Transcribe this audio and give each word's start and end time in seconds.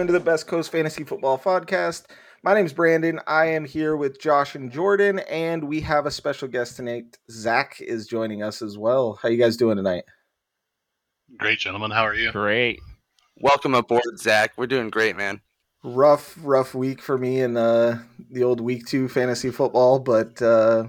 welcome 0.00 0.14
into 0.14 0.18
the 0.18 0.30
Best 0.30 0.46
Coast 0.46 0.72
Fantasy 0.72 1.04
Football 1.04 1.38
Podcast. 1.38 2.04
My 2.42 2.54
name's 2.54 2.72
Brandon. 2.72 3.20
I 3.26 3.48
am 3.48 3.66
here 3.66 3.98
with 3.98 4.18
Josh 4.18 4.54
and 4.54 4.72
Jordan, 4.72 5.18
and 5.28 5.64
we 5.64 5.82
have 5.82 6.06
a 6.06 6.10
special 6.10 6.48
guest 6.48 6.76
tonight. 6.76 7.18
Zach 7.30 7.76
is 7.82 8.06
joining 8.06 8.42
us 8.42 8.62
as 8.62 8.78
well. 8.78 9.18
How 9.22 9.28
you 9.28 9.36
guys 9.36 9.58
doing 9.58 9.76
tonight? 9.76 10.04
Great, 11.36 11.58
gentlemen. 11.58 11.90
How 11.90 12.04
are 12.04 12.14
you? 12.14 12.32
Great. 12.32 12.80
Welcome 13.42 13.74
aboard, 13.74 14.18
Zach. 14.18 14.54
We're 14.56 14.68
doing 14.68 14.88
great, 14.88 15.18
man. 15.18 15.42
Rough, 15.84 16.34
rough 16.40 16.74
week 16.74 17.02
for 17.02 17.18
me 17.18 17.42
in 17.42 17.58
uh, 17.58 18.02
the 18.30 18.42
old 18.42 18.62
week 18.62 18.86
two 18.86 19.06
fantasy 19.06 19.50
football, 19.50 19.98
but 19.98 20.40
uh, 20.40 20.84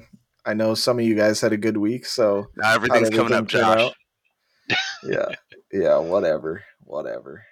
I 0.45 0.53
know 0.53 0.73
some 0.73 0.99
of 0.99 1.03
you 1.03 1.15
guys 1.15 1.41
had 1.41 1.51
a 1.51 1.57
good 1.57 1.75
week, 1.75 2.05
so 2.05 2.47
now 2.55 2.73
everything's 2.73 3.09
coming 3.09 3.33
up, 3.33 3.47
Josh. 3.47 3.91
yeah, 5.03 5.35
yeah, 5.73 5.97
whatever, 5.97 6.63
whatever 6.85 7.43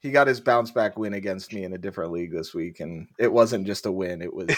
he 0.00 0.10
got 0.10 0.26
his 0.26 0.40
bounce 0.40 0.70
back 0.70 0.98
win 0.98 1.12
against 1.12 1.52
me 1.52 1.64
in 1.64 1.74
a 1.74 1.78
different 1.78 2.10
league 2.10 2.32
this 2.32 2.54
week, 2.54 2.80
and 2.80 3.06
it 3.18 3.30
wasn't 3.30 3.66
just 3.66 3.86
a 3.86 3.92
win; 3.92 4.22
it 4.22 4.32
was 4.32 4.48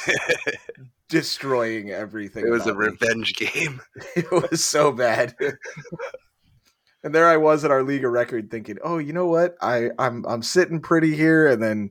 destroying 1.08 1.90
everything. 1.90 2.46
It 2.46 2.50
was 2.50 2.66
a 2.66 2.74
me. 2.74 2.86
revenge 2.86 3.34
game. 3.34 3.80
it 4.16 4.30
was 4.30 4.64
so 4.64 4.92
bad. 4.92 5.34
and 7.02 7.14
there 7.14 7.26
I 7.26 7.36
was 7.36 7.64
at 7.64 7.72
our 7.72 7.82
league 7.82 8.04
of 8.04 8.12
record, 8.12 8.50
thinking, 8.50 8.78
"Oh, 8.84 8.98
you 8.98 9.12
know 9.12 9.26
what? 9.26 9.56
I 9.60 9.90
I'm 9.98 10.24
I'm 10.26 10.42
sitting 10.42 10.80
pretty 10.80 11.16
here," 11.16 11.48
and 11.48 11.60
then 11.60 11.90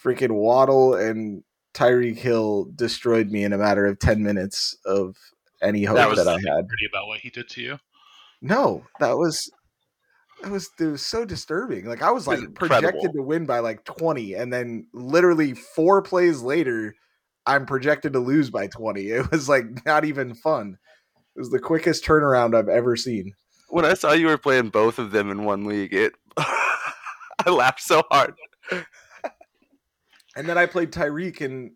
freaking 0.00 0.30
Waddle 0.30 0.94
and 0.94 1.42
Tyreek 1.74 2.18
Hill 2.18 2.70
destroyed 2.76 3.28
me 3.30 3.42
in 3.42 3.52
a 3.52 3.58
matter 3.58 3.86
of 3.86 3.98
ten 3.98 4.22
minutes 4.22 4.76
of 4.84 5.16
any 5.60 5.82
hope 5.82 5.96
that, 5.96 6.14
that 6.14 6.28
I 6.28 6.34
had. 6.34 6.68
Pretty 6.68 6.86
about 6.88 7.08
what 7.08 7.18
he 7.18 7.30
did 7.30 7.48
to 7.50 7.60
you. 7.60 7.78
No, 8.40 8.86
that 9.00 9.16
was 9.16 9.50
it 10.44 10.50
was 10.50 10.70
it 10.78 10.86
was 10.86 11.04
so 11.04 11.24
disturbing. 11.24 11.86
Like 11.86 12.02
I 12.02 12.10
was 12.10 12.26
like 12.26 12.54
projected 12.54 13.12
to 13.12 13.22
win 13.22 13.46
by 13.46 13.60
like 13.60 13.84
20 13.84 14.34
and 14.34 14.52
then 14.52 14.86
literally 14.92 15.54
4 15.54 16.02
plays 16.02 16.42
later 16.42 16.94
I'm 17.46 17.66
projected 17.66 18.12
to 18.14 18.20
lose 18.20 18.50
by 18.50 18.66
20. 18.68 19.10
It 19.10 19.30
was 19.30 19.48
like 19.48 19.84
not 19.84 20.04
even 20.04 20.34
fun. 20.34 20.78
It 21.36 21.40
was 21.40 21.50
the 21.50 21.58
quickest 21.58 22.04
turnaround 22.04 22.54
I've 22.54 22.68
ever 22.68 22.96
seen. 22.96 23.32
When 23.68 23.84
I 23.84 23.94
saw 23.94 24.12
you 24.12 24.26
were 24.26 24.38
playing 24.38 24.68
both 24.68 24.98
of 24.98 25.10
them 25.10 25.30
in 25.30 25.44
one 25.44 25.64
league, 25.64 25.92
it 25.92 26.12
I 26.36 27.50
laughed 27.50 27.82
so 27.82 28.02
hard. 28.10 28.34
and 30.36 30.48
then 30.48 30.56
I 30.56 30.66
played 30.66 30.92
Tyreek 30.92 31.40
in 31.40 31.74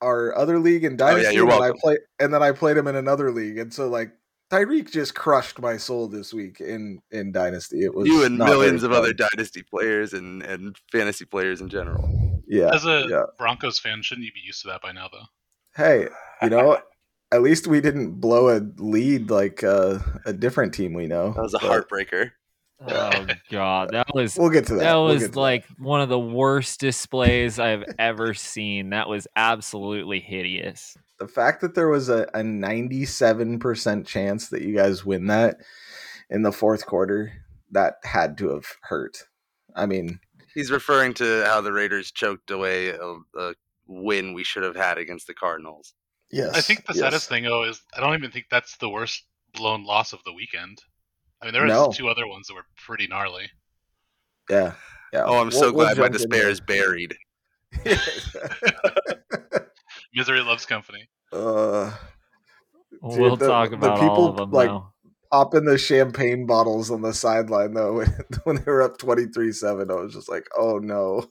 our 0.00 0.36
other 0.36 0.58
league 0.58 0.84
in 0.84 0.96
Dynasty. 0.96 1.26
Oh, 1.26 1.30
yeah, 1.30 1.34
you're 1.34 1.46
welcome. 1.46 1.64
And 1.64 1.74
I 1.74 1.80
play 1.80 1.98
and 2.20 2.34
then 2.34 2.42
I 2.42 2.52
played 2.52 2.76
him 2.76 2.86
in 2.86 2.96
another 2.96 3.30
league. 3.30 3.58
And 3.58 3.72
so 3.72 3.88
like 3.88 4.12
Tyreek 4.50 4.90
just 4.90 5.14
crushed 5.14 5.60
my 5.60 5.76
soul 5.76 6.08
this 6.08 6.34
week 6.34 6.60
in 6.60 7.00
in 7.10 7.30
Dynasty. 7.30 7.84
It 7.84 7.94
was 7.94 8.08
you 8.08 8.24
and 8.24 8.36
millions 8.36 8.82
of 8.82 8.92
other 8.92 9.12
Dynasty 9.12 9.62
players 9.62 10.12
and 10.12 10.42
and 10.42 10.76
fantasy 10.90 11.24
players 11.24 11.60
in 11.60 11.68
general. 11.68 12.42
Yeah. 12.48 12.74
As 12.74 12.84
a 12.84 13.06
yeah. 13.08 13.22
Broncos 13.38 13.78
fan, 13.78 14.02
shouldn't 14.02 14.26
you 14.26 14.32
be 14.32 14.40
used 14.44 14.62
to 14.62 14.68
that 14.68 14.82
by 14.82 14.90
now, 14.90 15.08
though? 15.10 15.26
Hey, 15.76 16.08
you 16.42 16.50
know, 16.50 16.78
at 17.30 17.42
least 17.42 17.68
we 17.68 17.80
didn't 17.80 18.14
blow 18.14 18.48
a 18.48 18.60
lead 18.76 19.30
like 19.30 19.62
uh, 19.62 20.00
a 20.26 20.32
different 20.32 20.74
team 20.74 20.92
we 20.92 21.06
know. 21.06 21.32
That 21.32 21.42
was 21.42 21.54
a 21.54 21.58
but, 21.58 21.70
heartbreaker. 21.88 22.32
Oh 22.86 23.26
god, 23.50 23.90
that 23.92 24.14
was 24.14 24.36
we'll 24.36 24.50
get 24.50 24.66
to 24.66 24.74
that. 24.74 24.80
That 24.80 24.94
we'll 24.94 25.06
was 25.06 25.36
like 25.36 25.66
that. 25.68 25.80
one 25.80 26.00
of 26.00 26.08
the 26.08 26.18
worst 26.18 26.80
displays 26.80 27.58
I've 27.58 27.84
ever 27.98 28.34
seen. 28.34 28.90
That 28.90 29.08
was 29.08 29.26
absolutely 29.36 30.20
hideous 30.20 30.96
the 31.20 31.28
fact 31.28 31.60
that 31.60 31.74
there 31.74 31.88
was 31.88 32.08
a, 32.08 32.22
a 32.34 32.40
97% 32.40 34.06
chance 34.06 34.48
that 34.48 34.62
you 34.62 34.74
guys 34.74 35.04
win 35.04 35.26
that 35.26 35.58
in 36.30 36.42
the 36.42 36.50
fourth 36.50 36.86
quarter, 36.86 37.32
that 37.70 37.96
had 38.02 38.38
to 38.38 38.48
have 38.48 38.64
hurt. 38.82 39.18
I 39.76 39.86
mean, 39.86 40.18
he's 40.54 40.70
referring 40.70 41.14
to 41.14 41.44
how 41.44 41.60
the 41.60 41.72
Raiders 41.72 42.10
choked 42.10 42.50
away 42.50 42.88
a, 42.88 43.16
a 43.36 43.54
win 43.86 44.32
we 44.32 44.44
should 44.44 44.62
have 44.62 44.76
had 44.76 44.96
against 44.96 45.26
the 45.26 45.34
Cardinals. 45.34 45.92
Yes. 46.32 46.56
I 46.56 46.62
think 46.62 46.86
the 46.86 46.94
yes. 46.94 47.02
saddest 47.02 47.28
thing, 47.28 47.44
though, 47.44 47.64
is 47.64 47.82
I 47.94 48.00
don't 48.00 48.14
even 48.14 48.30
think 48.30 48.46
that's 48.50 48.78
the 48.78 48.88
worst 48.88 49.24
blown 49.52 49.84
loss 49.84 50.12
of 50.12 50.20
the 50.24 50.32
weekend. 50.32 50.78
I 51.40 51.46
mean, 51.46 51.54
there 51.54 51.64
was 51.64 51.72
no. 51.72 51.92
two 51.92 52.08
other 52.08 52.26
ones 52.26 52.48
that 52.48 52.54
were 52.54 52.66
pretty 52.76 53.06
gnarly. 53.06 53.50
Yeah. 54.48 54.72
Yeah. 55.12 55.24
Oh, 55.24 55.38
I'm 55.38 55.48
we'll, 55.48 55.58
so 55.58 55.72
glad 55.72 55.96
we'll 55.96 56.06
my 56.06 56.12
despair 56.12 56.48
is 56.48 56.60
buried. 56.60 57.16
Misery 60.14 60.40
loves 60.40 60.66
company. 60.66 61.08
Uh, 61.32 61.92
dude, 63.08 63.20
we'll 63.20 63.36
the, 63.36 63.46
talk 63.46 63.72
about 63.72 63.96
the 63.96 64.02
people, 64.02 64.16
all 64.16 64.28
of 64.28 64.36
them 64.36 64.50
like, 64.50 64.68
now. 64.68 64.92
Popping 65.30 65.64
the 65.64 65.78
champagne 65.78 66.44
bottles 66.44 66.90
on 66.90 67.02
the 67.02 67.14
sideline 67.14 67.72
though 67.72 67.94
when, 67.98 68.12
when 68.42 68.56
they 68.56 68.64
were 68.66 68.82
up 68.82 68.98
23-7 68.98 69.88
I 69.88 69.94
was 69.94 70.12
just 70.12 70.28
like 70.28 70.44
oh 70.58 70.78
no 70.78 71.30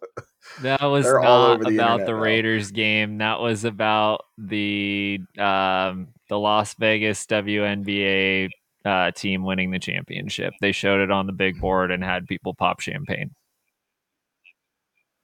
that 0.62 0.82
was 0.82 1.06
not 1.06 1.60
the 1.60 1.74
about 1.74 2.06
the 2.06 2.16
Raiders 2.16 2.72
now. 2.72 2.78
game 2.78 3.18
that 3.18 3.42
was 3.42 3.66
about 3.66 4.24
the 4.38 5.20
um, 5.38 6.14
the 6.30 6.40
Las 6.40 6.76
Vegas 6.76 7.26
WNBA 7.26 8.48
uh, 8.86 9.12
team 9.12 9.44
winning 9.44 9.72
the 9.72 9.80
championship 9.80 10.54
they 10.62 10.72
showed 10.72 11.02
it 11.02 11.12
on 11.12 11.26
the 11.26 11.34
big 11.34 11.60
board 11.60 11.92
and 11.92 12.04
had 12.04 12.26
people 12.28 12.54
pop 12.54 12.80
champagne 12.80 13.32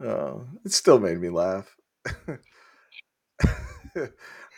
oh 0.02 0.46
it 0.66 0.74
still 0.74 1.00
made 1.00 1.20
me 1.20 1.30
laugh 1.30 1.76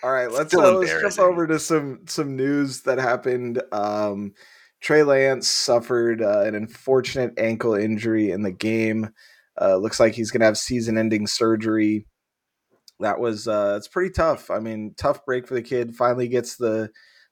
all 0.04 0.12
right, 0.12 0.32
let's, 0.32 0.54
uh, 0.54 0.74
let's 0.74 1.16
jump 1.16 1.20
over 1.20 1.48
to 1.48 1.60
some 1.60 2.02
some 2.08 2.36
news 2.36 2.82
that 2.82 2.98
happened. 2.98 3.62
Um, 3.72 4.34
Trey 4.80 5.04
Lance 5.04 5.48
suffered 5.48 6.22
uh, 6.22 6.42
an 6.42 6.56
unfortunate 6.56 7.34
ankle 7.38 7.74
injury 7.74 8.32
in 8.32 8.44
the 8.44 8.52
game. 8.52 9.10
Uh, 9.60 9.78
looks 9.78 10.00
like 10.00 10.14
he's 10.14 10.30
going 10.30 10.42
to 10.42 10.46
have 10.46 10.58
season-ending 10.58 11.26
surgery. 11.26 12.06
That 13.00 13.20
was 13.20 13.48
uh, 13.48 13.76
it's 13.78 13.88
pretty 13.88 14.12
tough. 14.12 14.52
I 14.52 14.60
mean, 14.60 14.94
tough 14.98 15.26
break 15.26 15.48
for 15.48 15.56
the 15.56 15.62
kid. 15.62 15.96
Finally 15.96 16.28
gets 16.28 16.58
the 16.58 16.90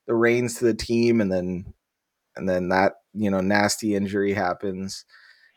the 0.08 0.16
reins 0.16 0.56
to 0.56 0.66
the 0.66 0.74
team, 0.74 1.22
and 1.22 1.32
then 1.32 1.74
and 2.36 2.48
then 2.48 2.70
that 2.70 2.94
you 3.14 3.30
know 3.30 3.42
nasty 3.42 3.96
injury 3.96 4.34
happens. 4.34 5.06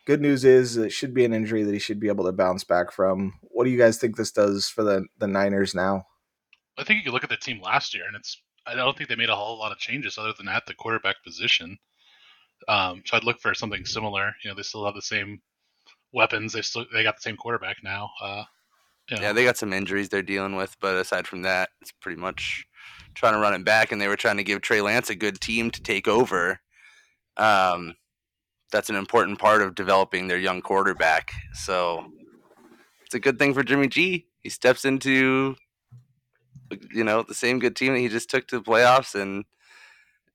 Good 0.05 0.21
news 0.21 0.43
is 0.43 0.77
it 0.77 0.91
should 0.91 1.13
be 1.13 1.25
an 1.25 1.33
injury 1.33 1.63
that 1.63 1.73
he 1.73 1.79
should 1.79 1.99
be 1.99 2.07
able 2.07 2.25
to 2.25 2.31
bounce 2.31 2.63
back 2.63 2.91
from. 2.91 3.33
What 3.41 3.65
do 3.65 3.69
you 3.69 3.77
guys 3.77 3.97
think 3.97 4.15
this 4.15 4.31
does 4.31 4.67
for 4.67 4.83
the 4.83 5.05
the 5.17 5.27
Niners 5.27 5.75
now? 5.75 6.05
I 6.77 6.83
think 6.83 6.97
you 6.97 7.03
could 7.03 7.13
look 7.13 7.23
at 7.23 7.29
the 7.29 7.37
team 7.37 7.61
last 7.61 7.93
year, 7.93 8.05
and 8.07 8.15
it's 8.15 8.41
I 8.65 8.75
don't 8.75 8.97
think 8.97 9.09
they 9.09 9.15
made 9.15 9.29
a 9.29 9.35
whole 9.35 9.59
lot 9.59 9.71
of 9.71 9.77
changes 9.77 10.17
other 10.17 10.33
than 10.37 10.47
at 10.47 10.65
the 10.65 10.73
quarterback 10.73 11.17
position. 11.23 11.77
Um, 12.67 13.03
so 13.05 13.17
I'd 13.17 13.23
look 13.23 13.39
for 13.39 13.53
something 13.53 13.85
similar. 13.85 14.33
You 14.43 14.49
know, 14.49 14.55
they 14.55 14.63
still 14.63 14.85
have 14.85 14.95
the 14.95 15.01
same 15.01 15.41
weapons. 16.13 16.53
They 16.53 16.61
still 16.61 16.85
they 16.93 17.03
got 17.03 17.17
the 17.17 17.21
same 17.21 17.37
quarterback 17.37 17.77
now. 17.83 18.09
Uh, 18.21 18.43
you 19.09 19.17
know. 19.17 19.23
Yeah, 19.23 19.33
they 19.33 19.43
got 19.43 19.57
some 19.57 19.73
injuries 19.73 20.09
they're 20.09 20.21
dealing 20.21 20.55
with, 20.55 20.75
but 20.79 20.95
aside 20.95 21.27
from 21.27 21.41
that, 21.43 21.69
it's 21.81 21.91
pretty 21.91 22.19
much 22.19 22.65
trying 23.19 23.33
to 23.33 23.39
run 23.39 23.53
it 23.53 23.65
back. 23.65 23.91
And 23.91 24.01
they 24.01 24.07
were 24.07 24.15
trying 24.15 24.37
to 24.37 24.43
give 24.43 24.61
Trey 24.61 24.81
Lance 24.81 25.09
a 25.09 25.15
good 25.15 25.39
team 25.39 25.69
to 25.71 25.81
take 25.81 26.07
over. 26.07 26.59
Um, 27.37 27.95
that's 28.71 28.89
an 28.89 28.95
important 28.95 29.39
part 29.39 29.61
of 29.61 29.75
developing 29.75 30.27
their 30.27 30.37
young 30.37 30.61
quarterback. 30.61 31.31
So 31.53 32.05
it's 33.05 33.15
a 33.15 33.19
good 33.19 33.39
thing 33.39 33.53
for 33.53 33.63
Jimmy 33.63 33.87
G. 33.87 34.27
He 34.41 34.49
steps 34.49 34.85
into 34.85 35.55
you 36.91 37.03
know, 37.03 37.23
the 37.23 37.33
same 37.33 37.59
good 37.59 37.75
team 37.75 37.93
that 37.93 37.99
he 37.99 38.07
just 38.07 38.29
took 38.29 38.47
to 38.47 38.59
the 38.59 38.63
playoffs 38.63 39.19
and 39.19 39.45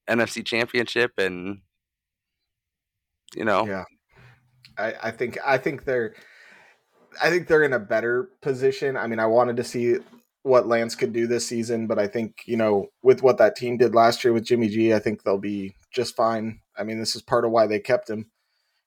NFC 0.09 0.45
championship 0.45 1.13
and 1.19 1.61
you 3.35 3.45
know. 3.45 3.67
Yeah. 3.67 3.85
I, 4.77 4.95
I 5.05 5.11
think 5.11 5.39
I 5.45 5.59
think 5.59 5.85
they're 5.85 6.15
I 7.23 7.31
think 7.31 7.47
they're 7.47 7.63
in 7.63 7.73
a 7.73 7.79
better 7.79 8.31
position. 8.41 8.97
I 8.97 9.07
mean, 9.07 9.21
I 9.21 9.27
wanted 9.27 9.57
to 9.59 9.65
see 9.65 9.97
what 10.45 10.69
Lance 10.69 10.95
could 10.95 11.13
do 11.13 11.27
this 11.27 11.47
season, 11.47 11.87
but 11.87 11.99
I 11.99 12.07
think, 12.07 12.43
you 12.45 12.57
know, 12.57 12.89
with 13.03 13.23
what 13.23 13.39
that 13.39 13.57
team 13.57 13.79
did 13.79 13.95
last 13.95 14.23
year 14.23 14.33
with 14.33 14.45
Jimmy 14.45 14.69
G, 14.69 14.93
I 14.93 14.99
think 14.99 15.23
they'll 15.23 15.39
be 15.39 15.75
just 15.91 16.15
fine. 16.15 16.61
I 16.77 16.85
mean, 16.85 16.99
this 16.99 17.17
is 17.17 17.23
part 17.23 17.47
of 17.47 17.51
why 17.51 17.67
they 17.67 17.81
kept 17.81 18.11
him. 18.11 18.31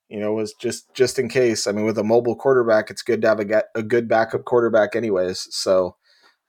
You 0.07 0.19
know, 0.19 0.33
was 0.33 0.53
just 0.53 0.93
just 0.93 1.19
in 1.19 1.27
case. 1.27 1.67
I 1.67 1.73
mean, 1.73 1.83
with 1.83 1.97
a 1.97 2.03
mobile 2.03 2.35
quarterback, 2.35 2.89
it's 2.89 3.01
good 3.01 3.21
to 3.23 3.27
have 3.27 3.39
a, 3.39 3.63
a 3.75 3.83
good 3.83 4.07
backup 4.07 4.45
quarterback 4.45 4.95
anyways. 4.95 5.47
So, 5.49 5.97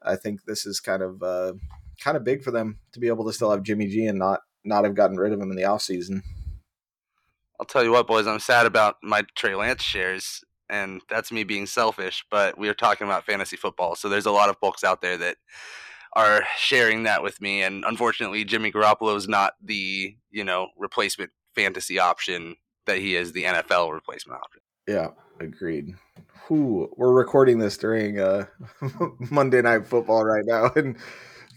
I 0.03 0.15
think 0.15 0.45
this 0.45 0.65
is 0.65 0.79
kind 0.79 1.03
of 1.03 1.23
uh, 1.23 1.55
kind 2.01 2.17
of 2.17 2.23
big 2.23 2.45
for 2.45 2.51
them 2.51 2.79
to 2.93 3.01
be 3.01 3.09
able 3.09 3.27
to 3.27 3.33
still 3.33 3.51
have 3.51 3.65
Jimmy 3.65 3.89
G 3.89 4.07
and 4.07 4.19
not 4.19 4.43
not 4.63 4.85
have 4.85 4.95
gotten 4.95 5.17
rid 5.17 5.33
of 5.33 5.41
him 5.41 5.51
in 5.51 5.57
the 5.57 5.63
offseason. 5.63 6.23
I'll 7.59 7.67
tell 7.67 7.83
you 7.83 7.91
what, 7.91 8.07
boys, 8.07 8.27
I'm 8.27 8.39
sad 8.39 8.67
about 8.67 8.97
my 9.03 9.25
Trey 9.35 9.57
Lance 9.57 9.83
shares, 9.83 10.45
and 10.71 11.01
that's 11.09 11.33
me 11.33 11.45
being 11.45 11.67
selfish. 11.67 12.25
But 12.31 12.59
we 12.59 12.69
are 12.69 12.75
talking 12.75 13.07
about 13.07 13.25
fantasy 13.25 13.57
football, 13.57 13.95
so 13.95 14.09
there's 14.09 14.27
a 14.27 14.33
lot 14.33 14.49
of 14.49 14.57
folks 14.59 14.85
out 14.85 15.01
there 15.01 15.17
that 15.19 15.37
are 16.15 16.45
sharing 16.57 17.05
that 17.05 17.23
with 17.23 17.41
me. 17.41 17.63
And 17.63 17.85
unfortunately, 17.85 18.45
Jimmy 18.45 18.73
Garoppolo 18.73 19.17
is 19.17 19.29
not 19.29 19.55
the 19.63 20.17
you 20.31 20.45
know 20.45 20.69
replacement 20.77 21.31
fantasy 21.55 21.99
option 21.99 22.57
that 22.87 22.99
he 22.99 23.17
is 23.17 23.33
the 23.33 23.45
NFL 23.45 23.93
replacement 23.93 24.41
option. 24.41 24.63
Yeah, 24.87 25.09
agreed. 25.41 25.95
Who 26.47 26.89
we're 26.97 27.13
recording 27.13 27.59
this 27.59 27.77
during 27.77 28.19
uh, 28.19 28.47
Monday 29.31 29.63
Night 29.63 29.87
Football 29.87 30.25
right 30.25 30.45
now, 30.47 30.71
and 30.77 30.97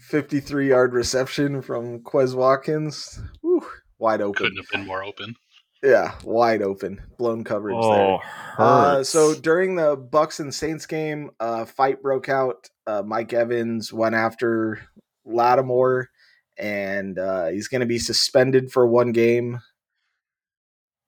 53 0.08 0.68
yard 0.68 0.92
reception 0.92 1.62
from 1.62 2.00
Quez 2.00 2.34
Watkins. 2.34 3.20
Whew, 3.40 3.66
wide 3.98 4.20
open. 4.20 4.34
Couldn't 4.34 4.58
have 4.58 4.70
been 4.70 4.86
more 4.86 5.02
open. 5.02 5.36
Yeah, 5.82 6.14
wide 6.22 6.62
open, 6.62 7.02
blown 7.18 7.42
coverage 7.42 7.76
oh, 7.76 7.92
there. 7.92 8.18
Uh, 8.58 9.02
so 9.02 9.34
during 9.34 9.74
the 9.74 9.96
Bucks 9.96 10.38
and 10.38 10.54
Saints 10.54 10.86
game, 10.86 11.30
uh, 11.40 11.64
fight 11.64 12.00
broke 12.00 12.28
out. 12.28 12.70
Uh, 12.86 13.02
Mike 13.04 13.32
Evans 13.32 13.92
went 13.92 14.14
after 14.14 14.80
Lattimore, 15.24 16.08
and 16.56 17.18
uh, 17.18 17.48
he's 17.48 17.66
going 17.66 17.80
to 17.80 17.86
be 17.86 17.98
suspended 17.98 18.70
for 18.70 18.86
one 18.86 19.10
game. 19.10 19.60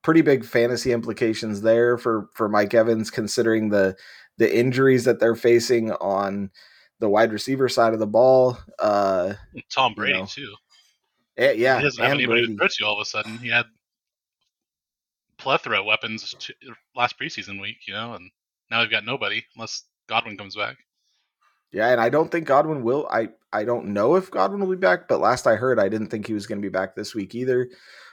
Pretty 0.03 0.23
big 0.23 0.44
fantasy 0.44 0.91
implications 0.91 1.62
there 1.62 1.97
for 1.97 2.29
for 2.35 2.49
Mike 2.49 2.75
Evans, 2.75 3.12
considering 3.12 3.69
the 3.69 3.97
the 4.38 4.59
injuries 4.59 5.05
that 5.05 5.20
they're 5.20 5.37
facing 5.37 5.93
on 5.93 6.50
the 6.99 7.09
wide 7.09 7.32
receiver 7.32 7.69
side 7.69 7.93
of 7.93 8.00
the 8.00 8.06
ball. 8.09 8.59
Uh, 8.81 9.35
Tom 9.70 9.94
Brady 9.94 10.15
you 10.15 10.19
know, 10.19 10.27
too. 10.27 10.55
Yeah, 11.38 11.53
yeah, 11.53 11.79
he 11.79 11.85
doesn't 11.85 12.03
have 12.03 12.12
anybody 12.12 12.47
to 12.49 12.56
throw 12.56 12.67
to 12.67 12.85
all 12.85 12.94
of 12.94 13.03
a 13.03 13.05
sudden. 13.05 13.38
He 13.38 13.49
had 13.49 13.67
plethora 15.44 15.81
of 15.81 15.87
weapons 15.87 16.35
last 16.96 17.19
preseason 17.19 17.61
week, 17.61 17.76
you 17.87 17.93
know, 17.93 18.14
and 18.14 18.31
now 18.70 18.81
we've 18.81 18.91
got 18.91 19.05
nobody 19.05 19.44
unless 19.55 19.85
Godwin 20.08 20.38
comes 20.38 20.56
back. 20.56 20.79
Yeah, 21.70 21.91
and 21.91 22.00
I 22.00 22.08
don't 22.08 22.31
think 22.31 22.46
Godwin 22.46 22.82
will. 22.82 23.06
I 23.11 23.29
I 23.52 23.64
don't 23.64 23.88
know 23.88 24.14
if 24.17 24.31
Godwin 24.31 24.61
will 24.61 24.75
be 24.75 24.81
back, 24.81 25.06
but 25.06 25.20
last 25.20 25.46
I 25.46 25.56
heard, 25.56 25.79
I 25.79 25.88
didn't 25.88 26.08
think 26.08 26.26
he 26.26 26.32
was 26.32 26.46
going 26.46 26.61
to 26.61 26.67
be 26.67 26.73
back 26.73 26.96
this 26.96 27.14
week 27.14 27.35
either. 27.35 27.69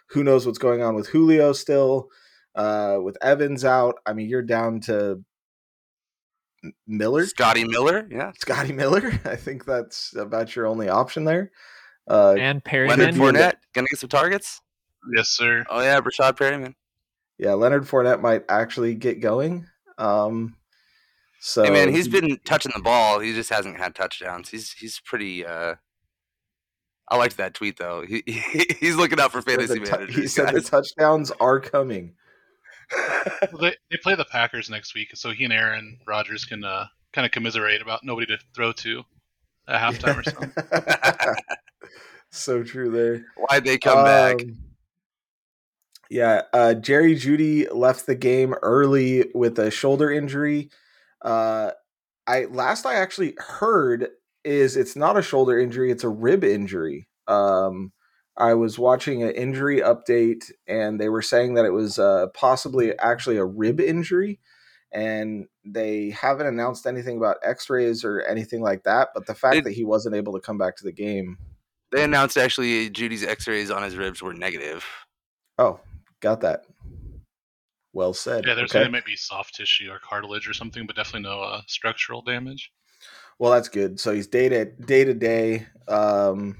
Who 0.09 0.23
knows 0.23 0.45
what's 0.45 0.57
going 0.57 0.83
on 0.83 0.93
with 0.93 1.07
Julio 1.07 1.53
still? 1.53 2.09
Uh, 2.53 2.97
with 3.01 3.17
Evans 3.21 3.63
out, 3.63 3.95
I 4.05 4.11
mean, 4.11 4.27
you're 4.27 4.41
down 4.41 4.81
to 4.81 5.23
Miller, 6.85 7.25
Scotty 7.27 7.63
Miller, 7.63 8.07
yeah, 8.11 8.31
Scotty 8.39 8.73
Miller. 8.73 9.07
I 9.25 9.37
think 9.37 9.63
that's 9.63 10.13
about 10.17 10.53
your 10.55 10.67
only 10.67 10.89
option 10.89 11.23
there. 11.23 11.51
Uh, 12.09 12.35
and 12.37 12.63
Perry 12.63 12.89
Leonard 12.89 13.15
Fournette 13.15 13.55
gonna 13.73 13.87
get 13.89 13.99
some 13.99 14.09
targets. 14.09 14.59
Yes, 15.15 15.29
sir. 15.29 15.63
Oh 15.69 15.81
yeah, 15.81 16.01
Breshad 16.01 16.33
Perriman 16.33 16.73
yeah, 17.41 17.53
Leonard 17.53 17.85
Fournette 17.85 18.21
might 18.21 18.43
actually 18.47 18.93
get 18.93 19.19
going. 19.19 19.65
Um, 19.97 20.55
so, 21.39 21.63
hey 21.63 21.71
man, 21.71 21.91
he's 21.91 22.07
been 22.07 22.37
touching 22.45 22.71
the 22.75 22.83
ball. 22.83 23.19
He 23.19 23.33
just 23.33 23.49
hasn't 23.49 23.77
had 23.77 23.95
touchdowns. 23.95 24.49
He's 24.49 24.71
he's 24.73 25.01
pretty. 25.03 25.43
Uh, 25.43 25.75
I 27.09 27.17
liked 27.17 27.37
that 27.37 27.55
tweet 27.55 27.79
though. 27.79 28.05
He, 28.07 28.21
he 28.27 28.67
he's 28.79 28.95
looking 28.95 29.19
out 29.19 29.31
for 29.31 29.41
fantasy 29.41 29.79
t- 29.79 29.89
managers. 29.91 30.15
He 30.15 30.27
said 30.27 30.53
guys. 30.53 30.63
the 30.63 30.69
touchdowns 30.69 31.31
are 31.39 31.59
coming. 31.59 32.13
well, 33.51 33.59
they 33.59 33.75
they 33.89 33.97
play 34.03 34.13
the 34.13 34.25
Packers 34.25 34.69
next 34.69 34.93
week, 34.93 35.09
so 35.15 35.31
he 35.31 35.43
and 35.43 35.51
Aaron 35.51 35.97
Rodgers 36.07 36.45
can 36.45 36.63
uh, 36.63 36.85
kind 37.11 37.25
of 37.25 37.31
commiserate 37.31 37.81
about 37.81 38.03
nobody 38.03 38.27
to 38.27 38.37
throw 38.53 38.71
to 38.73 39.01
at 39.67 39.81
halftime 39.81 40.19
or 40.19 40.23
something. 40.23 41.35
so 42.29 42.61
true 42.61 42.91
there. 42.91 43.25
Why'd 43.35 43.65
they 43.65 43.79
come 43.79 43.97
um, 43.97 44.05
back? 44.05 44.37
Yeah, 46.11 46.41
uh, 46.51 46.73
Jerry 46.73 47.15
Jeudy 47.15 47.73
left 47.73 48.05
the 48.05 48.15
game 48.15 48.53
early 48.63 49.31
with 49.33 49.57
a 49.57 49.71
shoulder 49.71 50.11
injury. 50.11 50.69
Uh, 51.21 51.71
I 52.27 52.45
last 52.49 52.85
I 52.85 52.95
actually 52.95 53.33
heard 53.37 54.09
is 54.43 54.75
it's 54.75 54.97
not 54.97 55.17
a 55.17 55.21
shoulder 55.21 55.57
injury; 55.57 55.89
it's 55.89 56.03
a 56.03 56.09
rib 56.09 56.43
injury. 56.43 57.07
Um, 57.29 57.93
I 58.35 58.55
was 58.55 58.77
watching 58.77 59.23
an 59.23 59.31
injury 59.31 59.79
update, 59.79 60.51
and 60.67 60.99
they 60.99 61.07
were 61.07 61.21
saying 61.21 61.53
that 61.53 61.63
it 61.63 61.71
was 61.71 61.97
uh, 61.97 62.27
possibly 62.33 62.91
actually 62.99 63.37
a 63.37 63.45
rib 63.45 63.79
injury, 63.79 64.41
and 64.91 65.45
they 65.63 66.09
haven't 66.09 66.47
announced 66.47 66.85
anything 66.85 67.15
about 67.15 67.37
X-rays 67.41 68.03
or 68.03 68.19
anything 68.23 68.61
like 68.61 68.83
that. 68.83 69.11
But 69.13 69.27
the 69.27 69.35
fact 69.35 69.55
it, 69.55 69.63
that 69.63 69.73
he 69.73 69.85
wasn't 69.85 70.17
able 70.17 70.33
to 70.33 70.41
come 70.41 70.57
back 70.57 70.75
to 70.75 70.83
the 70.83 70.91
game, 70.91 71.37
they 71.93 72.03
announced 72.03 72.35
actually 72.35 72.89
Jeudy's 72.89 73.23
X-rays 73.23 73.71
on 73.71 73.81
his 73.81 73.95
ribs 73.95 74.21
were 74.21 74.33
negative. 74.33 74.85
Oh, 75.57 75.79
Got 76.21 76.41
that. 76.41 76.63
Well 77.93 78.13
said. 78.13 78.45
Yeah, 78.45 78.53
there's 78.53 78.71
okay. 78.71 78.79
gonna 78.79 78.91
maybe 78.91 79.15
soft 79.15 79.55
tissue 79.55 79.89
or 79.91 79.99
cartilage 79.99 80.47
or 80.47 80.53
something, 80.53 80.87
but 80.87 80.95
definitely 80.95 81.29
no 81.29 81.41
uh, 81.41 81.61
structural 81.67 82.21
damage. 82.21 82.71
Well, 83.37 83.51
that's 83.51 83.67
good. 83.67 83.99
So 83.99 84.13
he's 84.13 84.27
day 84.27 84.47
to 84.49 84.65
day 84.65 85.03
to 85.03 85.13
day. 85.13 85.67
Um, 85.87 86.57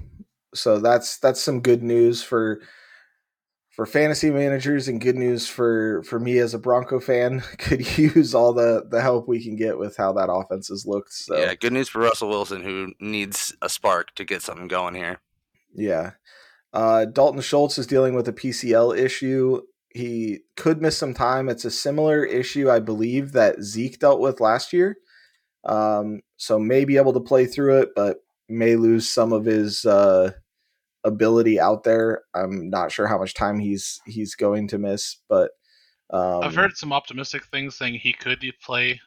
so 0.54 0.78
that's 0.78 1.18
that's 1.18 1.40
some 1.40 1.60
good 1.60 1.82
news 1.82 2.22
for 2.22 2.60
for 3.70 3.86
fantasy 3.86 4.30
managers 4.30 4.88
and 4.88 5.00
good 5.00 5.16
news 5.16 5.48
for 5.48 6.02
for 6.02 6.20
me 6.20 6.38
as 6.38 6.52
a 6.52 6.58
Bronco 6.58 7.00
fan. 7.00 7.40
Could 7.58 7.96
use 7.96 8.34
all 8.34 8.52
the 8.52 8.86
the 8.90 9.00
help 9.00 9.26
we 9.26 9.42
can 9.42 9.56
get 9.56 9.78
with 9.78 9.96
how 9.96 10.12
that 10.12 10.30
offense 10.30 10.68
has 10.68 10.84
looked. 10.86 11.12
So 11.12 11.38
yeah, 11.38 11.54
good 11.54 11.72
news 11.72 11.88
for 11.88 12.00
Russell 12.00 12.28
Wilson 12.28 12.62
who 12.62 12.92
needs 13.00 13.54
a 13.62 13.68
spark 13.68 14.14
to 14.16 14.24
get 14.24 14.42
something 14.42 14.68
going 14.68 14.94
here. 14.94 15.20
Yeah. 15.74 16.12
Uh, 16.72 17.04
Dalton 17.04 17.40
Schultz 17.40 17.78
is 17.78 17.86
dealing 17.86 18.14
with 18.14 18.28
a 18.28 18.32
PCL 18.32 18.98
issue. 18.98 19.60
He 19.90 20.40
could 20.56 20.80
miss 20.80 20.96
some 20.96 21.12
time. 21.12 21.48
It's 21.48 21.66
a 21.66 21.70
similar 21.70 22.24
issue, 22.24 22.70
I 22.70 22.80
believe, 22.80 23.32
that 23.32 23.62
Zeke 23.62 23.98
dealt 23.98 24.20
with 24.20 24.40
last 24.40 24.72
year. 24.72 24.96
Um, 25.64 26.22
so 26.36 26.58
may 26.58 26.84
be 26.84 26.96
able 26.96 27.12
to 27.12 27.20
play 27.20 27.46
through 27.46 27.82
it, 27.82 27.90
but 27.94 28.18
may 28.48 28.76
lose 28.76 29.08
some 29.08 29.32
of 29.32 29.44
his 29.44 29.84
uh, 29.84 30.32
ability 31.04 31.60
out 31.60 31.84
there. 31.84 32.22
I'm 32.34 32.70
not 32.70 32.90
sure 32.90 33.06
how 33.06 33.18
much 33.18 33.34
time 33.34 33.58
he's 33.58 34.00
he's 34.06 34.34
going 34.34 34.68
to 34.68 34.78
miss, 34.78 35.18
but 35.28 35.50
um, 36.10 36.42
I've 36.42 36.54
heard 36.54 36.76
some 36.76 36.92
optimistic 36.92 37.44
things 37.46 37.76
saying 37.76 37.94
he 37.94 38.12
could 38.12 38.42
play 38.62 39.00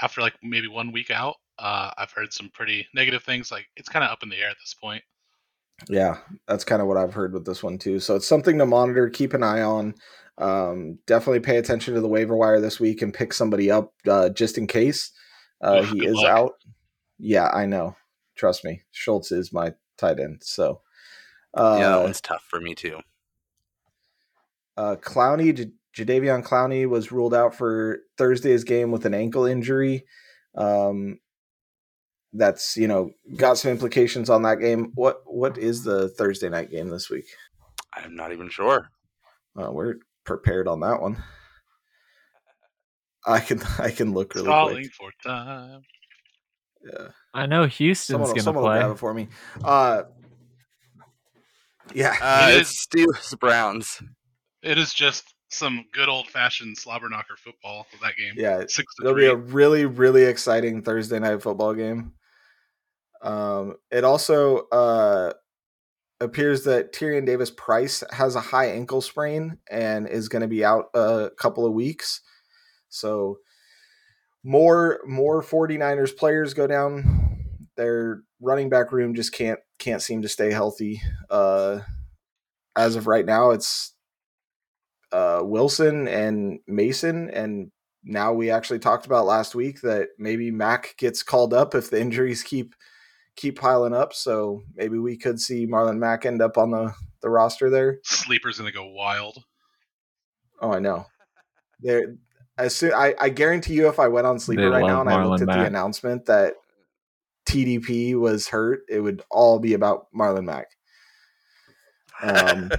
after 0.00 0.20
like 0.20 0.34
maybe 0.42 0.68
one 0.68 0.92
week 0.92 1.10
out. 1.10 1.36
Uh, 1.58 1.90
I've 1.96 2.12
heard 2.12 2.32
some 2.32 2.50
pretty 2.50 2.86
negative 2.94 3.22
things. 3.22 3.50
Like 3.50 3.66
it's 3.76 3.88
kind 3.88 4.04
of 4.04 4.10
up 4.10 4.22
in 4.22 4.28
the 4.28 4.36
air 4.36 4.48
at 4.48 4.56
this 4.60 4.74
point. 4.74 5.02
Yeah, 5.88 6.18
that's 6.46 6.64
kind 6.64 6.82
of 6.82 6.88
what 6.88 6.96
I've 6.96 7.14
heard 7.14 7.32
with 7.32 7.44
this 7.44 7.62
one 7.62 7.78
too. 7.78 7.98
So 8.00 8.16
it's 8.16 8.26
something 8.26 8.58
to 8.58 8.66
monitor, 8.66 9.08
keep 9.08 9.34
an 9.34 9.42
eye 9.42 9.62
on. 9.62 9.94
Um, 10.38 10.98
definitely 11.06 11.40
pay 11.40 11.58
attention 11.58 11.94
to 11.94 12.00
the 12.00 12.08
waiver 12.08 12.36
wire 12.36 12.60
this 12.60 12.80
week 12.80 13.02
and 13.02 13.12
pick 13.12 13.32
somebody 13.32 13.70
up 13.70 13.92
uh, 14.08 14.30
just 14.30 14.58
in 14.58 14.66
case 14.66 15.12
uh, 15.60 15.82
he 15.82 16.06
is 16.06 16.14
luck. 16.14 16.26
out. 16.26 16.52
Yeah, 17.18 17.48
I 17.48 17.66
know. 17.66 17.96
Trust 18.34 18.64
me, 18.64 18.82
Schultz 18.90 19.30
is 19.30 19.52
my 19.52 19.74
tight 19.98 20.18
end. 20.18 20.42
So 20.42 20.80
uh, 21.54 21.76
yeah, 21.78 21.88
that 21.90 22.02
one's 22.02 22.20
tough 22.20 22.44
for 22.48 22.60
me 22.60 22.74
too. 22.74 23.00
Uh, 24.76 24.96
Clowney, 24.96 25.54
J- 25.54 25.72
Jadeveon 26.04 26.44
Clowney 26.44 26.88
was 26.88 27.12
ruled 27.12 27.34
out 27.34 27.54
for 27.54 28.00
Thursday's 28.16 28.64
game 28.64 28.90
with 28.90 29.04
an 29.04 29.14
ankle 29.14 29.44
injury. 29.44 30.06
Um, 30.56 31.18
that's 32.32 32.76
you 32.76 32.88
know 32.88 33.10
got 33.36 33.58
some 33.58 33.70
implications 33.70 34.30
on 34.30 34.42
that 34.42 34.56
game. 34.56 34.92
What 34.94 35.22
what 35.26 35.58
is 35.58 35.84
the 35.84 36.08
Thursday 36.10 36.48
night 36.48 36.70
game 36.70 36.88
this 36.88 37.10
week? 37.10 37.26
I'm 37.94 38.16
not 38.16 38.32
even 38.32 38.48
sure. 38.48 38.88
Uh, 39.60 39.70
we're 39.70 39.96
prepared 40.24 40.66
on 40.66 40.80
that 40.80 41.00
one. 41.00 41.22
I 43.26 43.40
can 43.40 43.60
I 43.78 43.90
can 43.90 44.12
look 44.12 44.34
really 44.34 44.46
Calling 44.46 44.74
quick. 44.76 44.92
for 44.92 45.10
time. 45.24 45.82
Yeah, 46.84 47.08
I 47.32 47.46
know 47.46 47.66
Houston's 47.66 48.28
someone, 48.42 48.60
gonna 48.60 48.80
play. 48.80 48.84
Will 48.84 48.92
it 48.92 48.98
for 48.98 49.14
me. 49.14 49.28
Uh, 49.62 50.02
yeah, 51.94 52.16
uh, 52.20 52.50
it 52.50 52.60
it's 52.62 52.86
Steelers 52.86 53.38
Browns. 53.38 54.02
It 54.62 54.78
is 54.78 54.92
just 54.94 55.34
some 55.48 55.84
good 55.92 56.08
old 56.08 56.28
fashioned 56.28 56.76
slobber 56.76 57.08
knocker 57.08 57.36
football 57.36 57.86
for 57.90 58.02
that 58.04 58.16
game. 58.16 58.32
Yeah, 58.36 58.64
Six 58.66 58.84
it'll 59.00 59.12
three. 59.12 59.24
be 59.24 59.30
a 59.30 59.36
really 59.36 59.84
really 59.86 60.24
exciting 60.24 60.82
Thursday 60.82 61.18
night 61.18 61.42
football 61.42 61.74
game. 61.74 62.12
Um, 63.22 63.76
it 63.90 64.04
also 64.04 64.68
uh, 64.72 65.32
appears 66.20 66.64
that 66.64 66.92
Tyrion 66.92 67.26
Davis 67.26 67.50
Price 67.50 68.02
has 68.10 68.34
a 68.34 68.40
high 68.40 68.66
ankle 68.66 69.00
sprain 69.00 69.58
and 69.70 70.08
is 70.08 70.28
going 70.28 70.42
to 70.42 70.48
be 70.48 70.64
out 70.64 70.86
a 70.94 71.30
couple 71.38 71.64
of 71.66 71.72
weeks. 71.72 72.20
So 72.88 73.38
more 74.44 75.00
more 75.06 75.42
49ers 75.42 76.16
players 76.16 76.54
go 76.54 76.66
down. 76.66 77.44
Their 77.76 78.22
running 78.40 78.68
back 78.68 78.92
room 78.92 79.14
just 79.14 79.32
can't 79.32 79.60
can't 79.78 80.02
seem 80.02 80.22
to 80.22 80.28
stay 80.28 80.50
healthy. 80.52 81.00
Uh, 81.30 81.80
as 82.76 82.96
of 82.96 83.06
right 83.06 83.24
now, 83.24 83.50
it's 83.50 83.94
uh, 85.12 85.40
Wilson 85.42 86.08
and 86.08 86.58
Mason, 86.66 87.30
and 87.30 87.70
now 88.04 88.32
we 88.32 88.50
actually 88.50 88.78
talked 88.78 89.06
about 89.06 89.26
last 89.26 89.54
week 89.54 89.80
that 89.82 90.08
maybe 90.18 90.50
Mac 90.50 90.94
gets 90.98 91.22
called 91.22 91.54
up 91.54 91.74
if 91.74 91.90
the 91.90 92.00
injuries 92.00 92.42
keep 92.42 92.74
keep 93.36 93.58
piling 93.58 93.94
up. 93.94 94.12
So 94.14 94.62
maybe 94.74 94.98
we 94.98 95.16
could 95.16 95.40
see 95.40 95.66
Marlon 95.66 95.98
Mack 95.98 96.26
end 96.26 96.42
up 96.42 96.58
on 96.58 96.70
the, 96.70 96.94
the 97.20 97.30
roster 97.30 97.70
there. 97.70 97.98
Sleeper's 98.04 98.58
gonna 98.58 98.72
go 98.72 98.86
wild. 98.86 99.42
Oh, 100.60 100.72
I 100.72 100.78
know. 100.78 101.06
There, 101.80 102.14
as 102.58 102.74
soon 102.74 102.92
I, 102.92 103.14
I 103.18 103.28
guarantee 103.28 103.74
you, 103.74 103.88
if 103.88 103.98
I 103.98 104.08
went 104.08 104.26
on 104.26 104.38
sleeper 104.38 104.62
they 104.62 104.68
right 104.68 104.86
now 104.86 105.00
and 105.00 105.10
Marlon 105.10 105.18
I 105.18 105.26
looked 105.26 105.42
at 105.42 105.46
Mack. 105.48 105.58
the 105.58 105.66
announcement 105.66 106.26
that 106.26 106.54
TDP 107.46 108.14
was 108.18 108.48
hurt, 108.48 108.82
it 108.88 109.00
would 109.00 109.22
all 109.30 109.58
be 109.58 109.74
about 109.74 110.06
Marlon 110.14 110.44
Mack. 110.44 110.68
Um, 112.22 112.70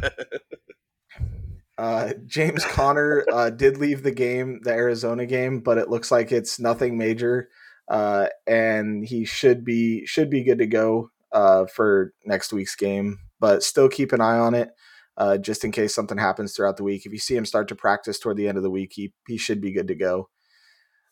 uh, 1.77 2.13
James 2.25 2.63
Conner 2.65 3.25
uh, 3.31 3.49
did 3.49 3.77
leave 3.77 4.03
the 4.03 4.11
game, 4.11 4.61
the 4.63 4.71
Arizona 4.71 5.25
game, 5.25 5.59
but 5.59 5.77
it 5.77 5.89
looks 5.89 6.11
like 6.11 6.31
it's 6.31 6.59
nothing 6.59 6.97
major 6.97 7.49
uh, 7.89 8.27
and 8.47 9.05
he 9.05 9.25
should 9.25 9.63
be 9.65 10.05
should 10.05 10.29
be 10.29 10.43
good 10.43 10.59
to 10.59 10.67
go 10.67 11.09
uh, 11.31 11.65
for 11.65 12.13
next 12.25 12.53
week's 12.53 12.75
game. 12.75 13.19
But 13.39 13.63
still 13.63 13.89
keep 13.89 14.13
an 14.13 14.21
eye 14.21 14.37
on 14.37 14.55
it. 14.55 14.69
uh, 15.17 15.37
just 15.37 15.63
in 15.63 15.71
case 15.71 15.93
something 15.93 16.17
happens 16.17 16.53
throughout 16.55 16.77
the 16.77 16.83
week. 16.83 17.05
If 17.05 17.11
you 17.11 17.19
see 17.19 17.35
him 17.35 17.45
start 17.45 17.67
to 17.69 17.75
practice 17.75 18.19
toward 18.19 18.37
the 18.37 18.47
end 18.47 18.57
of 18.57 18.63
the 18.63 18.69
week, 18.71 18.93
he 18.93 19.13
he 19.27 19.37
should 19.37 19.61
be 19.61 19.71
good 19.71 19.87
to 19.87 19.95
go. 19.95 20.29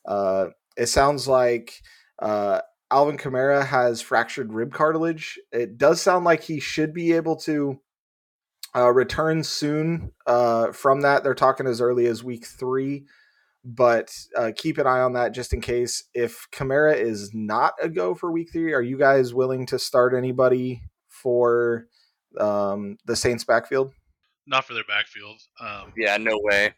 Uh, 0.05 0.47
it 0.77 0.87
sounds 0.87 1.27
like 1.27 1.81
uh, 2.19 2.61
Alvin 2.89 3.17
Kamara 3.17 3.65
has 3.65 4.01
fractured 4.01 4.53
rib 4.53 4.73
cartilage. 4.73 5.39
It 5.51 5.77
does 5.77 6.01
sound 6.01 6.25
like 6.25 6.43
he 6.43 6.59
should 6.59 6.93
be 6.93 7.13
able 7.13 7.35
to 7.37 7.79
uh, 8.75 8.91
return 8.91 9.43
soon 9.43 10.11
uh, 10.25 10.71
from 10.71 11.01
that. 11.01 11.23
They're 11.23 11.35
talking 11.35 11.67
as 11.67 11.81
early 11.81 12.07
as 12.07 12.23
week 12.23 12.45
three, 12.45 13.05
but 13.63 14.11
uh, 14.35 14.51
keep 14.55 14.77
an 14.77 14.87
eye 14.87 15.01
on 15.01 15.13
that 15.13 15.33
just 15.33 15.53
in 15.53 15.61
case. 15.61 16.03
If 16.13 16.47
Kamara 16.51 16.95
is 16.95 17.31
not 17.33 17.73
a 17.81 17.89
go 17.89 18.15
for 18.15 18.31
week 18.31 18.49
three, 18.51 18.73
are 18.73 18.81
you 18.81 18.97
guys 18.97 19.33
willing 19.33 19.65
to 19.67 19.79
start 19.79 20.13
anybody 20.15 20.81
for 21.07 21.87
um, 22.39 22.97
the 23.05 23.15
Saints 23.15 23.43
backfield? 23.43 23.93
Not 24.47 24.65
for 24.65 24.73
their 24.73 24.83
backfield. 24.85 25.39
Um, 25.59 25.93
yeah, 25.95 26.17
no 26.17 26.39
way. 26.41 26.73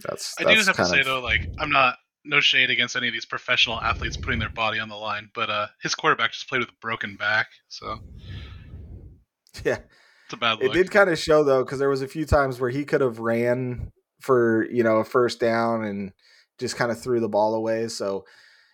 That's. 0.00 0.34
I 0.40 0.44
do 0.44 0.54
just 0.54 0.66
have 0.66 0.76
to 0.76 0.84
say 0.84 1.00
of... 1.00 1.06
though, 1.06 1.20
like 1.20 1.48
I'm 1.58 1.70
not 1.70 1.96
no 2.24 2.40
shade 2.40 2.70
against 2.70 2.96
any 2.96 3.06
of 3.06 3.12
these 3.12 3.26
professional 3.26 3.80
athletes 3.80 4.16
putting 4.16 4.40
their 4.40 4.50
body 4.50 4.78
on 4.78 4.88
the 4.88 4.96
line, 4.96 5.30
but 5.34 5.50
uh, 5.50 5.66
his 5.82 5.94
quarterback 5.94 6.32
just 6.32 6.48
played 6.48 6.60
with 6.60 6.68
a 6.68 6.76
broken 6.80 7.16
back, 7.16 7.48
so 7.68 7.98
yeah, 9.64 9.78
it's 10.24 10.32
a 10.32 10.36
bad. 10.36 10.58
Look. 10.58 10.64
It 10.64 10.72
did 10.72 10.90
kind 10.90 11.10
of 11.10 11.18
show 11.18 11.44
though, 11.44 11.64
because 11.64 11.78
there 11.78 11.88
was 11.88 12.02
a 12.02 12.08
few 12.08 12.24
times 12.24 12.60
where 12.60 12.70
he 12.70 12.84
could 12.84 13.00
have 13.00 13.20
ran 13.20 13.92
for 14.24 14.66
you 14.70 14.82
know 14.82 14.96
a 14.96 15.04
first 15.04 15.38
down 15.38 15.84
and 15.84 16.12
just 16.58 16.76
kind 16.76 16.90
of 16.90 17.00
threw 17.00 17.20
the 17.20 17.28
ball 17.28 17.54
away. 17.54 17.88
So 17.88 18.24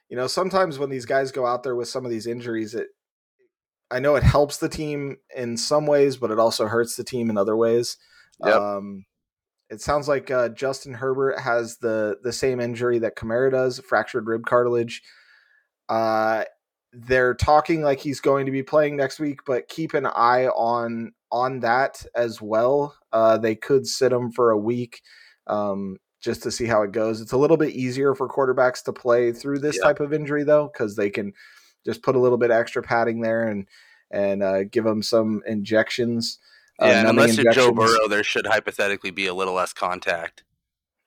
you 0.08 0.16
know 0.16 0.26
sometimes 0.26 0.78
when 0.78 0.90
these 0.90 1.06
guys 1.06 1.32
go 1.32 1.46
out 1.46 1.62
there 1.62 1.76
with 1.76 1.88
some 1.88 2.04
of 2.04 2.10
these 2.10 2.26
injuries, 2.26 2.74
it 2.74 2.88
I 3.90 3.98
know 3.98 4.14
it 4.14 4.22
helps 4.22 4.58
the 4.58 4.68
team 4.68 5.16
in 5.36 5.56
some 5.56 5.86
ways, 5.86 6.16
but 6.16 6.30
it 6.30 6.38
also 6.38 6.66
hurts 6.66 6.94
the 6.94 7.04
team 7.04 7.28
in 7.28 7.36
other 7.36 7.56
ways. 7.56 7.96
Yep. 8.44 8.54
Um, 8.54 9.04
it 9.68 9.80
sounds 9.80 10.08
like 10.08 10.30
uh, 10.30 10.50
Justin 10.50 10.94
Herbert 10.94 11.40
has 11.40 11.78
the 11.78 12.18
the 12.22 12.32
same 12.32 12.60
injury 12.60 13.00
that 13.00 13.16
Kamara 13.16 13.50
does, 13.50 13.80
fractured 13.80 14.26
rib 14.26 14.46
cartilage. 14.46 15.02
Uh, 15.88 16.44
they're 16.92 17.34
talking 17.34 17.82
like 17.82 18.00
he's 18.00 18.20
going 18.20 18.46
to 18.46 18.52
be 18.52 18.62
playing 18.62 18.96
next 18.96 19.20
week, 19.20 19.40
but 19.46 19.68
keep 19.68 19.94
an 19.94 20.06
eye 20.06 20.46
on 20.46 21.12
on 21.32 21.60
that 21.60 22.04
as 22.14 22.40
well. 22.40 22.96
Uh, 23.12 23.38
they 23.38 23.54
could 23.54 23.86
sit 23.86 24.12
him 24.12 24.30
for 24.32 24.50
a 24.50 24.58
week 24.58 25.02
um, 25.46 25.96
just 26.20 26.42
to 26.42 26.50
see 26.50 26.66
how 26.66 26.82
it 26.82 26.92
goes. 26.92 27.20
It's 27.20 27.32
a 27.32 27.38
little 27.38 27.56
bit 27.56 27.74
easier 27.74 28.14
for 28.14 28.28
quarterbacks 28.28 28.82
to 28.84 28.92
play 28.92 29.32
through 29.32 29.60
this 29.60 29.78
type 29.78 30.00
of 30.00 30.12
injury 30.12 30.44
though, 30.44 30.70
because 30.72 30.96
they 30.96 31.10
can 31.10 31.32
just 31.84 32.02
put 32.02 32.16
a 32.16 32.18
little 32.18 32.38
bit 32.38 32.50
extra 32.50 32.82
padding 32.82 33.20
there 33.20 33.48
and 33.48 33.66
and 34.10 34.42
uh, 34.42 34.64
give 34.64 34.84
them 34.84 35.02
some 35.02 35.42
injections. 35.46 36.38
Uh, 36.80 36.86
yeah, 36.86 37.06
uh, 37.06 37.10
unless 37.10 37.36
you're 37.36 37.52
Joe 37.52 37.72
Burrow, 37.72 38.08
there 38.08 38.24
should 38.24 38.46
hypothetically 38.46 39.10
be 39.10 39.26
a 39.26 39.34
little 39.34 39.54
less 39.54 39.72
contact. 39.72 40.44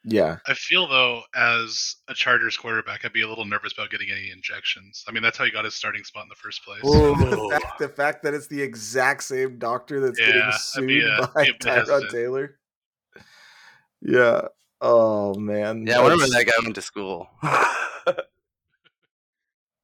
Yeah. 0.06 0.38
I 0.46 0.54
feel 0.54 0.88
though, 0.88 1.22
as 1.34 1.96
a 2.08 2.14
Chargers 2.14 2.58
quarterback, 2.58 3.06
I'd 3.06 3.14
be 3.14 3.22
a 3.22 3.28
little 3.28 3.46
nervous 3.46 3.74
about 3.74 3.90
getting 3.90 4.10
any 4.12 4.32
injections. 4.32 5.04
I 5.08 5.12
mean, 5.12 5.24
that's 5.24 5.38
how 5.38 5.46
he 5.46 5.52
got 5.52 5.66
his 5.66 5.76
starting 5.76 6.04
spot 6.04 6.24
in 6.24 6.30
the 6.30 6.36
first 6.36 6.64
place. 6.66 6.82
the, 6.82 7.50
fact, 7.52 7.80
the, 7.80 7.88
fact, 7.88 8.24
that 8.24 8.34
it's 8.34 8.48
the 8.48 8.62
exact 8.62 9.24
same 9.24 9.58
doctor 9.60 10.02
that's 10.02 10.20
yeah, 10.20 10.28
getting 10.28 10.52
sued 10.58 10.88
be, 10.88 11.06
uh, 11.06 11.28
by 11.34 11.46
Tyrod 11.62 12.10
Taylor. 12.10 12.58
Yeah. 14.04 14.48
Oh 14.82 15.34
man. 15.36 15.88
Yeah, 15.88 16.00
I 16.00 16.04
remember 16.04 16.28
that 16.28 16.46
guy 16.46 16.52
went 16.62 16.76
to 16.76 16.82
school. 16.82 17.30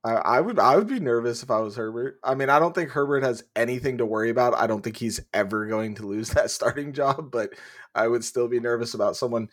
I, 0.03 0.13
I 0.13 0.41
would 0.41 0.59
I 0.59 0.75
would 0.77 0.88
be 0.88 0.99
nervous 0.99 1.43
if 1.43 1.51
I 1.51 1.59
was 1.59 1.75
Herbert. 1.75 2.19
I 2.23 2.35
mean, 2.35 2.49
I 2.49 2.59
don't 2.59 2.73
think 2.73 2.89
Herbert 2.89 3.23
has 3.23 3.43
anything 3.55 3.97
to 3.97 4.05
worry 4.05 4.29
about. 4.29 4.53
I 4.55 4.67
don't 4.67 4.81
think 4.81 4.97
he's 4.97 5.19
ever 5.33 5.65
going 5.65 5.95
to 5.95 6.07
lose 6.07 6.29
that 6.33 6.51
starting 6.51 6.93
job, 6.93 7.31
but 7.31 7.51
I 7.95 8.07
would 8.07 8.23
still 8.23 8.47
be 8.47 8.59
nervous 8.59 8.93
about 8.93 9.17
someone 9.17 9.49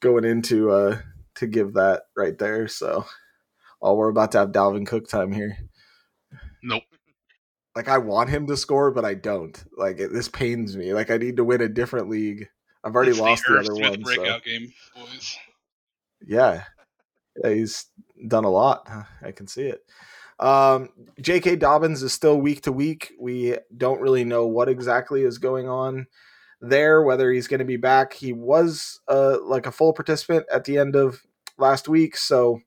going 0.00 0.24
into 0.24 0.70
uh 0.70 0.98
to 1.36 1.46
give 1.46 1.74
that 1.74 2.02
right 2.16 2.36
there. 2.38 2.68
So, 2.68 3.06
oh, 3.82 3.94
we're 3.94 4.08
about 4.08 4.32
to 4.32 4.38
have 4.38 4.52
Dalvin 4.52 4.86
Cook 4.86 5.08
time 5.08 5.32
here. 5.32 5.58
Nope. 6.62 6.84
Like 7.76 7.88
I 7.88 7.98
want 7.98 8.30
him 8.30 8.46
to 8.46 8.56
score, 8.56 8.90
but 8.90 9.04
I 9.04 9.14
don't. 9.14 9.62
Like 9.76 9.98
it, 9.98 10.12
this 10.12 10.28
pains 10.28 10.76
me. 10.76 10.92
Like 10.92 11.10
I 11.10 11.18
need 11.18 11.36
to 11.36 11.44
win 11.44 11.60
a 11.60 11.68
different 11.68 12.08
league. 12.08 12.48
I've 12.84 12.94
already 12.94 13.12
it's 13.12 13.20
lost 13.20 13.44
the, 13.48 13.54
the 13.54 13.60
other 13.60 13.74
one. 13.74 14.02
Breakout 14.02 14.42
so. 14.44 14.50
game, 14.50 14.72
boys. 14.94 15.36
Yeah, 16.26 16.64
yeah, 17.42 17.50
he's 17.50 17.86
done 18.28 18.44
a 18.44 18.50
lot. 18.50 18.88
I 19.22 19.32
can 19.32 19.46
see 19.46 19.62
it. 19.62 19.82
Um, 20.38 20.90
J.K. 21.20 21.56
Dobbins 21.56 22.02
is 22.02 22.12
still 22.12 22.40
week 22.40 22.62
to 22.62 22.72
week. 22.72 23.12
We 23.18 23.56
don't 23.76 24.00
really 24.00 24.24
know 24.24 24.46
what 24.46 24.68
exactly 24.68 25.22
is 25.22 25.38
going 25.38 25.68
on 25.68 26.06
there, 26.60 27.02
whether 27.02 27.30
he's 27.30 27.48
going 27.48 27.60
to 27.60 27.64
be 27.64 27.76
back. 27.76 28.12
He 28.12 28.32
was 28.32 29.00
uh, 29.08 29.38
like 29.42 29.66
a 29.66 29.72
full 29.72 29.92
participant 29.92 30.46
at 30.52 30.64
the 30.64 30.78
end 30.78 30.96
of 30.96 31.22
last 31.56 31.88
week, 31.88 32.16
so 32.16 32.60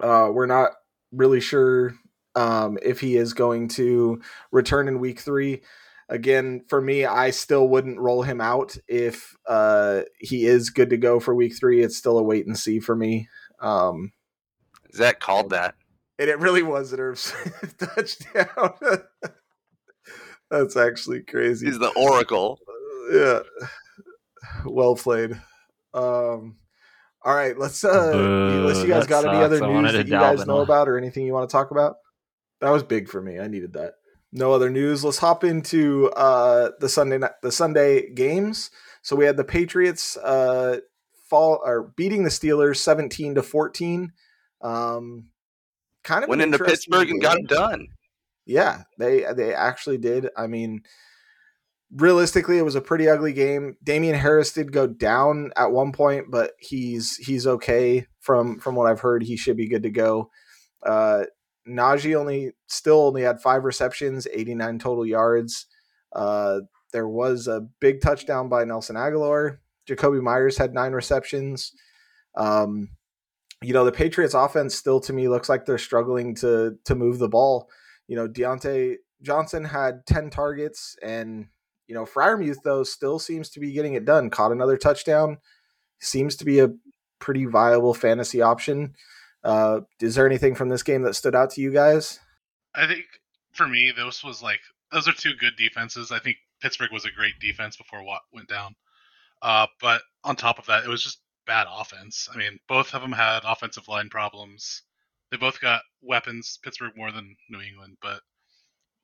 uh, 0.00 0.30
we're 0.32 0.46
not 0.46 0.70
really 1.10 1.40
sure 1.40 1.94
um, 2.34 2.78
if 2.82 3.00
he 3.00 3.16
is 3.16 3.34
going 3.34 3.68
to 3.68 4.20
return 4.50 4.88
in 4.88 5.00
week 5.00 5.20
three. 5.20 5.62
Again, 6.12 6.62
for 6.68 6.78
me, 6.78 7.06
I 7.06 7.30
still 7.30 7.66
wouldn't 7.68 7.98
roll 7.98 8.20
him 8.20 8.38
out 8.38 8.76
if 8.86 9.34
uh, 9.48 10.02
he 10.18 10.44
is 10.44 10.68
good 10.68 10.90
to 10.90 10.98
go 10.98 11.18
for 11.18 11.34
week 11.34 11.56
three. 11.58 11.82
It's 11.82 11.96
still 11.96 12.18
a 12.18 12.22
wait 12.22 12.46
and 12.46 12.58
see 12.58 12.80
for 12.80 12.94
me. 12.94 13.30
Um, 13.60 14.12
Zach 14.94 15.20
called 15.20 15.48
that, 15.50 15.74
and 16.18 16.28
it 16.28 16.38
really 16.38 16.62
was 16.62 16.92
an 16.92 17.00
Irv 17.00 17.18
touchdown. 17.78 18.74
That's 20.50 20.76
actually 20.76 21.22
crazy. 21.22 21.64
He's 21.64 21.78
the 21.78 21.94
oracle. 21.96 22.58
Uh, 22.68 23.16
yeah, 23.16 23.40
well 24.66 24.94
played. 24.96 25.32
Um, 25.94 26.56
all 27.24 27.34
right, 27.34 27.58
let's. 27.58 27.82
Uh, 27.82 28.12
unless 28.14 28.82
you 28.82 28.88
guys 28.88 29.06
got 29.06 29.22
sucks. 29.22 29.34
any 29.34 29.42
other 29.42 29.66
news 29.66 29.92
that 29.94 30.06
you 30.06 30.12
guys 30.12 30.44
know 30.44 30.60
about 30.60 30.90
or 30.90 30.98
anything 30.98 31.24
you 31.24 31.32
want 31.32 31.48
to 31.48 31.52
talk 31.52 31.70
about, 31.70 31.96
that 32.60 32.68
was 32.68 32.82
big 32.82 33.08
for 33.08 33.22
me. 33.22 33.40
I 33.40 33.46
needed 33.46 33.72
that. 33.72 33.94
No 34.32 34.52
other 34.52 34.70
news. 34.70 35.04
Let's 35.04 35.18
hop 35.18 35.44
into 35.44 36.10
uh, 36.10 36.70
the 36.80 36.88
Sunday 36.88 37.18
the 37.42 37.52
Sunday 37.52 38.10
games. 38.10 38.70
So 39.02 39.14
we 39.14 39.26
had 39.26 39.36
the 39.36 39.44
Patriots 39.44 40.16
uh, 40.16 40.78
fall 41.28 41.60
or 41.64 41.92
beating 41.96 42.22
the 42.22 42.30
Steelers 42.30 42.76
17 42.76 43.34
to 43.34 43.42
14. 43.42 44.12
Um, 44.62 45.28
kind 46.02 46.24
of 46.24 46.30
went 46.30 46.40
into 46.40 46.58
Pittsburgh 46.58 47.08
game. 47.08 47.16
and 47.16 47.22
got 47.22 47.38
it 47.38 47.48
done. 47.48 47.88
Yeah, 48.46 48.82
they 48.98 49.24
they 49.34 49.54
actually 49.54 49.98
did. 49.98 50.28
I 50.36 50.46
mean, 50.46 50.82
realistically, 51.94 52.58
it 52.58 52.64
was 52.64 52.74
a 52.74 52.80
pretty 52.80 53.08
ugly 53.08 53.32
game. 53.32 53.76
Damien 53.82 54.16
Harris 54.16 54.52
did 54.52 54.72
go 54.72 54.86
down 54.86 55.52
at 55.56 55.72
one 55.72 55.92
point, 55.92 56.30
but 56.30 56.52
he's 56.58 57.16
he's 57.16 57.46
okay 57.46 58.06
from 58.20 58.58
from 58.58 58.74
what 58.76 58.90
I've 58.90 59.00
heard. 59.00 59.22
He 59.22 59.36
should 59.36 59.56
be 59.56 59.68
good 59.68 59.82
to 59.82 59.90
go. 59.90 60.30
Uh, 60.82 61.24
Najee 61.68 62.16
only 62.16 62.52
still 62.66 63.06
only 63.06 63.22
had 63.22 63.40
five 63.40 63.64
receptions, 63.64 64.26
89 64.32 64.78
total 64.78 65.06
yards. 65.06 65.66
Uh, 66.12 66.60
there 66.92 67.08
was 67.08 67.48
a 67.48 67.66
big 67.80 68.00
touchdown 68.00 68.48
by 68.48 68.64
Nelson 68.64 68.96
Agholor. 68.96 69.58
Jakobi 69.88 70.22
Meyers 70.22 70.58
had 70.58 70.74
nine 70.74 70.92
receptions. 70.92 71.72
Um, 72.36 72.90
you 73.62 73.72
know, 73.72 73.84
the 73.84 73.92
Patriots 73.92 74.34
offense 74.34 74.74
still 74.74 75.00
to 75.00 75.12
me 75.12 75.28
looks 75.28 75.48
like 75.48 75.64
they're 75.64 75.78
struggling 75.78 76.34
to 76.36 76.76
to 76.84 76.94
move 76.94 77.18
the 77.18 77.28
ball. 77.28 77.68
You 78.08 78.16
know, 78.16 78.28
Diontae 78.28 78.96
Johnson 79.22 79.64
had 79.64 80.04
10 80.06 80.30
targets 80.30 80.96
and 81.02 81.46
you 81.86 81.94
know, 81.94 82.04
Freiermuth 82.04 82.62
though 82.64 82.84
still 82.84 83.18
seems 83.18 83.50
to 83.50 83.60
be 83.60 83.72
getting 83.72 83.94
it 83.94 84.04
done. 84.04 84.30
Caught 84.30 84.52
another 84.52 84.76
touchdown. 84.76 85.38
Seems 86.00 86.36
to 86.36 86.44
be 86.44 86.58
a 86.58 86.70
pretty 87.18 87.44
viable 87.44 87.94
fantasy 87.94 88.42
option. 88.42 88.94
Uh, 89.44 89.80
is 90.00 90.14
there 90.14 90.26
anything 90.26 90.54
from 90.54 90.68
this 90.68 90.82
game 90.82 91.02
that 91.02 91.14
stood 91.14 91.34
out 91.34 91.50
to 91.50 91.60
you 91.60 91.72
guys? 91.72 92.20
I 92.74 92.86
think 92.86 93.04
for 93.52 93.66
me, 93.66 93.92
those 93.94 94.22
was 94.22 94.42
like 94.42 94.60
those 94.92 95.08
are 95.08 95.12
two 95.12 95.34
good 95.34 95.56
defenses. 95.56 96.12
I 96.12 96.18
think 96.18 96.36
Pittsburgh 96.60 96.92
was 96.92 97.04
a 97.04 97.10
great 97.10 97.38
defense 97.40 97.76
before 97.76 98.02
Watt 98.02 98.22
went 98.32 98.48
down. 98.48 98.74
Uh, 99.40 99.66
but 99.80 100.02
on 100.22 100.36
top 100.36 100.58
of 100.58 100.66
that, 100.66 100.84
it 100.84 100.88
was 100.88 101.02
just 101.02 101.20
bad 101.46 101.66
offense. 101.68 102.28
I 102.32 102.36
mean, 102.36 102.58
both 102.68 102.94
of 102.94 103.02
them 103.02 103.12
had 103.12 103.40
offensive 103.44 103.88
line 103.88 104.08
problems. 104.08 104.82
They 105.30 105.36
both 105.36 105.60
got 105.60 105.82
weapons. 106.02 106.58
Pittsburgh 106.62 106.96
more 106.96 107.10
than 107.10 107.34
New 107.50 107.60
England, 107.60 107.96
but 108.00 108.20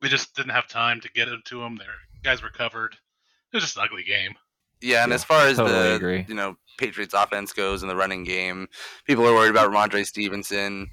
they 0.01 0.09
just 0.09 0.37
didn't 0.37 0.53
have 0.53 0.69
time 0.69 1.01
to 1.01 1.13
get 1.13 1.29
into 1.29 1.61
them. 1.61 1.77
Their 1.77 1.95
guys 2.23 2.43
were 2.43 2.51
covered. 2.51 2.93
It 2.93 3.57
was 3.57 3.65
just 3.65 3.77
an 3.77 3.83
ugly 3.85 4.05
game. 4.05 4.35
Yeah, 4.81 5.03
and 5.03 5.11
yeah, 5.11 5.15
as 5.15 5.25
far 5.25 5.47
as 5.47 5.57
totally 5.57 5.79
the 5.79 5.95
agree. 5.95 6.25
you 6.29 6.35
know 6.35 6.57
Patriots 6.79 7.15
offense 7.15 7.53
goes 7.53 7.83
in 7.83 7.89
the 7.89 7.97
running 7.97 8.25
game, 8.25 8.69
people 9.07 9.27
are 9.27 9.35
worried 9.35 9.51
about 9.51 9.71
Rhamondre 9.71 10.07
Stevenson, 10.07 10.89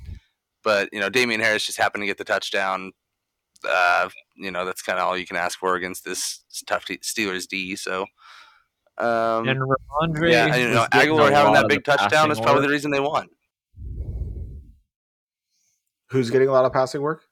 but 0.64 0.90
you 0.92 1.00
know 1.00 1.10
Damien 1.10 1.42
Harris 1.42 1.66
just 1.66 1.78
happened 1.78 2.02
to 2.02 2.08
get 2.08 2.18
the 2.18 2.24
touchdown. 2.24 2.92
Uh, 3.68 4.10
you 4.36 4.52
know 4.52 4.66
that's 4.66 4.82
kind 4.82 5.00
of 5.00 5.06
all 5.06 5.18
you 5.18 5.26
can 5.26 5.38
ask 5.38 5.60
for 5.60 5.76
against 5.76 6.04
this 6.06 6.44
tough 6.68 6.86
Steelers 6.86 7.48
D. 7.48 7.76
So 7.76 8.06
um, 8.98 9.48
and 9.48 9.60
Rhamondre, 9.60 10.32
yeah, 10.32 10.56
you 10.56 10.70
know, 10.70 10.88
Agholor 10.92 11.32
having 11.32 11.54
that 11.54 11.68
big 11.68 11.84
touchdown 11.84 12.32
is 12.32 12.40
probably 12.40 12.62
work. 12.62 12.68
the 12.68 12.72
reason 12.72 12.92
they 12.92 13.00
won. 13.00 13.28
Who's 16.10 16.30
getting 16.30 16.48
a 16.48 16.52
lot 16.52 16.64
of 16.66 16.72
passing 16.72 17.02
work? 17.02 17.24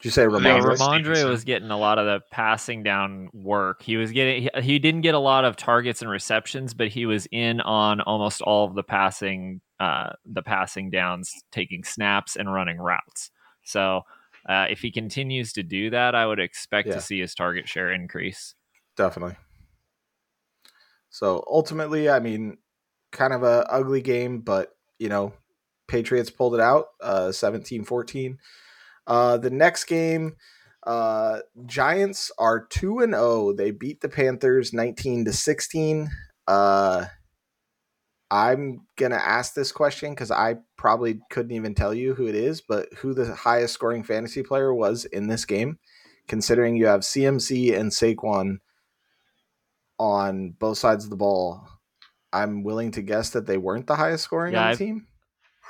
Did 0.00 0.08
you 0.08 0.10
say 0.10 0.24
Rhamondre? 0.24 0.44
Yeah, 0.44 0.60
Rhamondre 0.60 1.28
was 1.28 1.44
getting 1.44 1.70
a 1.70 1.78
lot 1.78 1.98
of 1.98 2.04
the 2.04 2.20
passing 2.30 2.82
down 2.82 3.30
work. 3.32 3.82
He 3.82 3.96
was 3.96 4.12
getting 4.12 4.42
he, 4.42 4.62
he, 4.62 4.78
didn't 4.78 5.00
get 5.00 5.14
a 5.14 5.18
lot 5.18 5.46
of 5.46 5.56
targets 5.56 6.02
and 6.02 6.10
receptions, 6.10 6.74
but 6.74 6.88
he 6.88 7.06
was 7.06 7.26
in 7.32 7.62
on 7.62 8.02
almost 8.02 8.42
all 8.42 8.66
of 8.66 8.74
the 8.74 8.82
passing 8.82 9.62
uh, 9.80 10.10
the 10.26 10.42
passing 10.42 10.90
downs, 10.90 11.32
taking 11.50 11.82
snaps 11.82 12.36
and 12.36 12.52
running 12.52 12.78
routes. 12.78 13.30
So 13.64 14.02
uh, 14.48 14.66
if 14.70 14.80
he 14.80 14.90
continues 14.90 15.52
to 15.54 15.62
do 15.62 15.90
that, 15.90 16.14
I 16.14 16.26
would 16.26 16.40
expect 16.40 16.88
yeah. 16.88 16.94
to 16.94 17.00
see 17.00 17.20
his 17.20 17.34
target 17.34 17.68
share 17.68 17.90
increase. 17.90 18.54
Definitely. 18.96 19.36
So 21.08 21.42
ultimately, 21.50 22.10
I 22.10 22.20
mean, 22.20 22.58
kind 23.12 23.32
of 23.32 23.42
a 23.42 23.66
ugly 23.70 24.02
game, 24.02 24.40
but 24.40 24.76
you 24.98 25.08
know, 25.08 25.32
Patriots 25.88 26.30
pulled 26.30 26.54
it 26.54 26.60
out, 26.60 26.86
uh, 27.02 27.28
17-14. 27.28 28.36
Uh, 29.06 29.36
the 29.36 29.50
next 29.50 29.84
game, 29.84 30.36
uh, 30.86 31.40
Giants 31.66 32.30
are 32.38 32.66
2 32.66 33.00
and 33.00 33.12
0. 33.12 33.52
They 33.52 33.70
beat 33.70 34.00
the 34.00 34.08
Panthers 34.08 34.72
19 34.72 35.24
to 35.26 35.32
16. 35.32 36.10
Uh, 36.46 37.06
I'm 38.30 38.86
going 38.96 39.12
to 39.12 39.24
ask 39.24 39.54
this 39.54 39.70
question 39.70 40.14
cuz 40.16 40.30
I 40.30 40.56
probably 40.76 41.20
couldn't 41.30 41.52
even 41.52 41.74
tell 41.74 41.94
you 41.94 42.14
who 42.14 42.26
it 42.26 42.34
is, 42.34 42.60
but 42.60 42.92
who 42.94 43.14
the 43.14 43.34
highest 43.34 43.74
scoring 43.74 44.02
fantasy 44.02 44.42
player 44.42 44.74
was 44.74 45.04
in 45.04 45.28
this 45.28 45.44
game, 45.44 45.78
considering 46.26 46.76
you 46.76 46.86
have 46.86 47.00
CMC 47.02 47.78
and 47.78 47.92
Saquon 47.92 48.58
on 49.98 50.50
both 50.58 50.78
sides 50.78 51.04
of 51.04 51.10
the 51.10 51.16
ball. 51.16 51.68
I'm 52.32 52.64
willing 52.64 52.90
to 52.92 53.02
guess 53.02 53.30
that 53.30 53.46
they 53.46 53.56
weren't 53.56 53.86
the 53.86 53.96
highest 53.96 54.24
scoring 54.24 54.52
yeah, 54.54 54.60
on 54.60 54.66
the 54.66 54.70
I've, 54.72 54.78
team. 54.78 55.06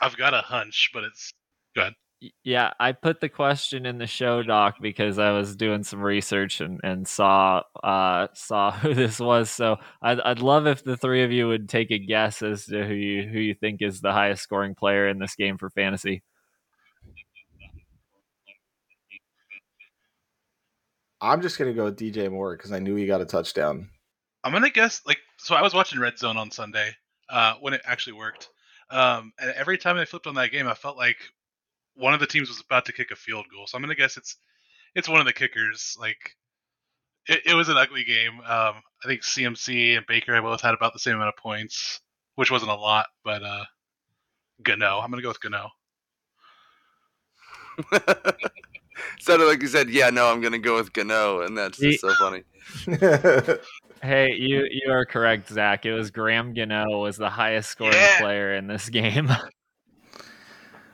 I've 0.01 0.17
got 0.17 0.35
a 0.35 0.41
hunch, 0.41 0.91
but 0.93 1.05
it's 1.05 1.33
good. 1.75 1.95
Yeah, 2.43 2.73
I 2.81 2.93
put 2.93 3.21
the 3.21 3.29
question 3.29 3.85
in 3.85 3.99
the 3.99 4.07
show 4.07 4.43
doc 4.43 4.77
because 4.81 5.19
I 5.19 5.33
was 5.33 5.55
doing 5.55 5.83
some 5.83 6.01
research 6.01 6.63
and, 6.63 6.81
and 6.83 7.07
saw 7.07 7.63
uh, 7.85 8.29
saw 8.35 8.71
who 8.71 8.95
this 8.95 9.21
was. 9.21 9.51
So 9.51 9.77
I'd, 10.01 10.21
I'd 10.21 10.41
love 10.41 10.67
if 10.67 10.83
the 10.83 10.97
three 10.97 11.23
of 11.25 11.31
you 11.33 11.47
would 11.49 11.69
take 11.69 11.91
a 11.91 11.99
guess 11.99 12.43
as 12.43 12.65
to 12.67 12.87
who 12.87 12.95
you 12.95 13.29
who 13.29 13.39
you 13.39 13.55
think 13.55 13.83
is 13.83 14.01
the 14.01 14.13
highest 14.13 14.43
scoring 14.43 14.75
player 14.75 15.09
in 15.09 15.19
this 15.19 15.35
game 15.35 15.59
for 15.59 15.69
fantasy. 15.69 16.23
I'm 21.21 21.43
just 21.43 21.59
gonna 21.59 21.75
go 21.75 21.85
with 21.85 21.99
DJ 21.99 22.31
Moore 22.31 22.57
because 22.57 22.73
I 22.73 22.79
knew 22.79 22.95
he 22.95 23.07
got 23.07 23.21
a 23.21 23.27
touchdown. 23.27 23.91
I'm 24.43 24.53
gonna 24.53 24.71
guess 24.71 25.03
like 25.07 25.19
so. 25.39 25.55
I 25.55 25.63
was 25.63 25.75
watching 25.75 26.01
Red 26.01 26.19
Zone 26.19 26.37
on 26.39 26.51
Sunday 26.51 26.93
uh, 27.29 27.55
when 27.61 27.75
it 27.75 27.83
actually 27.85 28.15
worked, 28.15 28.49
um, 28.91 29.33
and 29.39 29.51
every 29.51 29.77
time 29.77 29.97
I 29.97 30.07
flipped 30.07 30.27
on 30.27 30.35
that 30.37 30.53
game, 30.53 30.69
I 30.69 30.75
felt 30.75 30.97
like 30.97 31.19
one 31.97 32.15
of 32.15 32.21
the 32.21 32.27
teams 32.27 32.49
was 32.49 32.61
about 32.61 32.85
to 32.87 32.93
kick 32.93 33.11
a 33.11 33.17
field 33.17 33.47
goal. 33.53 33.67
So 33.67 33.77
I'm 33.77 33.83
gonna 33.83 33.95
guess 33.95 34.17
it's 34.17 34.37
it's 34.95 35.09
one 35.09 35.21
of 35.21 35.27
the 35.27 35.33
kickers. 35.33 35.97
Like 35.99 36.37
it, 37.27 37.41
it 37.47 37.55
was 37.55 37.69
an 37.69 37.77
ugly 37.77 38.05
game. 38.05 38.39
Um, 38.41 38.83
I 39.05 39.07
think 39.07 39.23
CMC 39.23 39.97
and 39.97 40.07
Baker 40.07 40.41
both 40.41 40.61
had 40.61 40.75
about 40.75 40.93
the 40.93 40.99
same 40.99 41.17
amount 41.17 41.29
of 41.29 41.37
points, 41.37 42.01
which 42.37 42.51
wasn't 42.51 42.71
a 42.71 42.75
lot, 42.75 43.07
but 43.25 43.43
uh, 43.43 43.65
Gano. 44.63 45.01
I'm 45.01 45.11
gonna 45.11 45.23
go 45.23 45.29
with 45.29 45.41
Gano. 45.41 45.71
Sounded 49.21 49.47
like 49.47 49.61
you 49.61 49.69
said, 49.69 49.91
"Yeah, 49.91 50.11
no, 50.11 50.31
I'm 50.31 50.41
gonna 50.41 50.59
go 50.59 50.77
with 50.77 50.93
Gano," 50.93 51.41
and 51.41 51.57
that's 51.57 51.79
just 51.79 52.01
so 52.01 52.15
funny. 52.15 52.43
hey, 54.03 54.33
you 54.33 54.67
you 54.71 54.91
are 54.91 55.05
correct, 55.05 55.49
Zach. 55.49 55.85
It 55.85 55.93
was 55.93 56.11
Graham 56.11 56.55
Gano 56.55 57.01
was 57.01 57.17
the 57.17 57.31
highest 57.31 57.71
scoring 57.71 57.95
yeah. 57.95 58.21
player 58.21 58.55
in 58.55 58.67
this 58.67 58.89
game. 58.89 59.31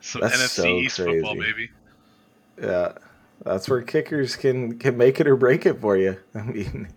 So 0.03 0.19
that's 0.19 0.37
NFC 0.37 0.49
so 0.49 0.67
East 0.67 0.97
crazy. 0.97 1.13
football, 1.13 1.37
baby. 1.37 1.71
Yeah, 2.61 2.93
that's 3.45 3.69
where 3.69 3.83
kickers 3.83 4.37
can 4.37 4.79
can 4.79 4.97
make 4.97 5.21
it 5.21 5.27
or 5.27 5.37
break 5.37 5.65
it 5.65 5.81
for 5.81 5.97
you. 5.97 6.17
I 6.35 6.43
mean, 6.43 6.89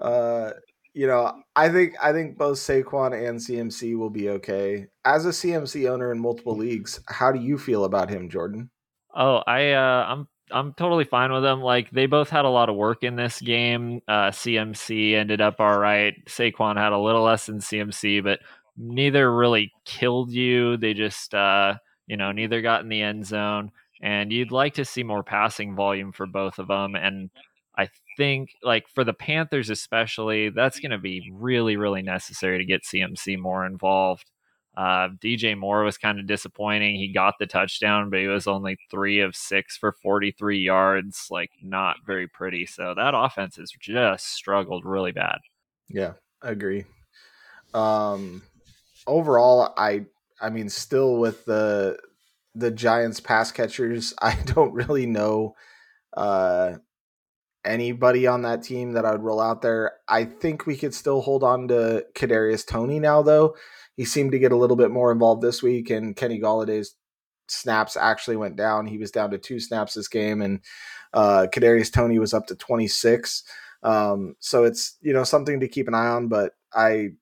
uh, 0.00 0.50
you 0.92 1.06
know, 1.06 1.42
I 1.54 1.68
think 1.68 1.94
I 2.02 2.12
think 2.12 2.36
both 2.36 2.58
Saquon 2.58 3.28
and 3.28 3.38
CMC 3.38 3.96
will 3.96 4.10
be 4.10 4.28
okay. 4.30 4.88
As 5.04 5.26
a 5.26 5.30
CMC 5.30 5.88
owner 5.88 6.12
in 6.12 6.18
multiple 6.18 6.56
leagues, 6.56 7.00
how 7.06 7.32
do 7.32 7.40
you 7.40 7.56
feel 7.56 7.84
about 7.84 8.10
him, 8.10 8.28
Jordan? 8.28 8.70
Oh, 9.14 9.42
I 9.46 9.72
uh, 9.72 10.06
I'm 10.08 10.28
I'm 10.50 10.74
totally 10.74 11.04
fine 11.04 11.32
with 11.32 11.44
them. 11.44 11.60
Like 11.60 11.90
they 11.90 12.06
both 12.06 12.30
had 12.30 12.44
a 12.44 12.50
lot 12.50 12.68
of 12.68 12.74
work 12.74 13.04
in 13.04 13.14
this 13.14 13.40
game. 13.40 14.00
Uh, 14.08 14.30
CMC 14.30 15.14
ended 15.14 15.40
up 15.40 15.60
all 15.60 15.78
right. 15.78 16.14
Saquon 16.26 16.76
had 16.76 16.92
a 16.92 16.98
little 16.98 17.22
less 17.22 17.46
than 17.46 17.60
CMC, 17.60 18.22
but 18.24 18.40
neither 18.76 19.32
really 19.32 19.72
killed 19.84 20.32
you. 20.32 20.76
They 20.76 20.94
just 20.94 21.32
uh, 21.32 21.74
you 22.06 22.16
know, 22.16 22.32
neither 22.32 22.60
got 22.60 22.82
in 22.82 22.88
the 22.88 23.02
end 23.02 23.26
zone, 23.26 23.70
and 24.02 24.32
you'd 24.32 24.52
like 24.52 24.74
to 24.74 24.84
see 24.84 25.02
more 25.02 25.22
passing 25.22 25.74
volume 25.74 26.12
for 26.12 26.26
both 26.26 26.58
of 26.58 26.68
them. 26.68 26.94
And 26.94 27.30
I 27.76 27.88
think, 28.16 28.50
like 28.62 28.88
for 28.94 29.04
the 29.04 29.14
Panthers 29.14 29.70
especially, 29.70 30.50
that's 30.50 30.80
going 30.80 30.90
to 30.90 30.98
be 30.98 31.30
really, 31.32 31.76
really 31.76 32.02
necessary 32.02 32.58
to 32.58 32.64
get 32.64 32.84
CMC 32.84 33.38
more 33.38 33.66
involved. 33.66 34.30
Uh, 34.76 35.08
DJ 35.22 35.56
Moore 35.56 35.84
was 35.84 35.96
kind 35.96 36.18
of 36.18 36.26
disappointing. 36.26 36.96
He 36.96 37.12
got 37.12 37.34
the 37.38 37.46
touchdown, 37.46 38.10
but 38.10 38.18
he 38.18 38.26
was 38.26 38.48
only 38.48 38.76
three 38.90 39.20
of 39.20 39.36
six 39.36 39.76
for 39.76 39.92
43 39.92 40.58
yards. 40.58 41.28
Like, 41.30 41.50
not 41.62 41.98
very 42.04 42.26
pretty. 42.26 42.66
So 42.66 42.92
that 42.96 43.14
offense 43.14 43.56
has 43.56 43.70
just 43.78 44.26
struggled 44.34 44.84
really 44.84 45.12
bad. 45.12 45.38
Yeah, 45.88 46.14
I 46.42 46.50
agree. 46.50 46.84
Um, 47.72 48.42
overall, 49.06 49.72
I 49.76 50.06
I 50.44 50.50
mean, 50.50 50.68
still 50.68 51.16
with 51.16 51.46
the 51.46 51.96
the 52.54 52.70
Giants 52.70 53.18
pass 53.18 53.50
catchers, 53.50 54.12
I 54.22 54.36
don't 54.44 54.74
really 54.74 55.06
know 55.06 55.54
uh, 56.14 56.74
anybody 57.64 58.26
on 58.26 58.42
that 58.42 58.62
team 58.62 58.92
that 58.92 59.06
I 59.06 59.12
would 59.12 59.22
roll 59.22 59.40
out 59.40 59.62
there. 59.62 59.94
I 60.06 60.24
think 60.24 60.66
we 60.66 60.76
could 60.76 60.94
still 60.94 61.22
hold 61.22 61.42
on 61.42 61.68
to 61.68 62.04
Kadarius 62.14 62.66
Toney 62.66 63.00
now, 63.00 63.22
though. 63.22 63.56
He 63.96 64.04
seemed 64.04 64.32
to 64.32 64.38
get 64.38 64.52
a 64.52 64.56
little 64.56 64.76
bit 64.76 64.90
more 64.90 65.10
involved 65.10 65.40
this 65.40 65.62
week, 65.62 65.88
and 65.88 66.14
Kenny 66.14 66.38
Golladay's 66.38 66.94
snaps 67.48 67.96
actually 67.96 68.36
went 68.36 68.56
down. 68.56 68.86
He 68.86 68.98
was 68.98 69.10
down 69.10 69.30
to 69.30 69.38
two 69.38 69.60
snaps 69.60 69.94
this 69.94 70.08
game, 70.08 70.42
and 70.42 70.60
uh, 71.14 71.46
Kadarius 71.52 71.90
Toney 71.90 72.18
was 72.18 72.34
up 72.34 72.46
to 72.48 72.54
26. 72.54 73.44
Um, 73.82 74.34
so 74.40 74.64
it's 74.64 74.98
you 75.00 75.14
know 75.14 75.24
something 75.24 75.60
to 75.60 75.68
keep 75.68 75.88
an 75.88 75.94
eye 75.94 76.08
on. 76.08 76.28
But 76.28 76.52
I 76.74 77.12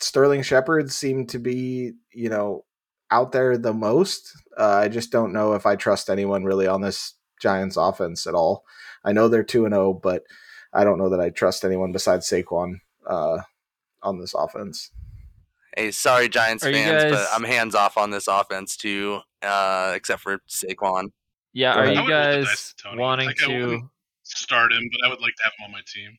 Sterling 0.00 0.42
Shepard 0.42 0.92
seemed 0.92 1.28
to 1.30 1.38
be, 1.38 1.92
you 2.12 2.28
know, 2.28 2.64
out 3.10 3.32
there 3.32 3.58
the 3.58 3.72
most. 3.72 4.32
Uh, 4.56 4.80
I 4.82 4.88
just 4.88 5.10
don't 5.10 5.32
know 5.32 5.54
if 5.54 5.66
I 5.66 5.76
trust 5.76 6.10
anyone 6.10 6.44
really 6.44 6.66
on 6.66 6.80
this 6.80 7.14
Giants 7.40 7.76
offense 7.76 8.26
at 8.26 8.34
all. 8.34 8.64
I 9.04 9.12
know 9.12 9.28
they're 9.28 9.44
2 9.44 9.64
and 9.64 9.74
0, 9.74 9.94
but 9.94 10.24
I 10.72 10.84
don't 10.84 10.98
know 10.98 11.08
that 11.10 11.20
I 11.20 11.30
trust 11.30 11.64
anyone 11.64 11.92
besides 11.92 12.28
Saquon 12.28 12.80
uh, 13.06 13.38
on 14.02 14.18
this 14.18 14.34
offense. 14.34 14.90
Hey, 15.76 15.90
sorry, 15.90 16.28
Giants 16.28 16.64
are 16.64 16.72
fans, 16.72 17.04
guys... 17.04 17.12
but 17.12 17.28
I'm 17.32 17.44
hands 17.44 17.74
off 17.74 17.96
on 17.96 18.10
this 18.10 18.26
offense 18.26 18.76
too, 18.76 19.20
uh, 19.42 19.92
except 19.94 20.22
for 20.22 20.38
Saquon. 20.48 21.12
Yeah, 21.52 21.74
are 21.74 21.90
you 21.90 22.06
guys 22.06 22.74
wanting 22.94 23.26
like, 23.26 23.36
to 23.36 23.88
start 24.22 24.72
him? 24.72 24.88
But 24.92 25.06
I 25.06 25.10
would 25.10 25.20
like 25.20 25.34
to 25.36 25.42
have 25.44 25.52
him 25.58 25.66
on 25.66 25.72
my 25.72 25.80
team. 25.86 26.18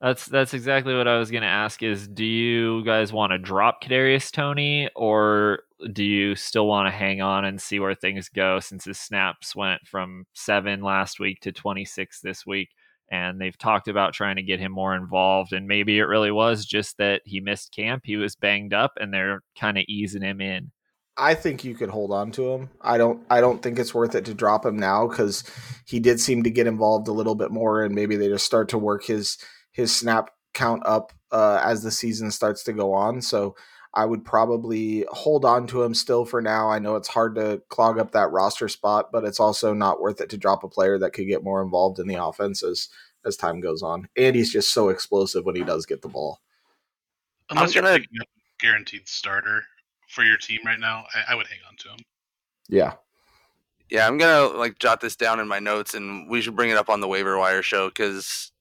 That's 0.00 0.26
that's 0.26 0.54
exactly 0.54 0.94
what 0.94 1.08
I 1.08 1.18
was 1.18 1.30
going 1.30 1.42
to 1.42 1.48
ask. 1.48 1.82
Is 1.82 2.06
do 2.06 2.24
you 2.24 2.84
guys 2.84 3.12
want 3.12 3.32
to 3.32 3.38
drop 3.38 3.82
Kadarius 3.82 4.30
Toney, 4.30 4.88
or 4.94 5.60
do 5.92 6.04
you 6.04 6.36
still 6.36 6.68
want 6.68 6.86
to 6.86 6.96
hang 6.96 7.20
on 7.20 7.44
and 7.44 7.60
see 7.60 7.80
where 7.80 7.94
things 7.94 8.28
go? 8.28 8.60
Since 8.60 8.84
his 8.84 8.98
snaps 8.98 9.56
went 9.56 9.80
from 9.86 10.26
seven 10.34 10.82
last 10.82 11.18
week 11.18 11.40
to 11.40 11.52
twenty 11.52 11.84
six 11.84 12.20
this 12.20 12.46
week, 12.46 12.68
and 13.10 13.40
they've 13.40 13.58
talked 13.58 13.88
about 13.88 14.12
trying 14.12 14.36
to 14.36 14.42
get 14.42 14.60
him 14.60 14.70
more 14.70 14.94
involved, 14.94 15.52
and 15.52 15.66
maybe 15.66 15.98
it 15.98 16.04
really 16.04 16.30
was 16.30 16.64
just 16.64 16.96
that 16.98 17.22
he 17.24 17.40
missed 17.40 17.74
camp, 17.74 18.02
he 18.04 18.16
was 18.16 18.36
banged 18.36 18.72
up, 18.72 18.92
and 19.00 19.12
they're 19.12 19.40
kind 19.58 19.78
of 19.78 19.84
easing 19.88 20.22
him 20.22 20.40
in. 20.40 20.70
I 21.16 21.34
think 21.34 21.64
you 21.64 21.74
could 21.74 21.90
hold 21.90 22.12
on 22.12 22.30
to 22.32 22.52
him. 22.52 22.70
I 22.80 22.96
don't. 22.98 23.20
I 23.28 23.40
don't 23.40 23.60
think 23.60 23.80
it's 23.80 23.92
worth 23.92 24.14
it 24.14 24.24
to 24.26 24.34
drop 24.34 24.64
him 24.64 24.78
now 24.78 25.08
because 25.08 25.42
he 25.84 25.98
did 25.98 26.20
seem 26.20 26.44
to 26.44 26.50
get 26.50 26.68
involved 26.68 27.08
a 27.08 27.12
little 27.12 27.34
bit 27.34 27.50
more, 27.50 27.82
and 27.82 27.92
maybe 27.92 28.14
they 28.14 28.28
just 28.28 28.46
start 28.46 28.68
to 28.68 28.78
work 28.78 29.04
his 29.04 29.36
his 29.72 29.94
snap 29.94 30.30
count 30.54 30.82
up 30.84 31.12
uh, 31.30 31.60
as 31.64 31.82
the 31.82 31.90
season 31.90 32.30
starts 32.30 32.64
to 32.64 32.72
go 32.72 32.92
on. 32.92 33.20
So 33.20 33.54
I 33.94 34.04
would 34.04 34.24
probably 34.24 35.06
hold 35.10 35.44
on 35.44 35.66
to 35.68 35.82
him 35.82 35.94
still 35.94 36.24
for 36.24 36.42
now. 36.42 36.70
I 36.70 36.78
know 36.78 36.96
it's 36.96 37.08
hard 37.08 37.34
to 37.36 37.62
clog 37.68 37.98
up 37.98 38.12
that 38.12 38.30
roster 38.30 38.68
spot, 38.68 39.10
but 39.12 39.24
it's 39.24 39.40
also 39.40 39.72
not 39.72 40.00
worth 40.00 40.20
it 40.20 40.30
to 40.30 40.36
drop 40.36 40.62
a 40.62 40.68
player 40.68 40.98
that 40.98 41.12
could 41.12 41.26
get 41.26 41.42
more 41.42 41.62
involved 41.62 41.98
in 41.98 42.06
the 42.06 42.22
offense 42.22 42.62
as 42.62 42.88
as 43.24 43.36
time 43.36 43.60
goes 43.60 43.82
on. 43.82 44.08
And 44.16 44.36
he's 44.36 44.52
just 44.52 44.72
so 44.72 44.88
explosive 44.90 45.44
when 45.44 45.56
he 45.56 45.64
does 45.64 45.86
get 45.86 46.02
the 46.02 46.08
ball. 46.08 46.40
Unless 47.50 47.74
you're 47.74 47.82
picking 47.82 48.20
up 48.20 48.28
a 48.28 48.64
guaranteed 48.64 49.08
starter 49.08 49.64
for 50.08 50.22
your 50.22 50.36
team 50.36 50.60
right 50.64 50.78
now, 50.78 51.04
I, 51.14 51.32
I 51.32 51.34
would 51.34 51.46
hang 51.46 51.58
on 51.68 51.76
to 51.78 51.88
him. 51.88 51.98
Yeah. 52.68 52.94
Yeah, 53.90 54.06
I'm 54.06 54.18
gonna 54.18 54.54
like 54.56 54.78
jot 54.78 55.00
this 55.00 55.16
down 55.16 55.40
in 55.40 55.48
my 55.48 55.60
notes, 55.60 55.94
and 55.94 56.28
we 56.28 56.42
should 56.42 56.54
bring 56.54 56.68
it 56.68 56.76
up 56.76 56.90
on 56.90 57.00
the 57.00 57.08
waiver 57.08 57.38
wire 57.38 57.62
show 57.62 57.88
because 57.88 58.52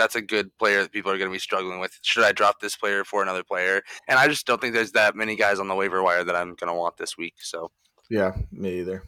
that's 0.00 0.16
a 0.16 0.22
good 0.22 0.56
player 0.58 0.82
that 0.82 0.92
people 0.92 1.12
are 1.12 1.18
going 1.18 1.30
to 1.30 1.34
be 1.34 1.38
struggling 1.38 1.78
with. 1.78 1.98
Should 2.02 2.24
I 2.24 2.32
drop 2.32 2.60
this 2.60 2.76
player 2.76 3.04
for 3.04 3.22
another 3.22 3.44
player? 3.44 3.82
And 4.08 4.18
I 4.18 4.26
just 4.28 4.46
don't 4.46 4.60
think 4.60 4.74
there's 4.74 4.92
that 4.92 5.14
many 5.14 5.36
guys 5.36 5.60
on 5.60 5.68
the 5.68 5.74
waiver 5.74 6.02
wire 6.02 6.24
that 6.24 6.34
I'm 6.34 6.54
going 6.54 6.68
to 6.68 6.74
want 6.74 6.96
this 6.96 7.16
week. 7.18 7.34
So 7.38 7.70
yeah, 8.08 8.32
me 8.50 8.80
either. 8.80 9.04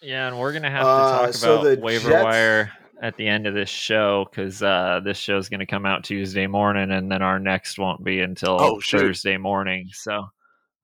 Yeah, 0.00 0.28
and 0.28 0.38
we're 0.38 0.52
gonna 0.52 0.70
have 0.70 0.82
to 0.82 0.88
uh, 0.88 1.18
talk 1.18 1.28
uh, 1.28 1.32
so 1.32 1.60
about 1.60 1.82
waiver 1.82 2.10
Jets... 2.10 2.24
wire 2.24 2.72
at 3.02 3.16
the 3.16 3.26
end 3.26 3.46
of 3.46 3.54
this 3.54 3.68
show 3.68 4.26
because 4.30 4.62
uh, 4.62 5.00
this 5.02 5.18
show 5.18 5.36
is 5.36 5.48
going 5.48 5.60
to 5.60 5.66
come 5.66 5.84
out 5.84 6.04
Tuesday 6.04 6.46
morning, 6.46 6.90
and 6.90 7.10
then 7.10 7.22
our 7.22 7.38
next 7.38 7.78
won't 7.78 8.04
be 8.04 8.20
until 8.20 8.60
oh, 8.60 8.80
Thursday 8.80 9.36
morning. 9.36 9.88
So, 9.92 10.26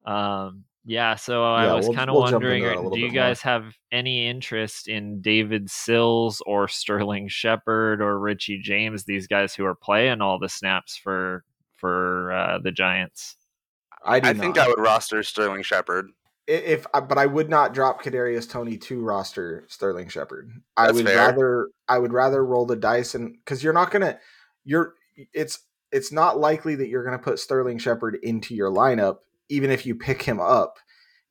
um, 0.04 0.64
yeah. 0.84 1.14
So 1.14 1.42
yeah, 1.42 1.72
I 1.72 1.74
was 1.74 1.86
we'll, 1.86 1.96
kind 1.96 2.10
of 2.10 2.14
we'll 2.14 2.24
wondering, 2.24 2.90
do 2.90 2.98
you 2.98 3.10
guys 3.10 3.44
more. 3.44 3.52
have 3.52 3.74
any 3.92 4.28
interest 4.28 4.88
in 4.88 5.20
David 5.20 5.70
Sills 5.70 6.42
or 6.46 6.68
Sterling 6.68 7.28
Shepard 7.28 8.00
or 8.00 8.18
Richie 8.18 8.60
James? 8.62 9.04
These 9.04 9.26
guys 9.26 9.54
who 9.54 9.64
are 9.64 9.74
playing 9.74 10.20
all 10.20 10.38
the 10.38 10.48
snaps 10.48 10.96
for 10.96 11.44
for 11.76 12.32
uh, 12.32 12.58
the 12.58 12.72
Giants. 12.72 13.36
I, 14.04 14.16
I 14.16 14.32
think 14.32 14.58
I 14.58 14.66
would 14.66 14.78
roster 14.78 15.22
Sterling 15.22 15.62
Shepard 15.62 16.06
if 16.50 16.84
uh, 16.94 17.00
but 17.00 17.16
I 17.16 17.26
would 17.26 17.48
not 17.48 17.72
drop 17.72 18.02
Kadarius 18.02 18.48
Toney 18.50 18.76
to 18.78 19.00
roster 19.00 19.64
Sterling 19.68 20.08
Shepard. 20.08 20.50
I 20.76 20.90
would 20.90 21.06
fair. 21.06 21.16
rather 21.16 21.68
I 21.88 21.98
would 21.98 22.12
rather 22.12 22.44
roll 22.44 22.66
the 22.66 22.76
dice 22.76 23.14
and 23.14 23.34
because 23.34 23.62
you're 23.62 23.72
not 23.72 23.92
gonna 23.92 24.18
you're 24.64 24.94
it's 25.32 25.60
it's 25.92 26.10
not 26.10 26.38
likely 26.38 26.74
that 26.74 26.88
you're 26.88 27.04
gonna 27.04 27.18
put 27.18 27.38
Sterling 27.38 27.78
Shepard 27.78 28.18
into 28.22 28.54
your 28.54 28.70
lineup 28.70 29.18
even 29.50 29.70
if 29.70 29.84
you 29.84 29.94
pick 29.94 30.22
him 30.22 30.40
up. 30.40 30.76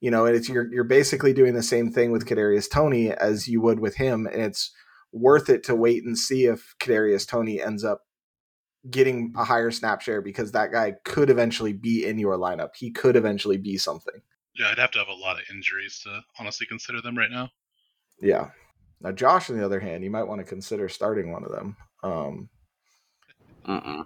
You 0.02 0.12
know, 0.12 0.26
and 0.26 0.36
it's 0.36 0.48
you're 0.48 0.72
you're 0.72 0.86
basically 0.86 1.34
doing 1.34 1.56
the 1.56 1.64
same 1.64 1.92
thing 1.92 2.12
with 2.12 2.26
Kadarius 2.26 2.70
Toney 2.70 3.12
as 3.12 3.48
you 3.48 3.62
would 3.62 3.80
with 3.80 3.96
him, 3.96 4.28
and 4.28 4.42
it's 4.42 4.72
worth 5.12 5.50
it 5.50 5.64
to 5.64 5.76
wait 5.76 6.06
and 6.06 6.18
see 6.18 6.46
if 6.46 6.74
Kadarius 6.80 7.28
Toney 7.28 7.62
ends 7.62 7.84
up 7.84 8.02
getting 8.90 9.34
a 9.36 9.44
higher 9.44 9.72
snap 9.72 10.02
share 10.02 10.22
because 10.22 10.54
that 10.54 10.72
guy 10.72 10.94
could 11.04 11.30
eventually 11.30 11.74
be 11.74 12.06
in 12.06 12.18
your 12.18 12.38
lineup. 12.38 12.70
He 12.78 12.92
could 12.92 13.18
eventually 13.18 13.58
be 13.58 13.78
something. 13.78 14.22
Yeah, 14.56 14.70
I'd 14.72 14.80
have 14.80 14.92
to 14.92 15.00
have 15.00 15.10
a 15.10 15.14
lot 15.14 15.38
of 15.38 15.44
injuries 15.52 16.00
to 16.04 16.22
honestly 16.40 16.66
consider 16.66 17.02
them 17.02 17.18
right 17.18 17.32
now. 17.32 17.50
Yeah. 18.22 18.52
Now, 19.02 19.12
Josh, 19.12 19.50
on 19.50 19.58
the 19.58 19.66
other 19.66 19.80
hand, 19.80 20.04
you 20.04 20.12
might 20.12 20.28
want 20.28 20.40
to 20.40 20.46
consider 20.46 20.90
starting 20.90 21.32
one 21.32 21.44
of 21.44 21.52
them. 21.52 21.78
Um, 22.04 22.50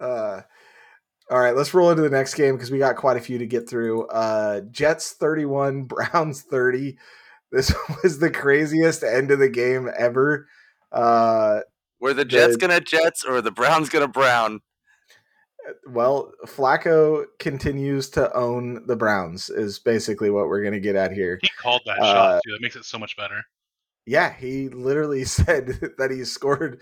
uh, 0.00 0.40
all 1.30 1.40
right, 1.40 1.56
let's 1.56 1.74
roll 1.74 1.90
into 1.90 2.02
the 2.02 2.10
next 2.10 2.34
game 2.34 2.54
because 2.54 2.70
we 2.70 2.78
got 2.78 2.96
quite 2.96 3.16
a 3.16 3.20
few 3.20 3.38
to 3.38 3.46
get 3.46 3.68
through. 3.68 4.06
Uh, 4.08 4.60
Jets 4.70 5.12
31, 5.12 5.84
Browns 5.84 6.42
30. 6.42 6.96
This 7.52 7.72
was 8.02 8.18
the 8.18 8.30
craziest 8.30 9.02
end 9.02 9.30
of 9.30 9.38
the 9.38 9.48
game 9.48 9.90
ever. 9.96 10.48
Uh, 10.92 11.60
Were 12.00 12.14
the 12.14 12.24
Jets 12.24 12.54
the, 12.54 12.58
gonna 12.58 12.80
Jets 12.80 13.24
or 13.24 13.40
the 13.40 13.50
Browns 13.50 13.88
gonna 13.88 14.08
Brown? 14.08 14.60
well, 15.86 16.32
Flacco 16.46 17.24
continues 17.38 18.08
to 18.10 18.34
own 18.36 18.86
the 18.86 18.96
Browns 18.96 19.50
is 19.50 19.78
basically 19.78 20.30
what 20.30 20.46
we're 20.46 20.62
going 20.62 20.74
to 20.74 20.80
get 20.80 20.96
at 20.96 21.12
here. 21.12 21.38
He 21.42 21.48
called 21.60 21.82
that 21.86 21.98
uh, 21.98 22.12
shot 22.12 22.40
too. 22.44 22.52
That 22.52 22.62
makes 22.62 22.76
it 22.76 22.84
so 22.84 22.98
much 22.98 23.16
better. 23.16 23.42
Yeah, 24.06 24.32
he 24.32 24.68
literally 24.68 25.24
said 25.24 25.94
that 25.98 26.10
he 26.10 26.24
scored 26.24 26.80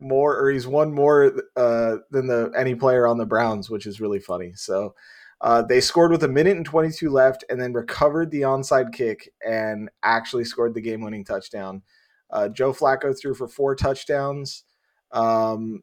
more 0.00 0.36
or 0.38 0.50
he's 0.50 0.66
won 0.66 0.92
more 0.92 1.32
uh, 1.56 1.96
than 2.10 2.26
the 2.26 2.52
any 2.56 2.74
player 2.74 3.06
on 3.06 3.18
the 3.18 3.26
Browns, 3.26 3.70
which 3.70 3.86
is 3.86 4.00
really 4.00 4.18
funny. 4.18 4.52
So 4.54 4.94
uh, 5.40 5.62
they 5.62 5.80
scored 5.80 6.10
with 6.10 6.24
a 6.24 6.28
minute 6.28 6.56
and 6.56 6.64
22 6.64 7.10
left 7.10 7.44
and 7.50 7.60
then 7.60 7.72
recovered 7.72 8.30
the 8.30 8.42
onside 8.42 8.92
kick 8.92 9.32
and 9.46 9.90
actually 10.02 10.44
scored 10.44 10.74
the 10.74 10.80
game 10.80 11.02
winning 11.02 11.24
touchdown. 11.24 11.82
Uh, 12.30 12.48
Joe 12.48 12.72
Flacco 12.72 13.18
threw 13.18 13.34
for 13.34 13.48
four 13.48 13.74
touchdowns. 13.74 14.64
Um, 15.12 15.82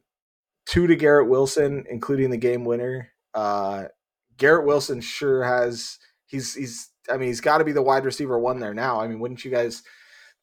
two 0.66 0.86
to 0.86 0.96
Garrett 0.96 1.28
Wilson, 1.28 1.84
including 1.88 2.30
the 2.30 2.36
game 2.36 2.64
winner. 2.64 3.10
Uh, 3.32 3.84
Garrett 4.36 4.66
Wilson 4.66 5.00
sure 5.00 5.44
has 5.44 5.98
he's 6.26 6.54
he's 6.54 6.90
I 7.10 7.16
mean 7.16 7.28
he's 7.28 7.40
got 7.40 7.58
to 7.58 7.64
be 7.64 7.72
the 7.72 7.82
wide 7.82 8.04
receiver 8.04 8.38
one 8.38 8.58
there 8.58 8.74
now. 8.74 9.00
I 9.00 9.06
mean, 9.06 9.20
wouldn't 9.20 9.44
you 9.44 9.50
guys 9.50 9.82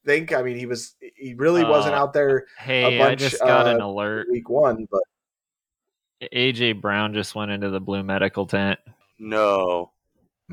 think? 0.04 0.32
I 0.32 0.42
mean, 0.42 0.56
he 0.56 0.66
was 0.66 0.94
he 1.16 1.34
really 1.34 1.62
uh, 1.62 1.70
wasn't 1.70 1.94
out 1.94 2.12
there. 2.12 2.46
Hey, 2.58 2.98
bunch, 2.98 3.12
I 3.12 3.14
just 3.14 3.40
got 3.40 3.66
uh, 3.66 3.70
an 3.70 3.80
alert 3.80 4.28
week 4.30 4.48
one, 4.48 4.86
but 4.90 5.02
AJ 6.32 6.80
Brown 6.80 7.14
just 7.14 7.34
went 7.34 7.50
into 7.50 7.70
the 7.70 7.80
blue 7.80 8.02
medical 8.02 8.46
tent. 8.46 8.78
No. 9.18 9.92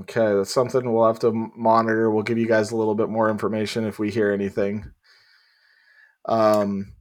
Okay, 0.01 0.33
that's 0.33 0.53
something 0.53 0.93
we'll 0.93 1.07
have 1.07 1.19
to 1.19 1.51
monitor. 1.55 2.09
We'll 2.09 2.23
give 2.23 2.37
you 2.37 2.47
guys 2.47 2.71
a 2.71 2.77
little 2.77 2.95
bit 2.95 3.09
more 3.09 3.29
information 3.29 3.85
if 3.85 3.99
we 3.99 4.09
hear 4.09 4.31
anything. 4.31 4.89
Um, 6.25 6.93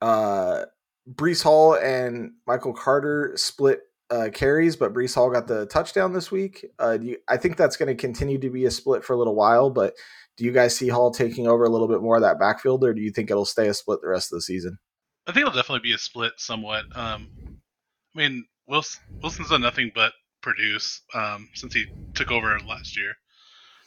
uh, 0.00 0.64
Breece 1.12 1.42
Hall 1.42 1.74
and 1.74 2.32
Michael 2.46 2.72
Carter 2.72 3.32
split 3.36 3.82
uh, 4.10 4.28
carries, 4.32 4.76
but 4.76 4.94
Breece 4.94 5.14
Hall 5.14 5.30
got 5.30 5.46
the 5.46 5.66
touchdown 5.66 6.12
this 6.12 6.30
week. 6.30 6.64
Uh, 6.78 6.98
you, 7.00 7.16
I 7.28 7.36
think 7.36 7.56
that's 7.56 7.76
going 7.76 7.88
to 7.88 7.94
continue 7.94 8.38
to 8.38 8.50
be 8.50 8.64
a 8.64 8.70
split 8.70 9.04
for 9.04 9.12
a 9.12 9.18
little 9.18 9.34
while, 9.34 9.68
but 9.68 9.94
do 10.40 10.46
you 10.46 10.52
guys 10.52 10.74
see 10.74 10.88
Hall 10.88 11.10
taking 11.10 11.46
over 11.46 11.64
a 11.64 11.68
little 11.68 11.86
bit 11.86 12.00
more 12.00 12.16
of 12.16 12.22
that 12.22 12.38
backfield, 12.38 12.82
or 12.82 12.94
do 12.94 13.02
you 13.02 13.10
think 13.10 13.30
it'll 13.30 13.44
stay 13.44 13.68
a 13.68 13.74
split 13.74 14.00
the 14.00 14.08
rest 14.08 14.32
of 14.32 14.38
the 14.38 14.40
season? 14.40 14.78
I 15.26 15.32
think 15.32 15.42
it'll 15.42 15.54
definitely 15.54 15.86
be 15.86 15.92
a 15.92 15.98
split 15.98 16.32
somewhat. 16.38 16.84
Um, 16.96 17.28
I 17.36 18.18
mean, 18.18 18.46
Wilson, 18.66 19.02
Wilson's 19.20 19.50
done 19.50 19.60
nothing 19.60 19.92
but 19.94 20.14
produce 20.40 21.02
um, 21.12 21.50
since 21.52 21.74
he 21.74 21.84
took 22.14 22.30
over 22.30 22.58
last 22.60 22.96
year. 22.96 23.10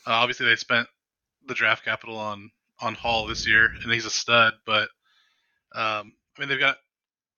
Uh, 0.05 0.11
obviously, 0.11 0.45
they 0.45 0.55
spent 0.55 0.87
the 1.47 1.55
draft 1.55 1.83
capital 1.83 2.19
on 2.19 2.51
on 2.79 2.93
Hall 2.93 3.25
this 3.25 3.47
year, 3.47 3.71
and 3.81 3.91
he's 3.91 4.05
a 4.05 4.11
stud. 4.11 4.53
But 4.63 4.89
um, 5.73 6.13
I 6.37 6.39
mean, 6.39 6.49
they've 6.49 6.59
got 6.59 6.77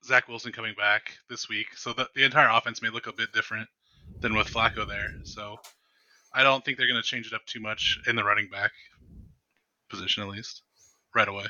Zach 0.04 0.28
Wilson 0.28 0.51
coming 0.51 0.75
back 0.78 1.13
this 1.30 1.47
week, 1.47 1.67
so 1.78 1.93
the, 1.93 2.10
the 2.15 2.25
entire 2.25 2.49
offense 2.49 2.82
may 2.82 2.89
look 2.89 3.08
a 3.08 3.13
bit 3.13 3.32
different 3.32 3.69
than 4.19 4.36
with 4.36 4.49
Flacco 4.49 4.86
there. 4.86 5.13
So 5.23 5.56
I 6.34 6.43
don't 6.43 6.65
think 6.65 6.78
they're 6.78 6.86
going 6.86 7.01
to 7.01 7.08
change 7.08 7.28
it 7.28 7.34
up 7.34 7.45
too 7.45 7.62
much 7.62 7.97
in 8.08 8.17
the 8.17 8.23
running 8.25 8.49
back 8.49 8.71
position, 9.89 10.24
at 10.24 10.30
least 10.30 10.63
right 11.13 11.28
away. 11.28 11.45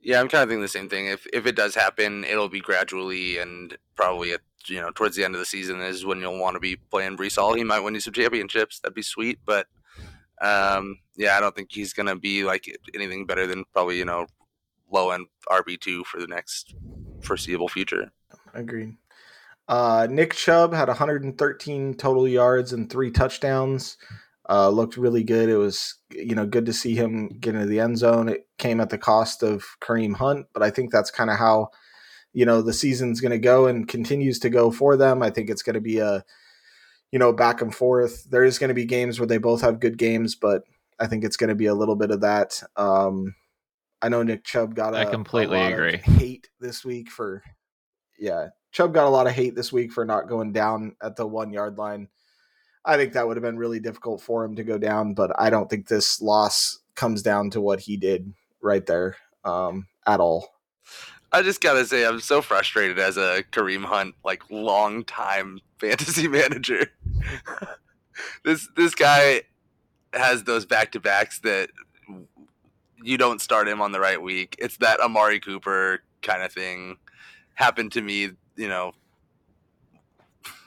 Yeah, 0.00 0.20
I'm 0.20 0.28
kind 0.28 0.42
of 0.42 0.48
thinking 0.48 0.62
the 0.62 0.68
same 0.68 0.88
thing. 0.88 1.06
If 1.06 1.26
if 1.32 1.46
it 1.46 1.56
does 1.56 1.74
happen, 1.74 2.24
it'll 2.24 2.48
be 2.48 2.60
gradually 2.60 3.38
and 3.38 3.76
probably 3.96 4.32
at 4.32 4.40
you 4.66 4.80
know 4.80 4.90
towards 4.90 5.16
the 5.16 5.24
end 5.24 5.34
of 5.34 5.40
the 5.40 5.46
season 5.46 5.80
is 5.80 6.04
when 6.04 6.20
you'll 6.20 6.38
want 6.38 6.54
to 6.54 6.60
be 6.60 6.76
playing 6.76 7.16
Breece 7.16 7.36
Hall. 7.36 7.54
He 7.54 7.64
might 7.64 7.80
win 7.80 7.94
you 7.94 8.00
some 8.00 8.12
championships. 8.12 8.78
That'd 8.80 8.94
be 8.94 9.02
sweet, 9.02 9.40
but 9.44 9.66
um, 10.40 10.98
yeah, 11.16 11.36
I 11.36 11.40
don't 11.40 11.54
think 11.54 11.72
he's 11.72 11.92
gonna 11.92 12.16
be 12.16 12.44
like 12.44 12.64
anything 12.94 13.26
better 13.26 13.46
than 13.46 13.64
probably 13.72 13.98
you 13.98 14.04
know 14.04 14.26
low 14.90 15.10
end 15.10 15.26
RB 15.50 15.80
two 15.80 16.04
for 16.04 16.20
the 16.20 16.28
next 16.28 16.74
foreseeable 17.22 17.68
future. 17.68 18.10
Agreed. 18.54 18.94
Uh, 19.66 20.06
Nick 20.10 20.32
Chubb 20.32 20.72
had 20.72 20.88
113 20.88 21.94
total 21.94 22.26
yards 22.26 22.72
and 22.72 22.88
three 22.88 23.10
touchdowns. 23.10 23.98
Uh, 24.50 24.70
looked 24.70 24.96
really 24.96 25.22
good. 25.22 25.48
It 25.48 25.56
was 25.56 25.94
you 26.10 26.34
know 26.34 26.46
good 26.46 26.66
to 26.66 26.72
see 26.72 26.94
him 26.94 27.28
get 27.40 27.54
into 27.54 27.66
the 27.66 27.80
end 27.80 27.98
zone. 27.98 28.28
It 28.28 28.46
came 28.58 28.80
at 28.80 28.90
the 28.90 28.98
cost 28.98 29.42
of 29.42 29.64
Kareem 29.80 30.14
Hunt, 30.14 30.46
but 30.54 30.62
I 30.62 30.70
think 30.70 30.90
that's 30.90 31.10
kind 31.10 31.30
of 31.30 31.36
how 31.36 31.68
you 32.32 32.46
know 32.46 32.62
the 32.62 32.72
season's 32.72 33.20
going 33.20 33.32
to 33.32 33.38
go 33.38 33.66
and 33.66 33.86
continues 33.86 34.38
to 34.40 34.50
go 34.50 34.70
for 34.70 34.96
them. 34.96 35.22
I 35.22 35.30
think 35.30 35.50
it's 35.50 35.62
going 35.62 35.74
to 35.74 35.80
be 35.80 35.98
a 35.98 36.24
you 37.12 37.18
know 37.18 37.32
back 37.32 37.60
and 37.60 37.74
forth. 37.74 38.24
There 38.30 38.44
is 38.44 38.58
going 38.58 38.68
to 38.68 38.74
be 38.74 38.86
games 38.86 39.20
where 39.20 39.26
they 39.26 39.38
both 39.38 39.60
have 39.60 39.80
good 39.80 39.98
games, 39.98 40.34
but 40.34 40.62
I 40.98 41.06
think 41.06 41.24
it's 41.24 41.36
going 41.36 41.48
to 41.48 41.54
be 41.54 41.66
a 41.66 41.74
little 41.74 41.96
bit 41.96 42.10
of 42.10 42.22
that. 42.22 42.62
Um, 42.76 43.34
I 44.00 44.08
know 44.08 44.22
Nick 44.22 44.44
Chubb 44.44 44.74
got 44.74 44.94
a, 44.94 44.98
I 44.98 45.04
completely 45.04 45.60
agree. 45.60 45.98
hate 45.98 46.48
this 46.60 46.84
week 46.84 47.10
for 47.10 47.42
yeah. 48.18 48.48
Chubb 48.70 48.92
got 48.92 49.06
a 49.06 49.10
lot 49.10 49.26
of 49.26 49.32
hate 49.32 49.54
this 49.54 49.72
week 49.72 49.92
for 49.92 50.04
not 50.04 50.28
going 50.28 50.52
down 50.52 50.94
at 51.02 51.16
the 51.16 51.26
one 51.26 51.52
yard 51.52 51.78
line. 51.78 52.08
I 52.88 52.96
think 52.96 53.12
that 53.12 53.28
would 53.28 53.36
have 53.36 53.44
been 53.44 53.58
really 53.58 53.80
difficult 53.80 54.22
for 54.22 54.42
him 54.42 54.56
to 54.56 54.64
go 54.64 54.78
down, 54.78 55.12
but 55.12 55.30
I 55.38 55.50
don't 55.50 55.68
think 55.68 55.86
this 55.86 56.22
loss 56.22 56.78
comes 56.94 57.20
down 57.20 57.50
to 57.50 57.60
what 57.60 57.80
he 57.80 57.98
did 57.98 58.32
right 58.62 58.84
there 58.86 59.16
um, 59.44 59.86
at 60.06 60.20
all. 60.20 60.54
I 61.30 61.42
just 61.42 61.60
gotta 61.60 61.84
say, 61.84 62.06
I'm 62.06 62.18
so 62.18 62.40
frustrated 62.40 62.98
as 62.98 63.18
a 63.18 63.44
Kareem 63.52 63.84
Hunt 63.84 64.14
like 64.24 64.42
long 64.50 65.04
time 65.04 65.60
fantasy 65.78 66.28
manager. 66.28 66.90
this 68.44 68.66
this 68.74 68.94
guy 68.94 69.42
has 70.14 70.44
those 70.44 70.64
back 70.64 70.92
to 70.92 71.00
backs 71.00 71.40
that 71.40 71.68
you 73.02 73.18
don't 73.18 73.42
start 73.42 73.68
him 73.68 73.82
on 73.82 73.92
the 73.92 74.00
right 74.00 74.20
week. 74.20 74.56
It's 74.58 74.78
that 74.78 75.00
Amari 75.00 75.40
Cooper 75.40 76.00
kind 76.22 76.42
of 76.42 76.50
thing. 76.50 76.96
Happened 77.54 77.92
to 77.92 78.00
me, 78.00 78.30
you 78.56 78.68
know. 78.68 78.92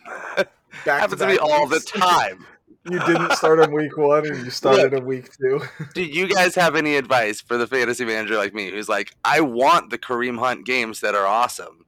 happens 0.85 1.19
to, 1.19 1.27
to 1.27 1.31
me 1.31 1.37
all 1.37 1.67
the 1.67 1.79
time. 1.85 2.45
you 2.89 2.99
didn't 3.05 3.33
start 3.33 3.59
him 3.59 3.71
week 3.71 3.95
one 3.97 4.25
and 4.25 4.43
you 4.43 4.49
started 4.49 4.93
him 4.93 5.05
week 5.05 5.29
two. 5.37 5.61
do 5.93 6.03
you 6.03 6.27
guys 6.27 6.55
have 6.55 6.75
any 6.75 6.95
advice 6.95 7.41
for 7.41 7.57
the 7.57 7.67
fantasy 7.67 8.05
manager 8.05 8.35
like 8.37 8.53
me 8.53 8.71
who's 8.71 8.89
like, 8.89 9.15
I 9.23 9.41
want 9.41 9.89
the 9.89 9.97
Kareem 9.97 10.39
Hunt 10.39 10.65
games 10.65 10.99
that 11.01 11.15
are 11.15 11.25
awesome? 11.25 11.85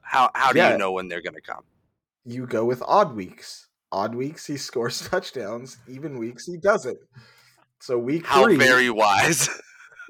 How 0.00 0.30
how 0.34 0.52
do 0.52 0.58
yeah. 0.58 0.72
you 0.72 0.78
know 0.78 0.92
when 0.92 1.08
they're 1.08 1.20
gonna 1.20 1.40
come? 1.40 1.64
You 2.24 2.46
go 2.46 2.64
with 2.64 2.82
odd 2.86 3.14
weeks. 3.14 3.68
Odd 3.92 4.14
weeks 4.14 4.46
he 4.46 4.56
scores 4.56 5.00
touchdowns. 5.10 5.76
Even 5.86 6.18
weeks 6.18 6.46
he 6.46 6.56
doesn't. 6.56 6.98
So 7.80 7.98
week 7.98 8.26
How 8.26 8.44
three, 8.44 8.56
very 8.56 8.90
wise. 8.90 9.48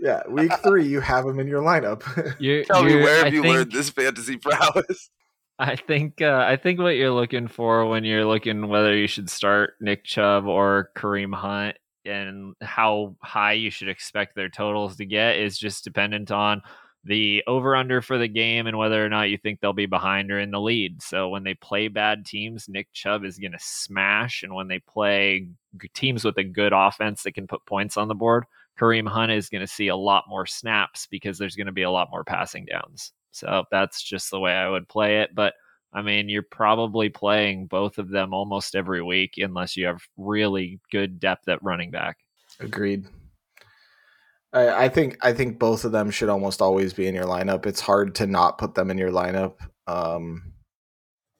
yeah, 0.00 0.22
week 0.28 0.52
three, 0.62 0.86
you 0.86 1.00
have 1.00 1.26
him 1.26 1.38
in 1.40 1.48
your 1.48 1.62
lineup. 1.62 2.02
You're, 2.38 2.64
Tell 2.64 2.88
you're, 2.88 2.98
me 2.98 3.04
where 3.04 3.16
have 3.16 3.26
I 3.26 3.30
you 3.30 3.42
think, 3.42 3.54
learned 3.54 3.72
this 3.72 3.90
fantasy 3.90 4.36
prowess? 4.36 5.10
I 5.58 5.74
think 5.76 6.22
uh, 6.22 6.44
I 6.46 6.56
think 6.56 6.78
what 6.78 6.96
you're 6.96 7.10
looking 7.10 7.48
for 7.48 7.86
when 7.86 8.04
you're 8.04 8.24
looking 8.24 8.68
whether 8.68 8.96
you 8.96 9.08
should 9.08 9.28
start 9.28 9.74
Nick 9.80 10.04
Chubb 10.04 10.46
or 10.46 10.90
Kareem 10.96 11.34
Hunt 11.34 11.76
and 12.04 12.54
how 12.62 13.16
high 13.22 13.54
you 13.54 13.70
should 13.70 13.88
expect 13.88 14.34
their 14.34 14.48
totals 14.48 14.96
to 14.96 15.04
get 15.04 15.36
is 15.36 15.58
just 15.58 15.84
dependent 15.84 16.30
on 16.30 16.62
the 17.04 17.42
over 17.46 17.74
under 17.74 18.02
for 18.02 18.18
the 18.18 18.28
game 18.28 18.66
and 18.66 18.76
whether 18.76 19.04
or 19.04 19.08
not 19.08 19.30
you 19.30 19.38
think 19.38 19.60
they'll 19.60 19.72
be 19.72 19.86
behind 19.86 20.30
or 20.30 20.38
in 20.38 20.50
the 20.50 20.60
lead. 20.60 21.02
So 21.02 21.28
when 21.28 21.42
they 21.42 21.54
play 21.54 21.88
bad 21.88 22.26
teams, 22.26 22.68
Nick 22.68 22.88
Chubb 22.92 23.24
is 23.24 23.38
going 23.38 23.52
to 23.52 23.58
smash. 23.60 24.42
And 24.42 24.54
when 24.54 24.68
they 24.68 24.80
play 24.80 25.48
teams 25.94 26.24
with 26.24 26.36
a 26.38 26.44
good 26.44 26.72
offense 26.74 27.22
that 27.22 27.32
can 27.32 27.46
put 27.46 27.64
points 27.66 27.96
on 27.96 28.08
the 28.08 28.14
board, 28.14 28.44
Kareem 28.78 29.08
Hunt 29.08 29.32
is 29.32 29.48
going 29.48 29.60
to 29.60 29.72
see 29.72 29.88
a 29.88 29.96
lot 29.96 30.24
more 30.28 30.46
snaps 30.46 31.08
because 31.10 31.38
there's 31.38 31.56
going 31.56 31.66
to 31.66 31.72
be 31.72 31.82
a 31.82 31.90
lot 31.90 32.08
more 32.10 32.24
passing 32.24 32.66
downs. 32.66 33.12
So 33.38 33.64
that's 33.70 34.02
just 34.02 34.30
the 34.30 34.40
way 34.40 34.52
I 34.52 34.68
would 34.68 34.88
play 34.88 35.20
it. 35.20 35.34
But 35.34 35.54
I 35.92 36.02
mean, 36.02 36.28
you're 36.28 36.42
probably 36.42 37.08
playing 37.08 37.66
both 37.66 37.98
of 37.98 38.10
them 38.10 38.34
almost 38.34 38.76
every 38.76 39.02
week 39.02 39.34
unless 39.38 39.76
you 39.76 39.86
have 39.86 40.02
really 40.16 40.80
good 40.92 41.18
depth 41.18 41.48
at 41.48 41.62
running 41.62 41.90
back. 41.90 42.18
Agreed. 42.60 43.06
I, 44.52 44.84
I 44.84 44.88
think 44.88 45.18
I 45.22 45.32
think 45.32 45.58
both 45.58 45.84
of 45.84 45.92
them 45.92 46.10
should 46.10 46.28
almost 46.28 46.62
always 46.62 46.92
be 46.92 47.06
in 47.06 47.14
your 47.14 47.24
lineup. 47.24 47.66
It's 47.66 47.80
hard 47.80 48.14
to 48.16 48.26
not 48.26 48.58
put 48.58 48.74
them 48.74 48.90
in 48.90 48.98
your 48.98 49.10
lineup. 49.10 49.54
Um, 49.86 50.52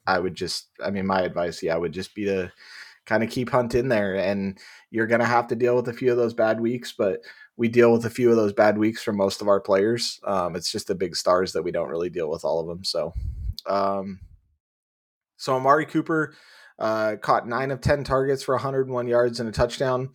I 0.07 0.19
would 0.19 0.35
just, 0.35 0.69
I 0.83 0.91
mean, 0.91 1.07
my 1.07 1.21
advice, 1.21 1.63
yeah, 1.63 1.77
would 1.77 1.93
just 1.93 2.15
be 2.15 2.25
to 2.25 2.51
kind 3.05 3.23
of 3.23 3.31
keep 3.31 3.51
Hunt 3.51 3.75
in 3.75 3.89
there, 3.89 4.17
and 4.17 4.59
you're 4.91 5.07
gonna 5.07 5.25
have 5.25 5.47
to 5.49 5.57
deal 5.57 5.77
with 5.77 5.89
a 5.89 5.93
few 5.93 6.11
of 6.11 6.17
those 6.17 6.35
bad 6.35 6.61
weeks, 6.61 6.95
but 6.97 7.21
we 7.59 7.69
deal 7.69 7.93
with 7.93 8.07
a 8.07 8.11
few 8.11 8.31
of 8.31 8.37
those 8.37 8.53
bad 8.53 8.79
weeks 8.79 9.03
for 9.03 9.13
most 9.13 9.43
of 9.43 9.49
our 9.49 9.61
players. 9.61 10.21
Um, 10.25 10.55
it's 10.55 10.71
just 10.71 10.87
the 10.87 10.95
big 10.95 11.17
stars 11.17 11.53
that 11.53 11.65
we 11.65 11.73
don't 11.73 11.89
really 11.89 12.09
deal 12.09 12.31
with 12.31 12.45
all 12.45 12.61
of 12.61 12.69
them. 12.69 12.85
So, 12.85 13.13
um, 13.67 14.21
so 15.37 15.57
Amari 15.57 15.85
Cooper 15.85 16.35
uh, 16.79 17.17
caught 17.21 17.49
nine 17.49 17.73
of 17.73 17.81
ten 17.81 18.05
targets 18.05 18.45
for 18.45 18.55
101 18.55 19.09
yards 19.09 19.41
and 19.41 19.49
a 19.49 19.53
touchdown. 19.53 20.11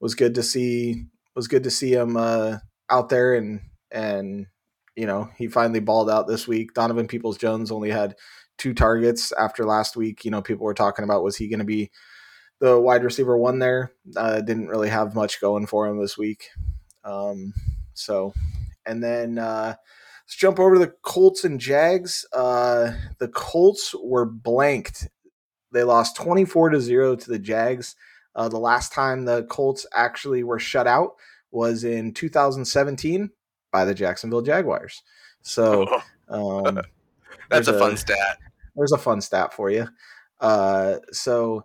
Was 0.00 0.16
good 0.16 0.34
to 0.34 0.42
see. 0.42 1.04
Was 1.36 1.46
good 1.46 1.62
to 1.62 1.70
see 1.70 1.92
him 1.92 2.16
uh, 2.16 2.58
out 2.90 3.08
there 3.08 3.34
and 3.34 3.60
and 3.92 4.46
you 4.96 5.06
know 5.06 5.28
he 5.36 5.46
finally 5.46 5.80
balled 5.80 6.10
out 6.10 6.26
this 6.26 6.48
week. 6.48 6.74
Donovan 6.74 7.06
Peoples 7.06 7.38
Jones 7.38 7.70
only 7.70 7.90
had 7.90 8.16
two 8.58 8.74
targets 8.74 9.30
after 9.32 9.64
last 9.64 9.96
week. 9.96 10.24
You 10.24 10.32
know 10.32 10.42
people 10.42 10.64
were 10.64 10.74
talking 10.74 11.04
about 11.04 11.22
was 11.22 11.36
he 11.36 11.48
going 11.48 11.60
to 11.60 11.64
be 11.64 11.92
the 12.58 12.80
wide 12.80 13.04
receiver 13.04 13.36
one 13.36 13.60
there. 13.60 13.92
Uh, 14.16 14.40
didn't 14.40 14.66
really 14.66 14.88
have 14.88 15.14
much 15.14 15.40
going 15.40 15.66
for 15.66 15.86
him 15.86 16.00
this 16.00 16.18
week. 16.18 16.48
Um, 17.08 17.54
so 17.94 18.34
and 18.86 19.02
then 19.02 19.38
uh, 19.38 19.74
Let's 20.28 20.36
jump 20.36 20.60
over 20.60 20.74
to 20.74 20.80
the 20.80 20.94
Colts 21.00 21.44
and 21.44 21.58
Jags. 21.58 22.26
Uh, 22.34 22.92
the 23.18 23.28
Colts 23.28 23.94
were 23.94 24.26
blanked. 24.26 25.08
They 25.72 25.84
lost 25.84 26.16
24 26.16 26.68
to 26.68 26.80
0 26.82 27.16
to 27.16 27.30
the 27.30 27.38
Jags. 27.38 27.96
Uh, 28.34 28.46
the 28.46 28.58
last 28.58 28.92
time 28.92 29.24
the 29.24 29.44
Colts 29.44 29.86
actually 29.94 30.44
were 30.44 30.58
shut 30.58 30.86
out 30.86 31.14
was 31.50 31.82
in 31.82 32.12
2017 32.12 33.30
by 33.72 33.86
the 33.86 33.94
Jacksonville 33.94 34.42
Jaguars. 34.42 35.02
So 35.40 36.02
um, 36.28 36.78
that's 37.48 37.68
a 37.68 37.78
fun 37.78 37.96
stat. 37.96 38.36
There's 38.76 38.92
a 38.92 38.98
fun 38.98 39.22
stat 39.22 39.54
for 39.54 39.70
you. 39.70 39.88
Uh, 40.40 40.96
so, 41.10 41.64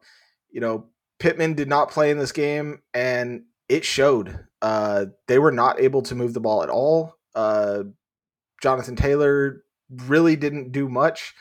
you 0.52 0.62
know, 0.62 0.88
Pittman 1.20 1.54
did 1.54 1.68
not 1.68 1.92
play 1.92 2.12
in 2.12 2.18
this 2.18 2.32
game, 2.32 2.82
and 2.94 3.44
it 3.68 3.84
showed. 3.84 4.40
Uh, 4.64 5.08
they 5.28 5.40
were 5.40 5.52
not 5.52 5.82
able 5.82 6.02
to 6.02 6.16
move 6.16 6.34
the 6.34 6.40
ball 6.40 6.64
at 6.64 6.70
all. 6.70 7.18
Uh, 7.36 7.84
Jonathan 8.62 8.96
Taylor 8.96 9.62
really 10.08 10.38
didn't 10.38 10.72
do 10.72 10.88
much. 10.88 11.34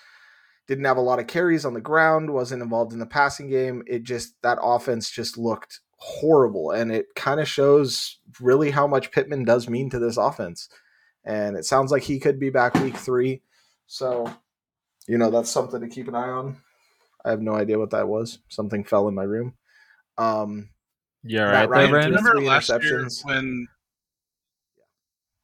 Didn't 0.66 0.86
have 0.86 0.96
a 0.96 1.02
lot 1.02 1.20
of 1.20 1.28
carries 1.28 1.64
on 1.64 1.72
the 1.72 1.80
ground, 1.80 2.32
wasn't 2.32 2.64
involved 2.64 2.92
in 2.92 2.98
the 2.98 3.06
passing 3.06 3.48
game. 3.48 3.84
It 3.86 4.02
just, 4.02 4.34
that 4.42 4.58
offense 4.60 5.08
just 5.08 5.38
looked 5.38 5.78
horrible. 5.98 6.72
And 6.72 6.90
it 6.90 7.14
kind 7.14 7.38
of 7.38 7.46
shows 7.46 8.18
really 8.40 8.72
how 8.72 8.88
much 8.88 9.12
Pittman 9.12 9.44
does 9.44 9.68
mean 9.68 9.88
to 9.90 10.00
this 10.00 10.16
offense. 10.16 10.68
And 11.24 11.56
it 11.56 11.64
sounds 11.64 11.92
like 11.92 12.02
he 12.02 12.18
could 12.18 12.40
be 12.40 12.50
back 12.50 12.74
week 12.74 12.96
three. 12.96 13.42
So, 13.86 14.32
you 15.06 15.16
know, 15.16 15.30
that's 15.30 15.50
something 15.50 15.80
to 15.80 15.86
keep 15.86 16.08
an 16.08 16.16
eye 16.16 16.28
on. 16.28 16.56
I 17.24 17.30
have 17.30 17.40
no 17.40 17.54
idea 17.54 17.78
what 17.78 17.90
that 17.90 18.08
was. 18.08 18.40
Something 18.48 18.82
fell 18.82 19.06
in 19.06 19.14
my 19.14 19.22
room. 19.22 19.54
Um, 20.18 20.70
yeah, 21.24 21.42
right. 21.42 21.68
Ryan, 21.68 21.92
remember 21.92 22.40
last 22.40 22.70
year 22.82 23.08
when 23.24 23.68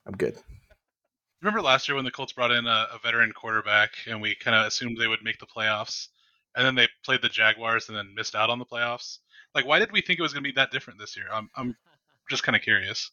I'm 0.06 0.16
good. 0.16 0.36
Remember 1.40 1.62
last 1.62 1.88
year 1.88 1.94
when 1.94 2.04
the 2.04 2.10
Colts 2.10 2.32
brought 2.32 2.50
in 2.50 2.66
a, 2.66 2.88
a 2.92 2.98
veteran 3.02 3.32
quarterback 3.32 3.90
and 4.08 4.20
we 4.20 4.34
kind 4.34 4.56
of 4.56 4.66
assumed 4.66 4.96
they 4.98 5.06
would 5.06 5.22
make 5.22 5.38
the 5.38 5.46
playoffs, 5.46 6.08
and 6.56 6.66
then 6.66 6.74
they 6.74 6.88
played 7.04 7.22
the 7.22 7.28
Jaguars 7.28 7.88
and 7.88 7.96
then 7.96 8.12
missed 8.14 8.34
out 8.34 8.50
on 8.50 8.58
the 8.58 8.64
playoffs. 8.64 9.18
Like, 9.54 9.66
why 9.66 9.78
did 9.78 9.92
we 9.92 10.00
think 10.00 10.18
it 10.18 10.22
was 10.22 10.32
going 10.32 10.42
to 10.42 10.48
be 10.48 10.54
that 10.54 10.70
different 10.70 10.98
this 10.98 11.16
year? 11.16 11.26
I'm 11.32 11.48
I'm 11.54 11.76
just 12.30 12.42
kind 12.42 12.56
of 12.56 12.62
curious. 12.62 13.10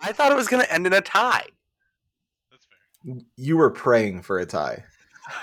I 0.00 0.12
thought 0.12 0.32
it 0.32 0.36
was 0.36 0.48
going 0.48 0.62
to 0.64 0.72
end 0.72 0.86
in 0.86 0.94
a 0.94 1.02
tie. 1.02 1.46
That's 2.50 2.66
fair. 3.04 3.22
You 3.36 3.58
were 3.58 3.70
praying 3.70 4.22
for 4.22 4.38
a 4.38 4.46
tie. 4.46 4.84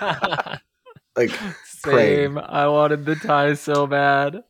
like 1.16 1.30
same. 1.64 1.82
Praying. 1.82 2.38
I 2.38 2.66
wanted 2.66 3.04
the 3.04 3.14
tie 3.14 3.54
so 3.54 3.86
bad. 3.86 4.42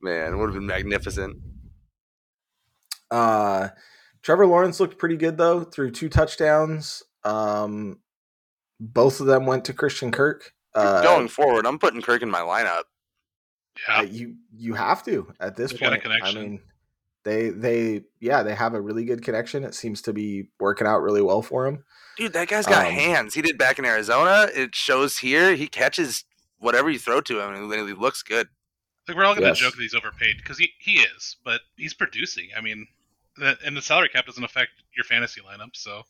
Man, 0.00 0.32
it 0.32 0.36
would 0.36 0.46
have 0.46 0.54
been 0.54 0.66
magnificent. 0.66 1.38
Uh 3.10 3.68
Trevor 4.22 4.46
Lawrence 4.46 4.80
looked 4.80 4.98
pretty 4.98 5.16
good 5.16 5.36
though, 5.36 5.62
threw 5.62 5.90
two 5.90 6.08
touchdowns. 6.08 7.02
Um, 7.24 8.00
both 8.80 9.20
of 9.20 9.26
them 9.26 9.46
went 9.46 9.64
to 9.66 9.72
Christian 9.72 10.10
Kirk. 10.10 10.52
Uh, 10.74 11.02
Going 11.02 11.28
forward, 11.28 11.66
I'm 11.66 11.78
putting 11.78 12.02
Kirk 12.02 12.22
in 12.22 12.30
my 12.30 12.40
lineup. 12.40 12.82
Yeah, 13.88 13.98
uh, 13.98 14.02
you 14.02 14.36
you 14.56 14.74
have 14.74 15.04
to 15.04 15.32
at 15.40 15.56
this 15.56 15.72
point. 15.72 16.02
I 16.22 16.34
mean, 16.34 16.60
they 17.24 17.50
they 17.50 18.02
yeah 18.20 18.42
they 18.42 18.54
have 18.54 18.74
a 18.74 18.80
really 18.80 19.04
good 19.04 19.22
connection. 19.22 19.64
It 19.64 19.74
seems 19.74 20.02
to 20.02 20.12
be 20.12 20.50
working 20.58 20.86
out 20.86 20.98
really 20.98 21.22
well 21.22 21.42
for 21.42 21.66
him. 21.66 21.84
Dude, 22.16 22.32
that 22.32 22.48
guy's 22.48 22.66
got 22.66 22.86
um, 22.86 22.92
hands. 22.92 23.34
He 23.34 23.42
did 23.42 23.56
back 23.56 23.78
in 23.78 23.84
Arizona. 23.84 24.48
It 24.54 24.74
shows 24.74 25.18
here. 25.18 25.54
He 25.54 25.68
catches 25.68 26.24
whatever 26.58 26.90
you 26.90 26.98
throw 26.98 27.20
to 27.20 27.40
him, 27.40 27.54
and 27.54 27.88
he 27.88 27.94
looks 27.94 28.22
good. 28.22 28.48
Like 29.08 29.16
we're 29.16 29.24
all 29.24 29.34
going 29.34 29.42
to 29.42 29.48
yes. 29.48 29.58
joke 29.58 29.74
that 29.74 29.82
he's 29.82 29.94
overpaid 29.94 30.36
because 30.36 30.58
he, 30.58 30.70
he 30.78 31.00
is, 31.00 31.36
but 31.44 31.62
he's 31.76 31.94
producing. 31.94 32.48
I 32.56 32.60
mean, 32.60 32.86
that 33.38 33.58
and 33.64 33.76
the 33.76 33.82
salary 33.82 34.08
cap 34.08 34.26
doesn't 34.26 34.44
affect 34.44 34.70
your 34.96 35.04
fantasy 35.04 35.40
lineup, 35.40 35.70
so 35.74 36.02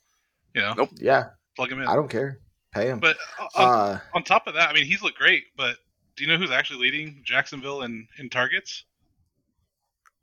you 0.54 0.60
know. 0.60 0.74
Nope. 0.74 0.90
Yeah. 0.96 1.30
Plug 1.56 1.72
him 1.72 1.80
in. 1.80 1.88
I 1.88 1.94
don't 1.94 2.08
care. 2.08 2.40
Pay 2.72 2.88
him. 2.88 2.98
But 2.98 3.16
on, 3.54 3.64
uh, 3.64 4.00
on 4.14 4.22
top 4.24 4.46
of 4.46 4.54
that, 4.54 4.68
I 4.68 4.72
mean, 4.72 4.84
he's 4.84 5.02
looked 5.02 5.18
great. 5.18 5.44
But 5.56 5.76
do 6.16 6.24
you 6.24 6.30
know 6.30 6.36
who's 6.36 6.50
actually 6.50 6.80
leading 6.80 7.20
Jacksonville 7.24 7.82
in 7.82 8.06
in 8.18 8.28
targets? 8.28 8.84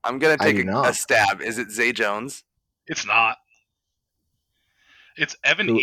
I'm 0.03 0.19
gonna 0.19 0.38
take 0.38 0.63
a, 0.63 0.81
a, 0.81 0.93
stab. 0.93 1.41
Is 1.41 1.57
it 1.57 1.71
Zay 1.71 1.91
Jones? 1.91 2.43
It's 2.88 3.05
not. 3.05 3.38
It's 5.17 5.35
Evan 5.43 5.67
Who? 5.67 5.79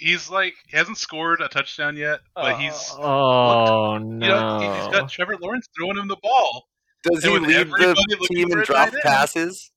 Engram. 0.00 0.08
He's 0.08 0.30
like 0.30 0.54
he 0.68 0.76
hasn't 0.76 0.98
scored 0.98 1.40
a 1.40 1.48
touchdown 1.48 1.96
yet, 1.96 2.20
but 2.34 2.58
he's 2.60 2.94
oh 2.98 3.92
looked, 3.94 4.06
no. 4.06 4.26
You 4.26 4.32
know, 4.32 4.82
he's 4.84 4.98
got 4.98 5.10
Trevor 5.10 5.36
Lawrence 5.36 5.68
throwing 5.76 5.96
him 5.96 6.08
the 6.08 6.16
ball. 6.16 6.68
Does 7.02 7.24
he 7.24 7.30
lead 7.38 7.68
the 7.70 8.28
team 8.30 8.52
in 8.52 8.62
drop 8.64 8.92
passes? 9.02 9.70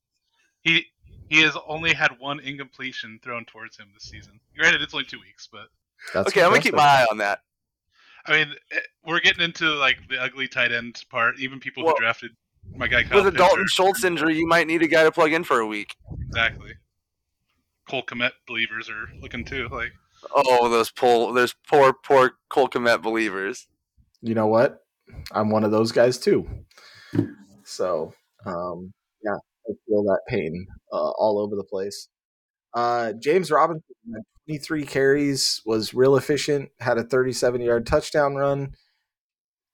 He 0.61 0.85
he 1.29 1.41
has 1.41 1.57
only 1.67 1.93
had 1.93 2.11
one 2.19 2.39
incompletion 2.39 3.19
thrown 3.23 3.45
towards 3.45 3.77
him 3.77 3.87
this 3.93 4.03
season. 4.03 4.39
Granted, 4.57 4.81
it's 4.81 4.93
only 4.93 5.05
two 5.05 5.19
weeks, 5.19 5.47
but 5.51 5.67
That's 6.13 6.27
okay. 6.29 6.43
I'm 6.43 6.49
gonna 6.49 6.61
keep 6.61 6.75
my 6.75 6.83
eye 6.83 7.07
on 7.09 7.17
that. 7.19 7.39
I 8.25 8.31
mean, 8.31 8.55
eh, 8.71 8.79
we're 9.05 9.19
getting 9.19 9.43
into 9.43 9.65
like 9.65 9.97
the 10.09 10.21
ugly 10.21 10.47
tight 10.47 10.71
end 10.71 11.03
part. 11.09 11.39
Even 11.39 11.59
people 11.59 11.83
well, 11.83 11.95
who 11.95 12.01
drafted 12.01 12.31
my 12.75 12.87
guy 12.87 13.03
Kyle 13.03 13.23
with 13.23 13.33
a 13.33 13.37
Dalton 13.37 13.67
Schultz 13.67 14.03
injury, 14.03 14.37
you 14.37 14.47
might 14.47 14.67
need 14.67 14.81
a 14.81 14.87
guy 14.87 15.03
to 15.03 15.11
plug 15.11 15.33
in 15.33 15.43
for 15.43 15.59
a 15.59 15.67
week. 15.67 15.95
Exactly. 16.27 16.73
Cole 17.87 18.03
Kmet 18.03 18.31
believers 18.47 18.89
are 18.89 19.09
looking 19.21 19.43
too. 19.43 19.67
Like, 19.69 19.91
oh, 20.35 20.69
those 20.69 20.91
poor, 20.91 21.33
those 21.33 21.55
poor, 21.69 21.93
poor 21.93 22.33
Cole 22.49 22.69
Kmet 22.69 23.01
believers. 23.01 23.67
You 24.21 24.35
know 24.35 24.47
what? 24.47 24.79
I'm 25.31 25.49
one 25.49 25.63
of 25.63 25.71
those 25.71 25.91
guys 25.91 26.17
too. 26.17 26.47
So, 27.63 28.13
um, 28.45 28.93
yeah, 29.23 29.35
I 29.67 29.73
feel 29.87 30.03
that 30.03 30.21
pain 30.27 30.67
uh, 30.91 31.11
all 31.11 31.39
over 31.39 31.55
the 31.55 31.63
place. 31.63 32.09
Uh, 32.73 33.13
James 33.13 33.51
Robinson 33.51 33.83
23 34.47 34.85
carries, 34.85 35.61
was 35.65 35.93
real 35.93 36.15
efficient, 36.15 36.69
had 36.79 36.97
a 36.97 37.03
37 37.03 37.61
yard 37.61 37.85
touchdown 37.85 38.35
run. 38.35 38.73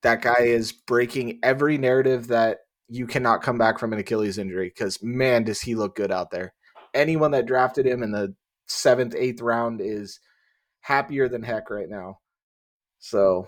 That 0.01 0.21
guy 0.21 0.41
is 0.41 0.71
breaking 0.71 1.39
every 1.43 1.77
narrative 1.77 2.27
that 2.27 2.59
you 2.87 3.05
cannot 3.05 3.43
come 3.43 3.57
back 3.57 3.79
from 3.79 3.93
an 3.93 3.99
Achilles 3.99 4.37
injury 4.37 4.69
because, 4.69 5.01
man, 5.03 5.43
does 5.43 5.61
he 5.61 5.75
look 5.75 5.95
good 5.95 6.11
out 6.11 6.31
there. 6.31 6.53
Anyone 6.93 7.31
that 7.31 7.45
drafted 7.45 7.85
him 7.85 8.01
in 8.01 8.11
the 8.11 8.33
seventh, 8.67 9.13
eighth 9.15 9.41
round 9.41 9.81
is 9.81 10.19
happier 10.81 11.27
than 11.27 11.43
heck 11.43 11.69
right 11.69 11.89
now. 11.89 12.19
So 12.99 13.47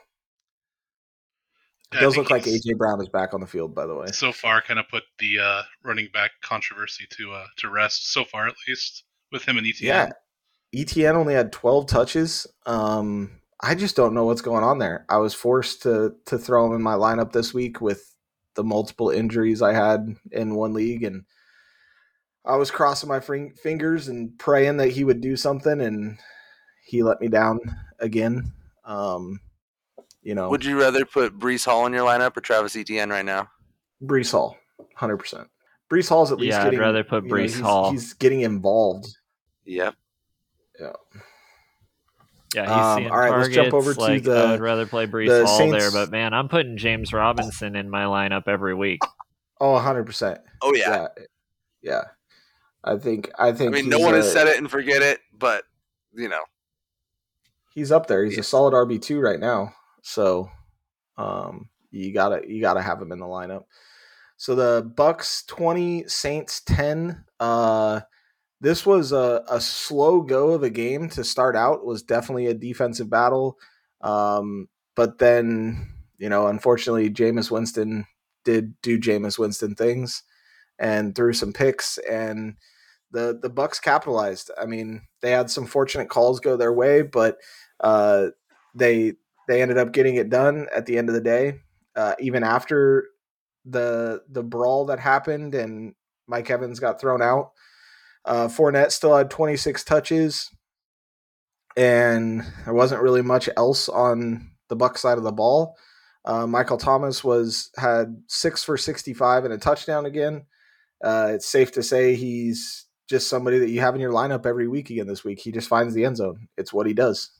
it 1.94 2.00
does 2.00 2.15
look 2.15 2.30
like 2.30 2.44
AJ 2.44 2.78
Brown 2.78 3.02
is 3.02 3.10
back 3.10 3.34
on 3.34 3.41
the 3.41 3.48
field, 3.48 3.76
by 3.76 3.86
the 3.86 3.96
way. 3.96 4.08
So 4.08 4.32
far, 4.32 4.62
kind 4.62 4.80
of 4.80 4.88
put 4.88 5.04
the 5.20 5.39
uh, 5.39 5.62
running 5.84 6.08
back 6.13 6.32
controversy 6.41 7.06
to 7.17 7.34
uh, 7.34 7.46
to 7.58 7.70
rest. 7.70 8.13
So 8.13 8.24
far, 8.24 8.48
at 8.48 8.56
least 8.67 9.04
with 9.32 9.44
him 9.46 9.58
and 9.58 9.67
ETN. 9.67 9.82
Yeah, 9.82 10.10
ETN 10.74 11.15
only 11.15 11.34
had 11.34 11.52
12 11.52 11.88
touches. 11.88 12.48
Um, 12.65 13.41
I 13.62 13.76
just 13.76 13.96
don't 13.96 14.13
know 14.13 14.26
what's 14.26 14.41
going 14.41 14.63
on 14.63 14.80
there. 14.80 15.06
I 15.10 15.17
was 15.17 15.34
forced 15.34 15.84
to 15.84 16.15
to 16.28 16.38
throw 16.38 16.65
him 16.65 16.74
in 16.74 16.82
my 16.82 16.96
lineup 16.96 17.34
this 17.34 17.54
week 17.54 17.82
with 17.82 18.15
the 18.56 18.63
multiple 18.63 19.10
injuries 19.10 19.62
I 19.62 19.74
had 19.74 20.15
in 20.32 20.56
one 20.56 20.74
league, 20.74 21.04
and 21.04 21.26
I 22.46 22.56
was 22.56 22.72
crossing 22.72 23.10
my 23.10 23.20
fingers 23.20 24.08
and 24.08 24.38
praying 24.39 24.78
that 24.78 24.91
he 24.91 25.04
would 25.04 25.20
do 25.20 25.36
something, 25.36 25.82
and 25.82 26.20
he 26.91 27.04
let 27.04 27.21
me 27.21 27.30
down 27.30 27.60
again. 27.99 28.51
Um, 28.84 29.39
you 30.21 30.36
know, 30.36 30.49
would 30.49 30.65
you 30.65 30.80
rather 30.80 31.06
put 31.06 31.39
Breece 31.39 31.65
Hall 31.65 31.86
in 31.86 31.93
your 31.93 32.06
lineup 32.06 32.36
or 32.36 32.41
Travis 32.41 32.75
Etienne 32.75 33.10
right 33.10 33.25
now? 33.25 33.47
Breece 34.04 34.32
Hall, 34.32 34.58
hundred 34.95 35.17
percent. 35.17 35.47
Breece 35.89 36.10
Hall's 36.10 36.32
at 36.32 36.38
least 36.38 36.51
yeah, 36.51 36.65
getting. 36.65 36.80
I'd 36.80 36.84
rather 36.84 37.04
put 37.04 37.23
Breece 37.23 37.60
know, 37.60 37.65
Hall. 37.65 37.91
He's, 37.91 38.01
he's 38.04 38.13
getting 38.13 38.41
involved. 38.41 39.08
Yep. 39.65 39.95
Yeah. 40.80 40.91
Yeah, 42.54 42.63
he's 42.63 43.06
um, 43.08 43.12
all 43.12 43.17
right, 43.17 43.30
targets. 43.30 43.56
Let's 43.56 43.56
jump 43.56 43.73
over 43.73 43.93
like, 43.93 44.23
to 44.23 44.30
the. 44.30 44.36
I 44.36 44.51
would 44.51 44.60
rather 44.60 44.86
play 44.86 45.08
Breece 45.08 45.45
Hall 45.45 45.58
Saints... 45.58 45.77
there, 45.77 45.91
but 45.91 46.12
man, 46.12 46.34
I'm 46.34 46.49
putting 46.49 46.75
James 46.75 47.13
Robinson 47.13 47.77
in 47.77 47.89
my 47.89 48.04
lineup 48.04 48.47
every 48.47 48.75
week. 48.75 48.99
Oh, 49.62 49.71
100 49.73 50.04
percent. 50.04 50.39
Oh 50.62 50.73
yeah. 50.75 51.08
yeah, 51.17 51.23
yeah. 51.82 52.01
I 52.84 52.97
think. 52.97 53.32
I 53.39 53.54
think. 53.54 53.73
I 53.73 53.82
mean, 53.82 53.89
no 53.89 53.99
one 53.99 54.13
a, 54.13 54.17
has 54.17 54.32
said 54.34 54.47
it 54.47 54.58
and 54.58 54.69
forget 54.69 55.01
it, 55.01 55.21
but 55.38 55.63
you 56.13 56.27
know, 56.27 56.41
he's 57.73 57.91
up 57.91 58.07
there. 58.07 58.23
He's 58.23 58.36
yeah. 58.36 58.41
a 58.41 58.43
solid 58.43 58.73
RB 58.73 59.01
two 59.01 59.19
right 59.19 59.39
now. 59.39 59.73
So, 60.03 60.49
um, 61.17 61.69
you 61.91 62.13
gotta 62.13 62.41
you 62.47 62.62
gotta 62.62 62.81
have 62.81 63.01
him 63.01 63.12
in 63.12 63.19
the 63.19 63.25
lineup. 63.25 63.63
So 64.38 64.55
the 64.55 64.89
Bucks 64.95 65.43
twenty, 65.43 66.07
Saints 66.07 66.62
ten. 66.62 67.25
Uh, 67.39 68.01
this 68.60 68.86
was 68.86 69.12
a, 69.12 69.43
a 69.49 69.60
slow 69.60 70.21
go 70.21 70.51
of 70.51 70.63
a 70.63 70.69
game 70.69 71.10
to 71.10 71.23
start 71.23 71.55
out. 71.55 71.79
It 71.79 71.86
was 71.86 72.03
definitely 72.03 72.47
a 72.47 72.53
defensive 72.53 73.10
battle. 73.10 73.57
Um, 74.01 74.67
but 74.95 75.17
then, 75.17 75.88
you 76.17 76.29
know, 76.29 76.47
unfortunately, 76.47 77.10
Jameis 77.10 77.49
Winston 77.49 78.05
did 78.43 78.79
do 78.81 78.99
Jameis 78.99 79.39
Winston 79.39 79.75
things 79.75 80.23
and 80.79 81.15
threw 81.15 81.34
some 81.34 81.53
picks 81.53 81.97
and 81.99 82.55
the 83.12 83.38
the 83.41 83.49
Bucks 83.49 83.79
capitalized. 83.79 84.51
I 84.60 84.65
mean, 84.65 85.01
they 85.21 85.31
had 85.31 85.49
some 85.49 85.65
fortunate 85.65 86.10
calls 86.10 86.39
go 86.39 86.57
their 86.57 86.73
way, 86.73 87.01
but 87.01 87.38
uh, 87.82 88.28
they 88.76 89.13
they 89.48 89.62
ended 89.62 89.78
up 89.78 89.91
getting 89.91 90.15
it 90.15 90.30
done 90.30 90.67
at 90.74 90.86
the 90.86 90.98
end 90.98 91.10
of 91.10 91.15
the 91.15 91.22
day. 91.22 91.56
Uh, 91.96 92.13
even 92.20 92.44
after 92.44 93.08
the 93.65 94.22
the 94.30 94.44
brawl 94.44 94.86
that 94.86 95.00
happened 95.00 95.54
and 95.54 95.94
Mike 96.28 96.50
Evans 96.50 96.80
got 96.80 97.02
thrown 97.02 97.22
out, 97.22 97.52
uh, 98.26 98.48
Fournette 98.48 98.91
still 98.91 99.15
had 99.15 99.30
26 99.30 99.84
touches, 99.84 100.50
and 101.76 102.44
there 102.65 102.74
wasn't 102.74 103.02
really 103.02 103.22
much 103.22 103.50
else 103.58 103.89
on 103.89 104.52
the 104.70 104.76
Buck 104.76 104.98
side 104.98 105.17
of 105.17 105.24
the 105.24 105.32
ball. 105.32 105.76
Uh, 106.24 106.46
Michael 106.46 106.78
Thomas 106.78 107.24
was 107.24 107.72
had 107.78 108.22
six 108.28 108.63
for 108.63 108.78
65 108.78 109.46
and 109.46 109.54
a 109.54 109.58
touchdown 109.58 110.06
again. 110.06 110.46
Uh, 111.04 111.32
it's 111.34 111.48
safe 111.48 111.72
to 111.72 111.82
say 111.82 112.13
he's 112.13 112.86
just 113.10 113.28
somebody 113.28 113.58
that 113.60 113.70
you 113.70 113.82
have 113.82 113.96
in 113.96 114.02
your 114.02 114.13
lineup 114.13 114.46
every 114.46 114.67
week 114.67 114.89
again 114.91 115.08
this 115.08 115.24
week. 115.24 115.39
He 115.39 115.52
just 115.52 115.67
finds 115.67 115.94
the 115.94 116.06
end 116.06 116.17
zone. 116.17 116.48
It's 116.58 116.72
what 116.72 116.86
he 116.86 116.94
does. 116.94 117.32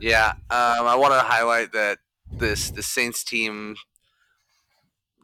Yeah, 0.00 0.30
um, 0.50 0.86
I 0.86 0.96
want 0.96 1.12
to 1.12 1.20
highlight 1.20 1.72
that 1.72 1.98
this 2.32 2.70
the 2.70 2.82
Saints 2.82 3.22
team 3.22 3.76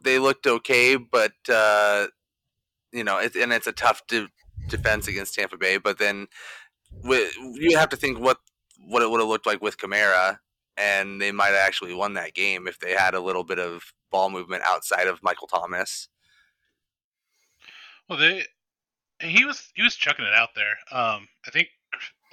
they 0.03 0.19
looked 0.19 0.45
okay, 0.45 0.95
but 0.95 1.33
uh, 1.51 2.07
you 2.91 3.03
know, 3.03 3.17
it, 3.17 3.35
and 3.35 3.51
it's 3.51 3.67
a 3.67 3.71
tough 3.71 4.05
de- 4.07 4.29
defense 4.67 5.07
against 5.07 5.33
Tampa 5.33 5.57
Bay. 5.57 5.77
But 5.77 5.97
then 5.97 6.27
you 7.03 7.77
have 7.77 7.89
to 7.89 7.97
think 7.97 8.19
what 8.19 8.37
what 8.87 9.01
it 9.01 9.09
would 9.09 9.19
have 9.19 9.29
looked 9.29 9.47
like 9.47 9.61
with 9.61 9.77
Kamara, 9.77 10.39
and 10.77 11.19
they 11.19 11.31
might 11.31 11.47
have 11.47 11.55
actually 11.67 11.93
won 11.93 12.13
that 12.13 12.35
game 12.35 12.67
if 12.67 12.79
they 12.79 12.93
had 12.93 13.15
a 13.15 13.19
little 13.19 13.43
bit 13.43 13.59
of 13.59 13.93
ball 14.11 14.29
movement 14.29 14.63
outside 14.65 15.07
of 15.07 15.23
Michael 15.23 15.47
Thomas. 15.47 16.07
Well, 18.07 18.19
they 18.19 18.45
he 19.21 19.43
was 19.43 19.71
he 19.73 19.81
was 19.81 19.95
chucking 19.95 20.25
it 20.25 20.33
out 20.33 20.49
there. 20.55 20.77
Um, 20.91 21.27
I 21.45 21.51
think 21.51 21.69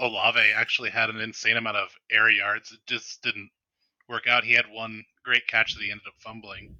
Olave 0.01 0.41
actually 0.55 0.91
had 0.91 1.11
an 1.11 1.21
insane 1.21 1.57
amount 1.57 1.77
of 1.77 1.89
air 2.11 2.31
yards. 2.31 2.73
It 2.73 2.81
just 2.87 3.23
didn't 3.23 3.51
work 4.09 4.27
out. 4.27 4.45
He 4.45 4.55
had 4.55 4.67
one 4.71 5.05
great 5.25 5.47
catch 5.47 5.75
that 5.75 5.83
he 5.83 5.91
ended 5.91 6.07
up 6.07 6.15
fumbling. 6.19 6.77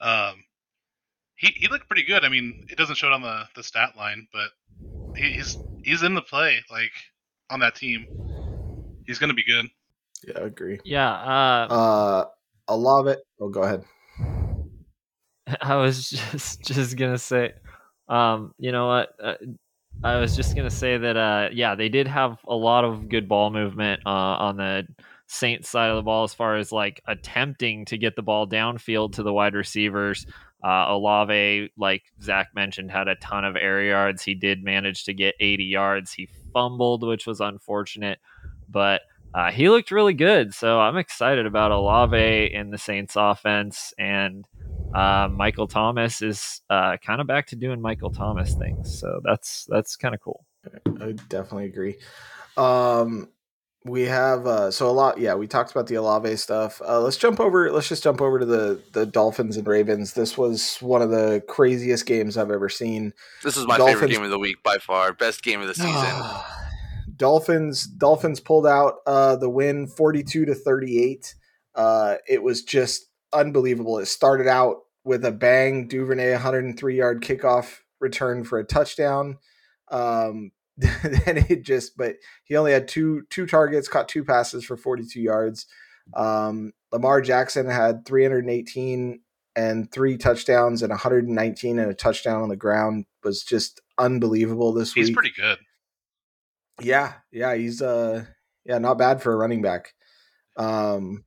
Um, 0.00 0.44
he 1.36 1.48
he 1.48 1.68
looked 1.68 1.88
pretty 1.88 2.04
good. 2.04 2.24
I 2.24 2.28
mean, 2.28 2.66
it 2.70 2.76
doesn't 2.76 2.96
show 2.96 3.08
it 3.08 3.12
on 3.12 3.22
the 3.22 3.44
the 3.54 3.62
stat 3.62 3.96
line, 3.96 4.26
but 4.32 4.50
he's 5.16 5.56
he's 5.82 6.02
in 6.02 6.14
the 6.14 6.22
play 6.22 6.60
like 6.70 6.92
on 7.50 7.60
that 7.60 7.74
team. 7.74 8.06
He's 9.06 9.18
going 9.18 9.30
to 9.30 9.34
be 9.34 9.44
good. 9.44 9.66
Yeah, 10.26 10.38
I 10.40 10.46
agree. 10.46 10.78
Yeah. 10.84 11.10
Uh, 11.10 11.66
uh, 11.72 12.24
I 12.66 12.74
love 12.74 13.06
it. 13.06 13.20
Oh, 13.40 13.48
go 13.48 13.62
ahead. 13.62 13.84
I 15.62 15.76
was 15.76 16.10
just 16.10 16.62
just 16.62 16.96
gonna 16.96 17.18
say, 17.18 17.54
um, 18.08 18.54
you 18.58 18.72
know 18.72 18.86
what? 18.88 19.10
Uh, 19.22 19.34
I 20.04 20.16
was 20.18 20.36
just 20.36 20.54
gonna 20.54 20.70
say 20.70 20.96
that, 20.96 21.16
uh, 21.16 21.48
yeah, 21.52 21.74
they 21.74 21.88
did 21.88 22.06
have 22.06 22.38
a 22.46 22.54
lot 22.54 22.84
of 22.84 23.08
good 23.08 23.28
ball 23.28 23.50
movement 23.50 24.02
uh, 24.06 24.08
on 24.08 24.56
the 24.56 24.86
Saints 25.26 25.68
side 25.68 25.90
of 25.90 25.96
the 25.96 26.02
ball 26.02 26.24
as 26.24 26.32
far 26.32 26.56
as 26.56 26.70
like 26.70 27.02
attempting 27.06 27.84
to 27.86 27.98
get 27.98 28.16
the 28.16 28.22
ball 28.22 28.46
downfield 28.46 29.12
to 29.14 29.22
the 29.22 29.32
wide 29.32 29.54
receivers. 29.54 30.26
Uh, 30.64 30.86
Olave, 30.88 31.70
like 31.76 32.02
Zach 32.22 32.48
mentioned, 32.54 32.90
had 32.90 33.08
a 33.08 33.16
ton 33.16 33.44
of 33.44 33.56
air 33.56 33.82
yards. 33.82 34.22
He 34.22 34.34
did 34.34 34.62
manage 34.64 35.04
to 35.04 35.14
get 35.14 35.34
80 35.38 35.64
yards. 35.64 36.12
He 36.12 36.28
fumbled, 36.52 37.06
which 37.06 37.26
was 37.26 37.40
unfortunate, 37.40 38.18
but 38.68 39.02
uh, 39.34 39.50
he 39.50 39.68
looked 39.68 39.90
really 39.90 40.14
good. 40.14 40.54
So 40.54 40.80
I'm 40.80 40.96
excited 40.96 41.46
about 41.46 41.70
Olave 41.70 42.52
in 42.52 42.70
the 42.70 42.78
Saints 42.78 43.14
offense. 43.16 43.92
And 43.98 44.46
uh, 44.94 45.28
Michael 45.30 45.66
Thomas 45.66 46.22
is 46.22 46.60
uh, 46.70 46.96
kind 46.98 47.20
of 47.20 47.26
back 47.26 47.46
to 47.48 47.56
doing 47.56 47.80
Michael 47.80 48.10
Thomas 48.10 48.54
things. 48.54 48.98
So 48.98 49.20
that's 49.24 49.66
that's 49.68 49.96
kind 49.96 50.14
of 50.14 50.20
cool. 50.20 50.44
I 51.00 51.12
definitely 51.28 51.66
agree. 51.66 51.96
Um, 52.56 53.28
we 53.84 54.02
have 54.02 54.46
uh, 54.46 54.70
so 54.70 54.88
a 54.88 54.92
lot. 54.92 55.18
Yeah, 55.18 55.34
we 55.34 55.46
talked 55.46 55.70
about 55.70 55.86
the 55.86 55.96
Olave 55.96 56.36
stuff. 56.36 56.82
Uh, 56.86 57.00
let's 57.00 57.16
jump 57.16 57.40
over. 57.40 57.70
Let's 57.70 57.88
just 57.88 58.02
jump 58.02 58.20
over 58.20 58.38
to 58.38 58.46
the 58.46 58.82
the 58.92 59.06
Dolphins 59.06 59.56
and 59.56 59.66
Ravens. 59.66 60.14
This 60.14 60.36
was 60.36 60.76
one 60.80 61.02
of 61.02 61.10
the 61.10 61.42
craziest 61.48 62.06
games 62.06 62.36
I've 62.36 62.50
ever 62.50 62.68
seen. 62.68 63.12
This 63.42 63.56
is 63.56 63.66
my 63.66 63.78
Dolphins, 63.78 64.00
favorite 64.00 64.12
game 64.12 64.24
of 64.24 64.30
the 64.30 64.38
week 64.38 64.62
by 64.62 64.78
far. 64.78 65.12
Best 65.12 65.42
game 65.42 65.60
of 65.60 65.68
the 65.68 65.74
season. 65.74 66.14
Dolphins 67.16 67.86
Dolphins 67.86 68.40
pulled 68.40 68.66
out 68.66 68.96
uh, 69.06 69.36
the 69.36 69.50
win, 69.50 69.86
forty 69.86 70.22
two 70.22 70.44
to 70.44 70.54
thirty 70.54 71.02
eight. 71.02 71.34
Uh, 71.74 72.16
it 72.28 72.42
was 72.42 72.62
just 72.64 73.07
unbelievable. 73.32 73.98
It 73.98 74.06
started 74.06 74.46
out 74.46 74.78
with 75.04 75.24
a 75.24 75.32
bang. 75.32 75.88
Duvernay, 75.88 76.32
103 76.32 76.96
yard 76.96 77.22
kickoff 77.22 77.78
return 78.00 78.44
for 78.44 78.58
a 78.58 78.64
touchdown. 78.64 79.38
Um, 79.90 80.52
then 80.76 81.44
it 81.48 81.64
just 81.64 81.96
but 81.96 82.16
he 82.44 82.56
only 82.56 82.72
had 82.72 82.86
two 82.86 83.22
two 83.30 83.46
targets, 83.46 83.88
caught 83.88 84.08
two 84.08 84.24
passes 84.24 84.64
for 84.64 84.76
42 84.76 85.20
yards. 85.20 85.66
Um, 86.14 86.72
Lamar 86.92 87.20
Jackson 87.20 87.68
had 87.68 88.06
318 88.06 89.20
and 89.56 89.90
three 89.90 90.16
touchdowns 90.16 90.82
and 90.82 90.90
119 90.90 91.78
and 91.78 91.90
a 91.90 91.94
touchdown 91.94 92.42
on 92.42 92.48
the 92.48 92.56
ground 92.56 93.06
was 93.24 93.42
just 93.42 93.80
unbelievable 93.98 94.72
this 94.72 94.92
he's 94.92 95.08
week. 95.08 95.08
He's 95.08 95.14
pretty 95.14 95.34
good. 95.36 95.58
Yeah, 96.80 97.14
yeah, 97.32 97.56
he's 97.56 97.82
uh 97.82 98.24
yeah, 98.64 98.78
not 98.78 98.98
bad 98.98 99.20
for 99.20 99.32
a 99.32 99.36
running 99.36 99.62
back. 99.62 99.94
Um 100.56 101.24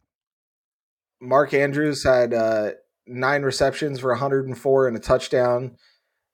Mark 1.21 1.53
Andrews 1.53 2.03
had 2.03 2.33
uh 2.33 2.71
nine 3.07 3.43
receptions 3.43 3.99
for 3.99 4.09
104 4.09 4.87
and 4.87 4.97
a 4.97 4.99
touchdown. 4.99 5.77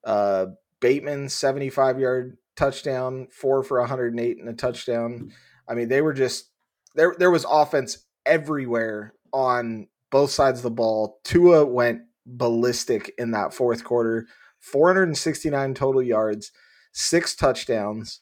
Uh 0.04 0.47
Bateman 0.80 1.30
75 1.30 2.00
yard 2.00 2.38
touchdown, 2.56 3.28
four 3.32 3.63
for 3.63 3.80
108 3.80 4.38
and 4.38 4.50
a 4.50 4.54
touchdown. 4.54 5.32
I 5.67 5.73
mean, 5.73 5.90
they 5.90 6.02
were 6.02 6.13
just 6.13 6.52
there. 6.96 7.15
There 7.17 7.31
was 7.31 7.46
offense 7.50 8.06
everywhere 8.25 9.13
on 9.31 9.88
both 10.12 10.31
sides 10.31 10.60
of 10.60 10.63
the 10.63 10.71
ball. 10.71 11.19
Tua 11.23 11.65
went 11.65 12.02
ballistic 12.25 13.13
in 13.17 13.31
that 13.31 13.54
fourth 13.54 13.83
quarter. 13.83 14.27
469 14.60 15.73
total 15.75 16.02
yards, 16.02 16.52
six 16.92 17.35
touchdowns, 17.35 18.19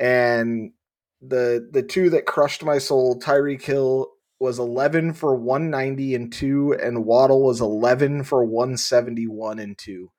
and 0.00 0.72
the 1.20 1.68
the 1.70 1.82
two 1.82 2.10
that 2.10 2.26
crushed 2.26 2.64
my 2.64 2.78
soul, 2.78 3.18
Tyreek 3.18 3.62
Hill 3.62 4.08
was 4.44 4.58
11 4.58 5.14
for 5.14 5.34
190 5.34 6.14
and 6.14 6.30
2 6.30 6.74
and 6.74 7.06
Waddle 7.06 7.42
was 7.42 7.62
11 7.62 8.24
for 8.24 8.44
171 8.44 9.58
and 9.58 9.78
2. 9.78 10.10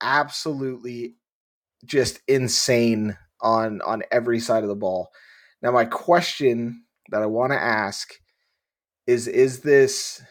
Absolutely 0.00 1.16
just 1.84 2.20
insane 2.26 3.18
on 3.42 3.82
on 3.82 4.02
every 4.10 4.40
side 4.40 4.62
of 4.62 4.70
the 4.70 4.74
ball. 4.74 5.10
Now 5.60 5.72
my 5.72 5.84
question 5.84 6.84
that 7.10 7.20
I 7.20 7.26
want 7.26 7.52
to 7.52 7.60
ask 7.60 8.14
is 9.06 9.28
is 9.28 9.60
this 9.60 10.22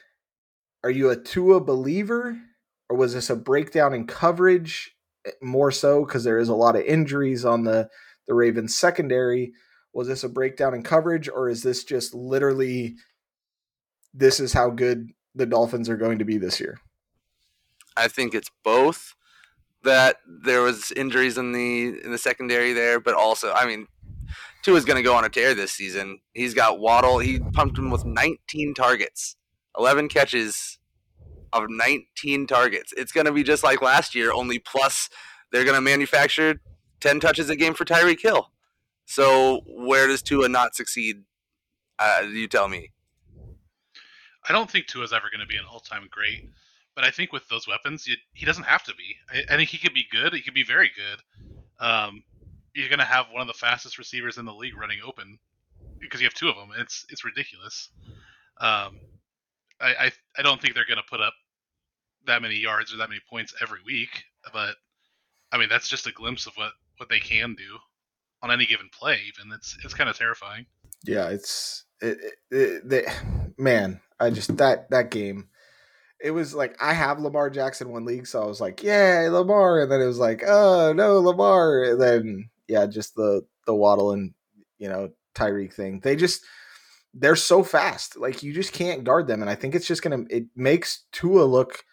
are 0.83 0.89
you 0.89 1.11
a 1.11 1.15
Tua 1.15 1.59
believer 1.59 2.35
or 2.89 2.97
was 2.97 3.13
this 3.13 3.29
a 3.29 3.35
breakdown 3.35 3.93
in 3.93 4.07
coverage 4.07 4.91
eh, 5.27 5.31
more 5.39 5.69
so 5.69 6.03
because 6.03 6.23
there 6.23 6.39
is 6.39 6.49
a 6.49 6.55
lot 6.55 6.75
of 6.75 6.81
injuries 6.81 7.45
on 7.45 7.63
the 7.63 7.89
the 8.27 8.33
Ravens 8.33 8.75
secondary 8.75 9.53
was 9.93 10.07
this 10.07 10.23
a 10.23 10.29
breakdown 10.29 10.73
in 10.73 10.81
coverage 10.81 11.29
or 11.29 11.47
is 11.47 11.61
this 11.61 11.83
just 11.83 12.15
literally 12.15 12.95
this 14.13 14.39
is 14.39 14.53
how 14.53 14.69
good 14.69 15.09
the 15.35 15.45
Dolphins 15.45 15.89
are 15.89 15.97
going 15.97 16.19
to 16.19 16.25
be 16.25 16.37
this 16.37 16.59
year? 16.59 16.79
I 17.95 18.07
think 18.07 18.33
it's 18.33 18.51
both 18.63 19.15
that 19.83 20.17
there 20.27 20.61
was 20.61 20.91
injuries 20.91 21.37
in 21.37 21.51
the 21.51 21.99
in 22.03 22.11
the 22.11 22.17
secondary 22.17 22.73
there, 22.73 22.99
but 22.99 23.13
also, 23.13 23.51
I 23.53 23.65
mean, 23.65 23.87
Tua's 24.63 24.85
going 24.85 24.97
to 24.97 25.03
go 25.03 25.15
on 25.15 25.25
a 25.25 25.29
tear 25.29 25.53
this 25.53 25.71
season. 25.71 26.19
He's 26.33 26.53
got 26.53 26.79
Waddle. 26.79 27.19
He 27.19 27.39
pumped 27.39 27.77
him 27.77 27.89
with 27.89 28.05
19 28.05 28.73
targets, 28.73 29.35
11 29.77 30.09
catches 30.09 30.79
of 31.53 31.65
19 31.69 32.47
targets. 32.47 32.93
It's 32.95 33.11
going 33.11 33.25
to 33.25 33.31
be 33.31 33.43
just 33.43 33.63
like 33.63 33.81
last 33.81 34.15
year, 34.15 34.31
only 34.31 34.59
plus 34.59 35.09
they're 35.51 35.63
going 35.63 35.75
to 35.75 35.81
manufacture 35.81 36.61
10 36.99 37.19
touches 37.19 37.49
a 37.49 37.55
game 37.55 37.73
for 37.73 37.85
Tyreek 37.85 38.21
Hill. 38.21 38.51
So 39.05 39.61
where 39.65 40.07
does 40.07 40.21
Tua 40.21 40.49
not 40.49 40.75
succeed? 40.75 41.23
Uh, 41.97 42.23
you 42.29 42.47
tell 42.47 42.67
me. 42.67 42.91
I 44.49 44.53
don't 44.53 44.69
think 44.69 44.87
Tua's 44.87 45.13
ever 45.13 45.29
going 45.29 45.41
to 45.41 45.47
be 45.47 45.57
an 45.57 45.65
all-time 45.71 46.07
great, 46.09 46.49
but 46.95 47.03
I 47.03 47.11
think 47.11 47.31
with 47.31 47.47
those 47.47 47.67
weapons, 47.67 48.07
you, 48.07 48.15
he 48.33 48.45
doesn't 48.45 48.65
have 48.65 48.83
to 48.85 48.93
be. 48.95 49.15
I, 49.31 49.53
I, 49.53 49.57
think 49.57 49.69
he 49.69 49.77
could 49.77 49.93
be 49.93 50.05
good. 50.11 50.33
He 50.33 50.41
could 50.41 50.53
be 50.55 50.63
very 50.63 50.89
good. 50.95 51.85
Um, 51.85 52.23
you're 52.73 52.89
going 52.89 52.99
to 52.99 53.05
have 53.05 53.27
one 53.31 53.41
of 53.41 53.47
the 53.47 53.53
fastest 53.53 53.97
receivers 53.97 54.37
in 54.37 54.45
the 54.45 54.53
league 54.53 54.77
running 54.77 54.99
open 55.05 55.37
because 55.99 56.19
you 56.19 56.25
have 56.25 56.33
two 56.33 56.49
of 56.49 56.55
them. 56.55 56.69
It's 56.77 57.05
it's 57.09 57.23
ridiculous. 57.23 57.89
Um, 58.59 58.99
I, 59.79 59.95
I 59.99 60.11
I 60.37 60.41
don't 60.41 60.61
think 60.61 60.73
they're 60.73 60.85
going 60.85 60.97
to 60.97 61.09
put 61.09 61.21
up 61.21 61.33
that 62.25 62.41
many 62.41 62.55
yards 62.55 62.93
or 62.93 62.97
that 62.97 63.09
many 63.09 63.21
points 63.29 63.53
every 63.61 63.79
week, 63.85 64.23
but 64.53 64.75
I 65.51 65.57
mean 65.57 65.69
that's 65.69 65.87
just 65.87 66.07
a 66.07 66.11
glimpse 66.11 66.47
of 66.47 66.53
what 66.55 66.71
what 66.97 67.09
they 67.09 67.19
can 67.19 67.55
do 67.55 67.77
on 68.41 68.51
any 68.51 68.65
given 68.65 68.89
play. 68.91 69.19
Even 69.27 69.53
it's 69.53 69.77
it's 69.83 69.93
kind 69.93 70.09
of 70.09 70.17
terrifying. 70.17 70.65
Yeah, 71.03 71.29
it's 71.29 71.85
it, 72.01 72.17
it, 72.51 72.91
it, 72.91 73.09
man. 73.57 74.01
I 74.19 74.29
just 74.29 74.57
that 74.57 74.89
that 74.91 75.11
game. 75.11 75.47
It 76.21 76.31
was 76.31 76.53
like 76.53 76.75
I 76.81 76.93
have 76.93 77.19
Lamar 77.21 77.49
Jackson 77.49 77.91
one 77.91 78.05
league, 78.05 78.27
so 78.27 78.41
I 78.41 78.45
was 78.45 78.59
like, 78.59 78.83
"Yeah, 78.83 79.29
Lamar," 79.31 79.81
and 79.81 79.91
then 79.91 80.01
it 80.01 80.05
was 80.05 80.19
like, 80.19 80.43
"Oh 80.45 80.91
no, 80.93 81.19
Lamar," 81.19 81.83
and 81.83 82.01
then 82.01 82.49
yeah, 82.67 82.85
just 82.85 83.15
the 83.15 83.43
the 83.65 83.75
Waddle 83.75 84.11
and 84.11 84.33
you 84.77 84.89
know 84.89 85.11
Tyreek 85.35 85.73
thing. 85.73 86.01
They 86.01 86.15
just 86.15 86.43
they're 87.13 87.35
so 87.35 87.63
fast. 87.63 88.17
Like 88.17 88.43
you 88.43 88.53
just 88.53 88.73
can't 88.73 89.03
guard 89.03 89.27
them. 89.27 89.41
And 89.41 89.49
I 89.49 89.55
think 89.55 89.75
it's 89.75 89.87
just 89.87 90.01
gonna 90.01 90.23
it 90.29 90.45
makes 90.55 91.05
Tua 91.11 91.43
look 91.43 91.83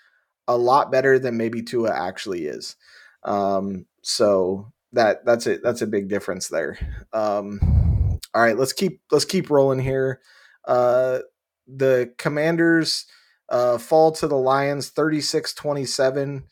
a 0.49 0.57
lot 0.57 0.93
better 0.93 1.19
than 1.19 1.37
maybe 1.37 1.63
Tua 1.63 1.91
actually 1.91 2.47
is. 2.47 2.77
Um, 3.23 3.87
so 4.03 4.73
that 4.93 5.25
that's 5.25 5.47
it. 5.47 5.61
That's 5.63 5.83
a 5.83 5.87
big 5.87 6.09
difference 6.09 6.49
there. 6.49 6.79
Um, 7.13 8.19
all 8.35 8.43
right, 8.43 8.57
let's 8.57 8.73
keep 8.73 9.01
let's 9.11 9.25
keep 9.25 9.51
rolling 9.51 9.81
here. 9.81 10.21
Uh, 10.67 11.21
the 11.67 12.13
Commanders 12.19 13.07
uh, 13.49 13.79
fall 13.79 14.13
to 14.13 14.27
the 14.27 14.37
Lions 14.37 14.91
36-27. 14.91 16.43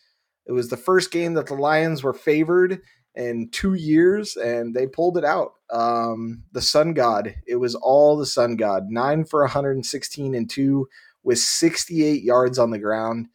It 0.47 0.53
was 0.53 0.69
the 0.69 0.77
first 0.77 1.11
game 1.11 1.35
that 1.35 1.47
the 1.47 1.55
Lions 1.55 2.03
were 2.03 2.13
favored 2.13 2.81
in 3.15 3.49
two 3.51 3.75
years, 3.75 4.37
and 4.37 4.75
they 4.75 4.87
pulled 4.87 5.17
it 5.17 5.25
out. 5.25 5.53
Um, 5.71 6.45
the 6.53 6.61
Sun 6.61 6.95
God, 6.95 7.35
it 7.47 7.57
was 7.57 7.75
all 7.75 8.17
the 8.17 8.27
Sun 8.27 8.57
God. 8.57 8.91
Nine 8.91 9.25
for 9.25 9.43
116 9.43 10.35
and 10.35 10.51
two 10.51 10.89
with 11.23 11.39
68 11.39 12.23
yards 12.23 12.59
on 12.59 12.71
the 12.71 12.79
ground. 12.79 13.29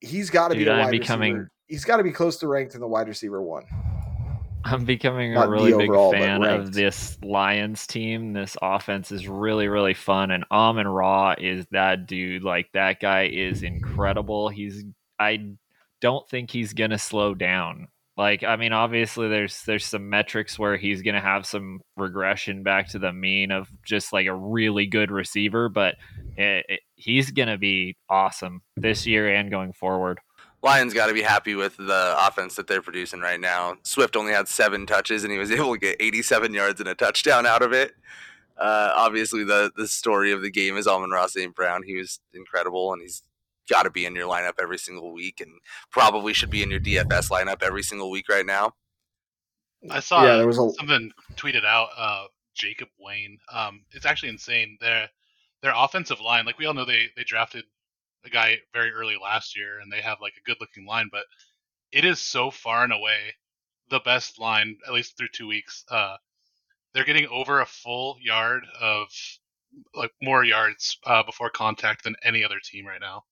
He's 0.00 0.30
got 0.30 0.48
to 0.48 0.54
be 0.54 0.66
a 0.66 0.70
wide 0.70 0.90
becoming, 0.90 1.32
receiver. 1.32 1.52
He's 1.66 1.84
got 1.84 1.96
to 1.96 2.04
be 2.04 2.12
close 2.12 2.36
to 2.38 2.48
ranked 2.48 2.74
in 2.74 2.80
the 2.80 2.86
wide 2.86 3.08
receiver 3.08 3.42
one. 3.42 3.64
I'm 4.66 4.84
becoming 4.84 5.34
Not 5.34 5.46
a 5.46 5.50
really 5.50 5.72
big 5.72 5.90
overall, 5.90 6.12
fan 6.12 6.42
of 6.42 6.72
this 6.72 7.18
Lions 7.22 7.86
team. 7.86 8.32
This 8.32 8.56
offense 8.60 9.12
is 9.12 9.28
really, 9.28 9.68
really 9.68 9.94
fun, 9.94 10.30
and 10.30 10.44
Amon 10.50 10.88
Ra 10.88 11.34
is 11.38 11.66
that 11.70 12.06
dude. 12.06 12.42
Like 12.42 12.70
that 12.72 13.00
guy 13.00 13.26
is 13.26 13.62
incredible. 13.62 14.48
He's 14.48 14.84
I 15.18 15.52
don't 16.00 16.28
think 16.28 16.50
he's 16.50 16.72
gonna 16.72 16.98
slow 16.98 17.34
down. 17.34 17.88
Like, 18.16 18.42
I 18.44 18.56
mean, 18.56 18.72
obviously 18.72 19.28
there's 19.28 19.62
there's 19.64 19.84
some 19.84 20.08
metrics 20.08 20.58
where 20.58 20.78
he's 20.78 21.02
going 21.02 21.16
to 21.16 21.20
have 21.20 21.44
some 21.44 21.80
regression 21.98 22.62
back 22.62 22.88
to 22.90 22.98
the 22.98 23.12
mean 23.12 23.50
of 23.50 23.68
just 23.84 24.10
like 24.10 24.26
a 24.26 24.34
really 24.34 24.86
good 24.86 25.10
receiver, 25.10 25.68
but 25.68 25.96
it, 26.36 26.64
it, 26.66 26.80
he's 26.94 27.30
going 27.30 27.48
to 27.48 27.58
be 27.58 27.94
awesome 28.08 28.62
this 28.74 29.06
year 29.06 29.28
and 29.34 29.50
going 29.50 29.74
forward. 29.74 30.18
Lions 30.62 30.94
got 30.94 31.06
to 31.06 31.14
be 31.14 31.22
happy 31.22 31.54
with 31.54 31.76
the 31.76 32.14
offense 32.18 32.56
that 32.56 32.66
they're 32.66 32.82
producing 32.82 33.20
right 33.20 33.38
now. 33.38 33.76
Swift 33.82 34.16
only 34.16 34.32
had 34.32 34.48
seven 34.48 34.86
touches, 34.86 35.22
and 35.22 35.32
he 35.32 35.38
was 35.38 35.50
able 35.52 35.74
to 35.74 35.78
get 35.78 35.96
87 36.00 36.52
yards 36.54 36.80
and 36.80 36.88
a 36.88 36.94
touchdown 36.94 37.46
out 37.46 37.62
of 37.62 37.72
it. 37.72 37.94
Uh, 38.58 38.92
obviously, 38.96 39.44
the 39.44 39.70
the 39.76 39.86
story 39.86 40.32
of 40.32 40.40
the 40.40 40.50
game 40.50 40.76
is 40.76 40.86
Amon-Ra 40.86 41.26
St. 41.26 41.54
Brown. 41.54 41.82
He 41.82 41.96
was 41.96 42.20
incredible, 42.32 42.92
and 42.92 43.02
he's 43.02 43.22
got 43.68 43.82
to 43.82 43.90
be 43.90 44.06
in 44.06 44.14
your 44.14 44.28
lineup 44.28 44.54
every 44.60 44.78
single 44.78 45.12
week 45.12 45.40
and 45.40 45.50
probably 45.90 46.32
should 46.32 46.50
be 46.50 46.62
in 46.62 46.70
your 46.70 46.80
DFS 46.80 47.30
lineup 47.30 47.62
every 47.62 47.82
single 47.82 48.10
week 48.10 48.28
right 48.28 48.46
now. 48.46 48.72
I 49.90 50.00
saw 50.00 50.22
yeah, 50.24 50.36
there 50.36 50.46
was 50.46 50.58
a... 50.58 50.70
something 50.70 51.12
tweeted 51.36 51.64
out. 51.64 51.88
Uh, 51.96 52.26
Jacob 52.54 52.88
Wayne. 52.98 53.38
Um, 53.52 53.82
it's 53.92 54.06
actually 54.06 54.30
insane. 54.30 54.78
Their 54.80 55.08
their 55.62 55.72
offensive 55.76 56.20
line, 56.20 56.46
like 56.46 56.58
we 56.58 56.66
all 56.66 56.74
know, 56.74 56.84
they 56.84 57.06
they 57.16 57.24
drafted 57.24 57.64
a 58.26 58.30
guy 58.30 58.58
very 58.72 58.90
early 58.92 59.16
last 59.22 59.56
year, 59.56 59.78
and 59.80 59.92
they 59.92 60.00
have 60.00 60.18
like 60.20 60.34
a 60.36 60.48
good 60.48 60.56
looking 60.60 60.86
line, 60.86 61.08
but 61.10 61.24
it 61.92 62.04
is 62.04 62.20
so 62.20 62.50
far 62.50 62.84
and 62.84 62.92
away 62.92 63.34
the 63.90 64.00
best 64.00 64.40
line, 64.40 64.76
at 64.86 64.92
least 64.92 65.16
through 65.16 65.28
two 65.32 65.46
weeks. 65.46 65.84
Uh, 65.90 66.16
they're 66.92 67.04
getting 67.04 67.28
over 67.28 67.60
a 67.60 67.66
full 67.66 68.16
yard 68.20 68.64
of 68.80 69.08
like 69.94 70.10
more 70.22 70.44
yards 70.44 70.98
uh, 71.04 71.22
before 71.22 71.50
contact 71.50 72.04
than 72.04 72.16
any 72.24 72.44
other 72.44 72.58
team 72.62 72.86
right 72.86 73.00
now. 73.00 73.24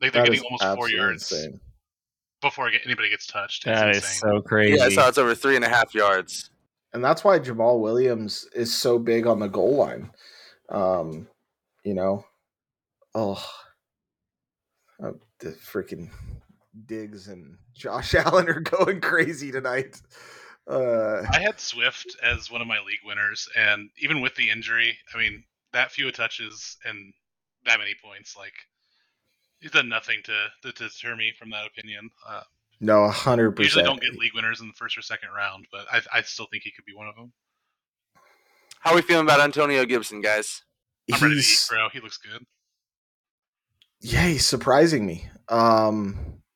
Like 0.00 0.12
they're 0.12 0.22
that 0.22 0.30
getting 0.30 0.44
almost 0.44 0.76
four 0.76 0.90
yards 0.90 1.30
insane. 1.30 1.60
before 2.42 2.70
anybody 2.84 3.10
gets 3.10 3.26
touched. 3.26 3.66
It's 3.66 3.80
that 3.80 3.88
insane. 3.88 3.98
is 3.98 4.18
so 4.18 4.42
crazy. 4.42 4.78
Yeah, 4.78 4.84
I 4.84 4.88
saw 4.90 5.08
it's 5.08 5.18
over 5.18 5.34
three 5.34 5.56
and 5.56 5.64
a 5.64 5.68
half 5.68 5.94
yards. 5.94 6.50
And 6.92 7.04
that's 7.04 7.24
why 7.24 7.38
Jamaal 7.38 7.80
Williams 7.80 8.46
is 8.54 8.72
so 8.74 8.98
big 8.98 9.26
on 9.26 9.40
the 9.40 9.48
goal 9.48 9.76
line. 9.76 10.10
Um, 10.68 11.26
you 11.84 11.94
know, 11.94 12.24
oh, 13.14 13.44
oh 15.02 15.18
the 15.40 15.50
freaking 15.50 16.10
Diggs 16.86 17.28
and 17.28 17.56
Josh 17.74 18.14
Allen 18.14 18.48
are 18.48 18.60
going 18.60 19.00
crazy 19.00 19.52
tonight. 19.52 20.00
Uh, 20.66 21.22
I 21.30 21.40
had 21.40 21.60
Swift 21.60 22.16
as 22.22 22.50
one 22.50 22.62
of 22.62 22.66
my 22.66 22.78
league 22.78 23.00
winners, 23.04 23.48
and 23.56 23.90
even 23.98 24.20
with 24.20 24.34
the 24.34 24.48
injury, 24.48 24.96
I 25.14 25.18
mean, 25.18 25.44
that 25.72 25.92
few 25.92 26.10
touches 26.10 26.78
and 26.84 27.12
that 27.66 27.78
many 27.78 27.94
points, 28.02 28.36
like 28.36 28.54
he's 29.60 29.72
done 29.72 29.88
nothing 29.88 30.20
to, 30.24 30.46
to, 30.62 30.72
to 30.72 30.88
deter 30.88 31.16
me 31.16 31.32
from 31.38 31.50
that 31.50 31.66
opinion. 31.66 32.10
Uh, 32.26 32.42
no, 32.80 33.08
hundred 33.08 33.52
percent. 33.52 33.64
Usually 33.64 33.84
don't 33.84 34.00
get 34.00 34.18
league 34.18 34.34
winners 34.34 34.60
in 34.60 34.68
the 34.68 34.74
first 34.74 34.96
or 34.96 35.02
second 35.02 35.30
round, 35.36 35.66
but 35.70 35.86
I, 35.92 36.00
I 36.12 36.22
still 36.22 36.46
think 36.50 36.62
he 36.62 36.70
could 36.70 36.84
be 36.84 36.94
one 36.94 37.08
of 37.08 37.14
them. 37.14 37.32
How 38.80 38.92
are 38.92 38.96
we 38.96 39.02
feeling 39.02 39.24
about 39.24 39.40
Antonio 39.40 39.84
Gibson, 39.84 40.20
guys? 40.20 40.62
I'm 41.10 41.14
he's, 41.14 41.22
ready 41.22 41.34
to 41.34 41.40
eat, 41.40 41.66
bro. 41.70 41.88
He 41.90 42.00
looks 42.00 42.18
good. 42.18 42.44
Yeah, 44.04 44.26
he's 44.26 44.44
surprising 44.44 45.06
me. 45.06 45.26
Um, 45.48 46.14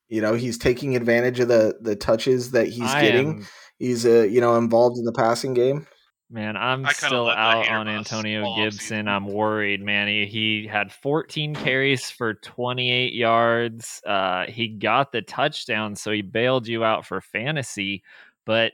you 0.09 0.21
know, 0.21 0.35
he's 0.35 0.59
taking 0.59 0.95
advantage 0.97 1.41
of 1.41 1.49
the 1.49 1.79
the 1.81 1.97
touches 1.97 2.51
that 2.51 2.69
he's 2.69 2.83
I 2.83 3.01
getting. 3.01 3.29
Am... 3.29 3.47
He's 3.79 4.05
uh, 4.05 4.27
you 4.31 4.43
know, 4.43 4.57
involved 4.57 4.99
in 4.99 5.05
the 5.07 5.13
passing 5.13 5.55
game. 5.55 5.87
Man, 6.31 6.59
I'm 6.59 6.85
still 6.89 7.31
out 7.31 7.67
on 7.71 7.89
Antonio 7.89 8.55
Gibson. 8.55 9.09
I'm 9.09 9.27
worried, 9.27 9.81
man. 9.81 10.09
He, 10.09 10.27
he 10.27 10.67
had 10.67 10.93
14 10.93 11.55
carries 11.55 12.11
for 12.11 12.35
28 12.35 13.15
yards. 13.15 14.03
Uh, 14.07 14.45
he 14.45 14.69
got 14.69 15.11
the 15.11 15.23
touchdown, 15.23 15.97
so 15.97 16.13
he 16.13 16.21
bailed 16.21 16.69
you 16.69 16.85
out 16.85 17.07
for 17.07 17.23
fantasy. 17.23 18.03
But 18.45 18.73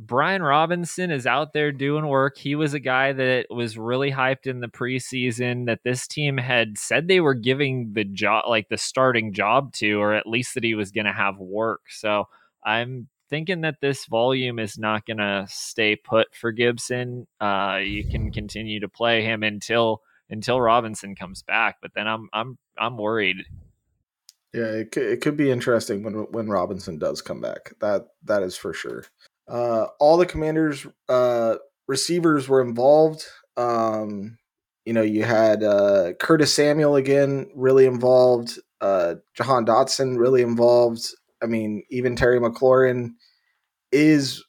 Brian 0.00 0.42
Robinson 0.42 1.10
is 1.10 1.26
out 1.26 1.52
there 1.52 1.72
doing 1.72 2.06
work. 2.06 2.36
He 2.36 2.54
was 2.54 2.74
a 2.74 2.80
guy 2.80 3.12
that 3.12 3.46
was 3.50 3.78
really 3.78 4.10
hyped 4.10 4.46
in 4.46 4.60
the 4.60 4.68
preseason 4.68 5.66
that 5.66 5.84
this 5.84 6.06
team 6.06 6.36
had 6.36 6.76
said 6.76 7.06
they 7.08 7.20
were 7.20 7.34
giving 7.34 7.92
the 7.92 8.04
job, 8.04 8.44
like 8.48 8.68
the 8.68 8.78
starting 8.78 9.32
job 9.32 9.72
to, 9.74 9.94
or 9.94 10.14
at 10.14 10.26
least 10.26 10.54
that 10.54 10.64
he 10.64 10.74
was 10.74 10.90
going 10.90 11.06
to 11.06 11.12
have 11.12 11.38
work. 11.38 11.82
So 11.88 12.28
I'm 12.64 13.08
thinking 13.30 13.60
that 13.62 13.80
this 13.80 14.06
volume 14.06 14.58
is 14.58 14.78
not 14.78 15.06
going 15.06 15.18
to 15.18 15.46
stay 15.48 15.96
put 15.96 16.34
for 16.34 16.52
Gibson. 16.52 17.26
Uh, 17.40 17.80
you 17.82 18.04
can 18.04 18.32
continue 18.32 18.80
to 18.80 18.88
play 18.88 19.22
him 19.22 19.42
until 19.42 20.02
until 20.30 20.60
Robinson 20.60 21.14
comes 21.14 21.42
back, 21.42 21.76
but 21.80 21.92
then 21.94 22.06
I'm 22.06 22.28
I'm 22.32 22.58
I'm 22.78 22.98
worried. 22.98 23.44
Yeah, 24.52 24.64
it 24.64 24.92
could, 24.92 25.04
it 25.04 25.20
could 25.20 25.36
be 25.36 25.50
interesting 25.50 26.02
when 26.02 26.14
when 26.32 26.48
Robinson 26.48 26.98
does 26.98 27.22
come 27.22 27.40
back. 27.40 27.72
That 27.80 28.08
that 28.24 28.42
is 28.42 28.56
for 28.56 28.72
sure. 28.72 29.04
Uh, 29.48 29.86
all 29.98 30.16
the 30.16 30.26
Commanders 30.26 30.86
uh, 31.08 31.56
receivers 31.86 32.48
were 32.48 32.60
involved. 32.60 33.24
Um, 33.56 34.38
you 34.84 34.92
know, 34.92 35.02
you 35.02 35.24
had 35.24 35.62
uh, 35.62 36.12
Curtis 36.20 36.52
Samuel 36.52 36.96
again, 36.96 37.50
really 37.54 37.86
involved. 37.86 38.58
Uh, 38.80 39.16
Jahan 39.34 39.66
Dotson 39.66 40.18
really 40.18 40.42
involved. 40.42 41.02
I 41.42 41.46
mean, 41.46 41.82
even 41.90 42.16
Terry 42.16 42.40
McLaurin 42.40 43.10
is. 43.92 44.44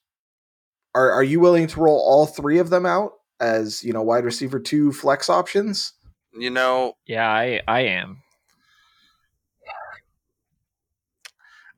Are 0.96 1.12
are 1.12 1.24
you 1.24 1.40
willing 1.40 1.68
to 1.68 1.80
roll 1.80 2.00
all 2.00 2.26
three 2.26 2.58
of 2.58 2.72
them 2.72 2.86
out 2.86 3.12
as 3.40 3.84
you 3.84 3.94
know 3.94 4.02
wide 4.02 4.26
receiver 4.26 4.60
two 4.60 4.92
flex 4.92 5.30
options? 5.30 5.94
You 6.34 6.50
know, 6.50 6.94
yeah, 7.06 7.30
I 7.30 7.62
I 7.68 7.82
am. 7.82 8.24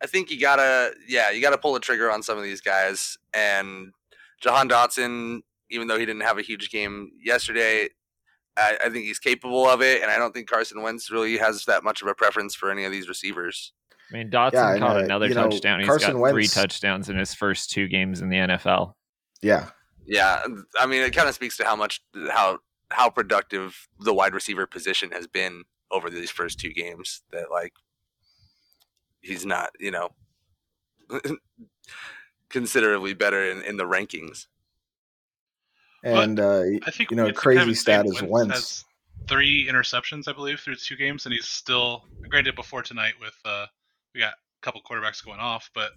I 0.01 0.07
think 0.07 0.31
you 0.31 0.39
gotta, 0.39 0.93
yeah, 1.07 1.29
you 1.31 1.41
gotta 1.41 1.57
pull 1.57 1.73
the 1.73 1.79
trigger 1.79 2.11
on 2.11 2.23
some 2.23 2.37
of 2.37 2.43
these 2.43 2.61
guys. 2.61 3.17
And 3.33 3.93
Jahan 4.41 4.69
Dotson, 4.69 5.41
even 5.69 5.87
though 5.87 5.99
he 5.99 6.05
didn't 6.05 6.23
have 6.23 6.37
a 6.37 6.41
huge 6.41 6.71
game 6.71 7.11
yesterday, 7.23 7.89
I, 8.57 8.77
I, 8.85 8.89
think 8.89 9.05
he's 9.05 9.19
capable 9.19 9.67
of 9.67 9.81
it. 9.81 10.01
And 10.01 10.11
I 10.11 10.17
don't 10.17 10.33
think 10.33 10.49
Carson 10.49 10.81
Wentz 10.81 11.09
really 11.09 11.37
has 11.37 11.65
that 11.65 11.83
much 11.83 12.01
of 12.01 12.07
a 12.07 12.13
preference 12.13 12.55
for 12.55 12.71
any 12.71 12.83
of 12.83 12.91
these 12.91 13.07
receivers. 13.07 13.73
I 14.11 14.17
mean, 14.17 14.29
Dotson 14.29 14.53
yeah, 14.53 14.77
caught 14.77 14.97
uh, 14.97 15.03
another 15.03 15.29
touchdown. 15.29 15.81
Know, 15.81 15.93
he's 15.93 16.05
got 16.05 16.15
Wentz, 16.15 16.33
three 16.33 16.47
touchdowns 16.47 17.09
in 17.09 17.17
his 17.17 17.33
first 17.33 17.69
two 17.69 17.87
games 17.87 18.21
in 18.21 18.29
the 18.29 18.37
NFL. 18.37 18.93
Yeah, 19.41 19.69
yeah. 20.05 20.43
I 20.79 20.85
mean, 20.85 21.01
it 21.01 21.15
kind 21.15 21.29
of 21.29 21.35
speaks 21.35 21.55
to 21.57 21.63
how 21.63 21.75
much 21.75 22.01
how 22.29 22.59
how 22.89 23.09
productive 23.09 23.87
the 23.99 24.13
wide 24.13 24.33
receiver 24.33 24.67
position 24.67 25.11
has 25.11 25.27
been 25.27 25.63
over 25.91 26.09
these 26.09 26.29
first 26.29 26.59
two 26.59 26.73
games. 26.73 27.21
That 27.31 27.51
like 27.51 27.71
he's 29.21 29.45
not, 29.45 29.71
you 29.79 29.91
know, 29.91 30.09
considerably 32.49 33.13
better 33.13 33.49
in, 33.49 33.61
in 33.63 33.77
the 33.77 33.85
rankings. 33.85 34.47
And 36.03 36.39
uh, 36.39 36.63
I 36.85 36.91
think 36.91 37.11
you 37.11 37.17
know, 37.17 37.31
crazy 37.31 37.59
kind 37.59 37.69
of 37.69 37.77
stat 37.77 38.05
is 38.07 38.21
Wentz 38.23 38.85
three 39.27 39.67
interceptions, 39.67 40.27
I 40.27 40.33
believe, 40.33 40.59
through 40.59 40.75
two 40.75 40.95
games, 40.95 41.25
and 41.25 41.33
he's 41.33 41.47
still 41.47 42.05
granted 42.29 42.55
before 42.55 42.81
tonight 42.81 43.13
with 43.19 43.37
uh, 43.45 43.65
we 44.13 44.19
got 44.19 44.33
a 44.33 44.61
couple 44.61 44.81
quarterbacks 44.81 45.23
going 45.23 45.39
off, 45.39 45.69
but 45.73 45.91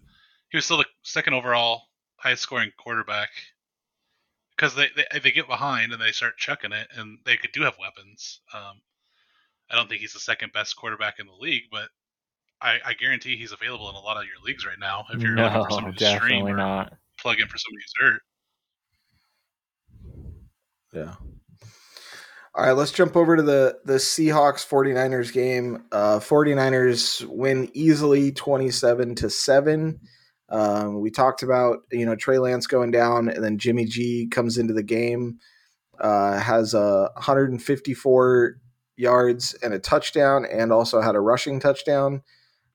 he 0.51 0.57
was 0.57 0.65
still 0.65 0.79
the 0.79 0.87
second 1.03 1.35
overall 1.35 1.83
highest 2.17 2.43
scoring 2.43 2.71
quarterback 2.79 3.31
because 4.57 4.75
they, 4.75 4.89
they, 4.97 5.19
they 5.19 5.33
get 5.33 5.49
behind 5.49 5.93
and 5.93 6.01
they 6.01 6.13
start 6.13 6.37
chucking 6.37 6.73
it, 6.73 6.89
and 6.97 7.19
they 7.25 7.37
could 7.37 7.53
do 7.53 7.63
have 7.63 7.77
weapons. 7.81 8.41
Um, 8.53 8.81
I 9.71 9.77
don't 9.77 9.89
think 9.89 10.01
he's 10.01 10.13
the 10.13 10.21
second 10.21 10.53
best 10.53 10.77
quarterback 10.77 11.19
in 11.19 11.27
the 11.27 11.33
league, 11.33 11.65
but 11.71 11.89
I, 12.61 12.79
I 12.85 12.95
guarantee 12.95 13.37
he's 13.37 13.53
available 13.53 13.89
in 13.91 13.95
a 13.95 14.01
lot 14.01 14.17
of 14.17 14.25
your 14.25 14.43
leagues 14.45 14.65
right 14.65 14.79
now. 14.79 15.05
If 15.13 15.21
you're 15.21 15.35
no, 15.35 15.45
looking 15.45 15.65
for 15.65 15.71
somebody 15.71 15.97
to 15.97 16.17
stream 16.17 16.47
or 16.47 16.57
not. 16.57 16.95
plug 17.19 17.41
in 17.41 17.49
for 17.49 17.59
somebody 17.59 17.83
who's 17.83 18.13
hurt. 18.13 18.23
Yeah. 20.93 21.15
All 22.57 22.65
right, 22.65 22.73
let's 22.73 22.93
jump 22.93 23.17
over 23.17 23.37
to 23.37 23.43
the 23.43 23.79
the 23.85 23.95
Seahawks 23.95 24.67
49ers 24.67 25.33
game. 25.33 25.85
Uh 25.91 26.21
49ers 26.21 27.27
win 27.27 27.69
easily 27.75 28.31
27 28.31 29.17
to 29.17 29.29
7. 29.29 30.01
Um, 30.51 31.01
we 31.01 31.11
talked 31.11 31.43
about, 31.43 31.79
you 31.91 32.07
know, 32.07 32.15
Trey 32.15 32.39
Lance 32.39 32.69
going 32.69 32.93
down 32.93 33.29
and 33.29 33.43
then 33.43 33.59
Jimmy 33.59 33.87
G 33.87 34.29
comes 34.31 34.57
into 34.57 34.73
the 34.73 34.83
game. 34.83 35.39
Uh, 35.99 36.39
has 36.39 36.75
a 36.75 37.11
154 37.15 38.57
yards 38.97 39.55
and 39.63 39.75
a 39.75 39.79
touchdown 39.79 40.45
and 40.45 40.73
also 40.73 41.01
had 41.01 41.15
a 41.15 41.21
rushing 41.21 41.61
touchdown. 41.61 42.23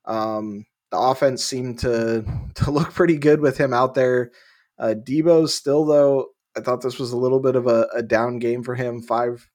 Um, 0.10 0.66
the 0.92 0.98
offense 0.98 1.44
seemed 1.46 1.80
to 1.80 2.26
to 2.56 2.72
look 2.72 2.94
pretty 2.94 3.18
good 3.18 3.40
with 3.40 3.58
him 3.58 3.74
out 3.74 3.94
there. 3.94 4.32
Uh, 4.78 4.96
Deebo's 4.98 5.54
still 5.54 5.86
though. 5.86 6.28
I 6.58 6.62
thought 6.62 6.82
this 6.82 7.00
was 7.00 7.12
a 7.12 7.18
little 7.18 7.40
bit 7.40 7.56
of 7.56 7.68
a, 7.68 7.88
a 7.94 8.02
down 8.02 8.40
game 8.40 8.64
for 8.64 8.76
him. 8.76 9.02
Five 9.02 9.48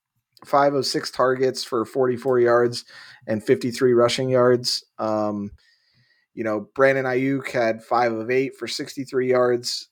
five 0.45 0.75
of 0.75 0.87
six 0.87 1.11
targets 1.11 1.65
for 1.65 1.85
44 1.85 2.39
yards 2.41 2.85
and 3.27 3.43
53 3.43 3.93
rushing 3.95 4.29
yards. 4.29 4.85
Um, 4.99 5.51
you 6.35 6.45
know, 6.45 6.69
Brandon 6.75 7.07
Aiyuk 7.07 7.51
had 7.51 7.83
five 7.83 8.13
of 8.13 8.31
eight 8.31 8.55
for 8.57 8.69
63 8.69 9.31
yards. 9.31 9.89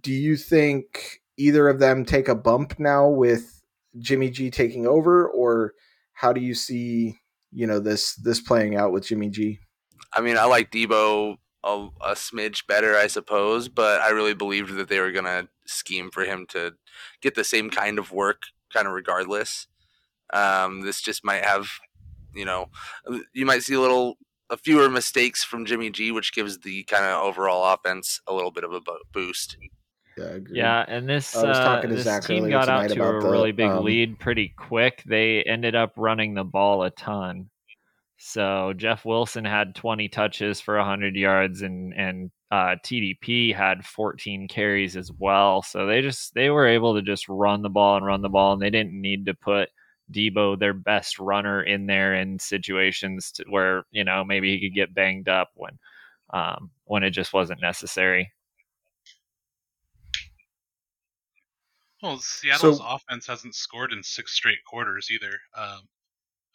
Do 0.00 0.12
you 0.12 0.36
think 0.36 1.20
either 1.36 1.68
of 1.68 1.80
them 1.80 2.04
take 2.04 2.28
a 2.28 2.34
bump 2.34 2.78
now 2.78 3.08
with 3.08 3.62
Jimmy 3.98 4.30
G 4.30 4.50
taking 4.50 4.86
over, 4.86 5.28
or 5.28 5.74
how 6.12 6.32
do 6.32 6.40
you 6.40 6.54
see 6.54 7.18
you 7.52 7.66
know 7.66 7.80
this 7.80 8.14
this 8.16 8.40
playing 8.40 8.76
out 8.76 8.92
with 8.92 9.06
Jimmy 9.06 9.28
G? 9.28 9.58
I 10.12 10.20
mean, 10.20 10.36
I 10.36 10.44
like 10.44 10.70
Deebo 10.70 11.36
a, 11.64 11.88
a 12.00 12.12
smidge 12.12 12.66
better, 12.66 12.96
I 12.96 13.06
suppose, 13.08 13.68
but 13.68 14.00
I 14.00 14.10
really 14.10 14.34
believed 14.34 14.74
that 14.76 14.88
they 14.88 15.00
were 15.00 15.12
gonna 15.12 15.48
scheme 15.66 16.10
for 16.10 16.24
him 16.24 16.46
to 16.50 16.72
get 17.20 17.34
the 17.34 17.44
same 17.44 17.70
kind 17.70 17.98
of 17.98 18.12
work, 18.12 18.42
kind 18.72 18.86
of 18.86 18.92
regardless. 18.92 19.66
Um, 20.32 20.82
this 20.82 21.00
just 21.00 21.24
might 21.24 21.44
have, 21.44 21.68
you 22.34 22.44
know, 22.44 22.66
you 23.32 23.46
might 23.46 23.62
see 23.62 23.74
a 23.74 23.80
little 23.80 24.16
a 24.48 24.56
fewer 24.56 24.88
mistakes 24.88 25.42
from 25.42 25.64
Jimmy 25.64 25.90
G, 25.90 26.12
which 26.12 26.32
gives 26.32 26.58
the 26.58 26.84
kind 26.84 27.04
of 27.04 27.22
overall 27.22 27.74
offense 27.74 28.20
a 28.26 28.34
little 28.34 28.50
bit 28.50 28.64
of 28.64 28.72
a 28.72 28.80
boost. 29.12 29.56
Yeah, 30.16 30.38
yeah, 30.50 30.84
and 30.88 31.08
this 31.08 31.36
uh, 31.36 31.82
this 31.86 32.04
Zach 32.04 32.24
team 32.24 32.48
got 32.48 32.70
out 32.70 32.88
to 32.88 32.94
a 32.94 33.20
the, 33.20 33.28
really 33.28 33.52
big 33.52 33.70
um, 33.70 33.84
lead 33.84 34.18
pretty 34.18 34.54
quick. 34.56 35.02
They 35.04 35.42
ended 35.42 35.74
up 35.74 35.92
running 35.96 36.32
the 36.34 36.44
ball 36.44 36.84
a 36.84 36.90
ton. 36.90 37.50
So 38.18 38.72
Jeff 38.76 39.04
Wilson 39.04 39.44
had 39.44 39.74
20 39.74 40.08
touches 40.08 40.60
for 40.60 40.76
100 40.76 41.14
yards, 41.16 41.62
and 41.62 41.92
and 41.94 42.30
uh, 42.50 42.76
TDP 42.82 43.54
had 43.54 43.84
14 43.84 44.48
carries 44.48 44.96
as 44.96 45.12
well. 45.12 45.62
So 45.62 45.86
they 45.86 46.00
just 46.00 46.34
they 46.34 46.50
were 46.50 46.66
able 46.66 46.94
to 46.94 47.02
just 47.02 47.28
run 47.28 47.62
the 47.62 47.68
ball 47.68 47.96
and 47.96 48.06
run 48.06 48.22
the 48.22 48.28
ball, 48.28 48.54
and 48.54 48.62
they 48.62 48.70
didn't 48.70 48.98
need 48.98 49.26
to 49.26 49.34
put 49.34 49.68
Deebo, 50.12 50.58
their 50.58 50.72
best 50.72 51.18
runner 51.18 51.62
in 51.62 51.86
there 51.86 52.14
in 52.14 52.38
situations 52.38 53.32
to, 53.32 53.44
where 53.48 53.84
you 53.90 54.04
know 54.04 54.24
maybe 54.24 54.52
he 54.56 54.66
could 54.66 54.74
get 54.74 54.94
banged 54.94 55.28
up 55.28 55.50
when 55.54 55.78
um, 56.32 56.70
when 56.84 57.02
it 57.02 57.10
just 57.10 57.32
wasn't 57.32 57.60
necessary. 57.60 58.32
Well, 62.02 62.18
Seattle's 62.18 62.78
so, 62.78 62.84
offense 62.86 63.26
hasn't 63.26 63.54
scored 63.54 63.92
in 63.92 64.02
six 64.02 64.32
straight 64.32 64.62
quarters 64.64 65.08
either. 65.10 65.38
Um, 65.56 65.80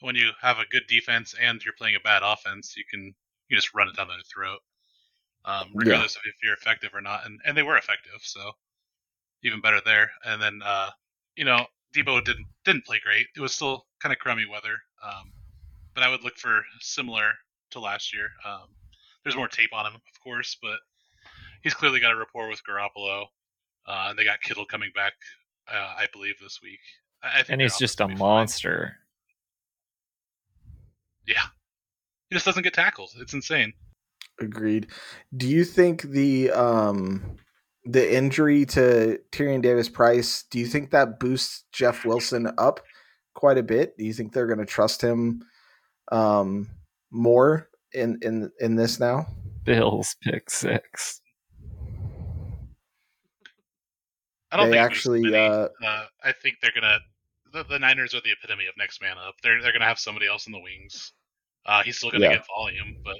when 0.01 0.15
you 0.15 0.31
have 0.41 0.59
a 0.59 0.65
good 0.65 0.83
defense 0.87 1.33
and 1.41 1.63
you're 1.63 1.73
playing 1.77 1.95
a 1.95 1.99
bad 1.99 2.23
offense, 2.23 2.75
you 2.75 2.83
can 2.89 3.13
you 3.47 3.55
just 3.55 3.73
run 3.73 3.87
it 3.87 3.95
down 3.95 4.07
their 4.07 4.17
throat, 4.33 4.59
um, 5.45 5.69
regardless 5.73 6.15
yeah. 6.15 6.19
of 6.19 6.33
if 6.33 6.35
you're 6.43 6.53
effective 6.53 6.91
or 6.93 7.01
not. 7.01 7.25
And 7.25 7.39
and 7.45 7.55
they 7.55 7.63
were 7.63 7.77
effective, 7.77 8.21
so 8.21 8.51
even 9.43 9.61
better 9.61 9.81
there. 9.85 10.11
And 10.25 10.41
then 10.41 10.61
uh, 10.63 10.89
you 11.35 11.45
know 11.45 11.65
Deebo 11.95 12.23
didn't 12.23 12.47
didn't 12.65 12.85
play 12.85 12.99
great. 13.03 13.27
It 13.35 13.41
was 13.41 13.53
still 13.53 13.85
kind 14.01 14.11
of 14.11 14.19
crummy 14.19 14.45
weather, 14.51 14.77
um, 15.03 15.31
but 15.93 16.03
I 16.03 16.09
would 16.09 16.23
look 16.23 16.37
for 16.37 16.63
similar 16.79 17.31
to 17.71 17.79
last 17.79 18.13
year. 18.13 18.29
Um, 18.45 18.67
there's 19.23 19.35
more 19.35 19.47
tape 19.47 19.73
on 19.73 19.85
him, 19.85 19.95
of 19.95 20.23
course, 20.23 20.57
but 20.61 20.79
he's 21.61 21.73
clearly 21.73 21.99
got 21.99 22.11
a 22.11 22.15
rapport 22.15 22.49
with 22.49 22.61
Garoppolo. 22.67 23.25
Uh, 23.87 24.07
and 24.09 24.19
they 24.19 24.23
got 24.23 24.41
Kittle 24.41 24.65
coming 24.65 24.91
back, 24.93 25.13
uh, 25.67 25.95
I 25.97 26.05
believe, 26.13 26.35
this 26.39 26.59
week. 26.61 26.79
I, 27.23 27.43
and 27.49 27.61
he's 27.61 27.77
just 27.77 27.99
a 27.99 28.07
monster. 28.07 28.97
Yeah. 31.31 31.45
He 32.29 32.35
just 32.35 32.45
doesn't 32.45 32.63
get 32.63 32.73
tackled. 32.73 33.11
It's 33.19 33.33
insane. 33.33 33.73
Agreed. 34.39 34.87
Do 35.35 35.47
you 35.47 35.63
think 35.63 36.03
the 36.03 36.51
um 36.51 37.37
the 37.85 38.15
injury 38.15 38.65
to 38.65 39.19
Tyrion 39.31 39.61
Davis 39.61 39.89
Price, 39.89 40.43
do 40.51 40.59
you 40.59 40.67
think 40.67 40.91
that 40.91 41.19
boosts 41.19 41.65
Jeff 41.71 42.05
Wilson 42.05 42.51
up 42.57 42.79
quite 43.33 43.57
a 43.57 43.63
bit? 43.63 43.97
Do 43.97 44.05
you 44.05 44.13
think 44.13 44.33
they're 44.33 44.47
going 44.47 44.59
to 44.59 44.65
trust 44.65 45.01
him 45.01 45.43
um 46.11 46.69
more 47.11 47.69
in 47.93 48.19
in 48.21 48.51
in 48.59 48.75
this 48.75 48.99
now? 48.99 49.27
Bills 49.63 50.15
pick 50.23 50.49
6. 50.49 51.21
I 54.51 54.57
don't 54.57 54.69
they 54.69 54.77
think 54.77 54.85
actually. 54.85 55.35
Uh, 55.35 55.69
uh, 55.83 56.05
I 56.23 56.33
think 56.33 56.57
they're 56.61 56.71
gonna. 56.73 56.99
The, 57.53 57.63
the, 57.63 57.79
Niners 57.79 58.13
are 58.13 58.21
the 58.21 58.31
epitome 58.31 58.67
of 58.67 58.75
next 58.77 59.01
man 59.01 59.17
up. 59.17 59.35
They're 59.41 59.61
they're 59.61 59.71
gonna 59.71 59.85
have 59.85 59.99
somebody 59.99 60.27
else 60.27 60.45
in 60.45 60.51
the 60.51 60.59
wings. 60.59 61.13
Uh, 61.65 61.83
he's 61.83 61.97
still 61.97 62.11
gonna 62.11 62.25
yeah. 62.25 62.33
get 62.33 62.45
volume, 62.47 62.97
but 63.03 63.17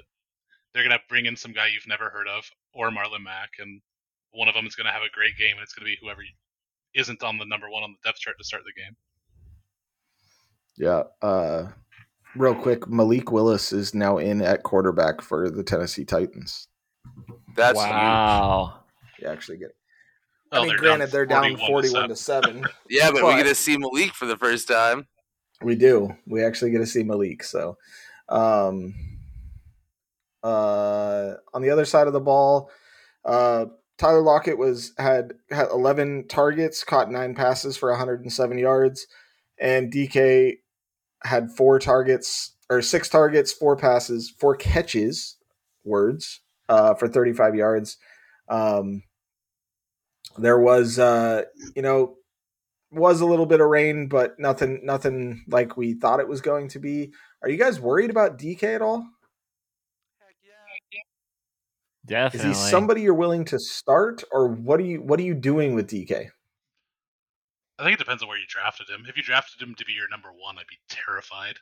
they're 0.72 0.82
gonna 0.82 1.00
bring 1.08 1.26
in 1.26 1.36
some 1.36 1.52
guy 1.52 1.68
you've 1.68 1.86
never 1.86 2.10
heard 2.10 2.28
of, 2.28 2.44
or 2.74 2.90
Marlon 2.90 3.22
Mack, 3.22 3.50
and 3.58 3.80
one 4.32 4.48
of 4.48 4.54
them 4.54 4.66
is 4.66 4.74
gonna 4.74 4.92
have 4.92 5.02
a 5.02 5.14
great 5.14 5.36
game, 5.38 5.56
and 5.56 5.62
it's 5.62 5.74
gonna 5.74 5.84
be 5.84 5.98
whoever 6.00 6.22
isn't 6.94 7.22
on 7.22 7.38
the 7.38 7.44
number 7.44 7.70
one 7.70 7.82
on 7.82 7.92
the 7.92 8.08
depth 8.08 8.18
chart 8.18 8.36
to 8.38 8.44
start 8.44 8.62
the 8.64 8.80
game. 8.80 8.96
Yeah. 10.76 11.02
Uh, 11.20 11.68
real 12.36 12.54
quick, 12.54 12.88
Malik 12.88 13.30
Willis 13.30 13.72
is 13.72 13.94
now 13.94 14.18
in 14.18 14.42
at 14.42 14.62
quarterback 14.62 15.20
for 15.20 15.50
the 15.50 15.62
Tennessee 15.62 16.04
Titans. 16.04 16.68
That's 17.56 17.76
wow. 17.76 18.80
Huge. 19.16 19.22
You 19.22 19.32
actually 19.32 19.58
get 19.58 19.70
it. 19.70 19.76
I 20.50 20.66
mean, 20.66 20.76
granted, 20.76 21.10
they're 21.10 21.24
down 21.24 21.56
41 21.56 22.10
to 22.10 22.16
7. 22.16 22.64
yeah, 22.90 23.10
but, 23.10 23.22
but, 23.22 23.26
we 23.28 23.42
get 23.42 23.48
to 23.48 23.54
see 23.54 23.78
Malik 23.78 24.12
for 24.12 24.26
the 24.26 24.36
first 24.36 24.68
time. 24.68 25.06
We 25.62 25.76
do. 25.76 26.14
We 26.26 26.44
actually 26.44 26.72
get 26.72 26.78
to 26.78 26.86
see 26.86 27.02
Malik. 27.02 27.42
So, 27.42 27.78
um, 28.28 28.94
uh, 30.42 31.34
on 31.54 31.62
the 31.62 31.70
other 31.70 31.84
side 31.84 32.06
of 32.06 32.12
the 32.12 32.20
ball, 32.20 32.70
uh, 33.24 33.66
Tyler 33.98 34.22
Lockett 34.22 34.58
was 34.58 34.92
had 34.98 35.34
had 35.50 35.68
11 35.70 36.26
targets, 36.28 36.82
caught 36.82 37.10
nine 37.10 37.34
passes 37.34 37.76
for 37.76 37.90
107 37.90 38.58
yards, 38.58 39.06
and 39.58 39.92
DK 39.92 40.56
had 41.24 41.50
four 41.50 41.78
targets 41.78 42.56
or 42.68 42.82
six 42.82 43.08
targets, 43.08 43.52
four 43.52 43.76
passes, 43.76 44.30
four 44.30 44.56
catches, 44.56 45.36
words, 45.84 46.40
uh, 46.68 46.94
for 46.94 47.06
35 47.06 47.54
yards. 47.54 47.98
Um, 48.48 49.02
there 50.38 50.58
was, 50.58 50.98
uh, 50.98 51.42
you 51.76 51.82
know, 51.82 52.16
was 52.90 53.20
a 53.20 53.26
little 53.26 53.46
bit 53.46 53.60
of 53.60 53.68
rain, 53.68 54.08
but 54.08 54.38
nothing, 54.38 54.80
nothing 54.84 55.44
like 55.48 55.76
we 55.76 55.94
thought 55.94 56.20
it 56.20 56.28
was 56.28 56.40
going 56.40 56.68
to 56.68 56.78
be. 56.78 57.12
Are 57.42 57.48
you 57.48 57.58
guys 57.58 57.80
worried 57.80 58.10
about 58.10 58.38
DK 58.38 58.62
at 58.74 58.82
all? 58.82 59.06
Definitely. 62.06 62.50
Is 62.50 62.56
he 62.56 62.70
somebody 62.70 63.02
you're 63.02 63.14
willing 63.14 63.44
to 63.46 63.58
start, 63.58 64.24
or 64.32 64.48
what 64.48 64.80
are 64.80 64.84
you 64.84 65.00
what 65.02 65.20
are 65.20 65.24
you 65.24 65.34
doing 65.34 65.74
with 65.74 65.88
DK? 65.88 66.30
I 67.78 67.84
think 67.84 67.94
it 67.94 67.98
depends 67.98 68.22
on 68.22 68.28
where 68.28 68.38
you 68.38 68.44
drafted 68.48 68.88
him. 68.88 69.06
If 69.08 69.16
you 69.16 69.22
drafted 69.22 69.62
him 69.62 69.74
to 69.76 69.84
be 69.84 69.92
your 69.92 70.08
number 70.08 70.28
one, 70.28 70.58
I'd 70.58 70.66
be 70.68 70.78
terrified. 70.88 71.56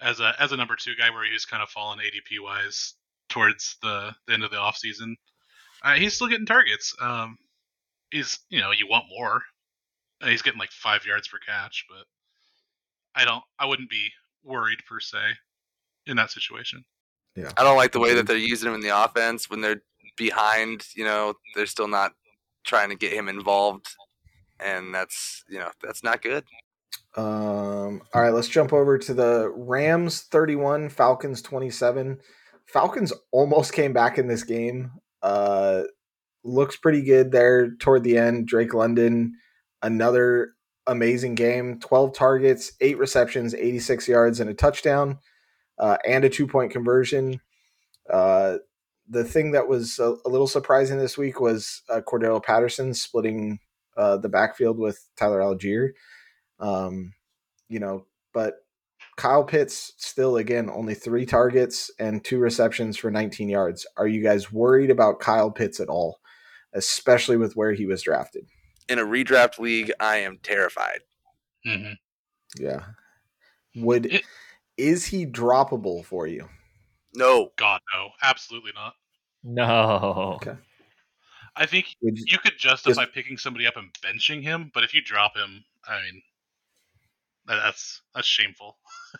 As 0.00 0.20
a 0.20 0.34
as 0.38 0.52
a 0.52 0.56
number 0.56 0.76
two 0.76 0.94
guy, 0.98 1.10
where 1.10 1.24
he's 1.30 1.46
kind 1.46 1.62
of 1.62 1.70
fallen 1.70 2.00
ADP 2.00 2.42
wise 2.42 2.94
towards 3.28 3.76
the, 3.82 4.14
the 4.26 4.34
end 4.34 4.44
of 4.44 4.50
the 4.50 4.56
offseason, 4.56 5.14
uh, 5.82 5.94
he's 5.94 6.14
still 6.14 6.28
getting 6.28 6.46
targets. 6.46 6.94
Um, 7.00 7.38
he's 8.10 8.40
you 8.50 8.60
know 8.60 8.72
you 8.72 8.86
want 8.88 9.06
more. 9.08 9.42
Uh, 10.20 10.28
he's 10.28 10.42
getting 10.42 10.60
like 10.60 10.70
five 10.70 11.06
yards 11.06 11.28
per 11.28 11.38
catch, 11.38 11.86
but 11.88 12.04
I 13.14 13.24
don't. 13.24 13.42
I 13.58 13.66
wouldn't 13.66 13.90
be 13.90 14.10
worried 14.44 14.78
per 14.88 15.00
se 15.00 15.18
in 16.06 16.16
that 16.16 16.30
situation. 16.30 16.84
Yeah, 17.36 17.50
I 17.56 17.62
don't 17.62 17.76
like 17.76 17.92
the 17.92 18.00
way 18.00 18.14
that 18.14 18.26
they're 18.26 18.36
using 18.36 18.68
him 18.68 18.74
in 18.74 18.80
the 18.80 19.04
offense 19.04 19.48
when 19.48 19.60
they're 19.60 19.82
behind. 20.16 20.86
You 20.94 21.04
know, 21.04 21.34
they're 21.54 21.66
still 21.66 21.88
not 21.88 22.12
trying 22.64 22.90
to 22.90 22.94
get 22.96 23.12
him 23.12 23.28
involved, 23.28 23.86
and 24.60 24.94
that's 24.94 25.44
you 25.48 25.58
know 25.58 25.70
that's 25.82 26.02
not 26.04 26.22
good. 26.22 26.44
Um. 27.16 28.02
All 28.14 28.22
right, 28.22 28.32
let's 28.32 28.48
jump 28.48 28.72
over 28.72 28.98
to 28.98 29.14
the 29.14 29.52
Rams 29.54 30.22
thirty-one, 30.22 30.88
Falcons 30.90 31.42
twenty-seven. 31.42 32.20
Falcons 32.66 33.12
almost 33.30 33.72
came 33.72 33.92
back 33.92 34.18
in 34.18 34.28
this 34.28 34.44
game. 34.44 34.92
Uh, 35.22 35.82
looks 36.44 36.76
pretty 36.76 37.02
good 37.02 37.30
there 37.30 37.70
toward 37.76 38.02
the 38.02 38.18
end. 38.18 38.46
Drake 38.46 38.74
London, 38.74 39.34
another 39.82 40.54
amazing 40.86 41.34
game 41.34 41.78
12 41.80 42.14
targets, 42.14 42.72
eight 42.80 42.98
receptions, 42.98 43.54
86 43.54 44.08
yards, 44.08 44.40
and 44.40 44.50
a 44.50 44.54
touchdown, 44.54 45.18
uh, 45.78 45.96
and 46.06 46.24
a 46.24 46.28
two 46.28 46.46
point 46.46 46.72
conversion. 46.72 47.40
Uh, 48.10 48.58
the 49.08 49.24
thing 49.24 49.52
that 49.52 49.68
was 49.68 49.98
a, 49.98 50.16
a, 50.24 50.28
little 50.28 50.46
surprising 50.46 50.98
this 50.98 51.18
week 51.18 51.40
was 51.40 51.82
uh, 51.88 52.00
Cordarrelle 52.00 52.42
Patterson 52.42 52.94
splitting 52.94 53.58
uh, 53.96 54.16
the 54.16 54.28
backfield 54.28 54.78
with 54.78 55.08
Tyler 55.16 55.40
Allgeier. 55.40 55.90
Um, 56.58 57.12
you 57.68 57.80
know, 57.80 58.06
but 58.32 58.54
Kyle 59.16 59.44
Pitts 59.44 59.92
still 59.98 60.36
again 60.36 60.70
only 60.70 60.94
three 60.94 61.26
targets 61.26 61.90
and 61.98 62.24
two 62.24 62.38
receptions 62.38 62.96
for 62.96 63.10
19 63.10 63.48
yards. 63.48 63.86
Are 63.96 64.06
you 64.06 64.22
guys 64.22 64.52
worried 64.52 64.90
about 64.90 65.20
Kyle 65.20 65.50
Pitts 65.50 65.80
at 65.80 65.88
all, 65.88 66.18
especially 66.72 67.36
with 67.36 67.54
where 67.54 67.72
he 67.72 67.86
was 67.86 68.02
drafted? 68.02 68.46
In 68.88 68.98
a 68.98 69.04
redraft 69.04 69.58
league, 69.58 69.92
I 70.00 70.16
am 70.16 70.38
terrified. 70.42 71.00
Mm-hmm. 71.66 71.92
Yeah. 72.62 72.84
Would 73.76 74.06
it, 74.06 74.22
is 74.76 75.06
he 75.06 75.26
droppable 75.26 76.04
for 76.04 76.26
you? 76.26 76.48
No. 77.14 77.50
God, 77.56 77.80
no, 77.94 78.10
absolutely 78.22 78.72
not. 78.74 78.94
No. 79.44 80.34
Okay. 80.36 80.56
I 81.56 81.66
think 81.66 81.96
you, 82.00 82.12
you, 82.14 82.38
could 82.38 82.56
justify 82.58 83.02
just, 83.02 83.14
picking 83.14 83.36
somebody 83.36 83.66
up 83.66 83.76
and 83.76 83.90
benching 84.02 84.42
him, 84.42 84.70
but 84.72 84.84
if 84.84 84.94
you 84.94 85.02
drop 85.02 85.36
him, 85.36 85.64
I 85.86 86.00
mean, 86.00 86.22
that's 87.46 88.00
that's 88.14 88.26
shameful. 88.26 88.78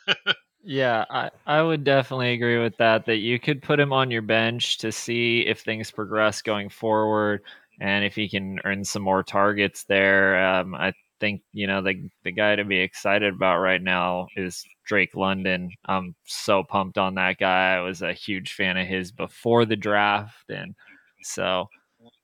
yeah, 0.65 1.05
I, 1.11 1.31
I 1.47 1.61
would 1.61 1.85
definitely 1.85 2.33
agree 2.33 2.59
with 2.59 2.77
that. 2.79 3.05
That 3.05 3.17
you 3.17 3.39
could 3.39 3.63
put 3.63 3.81
him 3.81 3.93
on 3.93 4.11
your 4.11 4.23
bench 4.23 4.79
to 4.79 4.93
see 4.93 5.41
if 5.41 5.61
things 5.61 5.91
progress 5.91 6.41
going 6.41 6.71
forward, 6.71 7.43
and 7.81 8.05
if 8.05 8.15
he 8.15 8.29
can 8.29 8.59
earn 8.65 8.85
some 8.85 9.03
more 9.03 9.23
targets 9.23 9.85
there. 9.85 10.45
Um, 10.45 10.75
I 10.75 10.93
think 11.21 11.43
you 11.53 11.67
know 11.67 11.83
the 11.83 12.11
the 12.25 12.33
guy 12.33 12.57
to 12.57 12.65
be 12.65 12.79
excited 12.79 13.35
about 13.35 13.61
right 13.61 13.83
now 13.83 14.27
is 14.37 14.65
Drake 14.85 15.15
London. 15.15 15.71
I'm 15.87 16.15
so 16.25 16.65
pumped 16.65 16.99
on 16.99 17.15
that 17.15 17.39
guy. 17.39 17.75
I 17.77 17.81
was 17.81 18.03
a 18.03 18.13
huge 18.13 18.55
fan 18.55 18.77
of 18.77 18.87
his 18.87 19.13
before 19.13 19.65
the 19.65 19.77
draft, 19.77 20.51
and 20.51 20.75
so 21.23 21.69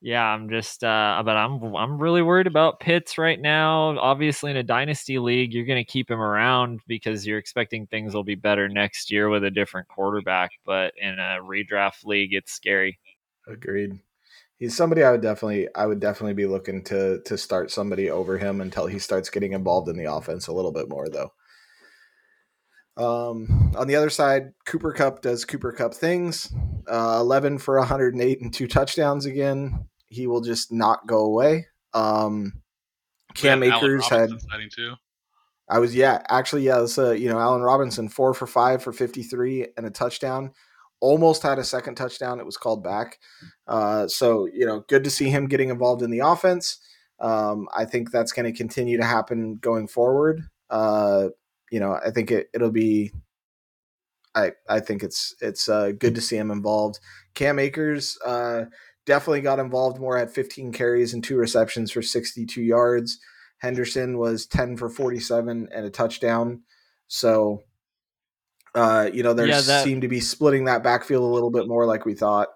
yeah, 0.00 0.24
I'm 0.24 0.48
just, 0.48 0.84
uh, 0.84 1.22
but 1.24 1.36
I'm, 1.36 1.62
I'm 1.74 1.98
really 1.98 2.22
worried 2.22 2.46
about 2.46 2.80
Pitts 2.80 3.18
right 3.18 3.40
now. 3.40 3.98
Obviously, 3.98 4.50
in 4.50 4.56
a 4.56 4.62
dynasty 4.62 5.18
league, 5.18 5.52
you're 5.52 5.66
going 5.66 5.84
to 5.84 5.90
keep 5.90 6.10
him 6.10 6.20
around 6.20 6.80
because 6.86 7.26
you're 7.26 7.38
expecting 7.38 7.86
things 7.86 8.14
will 8.14 8.24
be 8.24 8.34
better 8.34 8.68
next 8.68 9.10
year 9.10 9.28
with 9.28 9.44
a 9.44 9.50
different 9.50 9.88
quarterback. 9.88 10.50
But 10.64 10.94
in 10.96 11.18
a 11.18 11.38
redraft 11.42 12.04
league, 12.04 12.32
it's 12.32 12.52
scary. 12.52 12.98
Agreed. 13.46 13.98
He's 14.58 14.76
somebody 14.76 15.04
I 15.04 15.12
would 15.12 15.22
definitely, 15.22 15.68
I 15.74 15.86
would 15.86 16.00
definitely 16.00 16.34
be 16.34 16.46
looking 16.46 16.82
to 16.84 17.20
to 17.24 17.38
start 17.38 17.70
somebody 17.70 18.10
over 18.10 18.38
him 18.38 18.60
until 18.60 18.86
he 18.86 18.98
starts 18.98 19.30
getting 19.30 19.52
involved 19.52 19.88
in 19.88 19.96
the 19.96 20.12
offense 20.12 20.48
a 20.48 20.52
little 20.52 20.72
bit 20.72 20.88
more, 20.88 21.08
though. 21.08 21.32
Um, 22.96 23.72
on 23.76 23.86
the 23.86 23.94
other 23.94 24.10
side, 24.10 24.52
Cooper 24.66 24.92
Kupp 24.92 25.22
does 25.22 25.44
Cooper 25.44 25.72
Kupp 25.72 25.94
things. 25.94 26.52
Uh, 26.90 27.18
11 27.20 27.58
for 27.58 27.78
108 27.78 28.40
and 28.40 28.52
two 28.52 28.66
touchdowns 28.66 29.24
again. 29.24 29.86
He 30.08 30.26
will 30.26 30.40
just 30.40 30.72
not 30.72 31.06
go 31.06 31.20
away. 31.20 31.66
Um, 31.94 32.54
Cam 33.34 33.62
Akers 33.62 34.08
had. 34.08 34.30
I 35.70 35.78
was 35.78 35.94
yeah, 35.94 36.22
actually 36.28 36.62
yeah. 36.62 36.80
This 36.80 36.98
uh, 36.98 37.10
you 37.12 37.28
know 37.28 37.38
Allen 37.38 37.62
Robinson 37.62 38.08
four 38.08 38.34
for 38.34 38.46
five 38.46 38.82
for 38.82 38.92
53 38.92 39.68
and 39.76 39.86
a 39.86 39.90
touchdown. 39.90 40.52
Almost 41.00 41.42
had 41.42 41.58
a 41.58 41.64
second 41.64 41.94
touchdown. 41.94 42.40
It 42.40 42.46
was 42.46 42.56
called 42.56 42.82
back. 42.82 43.18
Uh, 43.66 44.08
so 44.08 44.46
you 44.46 44.66
know, 44.66 44.84
good 44.88 45.04
to 45.04 45.10
see 45.10 45.30
him 45.30 45.46
getting 45.46 45.70
involved 45.70 46.02
in 46.02 46.10
the 46.10 46.20
offense. 46.20 46.78
Um, 47.20 47.68
I 47.76 47.84
think 47.84 48.10
that's 48.10 48.32
going 48.32 48.50
to 48.50 48.56
continue 48.56 48.96
to 48.96 49.04
happen 49.04 49.56
going 49.56 49.88
forward. 49.88 50.42
Uh, 50.70 51.28
you 51.70 51.80
know, 51.80 51.98
I 52.04 52.10
think 52.10 52.30
it, 52.30 52.48
it'll 52.54 52.70
be. 52.70 53.12
I 54.34 54.52
I 54.68 54.80
think 54.80 55.02
it's 55.02 55.34
it's 55.40 55.68
uh, 55.68 55.92
good 55.98 56.14
to 56.14 56.20
see 56.20 56.36
him 56.36 56.50
involved. 56.50 57.00
Cam 57.34 57.58
Akers 57.58 58.18
uh, 58.24 58.64
definitely 59.06 59.40
got 59.40 59.58
involved 59.58 59.98
more 59.98 60.18
at 60.18 60.34
15 60.34 60.70
carries 60.72 61.14
and 61.14 61.24
two 61.24 61.36
receptions 61.36 61.90
for 61.90 62.02
62 62.02 62.60
yards. 62.60 63.18
Henderson 63.58 64.18
was 64.18 64.46
10 64.46 64.76
for 64.76 64.88
47 64.88 65.68
and 65.72 65.86
a 65.86 65.90
touchdown. 65.90 66.62
So, 67.08 67.62
uh, 68.74 69.10
you 69.12 69.22
know, 69.22 69.32
there 69.32 69.46
yeah, 69.46 69.60
that, 69.60 69.84
seemed 69.84 70.02
to 70.02 70.08
be 70.08 70.20
splitting 70.20 70.64
that 70.64 70.82
backfield 70.82 71.22
a 71.22 71.26
little 71.26 71.50
bit 71.50 71.66
more 71.68 71.86
like 71.86 72.04
we 72.04 72.14
thought. 72.14 72.48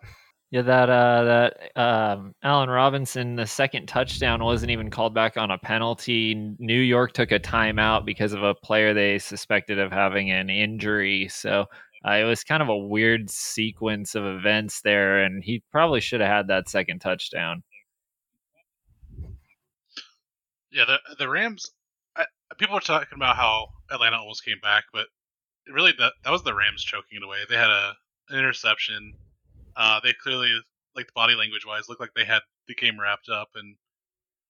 Yeah, 0.53 0.61
that 0.63 0.91
uh, 0.91 1.25
that 1.25 1.81
um, 1.81 2.35
Allen 2.43 2.69
Robinson, 2.69 3.37
the 3.37 3.47
second 3.47 3.87
touchdown 3.87 4.45
wasn't 4.45 4.71
even 4.71 4.91
called 4.91 5.15
back 5.15 5.39
on 5.39 5.51
a 5.51 5.57
penalty. 5.57 6.55
New 6.59 6.79
York 6.79 7.15
took 7.15 7.33
a 7.33 7.41
timeout 7.41 8.05
because 8.05 8.35
of 8.35 8.43
a 8.43 8.55
player 8.55 8.93
they 8.93 9.19
suspected 9.19 9.79
of 9.79 9.91
having 9.91 10.31
an 10.31 10.51
injury. 10.51 11.29
So 11.29 11.65
uh, 12.07 12.13
it 12.13 12.25
was 12.25 12.45
kind 12.45 12.63
of 12.63 12.69
a 12.69 12.77
weird 12.77 13.31
sequence 13.31 14.15
of 14.15 14.27
events 14.27 14.83
there, 14.83 15.23
and 15.23 15.43
he 15.43 15.63
probably 15.73 16.01
should 16.01 16.21
have 16.21 16.31
had 16.31 16.49
that 16.49 16.69
second 16.69 16.99
touchdown. 16.99 17.63
Yeah, 20.71 20.85
the 20.87 20.99
the 21.19 21.31
Rams. 21.31 21.71
I, 22.15 22.27
people 22.59 22.75
were 22.75 22.81
talking 22.81 23.17
about 23.17 23.37
how 23.37 23.69
Atlanta 23.91 24.19
almost 24.19 24.45
came 24.45 24.61
back, 24.63 24.85
but 24.93 25.07
really 25.71 25.93
that 25.99 26.13
that 26.25 26.31
was 26.31 26.43
the 26.43 26.55
Rams 26.55 26.83
choking 26.83 27.19
it 27.19 27.25
away. 27.25 27.39
They 27.49 27.57
had 27.57 27.71
a 27.71 27.95
an 28.29 28.39
interception 28.39 29.15
uh, 29.77 30.01
they 30.03 30.13
clearly, 30.13 30.53
like 30.95 31.07
the 31.07 31.13
body 31.15 31.35
language 31.35 31.67
wise, 31.67 31.89
looked 31.89 32.01
like 32.01 32.15
they 32.15 32.25
had 32.25 32.41
the 32.69 32.75
game 32.75 33.01
wrapped 33.01 33.29
up. 33.29 33.51
And 33.55 33.77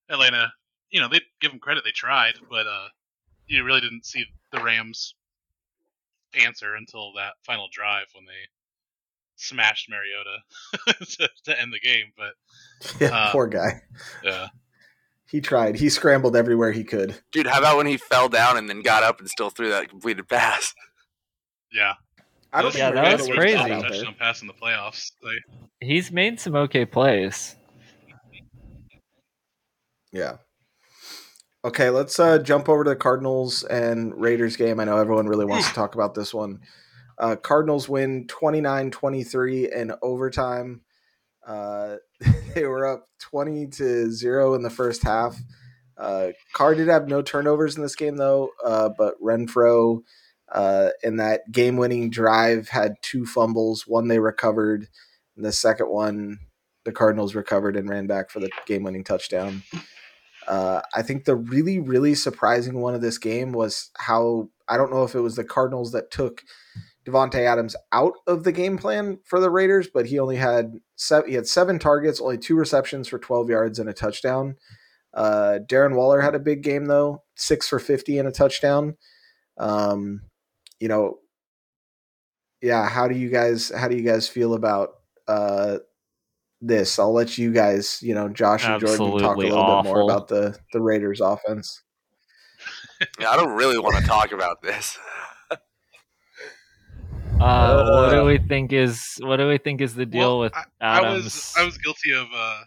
Atlanta, 0.09 0.53
you 0.91 1.01
know, 1.01 1.09
they 1.09 1.21
give 1.41 1.51
them 1.51 1.61
credit; 1.61 1.85
they 1.85 1.91
tried, 1.91 2.35
but 2.51 2.67
uh, 2.67 2.89
you 3.47 3.65
really 3.65 3.81
didn't 3.81 4.07
see 4.07 4.25
the 4.53 4.63
Rams 4.63 5.15
answer 6.35 6.75
until 6.75 7.13
that 7.15 7.35
final 7.45 7.69
drive 7.71 8.07
when 8.15 8.25
they 8.25 8.49
smashed 9.37 9.91
Mariota 9.91 11.05
to, 11.19 11.29
to, 11.45 11.61
end 11.61 11.73
the 11.73 11.81
game. 11.81 12.07
But 12.17 12.35
yeah, 13.01 13.15
uh, 13.15 13.33
poor 13.33 13.47
guy. 13.47 13.83
Yeah. 14.25 14.49
He 15.29 15.41
tried. 15.41 15.77
He 15.77 15.89
scrambled 15.89 16.37
everywhere 16.37 16.73
he 16.73 16.85
could. 16.85 17.19
Dude, 17.31 17.47
how 17.47 17.59
about 17.59 17.79
when 17.79 17.87
he 17.87 17.97
fell 17.97 18.29
down 18.29 18.59
and 18.59 18.69
then 18.69 18.83
got 18.83 19.03
up 19.03 19.19
and 19.19 19.29
still 19.31 19.49
threw 19.49 19.71
that 19.71 19.89
completed 19.89 20.29
pass? 20.29 20.75
Yeah. 21.73 21.95
I 22.53 22.63
don't 22.63 22.75
yeah, 22.75 22.91
that 22.91 23.19
was 23.19 23.29
crazy. 23.29 23.57
Touchdown 23.57 24.15
pass 24.19 24.43
in 24.43 24.47
the 24.47 24.53
playoffs. 24.53 25.13
Like, 25.23 25.59
He's 25.81 26.13
made 26.13 26.39
some 26.39 26.55
okay 26.55 26.85
plays. 26.85 27.57
Yeah. 30.13 30.37
Okay, 31.65 31.91
let's 31.91 32.19
uh, 32.21 32.39
jump 32.39 32.69
over 32.69 32.85
to 32.85 32.91
the 32.91 32.97
Cardinals 32.97 33.65
and 33.65 34.21
Raiders 34.21 34.57
game. 34.57 34.81
I 34.81 34.85
know 34.85 34.99
everyone 34.99 35.29
really 35.29 35.45
wants 35.45 35.69
to 35.69 35.75
talk 35.75 35.95
about 35.95 36.15
this 36.15 36.35
one. 36.35 36.61
Uh, 37.19 37.37
Cardinals 37.37 37.89
win 37.89 38.27
29 38.27 38.91
23 38.91 39.73
in 39.73 39.93
overtime. 40.03 40.83
Uh, 41.47 41.97
they 42.55 42.65
were 42.65 42.87
up 42.87 43.09
20 43.21 43.69
to 43.69 44.11
0 44.11 44.55
in 44.55 44.63
the 44.63 44.71
first 44.71 45.03
half. 45.03 45.37
Uh, 45.97 46.29
Carr 46.53 46.75
did 46.75 46.89
have 46.89 47.09
no 47.09 47.23
turnovers 47.23 47.77
in 47.77 47.83
this 47.83 47.97
game, 47.97 48.17
though, 48.17 48.51
uh, 48.65 48.91
but 48.99 49.15
Renfrow 49.23 50.03
uh, 50.53 50.91
in 51.03 51.17
that 51.17 51.51
game 51.51 51.77
winning 51.77 52.11
drive 52.11 52.69
had 52.69 52.95
two 53.03 53.27
fumbles. 53.27 53.87
One 53.87 54.09
they 54.09 54.19
recovered, 54.19 54.89
and 55.37 55.45
the 55.45 55.53
second 55.53 55.89
one 55.89 56.39
the 56.85 56.93
Cardinals 56.93 57.35
recovered 57.35 57.77
and 57.77 57.89
ran 57.89 58.07
back 58.07 58.31
for 58.31 58.41
the 58.41 58.51
game 58.67 58.83
winning 58.83 59.05
touchdown. 59.05 59.63
Uh, 60.49 60.81
I 60.95 61.03
think 61.03 61.25
the 61.25 61.37
really, 61.37 61.79
really 61.79 62.15
surprising 62.15 62.81
one 62.81 62.95
of 62.95 63.01
this 63.01 63.19
game 63.19 63.53
was 63.53 63.91
how 63.97 64.49
I 64.69 64.77
don't 64.77 64.91
know 64.91 65.05
if 65.05 65.15
it 65.15 65.21
was 65.21 65.37
the 65.37 65.45
Cardinals 65.45 65.93
that 65.93 66.11
took 66.11 66.43
Davante 67.07 67.47
Adams 67.47 67.77
out 67.93 68.15
of 68.27 68.45
the 68.45 68.53
game 68.53 68.79
plan 68.79 69.19
for 69.25 69.41
the 69.41 69.51
Raiders, 69.51 69.89
but 69.93 70.07
he 70.07 70.19
only 70.19 70.37
had 70.37 70.75
seven, 70.97 71.29
he 71.29 71.37
had 71.37 71.47
seven 71.47 71.79
targets, 71.79 72.21
only 72.21 72.39
two 72.39 72.57
receptions 72.57 73.09
for 73.09 73.19
12 73.19 73.51
yards 73.51 73.79
and 73.79 73.89
a 73.89 73.93
touchdown. 73.93 74.57
Uh, 75.15 75.59
Darren 75.69 75.95
Waller 75.95 76.21
had 76.21 76.35
a 76.35 76.41
big 76.41 76.63
game 76.63 76.87
though, 76.87 77.23
six 77.37 77.69
for 77.69 77.79
50 77.79 78.19
and 78.19 78.29
a 78.29 78.33
touchdown. 78.33 78.97
Um, 79.59 80.23
you 80.83 80.89
know, 80.89 81.21
yeah. 82.61 82.89
How 82.89 83.07
do 83.07 83.17
you 83.17 83.31
guys 83.31 83.71
how 83.71 83.87
do 83.87 83.97
you 83.97 84.03
guys 84.03 84.27
feel 84.29 84.55
about 84.55 84.95
uh, 85.29 85.79
this? 86.61 86.99
I'll 86.99 87.13
let 87.13 87.39
you 87.39 87.53
guys, 87.53 88.03
you 88.03 88.15
know, 88.17 88.29
Josh 88.29 88.65
and 88.65 88.75
Absolutely 88.75 89.21
Jordan 89.21 89.29
talk 89.29 89.37
a 89.37 89.41
little 89.41 89.59
awful. 89.59 89.83
bit 89.85 89.89
more 89.89 90.01
about 90.01 90.27
the 90.27 90.59
the 90.73 90.81
Raiders 90.81 91.21
offense. 91.21 91.83
yeah, 93.21 93.31
I 93.31 93.37
don't 93.37 93.53
really 93.53 93.79
want 93.79 93.97
to 93.97 94.03
talk 94.05 94.33
about 94.33 94.61
this. 94.61 94.99
Uh, 97.41 98.07
what 98.07 98.11
do 98.13 98.25
we 98.25 98.39
think 98.39 98.73
is 98.73 99.19
what 99.21 99.37
do 99.37 99.49
we 99.49 99.59
think 99.59 99.81
is 99.81 99.95
the 99.95 100.07
deal 100.07 100.39
well, 100.39 100.41
with 100.41 100.53
I, 100.55 100.65
Adams? 100.81 101.13
I 101.13 101.15
was 101.25 101.55
I 101.59 101.65
was 101.65 101.79
guilty 101.79 102.13
of. 102.13 102.27
Uh, 102.33 102.61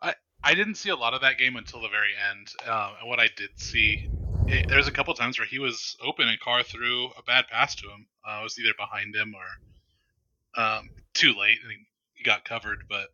I 0.00 0.14
I 0.42 0.54
didn't 0.54 0.76
see 0.76 0.88
a 0.88 0.96
lot 0.96 1.12
of 1.12 1.20
that 1.20 1.36
game 1.36 1.56
until 1.56 1.82
the 1.82 1.88
very 1.88 2.12
end, 2.30 2.48
um, 2.66 2.92
and 3.00 3.08
what 3.08 3.20
I 3.20 3.28
did 3.36 3.50
see, 3.56 4.08
it, 4.50 4.68
there 4.68 4.76
was 4.76 4.88
a 4.88 4.92
couple 4.92 5.14
times 5.14 5.38
where 5.38 5.46
he 5.46 5.58
was 5.58 5.96
open 6.02 6.28
and 6.28 6.38
Carr 6.40 6.62
threw 6.62 7.06
a 7.06 7.22
bad 7.26 7.46
pass 7.48 7.74
to 7.76 7.86
him. 7.86 8.06
Uh, 8.28 8.40
it 8.40 8.44
was 8.44 8.58
either 8.58 8.74
behind 8.76 9.14
him 9.14 9.34
or 9.34 10.62
um, 10.62 10.90
too 11.14 11.32
late, 11.38 11.58
and 11.62 11.72
he 12.14 12.24
got 12.24 12.44
covered. 12.44 12.84
But 12.88 13.08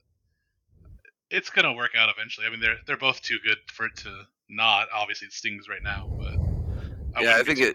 it's 1.30 1.50
gonna 1.50 1.74
work 1.74 1.92
out 1.96 2.08
eventually. 2.08 2.46
I 2.46 2.50
mean, 2.50 2.60
they're 2.60 2.78
they're 2.86 2.96
both 2.96 3.20
too 3.20 3.38
good 3.44 3.58
for 3.72 3.86
it 3.86 3.96
to 3.98 4.22
not. 4.48 4.88
Obviously, 4.94 5.26
it 5.26 5.32
stings 5.32 5.68
right 5.68 5.82
now, 5.82 6.10
but 6.18 6.34
I 7.16 7.22
yeah, 7.22 7.36
I 7.36 7.42
think 7.42 7.60
it 7.60 7.74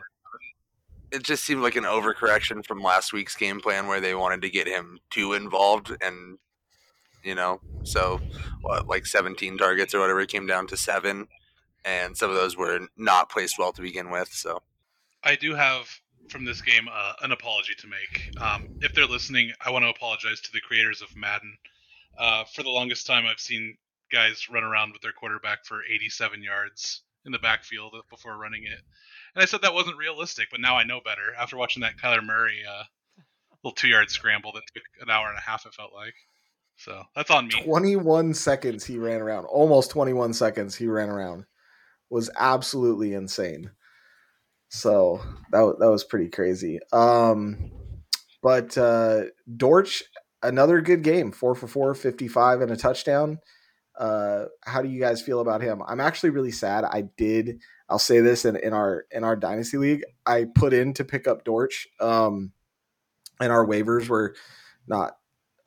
it 1.12 1.24
just 1.24 1.44
seemed 1.44 1.62
like 1.62 1.76
an 1.76 1.84
overcorrection 1.84 2.66
from 2.66 2.82
last 2.82 3.14
week's 3.14 3.36
game 3.36 3.60
plan 3.60 3.88
where 3.88 4.02
they 4.02 4.16
wanted 4.16 4.42
to 4.42 4.50
get 4.50 4.68
him 4.68 5.00
too 5.10 5.34
involved 5.34 5.96
and 6.02 6.38
you 7.22 7.36
know 7.36 7.60
so 7.84 8.20
what 8.62 8.88
like 8.88 9.06
17 9.06 9.58
targets 9.58 9.94
or 9.94 10.00
whatever 10.00 10.22
it 10.22 10.30
came 10.30 10.48
down 10.48 10.68
to 10.68 10.78
seven 10.78 11.28
and 11.86 12.16
some 12.16 12.30
of 12.30 12.36
those 12.36 12.58
were 12.58 12.80
not 12.98 13.30
placed 13.30 13.58
well 13.58 13.72
to 13.72 13.82
begin 13.82 14.10
with 14.10 14.30
so 14.32 14.62
i 15.24 15.36
do 15.36 15.56
have 15.56 15.88
from 16.30 16.46
this 16.46 16.62
game 16.62 16.88
uh, 16.92 17.14
an 17.22 17.32
apology 17.32 17.74
to 17.78 17.88
make 17.88 18.42
um, 18.42 18.68
if 18.82 18.94
they're 18.94 19.06
listening 19.06 19.52
i 19.66 19.70
want 19.70 19.84
to 19.84 19.90
apologize 19.90 20.40
to 20.42 20.52
the 20.52 20.62
creators 20.62 21.02
of 21.02 21.16
madden 21.16 21.58
uh, 22.18 22.44
for 22.54 22.64
the 22.64 22.70
longest 22.70 23.06
time 23.06 23.26
i've 23.26 23.40
seen 23.40 23.76
guys 24.12 24.48
run 24.52 24.64
around 24.64 24.92
with 24.92 25.02
their 25.02 25.14
quarterback 25.14 25.66
for 25.66 25.82
87 25.84 26.44
yards 26.44 27.04
in 27.26 27.32
the 27.32 27.40
backfield 27.40 27.96
before 28.10 28.38
running 28.38 28.64
it 28.64 28.82
and 29.36 29.42
I 29.42 29.46
said 29.46 29.62
that 29.62 29.74
wasn't 29.74 29.98
realistic, 29.98 30.50
but 30.52 30.60
now 30.60 30.76
I 30.76 30.84
know 30.84 31.00
better 31.04 31.34
after 31.40 31.58
watching 31.58 31.82
that 31.82 31.98
Kyler 31.98 32.24
Murray 32.24 32.64
uh, 32.70 32.84
little 33.64 33.76
two 33.76 33.88
yard 33.88 34.10
scramble 34.10 34.52
that 34.54 34.64
took 34.74 34.84
an 35.02 35.10
hour 35.10 35.30
and 35.30 35.38
a 35.38 35.42
half. 35.42 35.66
It 35.66 35.74
felt 35.74 35.94
like. 35.94 36.16
So 36.78 37.04
that's 37.16 37.30
on 37.30 37.48
me. 37.48 37.62
21 37.64 38.34
seconds 38.34 38.86
he 38.86 38.98
ran 38.98 39.22
around. 39.22 39.46
Almost 39.46 39.92
21 39.92 40.34
seconds 40.34 40.76
he 40.76 40.88
ran 40.88 41.10
around. 41.10 41.46
Was 42.12 42.30
absolutely 42.38 43.14
insane. 43.14 43.72
So 44.70 45.22
that 45.52 45.78
that 45.80 45.90
was 45.90 46.04
pretty 46.04 46.30
crazy. 46.30 46.80
Um, 46.94 47.72
but 48.44 48.78
uh, 48.78 49.24
another 50.44 50.82
good 50.82 51.02
game. 51.04 51.32
Four 51.32 51.56
for 51.56 51.68
four, 51.68 51.94
55 51.96 52.62
and 52.62 52.72
a 52.72 52.78
touchdown. 52.78 53.40
Uh, 53.98 54.46
how 54.64 54.82
do 54.82 54.90
you 54.90 55.00
guys 55.00 55.22
feel 55.22 55.40
about 55.40 55.62
him? 55.62 55.82
I'm 55.88 56.00
actually 56.00 56.30
really 56.30 56.52
sad. 56.52 56.84
I 56.84 57.04
did 57.18 57.60
I'll 57.92 58.00
say 58.00 58.22
this 58.22 58.46
in, 58.46 58.56
in 58.56 58.74
our 58.74 59.06
in 59.12 59.26
our 59.26 59.36
dynasty 59.36 59.78
league, 59.78 60.04
I 60.26 60.46
put 60.56 60.74
in 60.74 60.94
to 60.94 61.04
pick 61.04 61.28
up 61.28 61.44
Dortch. 61.44 61.88
Um, 62.00 62.54
and 63.42 63.52
our 63.52 63.66
waivers 63.66 64.08
were 64.08 64.34
not 64.88 65.18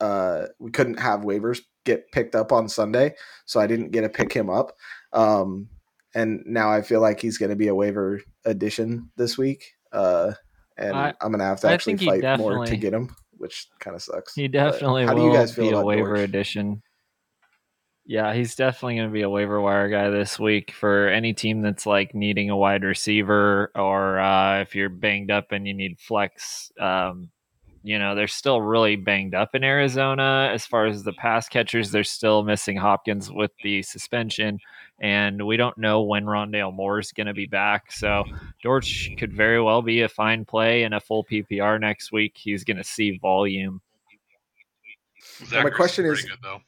uh, 0.01 0.47
we 0.57 0.71
couldn't 0.71 0.99
have 0.99 1.21
waivers 1.21 1.61
get 1.85 2.11
picked 2.11 2.33
up 2.33 2.51
on 2.51 2.67
Sunday, 2.67 3.13
so 3.45 3.59
I 3.59 3.67
didn't 3.67 3.91
get 3.91 4.01
to 4.01 4.09
pick 4.09 4.33
him 4.33 4.49
up. 4.49 4.75
Um, 5.13 5.69
and 6.15 6.41
now 6.45 6.71
I 6.71 6.81
feel 6.81 7.01
like 7.01 7.19
he's 7.19 7.37
going 7.37 7.49
to 7.49 7.55
be 7.55 7.67
a 7.67 7.75
waiver 7.75 8.21
addition 8.45 9.11
this 9.17 9.37
week. 9.37 9.73
Uh, 9.91 10.31
and 10.77 10.95
I, 10.95 11.09
am 11.21 11.31
going 11.31 11.39
to 11.39 11.45
have 11.45 11.59
to 11.61 11.69
actually 11.69 11.97
fight 11.97 12.39
more 12.39 12.65
to 12.65 12.77
get 12.77 12.93
him, 12.93 13.13
which 13.31 13.67
kind 13.79 13.95
of 13.95 14.01
sucks. 14.01 14.33
He 14.33 14.47
definitely 14.47 15.05
how 15.05 15.13
do 15.13 15.23
you 15.23 15.33
guys 15.33 15.53
feel 15.53 15.69
be 15.69 15.75
a 15.75 15.81
waiver 15.81 16.15
addition. 16.15 16.81
Yeah, 18.07 18.33
he's 18.33 18.55
definitely 18.55 18.97
going 18.97 19.09
to 19.09 19.13
be 19.13 19.23
a 19.23 19.29
waiver 19.29 19.59
wire 19.59 19.89
guy 19.89 20.09
this 20.09 20.39
week 20.39 20.71
for 20.71 21.09
any 21.09 21.33
team 21.33 21.61
that's 21.61 21.85
like 21.85 22.13
needing 22.13 22.49
a 22.49 22.57
wide 22.57 22.83
receiver, 22.83 23.71
or 23.75 24.19
uh, 24.19 24.61
if 24.61 24.75
you're 24.75 24.89
banged 24.89 25.31
up 25.31 25.51
and 25.51 25.67
you 25.67 25.73
need 25.73 25.99
flex. 25.99 26.71
Um, 26.79 27.29
you 27.83 27.99
know, 27.99 28.15
they're 28.15 28.27
still 28.27 28.61
really 28.61 28.95
banged 28.95 29.35
up 29.35 29.53
in 29.53 29.63
Arizona 29.63 30.49
as 30.51 30.65
far 30.65 30.87
as 30.87 31.03
the 31.03 31.13
pass 31.13 31.47
catchers. 31.47 31.91
They're 31.91 32.03
still 32.03 32.43
missing 32.43 32.77
Hopkins 32.77 33.31
with 33.31 33.51
the 33.63 33.83
suspension, 33.83 34.59
and 34.99 35.45
we 35.45 35.57
don't 35.57 35.77
know 35.77 36.01
when 36.01 36.25
Rondale 36.25 36.73
Moore 36.73 36.99
is 36.99 37.11
going 37.11 37.27
to 37.27 37.33
be 37.33 37.47
back. 37.47 37.91
So 37.91 38.23
Dortch 38.63 39.11
could 39.17 39.33
very 39.33 39.61
well 39.61 39.81
be 39.81 40.01
a 40.01 40.09
fine 40.09 40.45
play 40.45 40.83
in 40.83 40.93
a 40.93 40.99
full 40.99 41.25
PPR 41.25 41.79
next 41.79 42.11
week. 42.11 42.33
He's 42.35 42.63
going 42.63 42.77
to 42.77 42.83
see 42.83 43.17
volume. 43.17 43.81
my 45.51 45.69
question 45.69 46.05
is. 46.05 46.21
Good, 46.21 46.37
though 46.41 46.61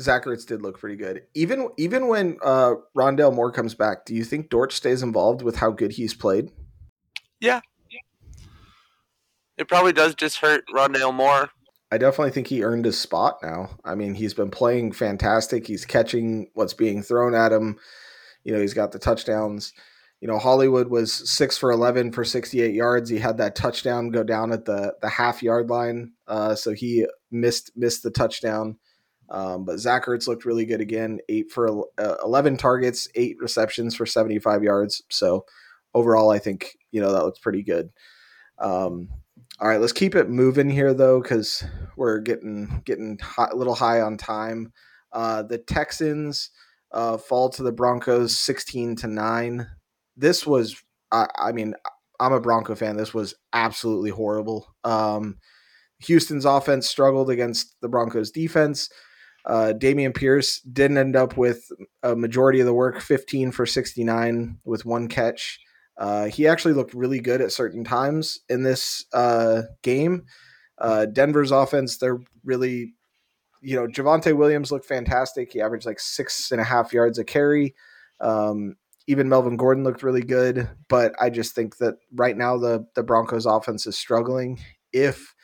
Zach 0.00 0.24
Ertz 0.24 0.46
did 0.46 0.62
look 0.62 0.78
pretty 0.78 0.96
good. 0.96 1.22
Even 1.34 1.68
even 1.76 2.08
when 2.08 2.38
uh, 2.44 2.74
Rondale 2.96 3.34
Moore 3.34 3.52
comes 3.52 3.74
back, 3.74 4.04
do 4.04 4.14
you 4.14 4.24
think 4.24 4.50
Dortch 4.50 4.72
stays 4.72 5.02
involved 5.02 5.42
with 5.42 5.56
how 5.56 5.70
good 5.70 5.92
he's 5.92 6.14
played? 6.14 6.50
Yeah. 7.40 7.60
It 9.56 9.68
probably 9.68 9.92
does 9.92 10.16
just 10.16 10.38
hurt 10.38 10.64
Rondale 10.74 11.14
Moore. 11.14 11.50
I 11.94 11.98
definitely 11.98 12.32
think 12.32 12.48
he 12.48 12.64
earned 12.64 12.86
his 12.86 13.00
spot 13.00 13.38
now. 13.40 13.70
I 13.84 13.94
mean, 13.94 14.14
he's 14.14 14.34
been 14.34 14.50
playing 14.50 14.90
fantastic. 14.90 15.64
He's 15.64 15.84
catching 15.84 16.48
what's 16.54 16.74
being 16.74 17.04
thrown 17.04 17.36
at 17.36 17.52
him. 17.52 17.78
You 18.42 18.52
know, 18.52 18.60
he's 18.60 18.74
got 18.74 18.90
the 18.90 18.98
touchdowns. 18.98 19.72
You 20.20 20.26
know, 20.26 20.38
Hollywood 20.38 20.88
was 20.88 21.12
six 21.30 21.56
for 21.56 21.70
eleven 21.70 22.10
for 22.10 22.24
sixty-eight 22.24 22.74
yards. 22.74 23.10
He 23.10 23.18
had 23.18 23.36
that 23.36 23.54
touchdown 23.54 24.10
go 24.10 24.24
down 24.24 24.50
at 24.50 24.64
the 24.64 24.96
the 25.02 25.08
half 25.08 25.40
yard 25.40 25.70
line, 25.70 26.14
uh, 26.26 26.56
so 26.56 26.72
he 26.72 27.06
missed 27.30 27.70
missed 27.76 28.02
the 28.02 28.10
touchdown. 28.10 28.76
Um, 29.30 29.64
but 29.64 29.78
Zach 29.78 30.06
Ertz 30.06 30.26
looked 30.26 30.44
really 30.44 30.66
good 30.66 30.80
again. 30.80 31.20
Eight 31.28 31.52
for 31.52 31.86
uh, 31.96 32.16
11 32.24 32.56
targets, 32.56 33.06
eight 33.14 33.36
receptions 33.38 33.94
for 33.94 34.04
75 34.04 34.64
yards. 34.64 35.00
So 35.10 35.46
overall, 35.94 36.30
I 36.30 36.40
think, 36.40 36.76
you 36.90 37.00
know, 37.00 37.12
that 37.12 37.24
looks 37.24 37.38
pretty 37.38 37.62
good. 37.62 37.90
Um, 38.58 39.08
all 39.60 39.68
right, 39.68 39.80
let's 39.80 39.92
keep 39.92 40.14
it 40.14 40.28
moving 40.28 40.68
here 40.68 40.92
though, 40.94 41.20
because 41.20 41.64
we're 41.96 42.18
getting 42.18 42.82
getting 42.84 43.18
hot, 43.18 43.52
a 43.52 43.56
little 43.56 43.74
high 43.74 44.00
on 44.00 44.16
time. 44.16 44.72
Uh, 45.12 45.42
the 45.42 45.58
Texans 45.58 46.50
uh, 46.92 47.16
fall 47.16 47.48
to 47.50 47.62
the 47.62 47.72
Broncos 47.72 48.36
16 48.36 48.96
to 48.96 49.06
nine. 49.06 49.66
This 50.16 50.46
was, 50.46 50.82
I, 51.12 51.26
I, 51.36 51.52
mean, 51.52 51.74
I'm 52.18 52.32
a 52.32 52.40
Bronco 52.40 52.74
fan. 52.74 52.96
This 52.96 53.14
was 53.14 53.34
absolutely 53.52 54.10
horrible. 54.10 54.74
Um, 54.82 55.38
Houston's 56.00 56.44
offense 56.44 56.88
struggled 56.88 57.30
against 57.30 57.76
the 57.80 57.88
Broncos 57.88 58.30
defense. 58.30 58.90
Uh, 59.46 59.72
Dameon 59.76 60.14
Pierce 60.14 60.60
didn't 60.60 60.98
end 60.98 61.16
up 61.16 61.36
with 61.36 61.70
a 62.02 62.16
majority 62.16 62.60
of 62.60 62.66
the 62.66 62.74
work, 62.74 63.00
15 63.00 63.52
for 63.52 63.66
69 63.66 64.58
with 64.64 64.84
one 64.84 65.08
catch. 65.08 65.60
Uh, 65.96 66.26
he 66.26 66.46
actually 66.46 66.74
looked 66.74 66.94
really 66.94 67.20
good 67.20 67.40
at 67.40 67.52
certain 67.52 67.84
times 67.84 68.40
in 68.48 68.62
this 68.62 69.04
uh, 69.12 69.62
game. 69.82 70.24
Uh, 70.78 71.06
Denver's 71.06 71.52
offense, 71.52 71.98
they're 71.98 72.18
really, 72.44 72.94
you 73.62 73.76
know, 73.76 73.86
Javonte 73.86 74.36
Williams 74.36 74.72
looked 74.72 74.86
fantastic. 74.86 75.52
He 75.52 75.60
averaged 75.60 75.86
like 75.86 76.00
six 76.00 76.50
and 76.50 76.60
a 76.60 76.64
half 76.64 76.92
yards 76.92 77.18
a 77.18 77.24
carry. 77.24 77.74
Um, 78.20 78.76
even 79.06 79.28
Melvin 79.28 79.56
Gordon 79.56 79.84
looked 79.84 80.02
really 80.02 80.22
good, 80.22 80.68
but 80.88 81.14
I 81.20 81.30
just 81.30 81.54
think 81.54 81.76
that 81.76 81.96
right 82.14 82.36
now 82.36 82.56
the 82.56 82.86
the 82.94 83.02
Broncos 83.02 83.46
offense 83.46 83.86
is 83.86 83.98
struggling. 83.98 84.58
If 84.92 85.34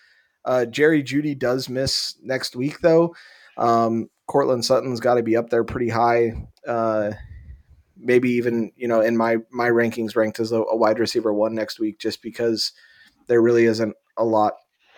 uh, 0.45 0.65
Jerry 0.65 1.03
Jeudy 1.03 1.39
does 1.39 1.69
miss 1.69 2.17
next 2.23 2.57
week, 2.57 2.81
though, 2.81 3.15
um, 3.59 4.09
Courtland 4.27 4.65
Sutton's 4.65 5.01
got 5.01 5.15
to 5.15 5.23
be 5.23 5.37
up 5.37 5.51
there 5.51 5.65
pretty 5.65 5.91
high. 5.91 6.33
Maybe 8.03 8.31
even 8.31 8.73
you 8.77 8.89
know 8.89 9.01
in 9.01 9.17
my 9.17 9.37
my 9.51 9.69
rankings 9.69 10.17
ranked 10.17 10.41
as 10.41 10.53
a, 10.53 10.61
a, 10.61 10.77
wide 10.77 10.99
receiver 10.99 11.33
one 11.33 11.55
next 11.55 11.79
week, 11.79 11.99
just 11.99 12.23
because 12.23 12.73
there 13.27 13.43
really 13.43 13.65
isn't 13.65 13.95
a 14.17 14.25
lot 14.25 14.55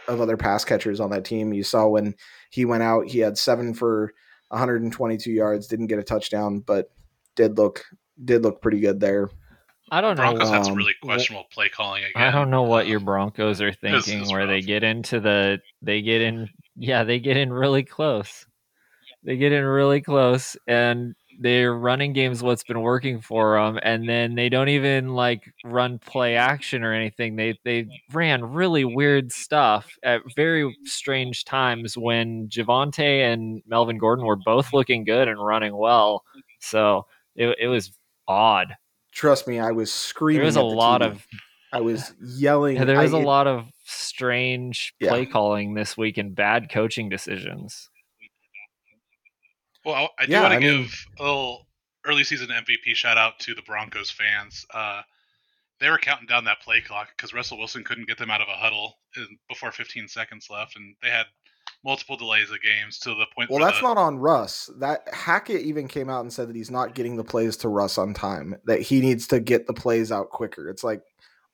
of 0.08 0.20
other 0.20 0.36
pass 0.36 0.64
catchers 0.64 1.00
on 1.00 1.10
that 1.10 1.24
team. 1.24 1.52
You 1.52 1.62
saw 1.62 1.86
when 1.88 2.14
he 2.50 2.64
went 2.64 2.82
out, 2.82 3.08
he 3.08 3.18
had 3.20 3.38
seven 3.38 3.74
for 3.74 4.12
122 4.48 5.30
yards, 5.30 5.66
didn't 5.66 5.88
get 5.88 5.98
a 5.98 6.04
touchdown, 6.04 6.60
but 6.60 6.90
did 7.34 7.58
look 7.58 7.84
did 8.24 8.42
look 8.42 8.62
pretty 8.62 8.80
good 8.80 9.00
there. 9.00 9.30
I 9.90 10.00
don't 10.00 10.16
know. 10.16 10.22
Broncos 10.22 10.48
um, 10.48 10.54
had 10.54 10.64
some 10.64 10.74
really 10.74 10.94
questionable 11.02 11.46
play 11.52 11.68
calling 11.68 12.04
again. 12.04 12.22
I 12.22 12.30
don't 12.30 12.50
know 12.50 12.62
what 12.62 12.86
your 12.86 13.00
Broncos 13.00 13.60
are 13.60 13.72
thinking, 13.72 14.28
where 14.28 14.40
rough. 14.40 14.48
they 14.48 14.60
get 14.60 14.84
into 14.84 15.20
the 15.20 15.60
they 15.82 16.00
get 16.02 16.22
in, 16.22 16.48
yeah, 16.76 17.04
they 17.04 17.18
get 17.18 17.36
in 17.36 17.52
really 17.52 17.82
close 17.82 18.46
they 19.24 19.36
get 19.36 19.52
in 19.52 19.64
really 19.64 20.00
close 20.00 20.56
and 20.66 21.14
their 21.42 21.74
running 21.74 22.12
game's 22.12 22.42
what's 22.42 22.62
been 22.62 22.80
working 22.80 23.20
for 23.20 23.58
them, 23.58 23.78
and 23.82 24.08
then 24.08 24.34
they 24.34 24.48
don't 24.48 24.68
even 24.68 25.10
like 25.10 25.52
run 25.64 25.98
play 25.98 26.36
action 26.36 26.82
or 26.82 26.92
anything. 26.92 27.36
They 27.36 27.58
they 27.64 27.88
ran 28.12 28.44
really 28.44 28.84
weird 28.84 29.32
stuff 29.32 29.90
at 30.02 30.22
very 30.36 30.76
strange 30.84 31.44
times 31.44 31.96
when 31.96 32.48
Javonte 32.48 33.32
and 33.32 33.62
Melvin 33.66 33.98
Gordon 33.98 34.24
were 34.24 34.36
both 34.36 34.72
looking 34.72 35.04
good 35.04 35.28
and 35.28 35.44
running 35.44 35.76
well. 35.76 36.24
So 36.60 37.06
it 37.34 37.56
it 37.60 37.68
was 37.68 37.92
odd. 38.28 38.76
Trust 39.12 39.46
me, 39.46 39.58
I 39.58 39.72
was 39.72 39.92
screaming. 39.92 40.40
There 40.40 40.46
was 40.46 40.56
a 40.56 40.62
lot 40.62 41.02
TV. 41.02 41.10
of. 41.10 41.26
I 41.74 41.80
was 41.80 42.12
yelling. 42.20 42.76
Yeah, 42.76 42.84
there 42.84 43.00
was 43.00 43.14
I, 43.14 43.18
a 43.18 43.24
lot 43.24 43.46
of 43.46 43.66
strange 43.84 44.94
yeah. 45.00 45.08
play 45.08 45.26
calling 45.26 45.74
this 45.74 45.96
week 45.96 46.18
and 46.18 46.34
bad 46.34 46.70
coaching 46.70 47.08
decisions. 47.08 47.90
Well, 49.84 50.10
I 50.18 50.26
do 50.26 50.32
yeah, 50.32 50.42
want 50.42 50.54
to 50.54 50.60
give 50.60 50.80
mean, 50.80 50.88
a 51.18 51.22
little 51.22 51.66
early 52.06 52.24
season 52.24 52.48
MVP 52.48 52.94
shout 52.94 53.18
out 53.18 53.38
to 53.40 53.54
the 53.54 53.62
Broncos 53.62 54.10
fans. 54.10 54.64
Uh, 54.72 55.02
they 55.80 55.90
were 55.90 55.98
counting 55.98 56.26
down 56.26 56.44
that 56.44 56.60
play 56.60 56.80
clock 56.80 57.08
because 57.16 57.34
Russell 57.34 57.58
Wilson 57.58 57.82
couldn't 57.82 58.06
get 58.06 58.18
them 58.18 58.30
out 58.30 58.40
of 58.40 58.48
a 58.48 58.56
huddle 58.56 58.98
in, 59.16 59.26
before 59.48 59.72
15 59.72 60.08
seconds 60.08 60.48
left, 60.48 60.76
and 60.76 60.94
they 61.02 61.10
had 61.10 61.26
multiple 61.84 62.16
delays 62.16 62.50
of 62.50 62.62
games 62.62 62.98
to 63.00 63.10
the 63.10 63.26
point. 63.34 63.50
Well, 63.50 63.58
that's 63.58 63.80
the, 63.80 63.86
not 63.86 63.98
on 63.98 64.18
Russ. 64.18 64.70
That 64.78 65.02
Hackett 65.12 65.62
even 65.62 65.88
came 65.88 66.08
out 66.08 66.20
and 66.20 66.32
said 66.32 66.48
that 66.48 66.56
he's 66.56 66.70
not 66.70 66.94
getting 66.94 67.16
the 67.16 67.24
plays 67.24 67.56
to 67.58 67.68
Russ 67.68 67.98
on 67.98 68.14
time. 68.14 68.54
That 68.66 68.80
he 68.80 69.00
needs 69.00 69.26
to 69.28 69.40
get 69.40 69.66
the 69.66 69.74
plays 69.74 70.12
out 70.12 70.30
quicker. 70.30 70.68
It's 70.68 70.84
like 70.84 71.02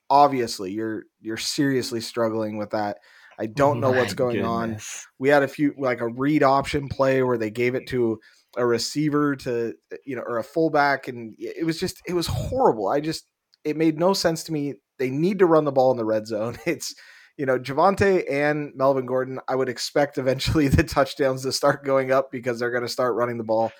obviously 0.09 0.71
you're 0.71 1.03
you're 1.21 1.37
seriously 1.37 2.01
struggling 2.01 2.57
with 2.57 2.71
that. 2.71 2.99
I 3.39 3.45
don't 3.45 3.77
oh 3.77 3.79
know 3.79 3.91
what's 3.91 4.13
going 4.13 4.35
goodness. 4.35 5.05
on. 5.05 5.09
We 5.17 5.29
had 5.29 5.43
a 5.43 5.47
few 5.47 5.73
like 5.77 6.01
a 6.01 6.07
read 6.07 6.43
option 6.43 6.89
play 6.89 7.23
where 7.23 7.37
they 7.37 7.49
gave 7.49 7.73
it 7.73 7.87
to 7.87 8.19
a 8.57 8.65
receiver 8.65 9.35
to 9.37 9.73
uh, 9.91 9.95
you 10.05 10.15
know 10.15 10.23
or 10.23 10.39
a 10.39 10.43
fullback 10.43 11.07
and 11.07 11.35
it 11.37 11.65
was 11.65 11.79
just 11.79 12.01
it 12.07 12.13
was 12.13 12.27
horrible. 12.27 12.89
I 12.89 12.99
just 12.99 13.25
it 13.63 13.77
made 13.77 13.97
no 13.97 14.13
sense 14.13 14.43
to 14.45 14.51
me. 14.51 14.75
They 14.97 15.09
need 15.09 15.39
to 15.39 15.45
run 15.45 15.65
the 15.65 15.71
ball 15.71 15.91
in 15.91 15.97
the 15.97 16.05
red 16.05 16.27
zone. 16.27 16.57
It's 16.65 16.93
you 17.37 17.45
know 17.45 17.57
Javonte 17.57 18.29
and 18.29 18.73
Melvin 18.75 19.05
Gordon. 19.05 19.39
I 19.47 19.55
would 19.55 19.69
expect 19.69 20.17
eventually 20.17 20.67
the 20.69 20.83
touchdowns 20.83 21.43
to 21.43 21.53
start 21.53 21.85
going 21.85 22.11
up 22.11 22.31
because 22.31 22.59
they're 22.59 22.71
going 22.71 22.83
to 22.83 22.89
start 22.89 23.15
running 23.15 23.37
the 23.37 23.45
ball. 23.45 23.71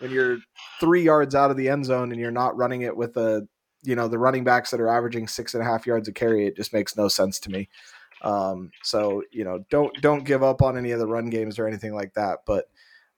When 0.00 0.10
you're 0.10 0.38
three 0.80 1.02
yards 1.02 1.36
out 1.36 1.52
of 1.52 1.56
the 1.56 1.68
end 1.68 1.84
zone 1.84 2.10
and 2.10 2.20
you're 2.20 2.32
not 2.32 2.56
running 2.56 2.82
it 2.82 2.96
with 2.96 3.16
a 3.16 3.46
you 3.84 3.94
know 3.94 4.08
the 4.08 4.18
running 4.18 4.42
backs 4.42 4.70
that 4.70 4.80
are 4.80 4.88
averaging 4.88 5.28
six 5.28 5.54
and 5.54 5.62
a 5.62 5.66
half 5.66 5.86
yards 5.86 6.08
a 6.08 6.12
carry, 6.12 6.46
it 6.46 6.56
just 6.56 6.72
makes 6.72 6.96
no 6.96 7.06
sense 7.06 7.38
to 7.40 7.50
me. 7.50 7.68
Um, 8.24 8.70
so 8.82 9.22
you 9.30 9.44
know, 9.44 9.64
don't 9.70 9.94
don't 10.00 10.24
give 10.24 10.42
up 10.42 10.62
on 10.62 10.76
any 10.76 10.90
of 10.90 10.98
the 10.98 11.06
run 11.06 11.30
games 11.30 11.58
or 11.58 11.68
anything 11.68 11.94
like 11.94 12.14
that. 12.14 12.40
But 12.46 12.64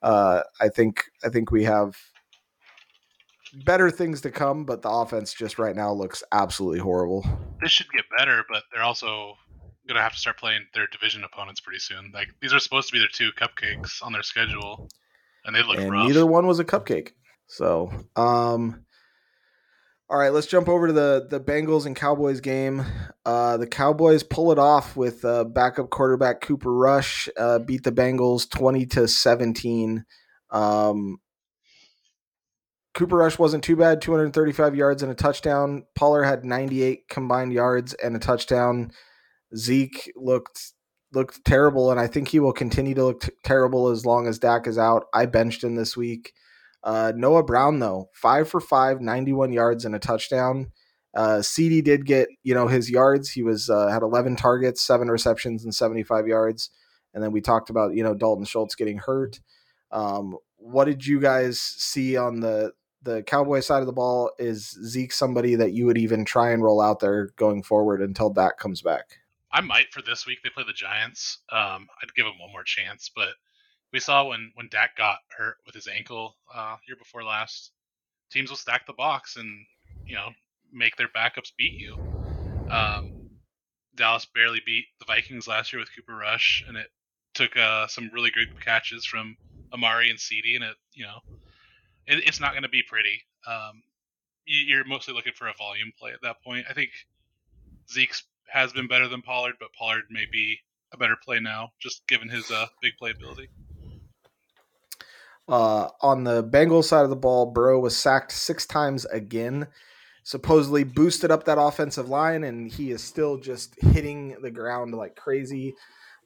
uh, 0.02 0.42
I 0.60 0.68
think 0.68 1.04
I 1.24 1.28
think 1.28 1.50
we 1.50 1.64
have 1.64 1.96
better 3.64 3.90
things 3.90 4.20
to 4.22 4.30
come. 4.30 4.64
But 4.64 4.82
the 4.82 4.90
offense 4.90 5.32
just 5.32 5.58
right 5.58 5.76
now 5.76 5.92
looks 5.92 6.22
absolutely 6.32 6.80
horrible. 6.80 7.24
This 7.62 7.70
should 7.70 7.90
get 7.92 8.04
better, 8.18 8.44
but 8.50 8.64
they're 8.72 8.82
also 8.82 9.34
gonna 9.86 10.02
have 10.02 10.12
to 10.12 10.18
start 10.18 10.38
playing 10.38 10.66
their 10.74 10.88
division 10.88 11.22
opponents 11.22 11.60
pretty 11.60 11.78
soon. 11.78 12.10
Like 12.12 12.28
these 12.42 12.52
are 12.52 12.58
supposed 12.58 12.88
to 12.88 12.92
be 12.92 12.98
their 12.98 13.08
two 13.12 13.30
cupcakes 13.32 14.02
on 14.02 14.12
their 14.12 14.24
schedule, 14.24 14.88
and 15.44 15.54
they 15.54 15.62
look 15.62 15.78
and 15.78 15.92
rough. 15.92 16.08
Neither 16.08 16.26
one 16.26 16.48
was 16.48 16.58
a 16.58 16.64
cupcake. 16.64 17.12
So, 17.46 17.92
um, 18.16 18.85
all 20.08 20.18
right, 20.18 20.32
let's 20.32 20.46
jump 20.46 20.68
over 20.68 20.86
to 20.86 20.92
the 20.92 21.26
the 21.28 21.40
Bengals 21.40 21.84
and 21.84 21.96
Cowboys 21.96 22.40
game. 22.40 22.84
Uh, 23.24 23.56
the 23.56 23.66
Cowboys 23.66 24.22
pull 24.22 24.52
it 24.52 24.58
off 24.58 24.96
with 24.96 25.24
uh, 25.24 25.44
backup 25.44 25.90
quarterback 25.90 26.40
Cooper 26.40 26.72
Rush 26.72 27.28
uh, 27.36 27.58
beat 27.58 27.82
the 27.82 27.92
Bengals 27.92 28.48
twenty 28.48 28.86
to 28.86 29.08
seventeen. 29.08 30.04
Um, 30.50 31.18
Cooper 32.94 33.16
Rush 33.16 33.36
wasn't 33.36 33.64
too 33.64 33.74
bad, 33.74 34.00
two 34.00 34.12
hundred 34.12 34.32
thirty 34.32 34.52
five 34.52 34.76
yards 34.76 35.02
and 35.02 35.10
a 35.10 35.14
touchdown. 35.14 35.84
Pollard 35.96 36.24
had 36.24 36.44
ninety 36.44 36.82
eight 36.84 37.08
combined 37.08 37.52
yards 37.52 37.92
and 37.94 38.14
a 38.14 38.20
touchdown. 38.20 38.92
Zeke 39.56 40.12
looked 40.14 40.72
looked 41.12 41.44
terrible, 41.44 41.90
and 41.90 41.98
I 41.98 42.06
think 42.06 42.28
he 42.28 42.38
will 42.38 42.52
continue 42.52 42.94
to 42.94 43.04
look 43.04 43.22
t- 43.22 43.32
terrible 43.42 43.88
as 43.88 44.06
long 44.06 44.28
as 44.28 44.38
Dak 44.38 44.68
is 44.68 44.78
out. 44.78 45.06
I 45.12 45.26
benched 45.26 45.64
him 45.64 45.74
this 45.74 45.96
week. 45.96 46.32
Uh, 46.86 47.12
Noah 47.16 47.42
Brown, 47.42 47.80
though, 47.80 48.10
five 48.12 48.48
for 48.48 48.60
five, 48.60 49.00
91 49.00 49.52
yards 49.52 49.84
and 49.84 49.96
a 49.96 49.98
touchdown. 49.98 50.70
Uh, 51.16 51.42
CD 51.42 51.82
did 51.82 52.06
get, 52.06 52.28
you 52.44 52.54
know, 52.54 52.68
his 52.68 52.88
yards. 52.88 53.28
He 53.28 53.42
was 53.42 53.68
uh, 53.68 53.88
had 53.88 54.02
11 54.02 54.36
targets, 54.36 54.82
seven 54.82 55.08
receptions, 55.08 55.64
and 55.64 55.74
75 55.74 56.28
yards. 56.28 56.70
And 57.12 57.24
then 57.24 57.32
we 57.32 57.40
talked 57.40 57.70
about, 57.70 57.94
you 57.94 58.04
know, 58.04 58.14
Dalton 58.14 58.44
Schultz 58.44 58.76
getting 58.76 58.98
hurt. 58.98 59.40
Um, 59.90 60.36
what 60.58 60.84
did 60.84 61.04
you 61.04 61.18
guys 61.18 61.58
see 61.58 62.16
on 62.16 62.38
the 62.38 62.72
the 63.02 63.22
Cowboy 63.22 63.60
side 63.60 63.80
of 63.80 63.86
the 63.86 63.92
ball? 63.92 64.30
Is 64.38 64.78
Zeke 64.84 65.12
somebody 65.12 65.56
that 65.56 65.72
you 65.72 65.86
would 65.86 65.98
even 65.98 66.24
try 66.24 66.52
and 66.52 66.62
roll 66.62 66.80
out 66.80 67.00
there 67.00 67.30
going 67.36 67.64
forward 67.64 68.00
until 68.00 68.30
Dak 68.30 68.58
comes 68.58 68.80
back? 68.80 69.18
I 69.50 69.60
might 69.60 69.92
for 69.92 70.02
this 70.02 70.24
week. 70.24 70.38
They 70.44 70.50
play 70.50 70.64
the 70.64 70.72
Giants. 70.72 71.38
Um, 71.50 71.88
I'd 72.00 72.14
give 72.14 72.26
them 72.26 72.38
one 72.38 72.52
more 72.52 72.64
chance, 72.64 73.10
but 73.14 73.30
we 73.96 74.00
saw 74.00 74.28
when 74.28 74.52
when 74.56 74.68
Dak 74.68 74.94
got 74.94 75.20
hurt 75.34 75.56
with 75.64 75.74
his 75.74 75.88
ankle 75.88 76.36
uh, 76.54 76.76
year 76.86 76.98
before 76.98 77.24
last, 77.24 77.72
teams 78.30 78.50
will 78.50 78.58
stack 78.58 78.86
the 78.86 78.92
box 78.92 79.36
and 79.36 79.64
you 80.04 80.14
know 80.14 80.28
make 80.70 80.96
their 80.96 81.08
backups 81.08 81.50
beat 81.56 81.72
you. 81.78 81.96
Um, 82.70 83.14
Dallas 83.94 84.26
barely 84.34 84.60
beat 84.66 84.84
the 84.98 85.06
Vikings 85.06 85.48
last 85.48 85.72
year 85.72 85.80
with 85.80 85.88
Cooper 85.96 86.14
Rush, 86.14 86.62
and 86.68 86.76
it 86.76 86.88
took 87.32 87.56
uh, 87.56 87.86
some 87.86 88.10
really 88.12 88.30
great 88.30 88.48
catches 88.62 89.06
from 89.06 89.34
Amari 89.72 90.10
and 90.10 90.20
CD, 90.20 90.56
and 90.56 90.64
it 90.64 90.76
you 90.92 91.04
know 91.06 91.20
it, 92.06 92.22
it's 92.28 92.38
not 92.38 92.50
going 92.52 92.64
to 92.64 92.68
be 92.68 92.82
pretty. 92.82 93.22
Um, 93.46 93.82
you're 94.44 94.84
mostly 94.84 95.14
looking 95.14 95.32
for 95.32 95.48
a 95.48 95.54
volume 95.56 95.90
play 95.98 96.12
at 96.12 96.20
that 96.20 96.42
point. 96.44 96.66
I 96.68 96.74
think 96.74 96.90
Zeke's 97.90 98.24
has 98.46 98.74
been 98.74 98.88
better 98.88 99.08
than 99.08 99.22
Pollard, 99.22 99.54
but 99.58 99.72
Pollard 99.72 100.04
may 100.10 100.26
be 100.30 100.58
a 100.92 100.98
better 100.98 101.16
play 101.16 101.40
now, 101.40 101.70
just 101.80 102.06
given 102.06 102.28
his 102.28 102.50
uh, 102.50 102.66
big 102.82 102.92
playability. 103.00 103.48
Uh, 105.48 105.88
on 106.00 106.24
the 106.24 106.42
Bengals 106.42 106.84
side 106.84 107.04
of 107.04 107.10
the 107.10 107.16
ball, 107.16 107.46
Burrow 107.46 107.78
was 107.78 107.96
sacked 107.96 108.32
six 108.32 108.66
times 108.66 109.04
again. 109.06 109.68
Supposedly 110.24 110.82
boosted 110.82 111.30
up 111.30 111.44
that 111.44 111.60
offensive 111.60 112.08
line, 112.08 112.42
and 112.42 112.70
he 112.70 112.90
is 112.90 113.02
still 113.02 113.38
just 113.38 113.80
hitting 113.80 114.36
the 114.42 114.50
ground 114.50 114.92
like 114.92 115.14
crazy. 115.14 115.74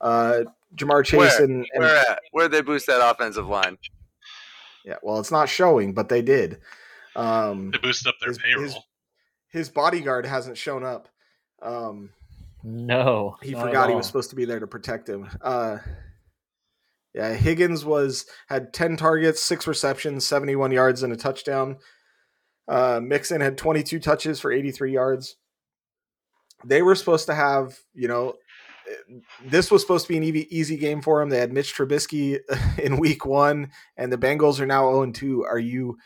Uh, 0.00 0.44
Ja'Marr 0.74 1.04
Chase 1.04 1.18
where, 1.18 1.44
and, 1.44 1.66
and 1.74 1.82
where 1.82 1.96
at? 2.10 2.20
Where 2.32 2.48
they 2.48 2.62
boost 2.62 2.86
that 2.86 3.06
offensive 3.06 3.46
line? 3.46 3.76
Yeah, 4.86 4.96
well, 5.02 5.18
it's 5.18 5.30
not 5.30 5.50
showing, 5.50 5.92
but 5.92 6.08
they 6.08 6.22
did. 6.22 6.60
Um, 7.14 7.70
they 7.72 7.78
boosted 7.78 8.08
up 8.08 8.14
their 8.20 8.28
his, 8.28 8.38
payroll. 8.38 8.64
His, 8.64 8.76
his, 9.50 9.68
bodyguard 9.68 10.24
hasn't 10.24 10.56
shown 10.56 10.82
up. 10.84 11.08
Um, 11.60 12.10
no, 12.62 13.36
he 13.42 13.52
forgot 13.52 13.90
he 13.90 13.94
was 13.94 14.06
supposed 14.06 14.30
to 14.30 14.36
be 14.36 14.46
there 14.46 14.60
to 14.60 14.66
protect 14.66 15.08
him. 15.08 15.28
Uh, 15.42 15.78
yeah, 17.14 17.32
Higgins 17.32 17.84
was 17.84 18.26
had 18.48 18.72
10 18.72 18.96
targets, 18.96 19.42
6 19.42 19.66
receptions, 19.66 20.26
71 20.26 20.72
yards 20.72 21.02
and 21.02 21.12
a 21.12 21.16
touchdown. 21.16 21.78
Uh, 22.68 23.00
Mixon 23.02 23.40
had 23.40 23.58
22 23.58 23.98
touches 23.98 24.38
for 24.38 24.52
83 24.52 24.92
yards. 24.92 25.36
They 26.64 26.82
were 26.82 26.94
supposed 26.94 27.26
to 27.26 27.34
have, 27.34 27.78
you 27.94 28.06
know, 28.06 28.34
this 29.44 29.70
was 29.70 29.82
supposed 29.82 30.06
to 30.06 30.12
be 30.12 30.18
an 30.18 30.46
easy, 30.50 30.76
game 30.76 31.00
for 31.00 31.20
them. 31.20 31.30
They 31.30 31.38
had 31.38 31.52
Mitch 31.52 31.74
Trubisky 31.74 32.38
in 32.78 32.98
week 32.98 33.24
1 33.24 33.70
and 33.96 34.12
the 34.12 34.18
Bengals 34.18 34.60
are 34.60 34.66
now 34.66 34.90
0 34.90 35.10
2. 35.12 35.44
Are 35.44 35.58
you 35.58 35.98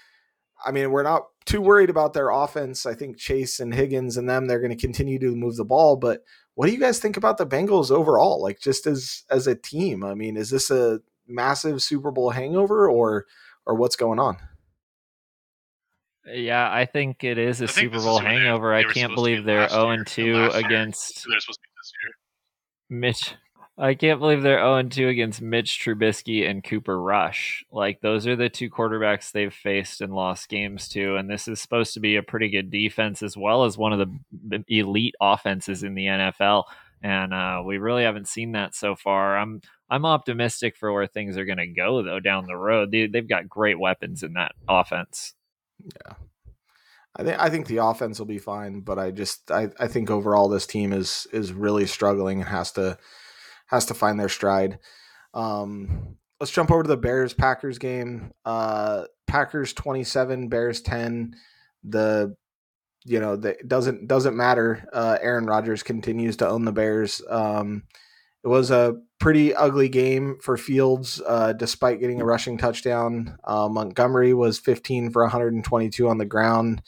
I 0.65 0.71
mean, 0.71 0.91
we're 0.91 1.03
not 1.03 1.27
too 1.45 1.61
worried 1.61 1.91
about 1.91 2.15
their 2.15 2.31
offense. 2.31 2.87
I 2.87 2.95
think 2.95 3.19
Chase 3.19 3.61
and 3.61 3.75
Higgins 3.75 4.17
and 4.17 4.29
them 4.29 4.47
they're 4.47 4.61
going 4.61 4.75
to 4.75 4.81
continue 4.81 5.19
to 5.19 5.37
move 5.37 5.57
the 5.57 5.65
ball, 5.65 5.97
but 5.97 6.23
what 6.55 6.67
do 6.67 6.73
you 6.73 6.79
guys 6.79 6.99
think 6.99 7.17
about 7.17 7.39
the 7.39 7.47
Bengals 7.47 7.91
overall? 7.91 8.41
Like 8.41 8.61
just 8.61 8.87
as 8.87 9.25
as 9.31 9.47
a 9.47 9.55
team? 9.55 10.05
I 10.05 10.15
mean, 10.15 10.37
is 10.37 10.51
this 10.51 10.71
a 10.71 11.01
massive 11.27 11.83
Super 11.83 12.11
Bowl 12.11 12.31
hangover 12.31 12.89
or 12.89 13.27
or 13.67 13.75
what's 13.75 13.97
going 13.97 14.19
on? 14.19 14.39
Yeah, 16.27 16.71
I 16.73 16.87
think 16.87 17.23
it 17.23 17.37
is 17.37 17.61
a 17.61 17.69
Super 17.69 17.99
Bowl 17.99 18.19
hangover. 18.19 18.73
I 18.73 18.85
can't 18.85 19.15
believe 19.15 19.45
they're 19.45 19.69
0 19.69 19.91
and 19.91 20.07
2 20.07 20.51
against 20.55 21.27
Mitch 22.89 23.35
I 23.77 23.95
can't 23.95 24.21
believe 24.21 24.43
they're 24.43 24.61
0 24.61 24.85
2 24.85 25.09
against 25.09 25.43
Mitch 25.43 25.81
Trubisky 25.81 26.49
and 26.49 26.63
Cooper 26.63 27.01
Rush. 27.01 27.65
Like, 27.73 28.01
those 28.01 28.25
are 28.27 28.37
the 28.37 28.49
two 28.49 28.71
quarterbacks 28.71 29.33
they've 29.33 29.53
faced 29.53 30.01
and 30.01 30.15
lost 30.15 30.49
games 30.49 30.89
to. 30.91 31.17
And 31.17 31.29
this 31.29 31.49
is 31.49 31.61
supposed 31.61 31.95
to 31.95 32.01
be 32.01 32.15
a 32.15 32.23
pretty 32.23 32.51
good 32.51 32.71
defense 32.71 33.21
as 33.23 33.37
well 33.37 33.65
as 33.65 33.77
one 33.77 33.93
of 33.93 34.09
the 34.31 34.65
elite 34.69 35.17
offenses 35.21 35.83
in 35.83 35.95
the 35.97 36.07
NFL. 36.07 36.65
And 37.03 37.35
uh, 37.35 37.63
we 37.67 37.79
really 37.79 38.05
haven't 38.05 38.29
seen 38.29 38.53
that 38.53 38.75
so 38.77 38.95
far. 38.95 39.37
I'm 39.37 39.61
I'm 39.91 40.07
optimistic 40.07 40.77
for 40.77 40.93
where 40.93 41.07
things 41.07 41.37
are 41.37 41.45
going 41.45 41.59
to 41.59 41.67
go 41.67 42.03
though 42.03 42.21
down 42.21 42.47
the 42.47 42.57
road. 42.57 42.91
They, 42.91 43.07
they've 43.07 43.29
got 43.29 43.49
great 43.49 43.79
weapons 43.79 44.23
in 44.23 44.33
that 44.35 44.53
offense. 44.69 45.35
Yeah, 45.83 46.15
I 47.15 47.25
think 47.25 47.41
I 47.41 47.51
think 47.51 47.67
the 47.67 47.85
offense 47.85 48.19
will 48.19 48.27
be 48.27 48.39
fine, 48.39 48.81
but 48.81 48.99
I 48.99 49.11
just 49.11 49.51
I, 49.51 49.69
I 49.79 49.89
think 49.89 50.11
overall 50.11 50.49
this 50.49 50.67
team 50.67 50.93
is 50.93 51.27
is 51.33 51.53
really 51.53 51.87
struggling 51.87 52.41
and 52.41 52.49
has 52.49 52.73
to 52.73 52.97
has 53.75 53.87
to 53.87 53.95
find 53.95 54.19
their 54.19 54.29
stride. 54.29 54.79
Um, 55.35 56.17
let's 56.41 56.53
jump 56.53 56.71
over 56.71 56.83
to 56.83 56.89
the 56.89 56.97
Bears 56.97 57.35
Packers 57.35 57.79
game. 57.79 58.33
Uh, 58.45 59.05
Packers 59.27 59.73
27, 59.73 60.49
Bears 60.49 60.81
10. 60.81 61.35
The 61.85 62.37
you 63.07 63.21
know, 63.21 63.37
the, 63.37 63.57
doesn't 63.67 64.09
doesn't 64.09 64.37
matter. 64.37 64.87
Uh, 64.93 65.19
Aaron 65.21 65.47
Rodgers 65.47 65.83
continues 65.83 66.39
to 66.39 66.49
own 66.49 66.65
the 66.65 66.73
Bears. 66.73 67.21
Um, 67.29 67.85
it 68.43 68.49
was 68.49 68.71
a 68.71 68.97
pretty 69.21 69.55
ugly 69.55 69.89
game 69.89 70.39
for 70.43 70.57
Fields, 70.57 71.21
uh, 71.27 71.53
despite 71.53 72.01
getting 72.01 72.21
a 72.21 72.27
rushing 72.27 72.59
touchdown. 72.59 73.39
Uh, 73.45 73.69
Montgomery 73.69 74.35
was 74.35 74.59
15 74.59 75.11
for 75.11 75.23
122 75.23 76.09
on 76.09 76.19
the 76.19 76.25
ground, 76.25 76.83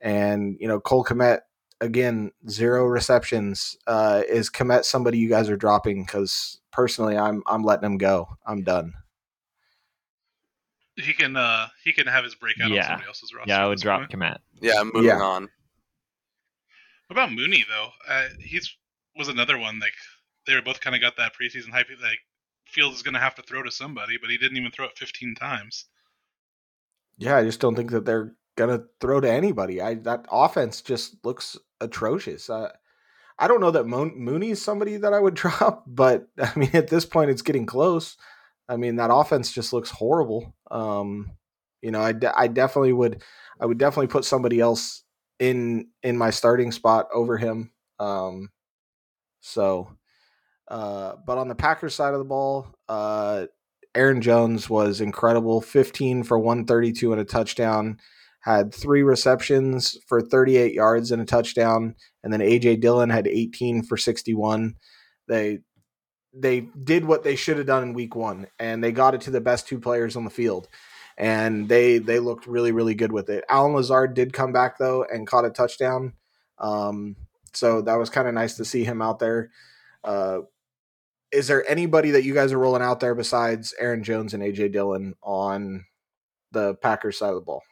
and 0.00 0.56
you 0.58 0.68
know 0.68 0.80
Cole 0.80 1.04
Kmet 1.04 1.40
again 1.84 2.32
zero 2.48 2.86
receptions. 2.86 3.76
Uh, 3.86 4.22
is 4.28 4.50
Kmet 4.50 4.84
somebody 4.84 5.18
you 5.18 5.28
guys 5.28 5.48
are 5.48 5.56
dropping? 5.56 6.04
Because 6.04 6.60
personally, 6.72 7.16
I'm 7.16 7.42
I'm 7.46 7.62
letting 7.62 7.86
him 7.86 7.98
go. 7.98 8.28
I'm 8.46 8.62
done 8.62 8.94
he 10.96 11.12
can 11.12 11.36
uh 11.36 11.66
he 11.82 11.92
can 11.92 12.06
have 12.06 12.24
his 12.24 12.34
breakout 12.34 12.70
yeah. 12.70 12.82
on 12.82 12.84
somebody 12.84 13.08
else's 13.08 13.34
roster. 13.34 13.50
Yeah, 13.50 13.64
I 13.64 13.68
would 13.68 13.80
drop 13.80 14.08
Kmet. 14.10 14.38
Yeah, 14.60 14.80
I'm 14.80 14.90
moving 14.94 15.10
yeah. 15.10 15.20
on. 15.20 15.42
What 17.08 17.12
about 17.12 17.32
Mooney 17.32 17.64
though? 17.68 17.88
Uh, 18.08 18.28
he's 18.40 18.76
was 19.16 19.28
another 19.28 19.58
one 19.58 19.78
like 19.80 19.92
they 20.46 20.54
were 20.54 20.62
both 20.62 20.80
kind 20.80 20.94
of 20.94 21.02
got 21.02 21.16
that 21.16 21.32
preseason 21.34 21.70
hype. 21.70 21.88
Like 22.02 22.18
Fields 22.66 22.96
is 22.96 23.02
going 23.02 23.14
to 23.14 23.20
have 23.20 23.34
to 23.36 23.42
throw 23.42 23.62
to 23.62 23.70
somebody, 23.70 24.18
but 24.20 24.30
he 24.30 24.38
didn't 24.38 24.56
even 24.56 24.70
throw 24.70 24.86
it 24.86 24.96
15 24.96 25.34
times. 25.34 25.86
Yeah, 27.18 27.36
I 27.36 27.44
just 27.44 27.60
don't 27.60 27.76
think 27.76 27.90
that 27.90 28.04
they're 28.04 28.34
to 28.56 28.84
throw 29.00 29.20
to 29.20 29.30
anybody. 29.30 29.80
I 29.80 29.94
that 29.94 30.26
offense 30.30 30.82
just 30.82 31.24
looks 31.24 31.56
atrocious. 31.80 32.48
Uh, 32.48 32.70
I 33.38 33.48
don't 33.48 33.60
know 33.60 33.72
that 33.72 33.86
Mo- 33.86 34.12
Mooney 34.14 34.50
is 34.50 34.62
somebody 34.62 34.96
that 34.98 35.12
I 35.12 35.20
would 35.20 35.34
drop, 35.44 35.84
but 35.86 36.28
I 36.40 36.52
mean 36.56 36.70
at 36.74 36.88
this 36.88 37.04
point 37.04 37.30
it's 37.30 37.42
getting 37.42 37.66
close. 37.66 38.16
I 38.68 38.76
mean, 38.76 38.96
that 38.96 39.12
offense 39.12 39.52
just 39.52 39.72
looks 39.72 39.90
horrible. 39.90 40.54
Um, 40.70 41.32
you 41.82 41.90
know, 41.90 42.00
I, 42.00 42.12
de- 42.12 42.38
I 42.38 42.46
definitely 42.46 42.92
would, 42.92 43.22
I 43.60 43.66
would 43.66 43.78
definitely 43.78 44.06
put 44.06 44.24
somebody 44.24 44.60
else 44.60 45.02
in 45.38 45.88
in 46.02 46.16
my 46.16 46.30
starting 46.30 46.72
spot 46.72 47.08
over 47.12 47.36
him. 47.36 47.72
Um, 47.98 48.50
so, 49.40 49.90
uh, 50.68 51.16
but 51.26 51.38
on 51.38 51.48
the 51.48 51.54
Packers 51.54 51.94
side 51.94 52.14
of 52.14 52.20
the 52.20 52.24
ball, 52.24 52.74
uh, 52.88 53.46
Aaron 53.94 54.22
Jones 54.22 54.70
was 54.70 55.00
incredible. 55.00 55.60
15 55.60 56.22
for 56.22 56.38
132 56.38 57.12
and 57.12 57.20
a 57.20 57.24
touchdown. 57.24 57.98
Had 58.44 58.74
three 58.74 59.02
receptions 59.02 59.96
for 60.06 60.20
38 60.20 60.74
yards 60.74 61.10
and 61.10 61.22
a 61.22 61.24
touchdown, 61.24 61.94
and 62.22 62.30
then 62.32 62.40
AJ 62.40 62.80
Dillon 62.80 63.08
had 63.08 63.26
18 63.26 63.82
for 63.84 63.96
61. 63.96 64.76
They 65.26 65.60
they 66.34 66.60
did 66.82 67.04
what 67.04 67.22
they 67.22 67.36
should 67.36 67.56
have 67.58 67.66
done 67.66 67.82
in 67.84 67.92
week 67.94 68.16
one 68.16 68.46
and 68.58 68.82
they 68.82 68.90
got 68.90 69.14
it 69.14 69.20
to 69.20 69.30
the 69.30 69.40
best 69.40 69.68
two 69.68 69.78
players 69.78 70.16
on 70.16 70.24
the 70.24 70.30
field 70.30 70.68
and 71.16 71.68
they 71.68 71.98
they 71.98 72.18
looked 72.18 72.48
really 72.48 72.72
really 72.72 72.94
good 72.94 73.12
with 73.12 73.30
it. 73.30 73.44
Allen 73.48 73.72
Lazard 73.72 74.14
did 74.14 74.32
come 74.32 74.52
back 74.52 74.76
though 74.76 75.04
and 75.04 75.28
caught 75.28 75.44
a 75.44 75.50
touchdown 75.50 76.12
um, 76.58 77.14
so 77.52 77.82
that 77.82 77.94
was 77.94 78.10
kind 78.10 78.26
of 78.26 78.34
nice 78.34 78.56
to 78.56 78.64
see 78.64 78.82
him 78.82 79.00
out 79.00 79.20
there. 79.20 79.50
Uh, 80.02 80.40
is 81.30 81.46
there 81.46 81.68
anybody 81.68 82.10
that 82.12 82.24
you 82.24 82.34
guys 82.34 82.52
are 82.52 82.58
rolling 82.58 82.82
out 82.82 83.00
there 83.00 83.14
besides 83.14 83.74
aaron 83.80 84.04
jones 84.04 84.34
and 84.34 84.42
aj 84.42 84.70
dillon 84.70 85.14
on 85.22 85.84
the 86.52 86.74
packers 86.76 87.18
side 87.18 87.30
of 87.30 87.34
the 87.34 87.40
ball 87.40 87.62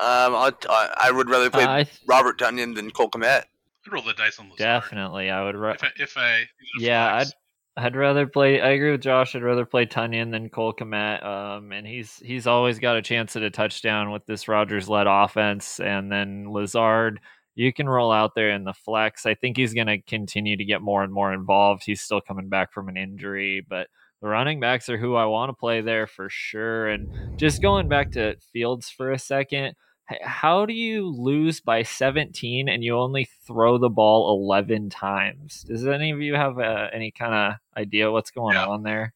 um, 0.00 0.34
I, 0.34 0.52
I 0.96 1.10
would 1.10 1.28
rather 1.28 1.50
play 1.50 1.64
uh, 1.64 1.84
th- 1.84 2.00
Robert 2.06 2.38
Tonyan 2.38 2.74
than 2.74 2.90
Cole 2.90 3.10
Kmet. 3.10 3.44
I'd 3.86 3.92
roll 3.92 4.02
the 4.02 4.14
dice 4.14 4.38
on 4.38 4.46
Lazard. 4.46 4.58
Definitely, 4.58 5.30
I 5.30 5.44
would. 5.44 5.56
Ro- 5.56 5.72
if 5.72 5.84
I, 5.84 5.88
if 5.98 6.16
I 6.16 6.44
yeah, 6.78 7.16
I'd 7.16 7.28
I'd 7.76 7.96
rather 7.96 8.26
play. 8.26 8.60
I 8.60 8.70
agree 8.70 8.92
with 8.92 9.02
Josh. 9.02 9.34
I'd 9.34 9.42
rather 9.42 9.64
play 9.64 9.86
Tonyan 9.86 10.30
than 10.30 10.48
Cole 10.48 10.72
Kmet. 10.72 11.24
Um, 11.24 11.72
and 11.72 11.86
he's 11.86 12.16
he's 12.16 12.46
always 12.46 12.78
got 12.78 12.96
a 12.96 13.02
chance 13.02 13.36
at 13.36 13.42
a 13.42 13.50
touchdown 13.50 14.10
with 14.10 14.26
this 14.26 14.48
Rodgers 14.48 14.88
led 14.88 15.06
offense. 15.06 15.80
And 15.80 16.10
then 16.10 16.50
Lazard, 16.50 17.20
you 17.54 17.72
can 17.72 17.88
roll 17.88 18.12
out 18.12 18.34
there 18.34 18.50
in 18.50 18.64
the 18.64 18.72
flex. 18.72 19.24
I 19.24 19.34
think 19.34 19.56
he's 19.56 19.74
going 19.74 19.86
to 19.86 19.98
continue 19.98 20.56
to 20.56 20.64
get 20.64 20.82
more 20.82 21.02
and 21.02 21.12
more 21.12 21.32
involved. 21.32 21.84
He's 21.84 22.00
still 22.00 22.20
coming 22.20 22.48
back 22.48 22.72
from 22.72 22.88
an 22.88 22.96
injury, 22.96 23.64
but 23.66 23.88
the 24.20 24.28
running 24.28 24.60
backs 24.60 24.88
are 24.88 24.98
who 24.98 25.14
I 25.14 25.24
want 25.24 25.50
to 25.50 25.54
play 25.54 25.80
there 25.80 26.06
for 26.06 26.28
sure. 26.28 26.88
And 26.88 27.38
just 27.38 27.62
going 27.62 27.88
back 27.88 28.12
to 28.12 28.36
Fields 28.52 28.90
for 28.90 29.12
a 29.12 29.18
second 29.18 29.74
how 30.22 30.66
do 30.66 30.72
you 30.72 31.08
lose 31.08 31.60
by 31.60 31.82
17 31.82 32.68
and 32.68 32.82
you 32.82 32.96
only 32.96 33.28
throw 33.46 33.78
the 33.78 33.88
ball 33.88 34.36
11 34.42 34.90
times? 34.90 35.64
Does 35.68 35.86
any 35.86 36.10
of 36.10 36.20
you 36.20 36.34
have 36.34 36.58
uh, 36.58 36.88
any 36.92 37.10
kind 37.10 37.34
of 37.34 37.54
idea 37.76 38.10
what's 38.10 38.30
going 38.30 38.56
yeah. 38.56 38.66
on 38.66 38.82
there? 38.82 39.14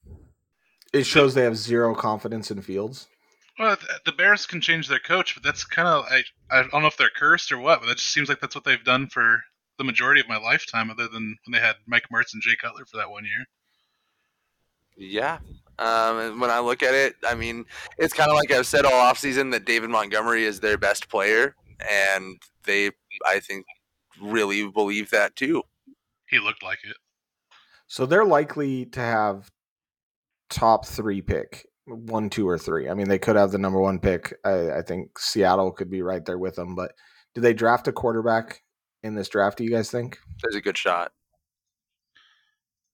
It 0.92 1.04
shows 1.04 1.34
they 1.34 1.42
have 1.42 1.56
zero 1.56 1.94
confidence 1.94 2.50
in 2.50 2.62
Fields. 2.62 3.08
Well, 3.58 3.76
the 4.04 4.12
Bears 4.12 4.46
can 4.46 4.60
change 4.60 4.88
their 4.88 4.98
coach, 4.98 5.34
but 5.34 5.42
that's 5.42 5.64
kind 5.64 5.86
of 5.86 6.04
I, 6.10 6.22
I 6.50 6.62
don't 6.62 6.82
know 6.82 6.88
if 6.88 6.96
they're 6.96 7.10
cursed 7.10 7.52
or 7.52 7.58
what, 7.58 7.80
but 7.80 7.86
that 7.86 7.98
just 7.98 8.12
seems 8.12 8.28
like 8.28 8.40
that's 8.40 8.54
what 8.54 8.64
they've 8.64 8.82
done 8.82 9.08
for 9.08 9.42
the 9.78 9.84
majority 9.84 10.20
of 10.20 10.28
my 10.28 10.38
lifetime, 10.38 10.90
other 10.90 11.08
than 11.08 11.36
when 11.44 11.52
they 11.52 11.64
had 11.64 11.76
Mike 11.86 12.04
Martz 12.12 12.32
and 12.32 12.42
Jay 12.42 12.56
Cutler 12.60 12.84
for 12.84 12.96
that 12.96 13.10
one 13.10 13.24
year. 13.24 13.44
Yeah, 14.96 15.38
um, 15.78 16.40
when 16.40 16.50
I 16.50 16.60
look 16.60 16.82
at 16.82 16.94
it, 16.94 17.16
I 17.26 17.34
mean, 17.34 17.64
it's 17.98 18.14
kind 18.14 18.30
of 18.30 18.36
like 18.36 18.50
I've 18.50 18.66
said 18.66 18.84
all 18.84 18.92
offseason 18.92 19.50
that 19.52 19.64
David 19.64 19.90
Montgomery 19.90 20.44
is 20.44 20.60
their 20.60 20.78
best 20.78 21.08
player, 21.08 21.54
and 21.90 22.36
they, 22.64 22.90
I 23.26 23.40
think, 23.40 23.66
really 24.20 24.68
believe 24.68 25.10
that 25.10 25.36
too. 25.36 25.62
He 26.28 26.38
looked 26.38 26.62
like 26.62 26.78
it. 26.84 26.96
So 27.86 28.06
they're 28.06 28.24
likely 28.24 28.86
to 28.86 29.00
have 29.00 29.50
top 30.50 30.86
three 30.86 31.20
pick 31.20 31.66
one, 31.86 32.30
two, 32.30 32.48
or 32.48 32.58
three. 32.58 32.88
I 32.88 32.94
mean, 32.94 33.08
they 33.08 33.18
could 33.18 33.36
have 33.36 33.50
the 33.50 33.58
number 33.58 33.80
one 33.80 33.98
pick. 33.98 34.34
I, 34.44 34.78
I 34.78 34.82
think 34.82 35.18
Seattle 35.18 35.70
could 35.70 35.90
be 35.90 36.02
right 36.02 36.24
there 36.24 36.38
with 36.38 36.56
them. 36.56 36.74
But 36.74 36.92
do 37.34 37.40
they 37.40 37.52
draft 37.52 37.88
a 37.88 37.92
quarterback 37.92 38.62
in 39.02 39.14
this 39.14 39.28
draft? 39.28 39.58
Do 39.58 39.64
you 39.64 39.70
guys 39.70 39.90
think? 39.90 40.18
There's 40.42 40.56
a 40.56 40.60
good 40.60 40.78
shot. 40.78 41.12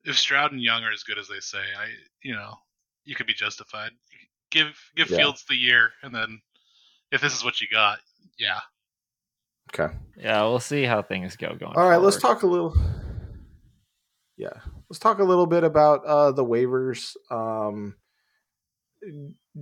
If 0.04 0.18
Stroud 0.18 0.52
and 0.52 0.62
Young 0.62 0.82
are 0.82 0.92
as 0.92 1.02
good 1.02 1.18
as 1.18 1.28
they 1.28 1.40
say, 1.40 1.58
I 1.58 1.88
you 2.22 2.34
know 2.34 2.54
you 3.04 3.14
could 3.14 3.26
be 3.26 3.34
justified. 3.34 3.90
Give 4.50 4.68
give 4.96 5.10
yeah. 5.10 5.18
Fields 5.18 5.44
the 5.48 5.56
year, 5.56 5.90
and 6.02 6.14
then 6.14 6.40
if 7.12 7.20
this 7.20 7.36
is 7.36 7.44
what 7.44 7.60
you 7.60 7.68
got, 7.72 7.98
yeah. 8.38 8.60
Okay. 9.72 9.94
Yeah, 10.16 10.42
we'll 10.42 10.58
see 10.60 10.84
how 10.84 11.02
things 11.02 11.36
go 11.36 11.54
going. 11.54 11.76
All 11.76 11.88
right, 11.88 11.94
forward. 11.94 12.04
let's 12.04 12.20
talk 12.20 12.42
a 12.42 12.46
little. 12.46 12.74
Yeah, 14.36 14.54
let's 14.88 14.98
talk 14.98 15.18
a 15.18 15.24
little 15.24 15.46
bit 15.46 15.64
about 15.64 16.04
uh, 16.04 16.32
the 16.32 16.44
waivers. 16.44 17.14
Um, 17.30 17.94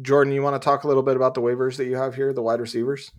Jordan, 0.03 0.32
you 0.32 0.43
want 0.43 0.61
to 0.61 0.64
talk 0.64 0.84
a 0.84 0.89
little 0.89 1.03
bit 1.03 1.16
about 1.16 1.34
the 1.34 1.43
waivers 1.43 1.76
that 1.76 1.86
you 1.86 1.97
have 1.97 2.14
here, 2.14 2.32
the 2.32 2.43
wide 2.43 2.61
receivers? 2.61 3.11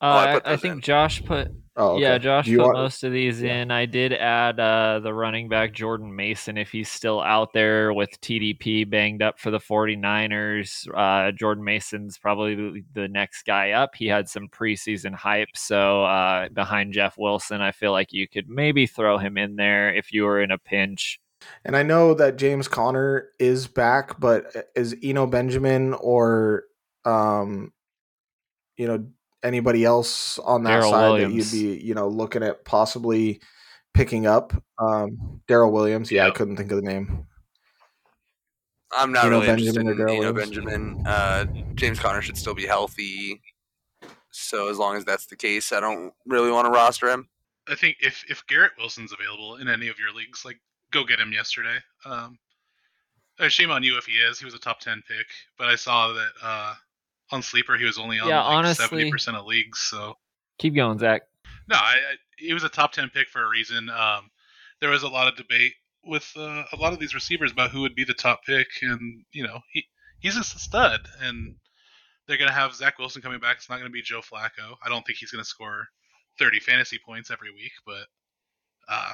Uh, 0.00 0.02
oh, 0.02 0.08
I, 0.08 0.34
I, 0.34 0.40
I 0.52 0.56
think 0.56 0.84
Josh 0.84 1.24
put 1.24 1.50
Oh, 1.78 1.92
okay. 1.92 2.02
yeah. 2.02 2.18
Josh 2.18 2.46
put 2.46 2.58
want... 2.58 2.78
most 2.78 3.04
of 3.04 3.12
these 3.12 3.42
yeah. 3.42 3.56
in. 3.56 3.70
I 3.70 3.84
did 3.84 4.14
add 4.14 4.58
uh, 4.58 5.00
the 5.00 5.12
running 5.12 5.48
back 5.48 5.74
Jordan 5.74 6.14
Mason 6.14 6.56
if 6.56 6.70
he's 6.70 6.88
still 6.88 7.20
out 7.20 7.52
there 7.52 7.92
with 7.92 8.18
TDP 8.22 8.88
banged 8.88 9.20
up 9.20 9.38
for 9.38 9.50
the 9.50 9.58
49ers. 9.58 10.88
Uh, 10.96 11.32
Jordan 11.32 11.64
Mason's 11.64 12.16
probably 12.16 12.82
the 12.94 13.08
next 13.08 13.42
guy 13.42 13.72
up. 13.72 13.94
He 13.94 14.06
had 14.06 14.28
some 14.28 14.48
preseason 14.48 15.14
hype, 15.14 15.54
so 15.54 16.04
uh, 16.04 16.48
behind 16.48 16.94
Jeff 16.94 17.18
Wilson, 17.18 17.60
I 17.60 17.72
feel 17.72 17.92
like 17.92 18.12
you 18.12 18.26
could 18.26 18.48
maybe 18.48 18.86
throw 18.86 19.18
him 19.18 19.36
in 19.36 19.56
there 19.56 19.94
if 19.94 20.12
you 20.12 20.24
were 20.24 20.40
in 20.40 20.50
a 20.50 20.58
pinch. 20.58 21.20
And 21.64 21.76
I 21.76 21.82
know 21.82 22.14
that 22.14 22.36
James 22.36 22.68
Conner 22.68 23.28
is 23.38 23.66
back, 23.66 24.18
but 24.18 24.56
uh, 24.56 24.62
is 24.74 24.96
Eno 25.02 25.26
Benjamin 25.26 25.92
or 25.94 26.64
um, 27.04 27.72
you 28.78 28.86
know 28.86 29.06
anybody 29.42 29.84
else 29.84 30.38
on 30.40 30.64
that 30.64 30.70
Darrel 30.70 30.90
side 30.90 31.08
Williams. 31.10 31.50
that 31.50 31.56
you'd 31.56 31.78
be, 31.78 31.84
you 31.84 31.94
know, 31.94 32.08
looking 32.08 32.42
at 32.42 32.64
possibly 32.64 33.40
picking 33.94 34.26
up? 34.26 34.52
Um, 34.78 35.40
Darrel 35.48 35.72
Williams. 35.72 36.10
Yeah, 36.10 36.24
yep. 36.24 36.34
I 36.34 36.36
couldn't 36.36 36.56
think 36.56 36.70
of 36.70 36.76
the 36.76 36.88
name. 36.88 37.26
I'm 38.92 39.12
not 39.12 39.28
really 39.28 39.46
Benjamin 39.46 39.88
interested 39.88 40.08
in 40.08 40.24
Eno 40.24 40.32
Benjamin. 40.32 41.06
Uh, 41.06 41.44
James 41.74 41.98
Conner 41.98 42.22
should 42.22 42.38
still 42.38 42.54
be 42.54 42.66
healthy. 42.66 43.40
So 44.30 44.70
as 44.70 44.78
long 44.78 44.96
as 44.96 45.04
that's 45.04 45.26
the 45.26 45.36
case, 45.36 45.72
I 45.72 45.80
don't 45.80 46.12
really 46.26 46.50
want 46.50 46.66
to 46.66 46.70
roster 46.70 47.08
him. 47.08 47.28
I 47.68 47.74
think 47.74 47.96
if 48.00 48.24
if 48.28 48.46
Garrett 48.46 48.72
Wilson's 48.78 49.12
available 49.12 49.56
in 49.56 49.68
any 49.68 49.88
of 49.88 49.98
your 49.98 50.12
leagues, 50.12 50.44
like 50.44 50.60
go 50.92 51.04
get 51.04 51.18
him 51.18 51.32
yesterday. 51.32 51.76
Um, 52.04 52.38
uh, 53.38 53.48
shame 53.48 53.70
on 53.70 53.82
you 53.82 53.98
if 53.98 54.06
he 54.06 54.12
is. 54.12 54.38
He 54.38 54.44
was 54.44 54.54
a 54.54 54.58
top 54.58 54.80
ten 54.80 55.02
pick, 55.08 55.26
but 55.58 55.68
I 55.68 55.74
saw 55.74 56.12
that 56.12 56.30
uh, 56.42 56.74
on 57.30 57.42
sleeper. 57.42 57.76
He 57.76 57.84
was 57.84 57.98
only 57.98 58.18
on 58.18 58.28
yeah, 58.28 58.42
like 58.42 58.76
seventy 58.76 59.10
percent 59.10 59.36
of 59.36 59.46
leagues. 59.46 59.78
So 59.80 60.14
keep 60.58 60.74
going, 60.74 60.98
Zak. 60.98 61.22
No, 61.68 61.76
I, 61.76 61.94
I, 61.94 62.14
he 62.38 62.52
was 62.54 62.64
a 62.64 62.68
top 62.68 62.92
ten 62.92 63.08
pick 63.08 63.28
for 63.28 63.42
a 63.42 63.48
reason. 63.48 63.90
Um, 63.90 64.30
there 64.80 64.90
was 64.90 65.02
a 65.02 65.08
lot 65.08 65.28
of 65.28 65.36
debate 65.36 65.72
with 66.04 66.30
uh, 66.36 66.64
a 66.72 66.76
lot 66.76 66.92
of 66.92 66.98
these 66.98 67.14
receivers 67.14 67.52
about 67.52 67.70
who 67.70 67.80
would 67.80 67.94
be 67.94 68.04
the 68.04 68.14
top 68.14 68.40
pick, 68.44 68.68
and 68.82 69.24
you 69.32 69.42
know 69.42 69.60
he 69.72 69.84
he's 70.20 70.36
just 70.36 70.56
a 70.56 70.58
stud, 70.58 71.00
and 71.20 71.56
they're 72.26 72.38
gonna 72.38 72.52
have 72.52 72.74
Zach 72.74 72.98
Wilson 72.98 73.22
coming 73.22 73.40
back. 73.40 73.56
It's 73.56 73.68
not 73.68 73.78
gonna 73.78 73.90
be 73.90 74.02
Joe 74.02 74.20
Flacco. 74.20 74.76
I 74.84 74.88
don't 74.88 75.04
think 75.06 75.18
he's 75.18 75.30
gonna 75.30 75.44
score 75.44 75.88
thirty 76.38 76.60
fantasy 76.60 76.98
points 77.04 77.30
every 77.30 77.50
week, 77.50 77.72
but 77.84 78.06
uh, 78.88 79.12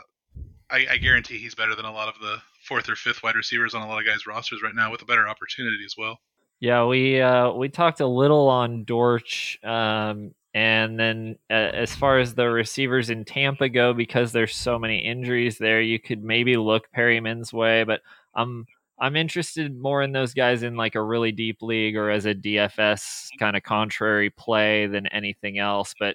I, 0.70 0.86
I 0.90 0.96
guarantee 0.98 1.38
he's 1.38 1.54
better 1.54 1.74
than 1.74 1.84
a 1.84 1.92
lot 1.92 2.08
of 2.08 2.20
the 2.20 2.36
fourth 2.64 2.88
or 2.88 2.96
fifth 2.96 3.22
wide 3.22 3.36
receivers 3.36 3.74
on 3.74 3.82
a 3.82 3.88
lot 3.88 4.00
of 4.00 4.06
guys' 4.06 4.26
rosters 4.26 4.62
right 4.62 4.74
now, 4.74 4.90
with 4.90 5.02
a 5.02 5.06
better 5.06 5.28
opportunity 5.28 5.84
as 5.84 5.94
well. 5.96 6.18
Yeah, 6.62 6.84
we 6.84 7.20
uh, 7.20 7.50
we 7.50 7.68
talked 7.68 7.98
a 7.98 8.06
little 8.06 8.48
on 8.48 8.84
Dortch, 8.84 9.58
um, 9.64 10.32
and 10.54 10.96
then 10.96 11.36
uh, 11.50 11.54
as 11.54 11.92
far 11.92 12.20
as 12.20 12.36
the 12.36 12.48
receivers 12.50 13.10
in 13.10 13.24
Tampa 13.24 13.68
go, 13.68 13.92
because 13.92 14.30
there's 14.30 14.54
so 14.54 14.78
many 14.78 14.98
injuries 14.98 15.58
there, 15.58 15.80
you 15.80 15.98
could 15.98 16.22
maybe 16.22 16.56
look 16.56 16.88
Perriman's 16.92 17.52
way, 17.52 17.82
but 17.82 18.00
I'm 18.36 18.66
I'm 19.00 19.16
interested 19.16 19.76
more 19.76 20.02
in 20.02 20.12
those 20.12 20.34
guys 20.34 20.62
in 20.62 20.76
like 20.76 20.94
a 20.94 21.02
really 21.02 21.32
deep 21.32 21.62
league 21.62 21.96
or 21.96 22.10
as 22.10 22.26
a 22.26 22.34
DFS 22.34 23.30
kind 23.40 23.56
of 23.56 23.64
contrary 23.64 24.30
play 24.30 24.86
than 24.86 25.08
anything 25.08 25.58
else. 25.58 25.96
But 25.98 26.14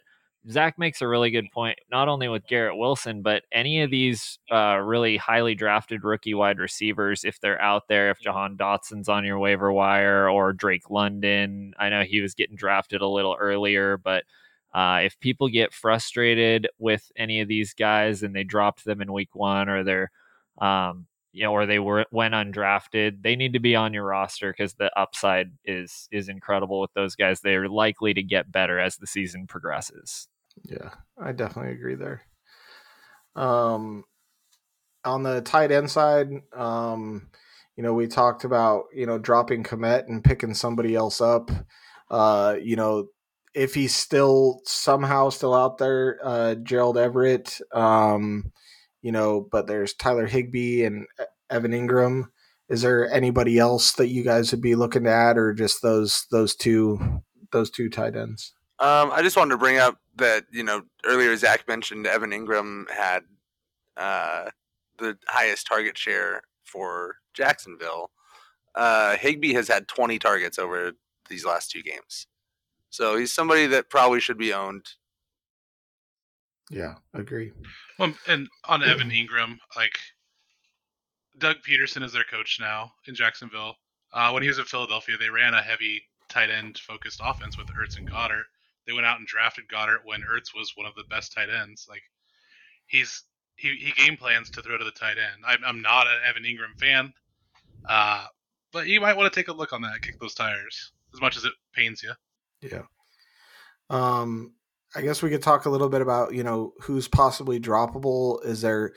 Zak 0.49 0.79
makes 0.79 1.01
a 1.01 1.07
really 1.07 1.29
good 1.29 1.51
point, 1.53 1.77
not 1.91 2.07
only 2.07 2.29
with 2.29 2.47
Garrett 2.47 2.77
Wilson, 2.77 3.21
but 3.21 3.43
any 3.51 3.81
of 3.81 3.91
these 3.91 4.39
uh, 4.49 4.77
really 4.81 5.17
highly 5.17 5.55
drafted 5.55 6.03
rookie 6.03 6.33
wide 6.33 6.57
receivers, 6.59 7.25
if 7.25 7.39
they're 7.41 7.61
out 7.61 7.87
there, 7.89 8.11
if 8.11 8.21
Jahan 8.21 8.55
Dotson's 8.55 9.09
on 9.09 9.25
your 9.25 9.39
waiver 9.39 9.73
wire 9.73 10.29
or 10.29 10.53
Drake 10.53 10.89
London, 10.89 11.73
I 11.77 11.89
know 11.89 12.03
he 12.03 12.21
was 12.21 12.33
getting 12.33 12.55
drafted 12.55 13.01
a 13.01 13.07
little 13.07 13.35
earlier, 13.37 13.97
but 13.97 14.23
uh, 14.73 15.01
if 15.03 15.19
people 15.19 15.49
get 15.49 15.73
frustrated 15.73 16.67
with 16.79 17.11
any 17.17 17.41
of 17.41 17.47
these 17.49 17.73
guys 17.73 18.23
and 18.23 18.33
they 18.35 18.43
dropped 18.43 18.85
them 18.85 19.01
in 19.01 19.11
week 19.11 19.35
one 19.35 19.67
or 19.67 19.83
they're, 19.83 20.11
um, 20.59 21.07
you 21.33 21.43
know, 21.43 21.51
or 21.51 21.65
they 21.65 21.79
were 21.79 22.05
went 22.11 22.33
undrafted, 22.33 23.21
they 23.21 23.35
need 23.35 23.53
to 23.53 23.59
be 23.59 23.75
on 23.75 23.93
your 23.93 24.05
roster 24.05 24.51
because 24.51 24.73
the 24.75 24.91
upside 24.97 25.51
is 25.65 26.07
is 26.11 26.29
incredible 26.29 26.79
with 26.79 26.93
those 26.93 27.15
guys. 27.15 27.41
They're 27.41 27.69
likely 27.69 28.13
to 28.13 28.23
get 28.23 28.51
better 28.51 28.79
as 28.79 28.97
the 28.97 29.07
season 29.07 29.45
progresses. 29.45 30.27
Yeah, 30.63 30.89
I 31.17 31.31
definitely 31.31 31.73
agree 31.73 31.95
there. 31.95 32.21
Um, 33.35 34.03
on 35.05 35.23
the 35.23 35.41
tight 35.41 35.71
end 35.71 35.89
side, 35.89 36.29
um, 36.53 37.29
you 37.75 37.83
know, 37.83 37.93
we 37.93 38.07
talked 38.07 38.43
about 38.43 38.85
you 38.93 39.05
know 39.05 39.17
dropping 39.17 39.63
Kmet 39.63 40.07
and 40.07 40.23
picking 40.23 40.53
somebody 40.53 40.95
else 40.95 41.21
up. 41.21 41.51
Uh, 42.09 42.55
you 42.61 42.75
know, 42.75 43.07
if 43.53 43.73
he's 43.73 43.95
still 43.95 44.61
somehow 44.65 45.29
still 45.29 45.53
out 45.53 45.77
there, 45.77 46.19
uh, 46.23 46.55
Gerald 46.55 46.97
Everett. 46.97 47.59
Um, 47.73 48.51
you 49.01 49.11
know, 49.11 49.47
but 49.51 49.67
there's 49.67 49.93
Tyler 49.93 50.25
Higbee 50.25 50.83
and 50.83 51.05
Evan 51.49 51.71
Engram. 51.71 52.25
Is 52.69 52.81
there 52.81 53.09
anybody 53.11 53.57
else 53.57 53.93
that 53.93 54.07
you 54.09 54.23
guys 54.23 54.51
would 54.51 54.61
be 54.61 54.75
looking 54.75 55.07
at, 55.07 55.37
or 55.37 55.53
just 55.53 55.81
those 55.81 56.25
those 56.31 56.55
two 56.55 57.21
those 57.51 57.69
two 57.71 57.89
tight 57.89 58.15
ends? 58.15 58.53
Um, 58.79 59.11
I 59.11 59.23
just 59.23 59.35
wanted 59.35 59.51
to 59.51 59.57
bring 59.57 59.77
up 59.77 59.99
that 60.17 60.45
you 60.51 60.63
know 60.63 60.83
earlier 61.05 61.35
Zak 61.35 61.67
mentioned 61.67 62.05
Evan 62.05 62.31
Engram 62.31 62.89
had 62.91 63.23
uh, 63.95 64.49
the 64.99 65.17
highest 65.27 65.65
target 65.67 65.97
share 65.97 66.41
for 66.63 67.15
Jacksonville. 67.33 68.11
Uh, 68.75 69.15
Higbee 69.17 69.53
has 69.53 69.67
had 69.67 69.87
20 69.87 70.19
targets 70.19 70.59
over 70.59 70.91
these 71.29 71.43
last 71.43 71.71
two 71.71 71.81
games, 71.81 72.27
so 72.91 73.17
he's 73.17 73.33
somebody 73.33 73.65
that 73.67 73.89
probably 73.89 74.19
should 74.19 74.37
be 74.37 74.53
owned. 74.53 74.85
Yeah, 76.69 76.95
agree. 77.13 77.53
Well, 77.97 78.13
and 78.27 78.47
on 78.65 78.83
Evan 78.83 79.09
Engram, 79.09 79.57
like 79.75 79.97
Doug 81.39 81.57
Pederson 81.67 82.03
is 82.03 82.13
their 82.13 82.25
coach 82.25 82.57
now 82.59 82.91
in 83.07 83.15
Jacksonville. 83.15 83.75
Uh, 84.13 84.31
when 84.31 84.43
he 84.43 84.49
was 84.49 84.59
in 84.59 84.65
Philadelphia, 84.65 85.15
they 85.17 85.29
ran 85.29 85.53
a 85.53 85.61
heavy 85.61 86.03
tight 86.29 86.49
end 86.51 86.77
focused 86.77 87.21
offense 87.23 87.57
with 87.57 87.67
Ertz 87.67 87.97
and 87.97 88.09
Goedert 88.09 88.43
they 88.87 88.93
went 88.93 89.05
out 89.05 89.19
and 89.19 89.27
drafted 89.27 89.67
Goedert 89.67 90.05
when 90.05 90.21
Ertz 90.21 90.55
was 90.55 90.71
one 90.75 90.87
of 90.87 90.95
the 90.95 91.03
best 91.09 91.33
tight 91.33 91.49
ends. 91.49 91.85
Like 91.89 92.01
he's 92.87 93.23
he, 93.55 93.75
he 93.75 93.91
game 93.91 94.17
plans 94.17 94.49
to 94.51 94.61
throw 94.61 94.77
to 94.77 94.85
the 94.85 94.91
tight 94.91 95.17
end. 95.17 95.43
I'm, 95.45 95.59
I'm 95.65 95.81
not 95.81 96.07
an 96.07 96.19
Evan 96.27 96.43
Engram 96.43 96.79
fan, 96.79 97.13
uh, 97.87 98.25
but 98.71 98.87
you 98.87 99.01
might 99.01 99.17
want 99.17 99.31
to 99.31 99.39
take 99.39 99.49
a 99.49 99.53
look 99.53 99.73
on 99.73 99.81
that, 99.81 100.01
kick 100.01 100.19
those 100.19 100.33
tires 100.33 100.93
as 101.13 101.21
much 101.21 101.37
as 101.37 101.43
it 101.43 101.53
pains 101.73 102.01
you. 102.03 102.13
Yeah. 102.61 102.83
Um, 103.89 104.53
I 104.95 105.01
guess 105.01 105.21
we 105.21 105.29
could 105.29 105.43
talk 105.43 105.65
a 105.65 105.69
little 105.69 105.89
bit 105.89 106.01
about 106.01 106.33
you 106.33 106.43
know 106.43 106.73
who's 106.81 107.07
possibly 107.07 107.59
droppable. 107.59 108.43
Is 108.45 108.61
there 108.61 108.93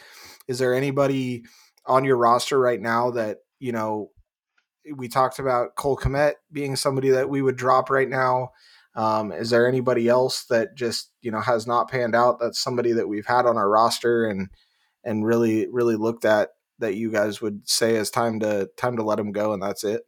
is 0.47 0.59
there 0.59 0.74
anybody 0.74 1.45
on 1.86 2.05
your 2.05 2.16
roster 2.16 2.59
right 2.59 2.80
now 2.80 3.11
that 3.11 3.38
you 3.59 3.72
know 3.72 4.11
we 4.95 5.09
talked 5.09 5.38
about 5.38 5.74
Cole 5.74 5.97
Kmet 5.97 6.34
being 6.53 6.76
somebody 6.76 7.11
that 7.11 7.28
we 7.28 7.43
would 7.43 7.57
drop 7.57 7.91
right 7.91 8.09
now. 8.09 8.53
Um, 8.97 9.32
is 9.32 9.51
there 9.51 9.68
anybody 9.68 10.09
else 10.09 10.45
that 10.47 10.74
just 10.74 11.11
you 11.22 11.30
know 11.30 11.41
has 11.41 11.66
not 11.66 11.91
panned 11.91 12.14
out? 12.14 12.38
That's 12.41 12.61
somebody 12.61 12.93
that 12.93 13.09
we've 13.09 13.26
had 13.26 13.47
on 13.47 13.57
our 13.57 13.68
roster 13.68 14.24
and 14.26 14.49
and 15.05 15.24
really 15.24 15.68
really 15.70 15.97
looked 15.97 16.24
at 16.24 16.51
that 16.78 16.97
you 16.97 17.11
guys 17.11 17.41
would 17.41 17.68
say 17.68 17.95
is 17.95 18.11
time 18.11 18.41
to 18.41 18.68
time 18.76 18.97
to 18.97 19.03
let 19.03 19.18
him 19.18 19.32
go 19.32 19.53
and 19.53 19.62
that's 19.62 19.84
it. 19.84 20.03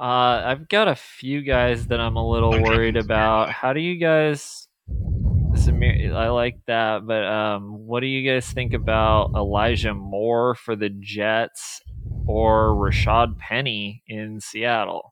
Uh, 0.00 0.42
I've 0.46 0.68
got 0.68 0.88
a 0.88 0.94
few 0.94 1.42
guys 1.42 1.88
that 1.88 2.00
I'm 2.00 2.16
a 2.16 2.26
little 2.26 2.52
worried 2.62 2.96
about. 2.96 3.50
How 3.50 3.74
do 3.74 3.80
you 3.80 3.98
guys? 3.98 4.66
I 4.88 6.28
like 6.28 6.58
that, 6.66 7.06
but 7.06 7.24
um, 7.24 7.86
what 7.86 8.00
do 8.00 8.06
you 8.06 8.28
guys 8.30 8.50
think 8.50 8.72
about 8.72 9.32
Elijah 9.34 9.92
Moore 9.92 10.54
for 10.54 10.74
the 10.74 10.88
Jets 10.88 11.82
or 12.26 12.70
Rashaad 12.70 13.38
Penny 13.38 14.02
in 14.06 14.40
Seattle? 14.40 15.09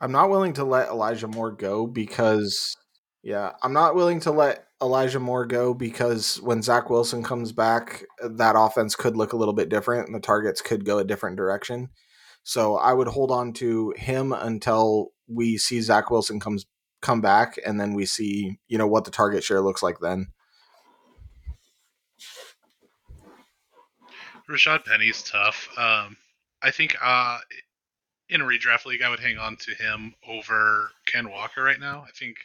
I'm 0.00 0.12
not 0.12 0.30
willing 0.30 0.52
to 0.54 0.64
let 0.64 0.88
Elijah 0.88 1.28
Moore 1.28 1.52
go 1.52 1.86
because, 1.86 2.76
yeah, 3.22 3.52
I'm 3.62 3.72
not 3.72 3.94
willing 3.94 4.20
to 4.20 4.30
let 4.30 4.66
Elijah 4.82 5.20
Moore 5.20 5.46
go 5.46 5.74
because 5.74 6.40
when 6.42 6.62
Zach 6.62 6.88
Wilson 6.88 7.22
comes 7.22 7.52
back, 7.52 8.04
that 8.22 8.54
offense 8.56 8.96
could 8.96 9.16
look 9.16 9.32
a 9.32 9.36
little 9.36 9.54
bit 9.54 9.68
different 9.68 10.06
and 10.06 10.14
the 10.14 10.20
targets 10.20 10.62
could 10.62 10.84
go 10.84 10.98
a 10.98 11.04
different 11.04 11.36
direction. 11.36 11.90
So 12.42 12.76
I 12.76 12.92
would 12.92 13.08
hold 13.08 13.30
on 13.30 13.52
to 13.54 13.92
him 13.96 14.32
until 14.32 15.08
we 15.28 15.58
see 15.58 15.80
Zach 15.80 16.10
Wilson 16.10 16.40
comes 16.40 16.66
come 17.02 17.20
back 17.20 17.58
and 17.64 17.80
then 17.80 17.94
we 17.94 18.04
see, 18.06 18.58
you 18.68 18.78
know, 18.78 18.86
what 18.86 19.04
the 19.04 19.10
target 19.10 19.42
share 19.42 19.60
looks 19.60 19.82
like 19.82 20.00
then. 20.00 20.28
Rashaad 24.50 24.84
Penny's 24.84 25.22
tough. 25.22 25.68
Um, 25.78 26.16
I 26.62 26.70
think 26.70 26.96
uh, 27.00 27.38
in 28.30 28.40
a 28.40 28.44
redraft 28.44 28.86
league, 28.86 29.02
I 29.02 29.10
would 29.10 29.20
hang 29.20 29.38
on 29.38 29.56
to 29.56 29.74
him 29.74 30.14
over 30.26 30.90
Ken 31.06 31.30
Walker 31.30 31.62
right 31.62 31.80
now. 31.80 32.04
I 32.06 32.10
think 32.12 32.36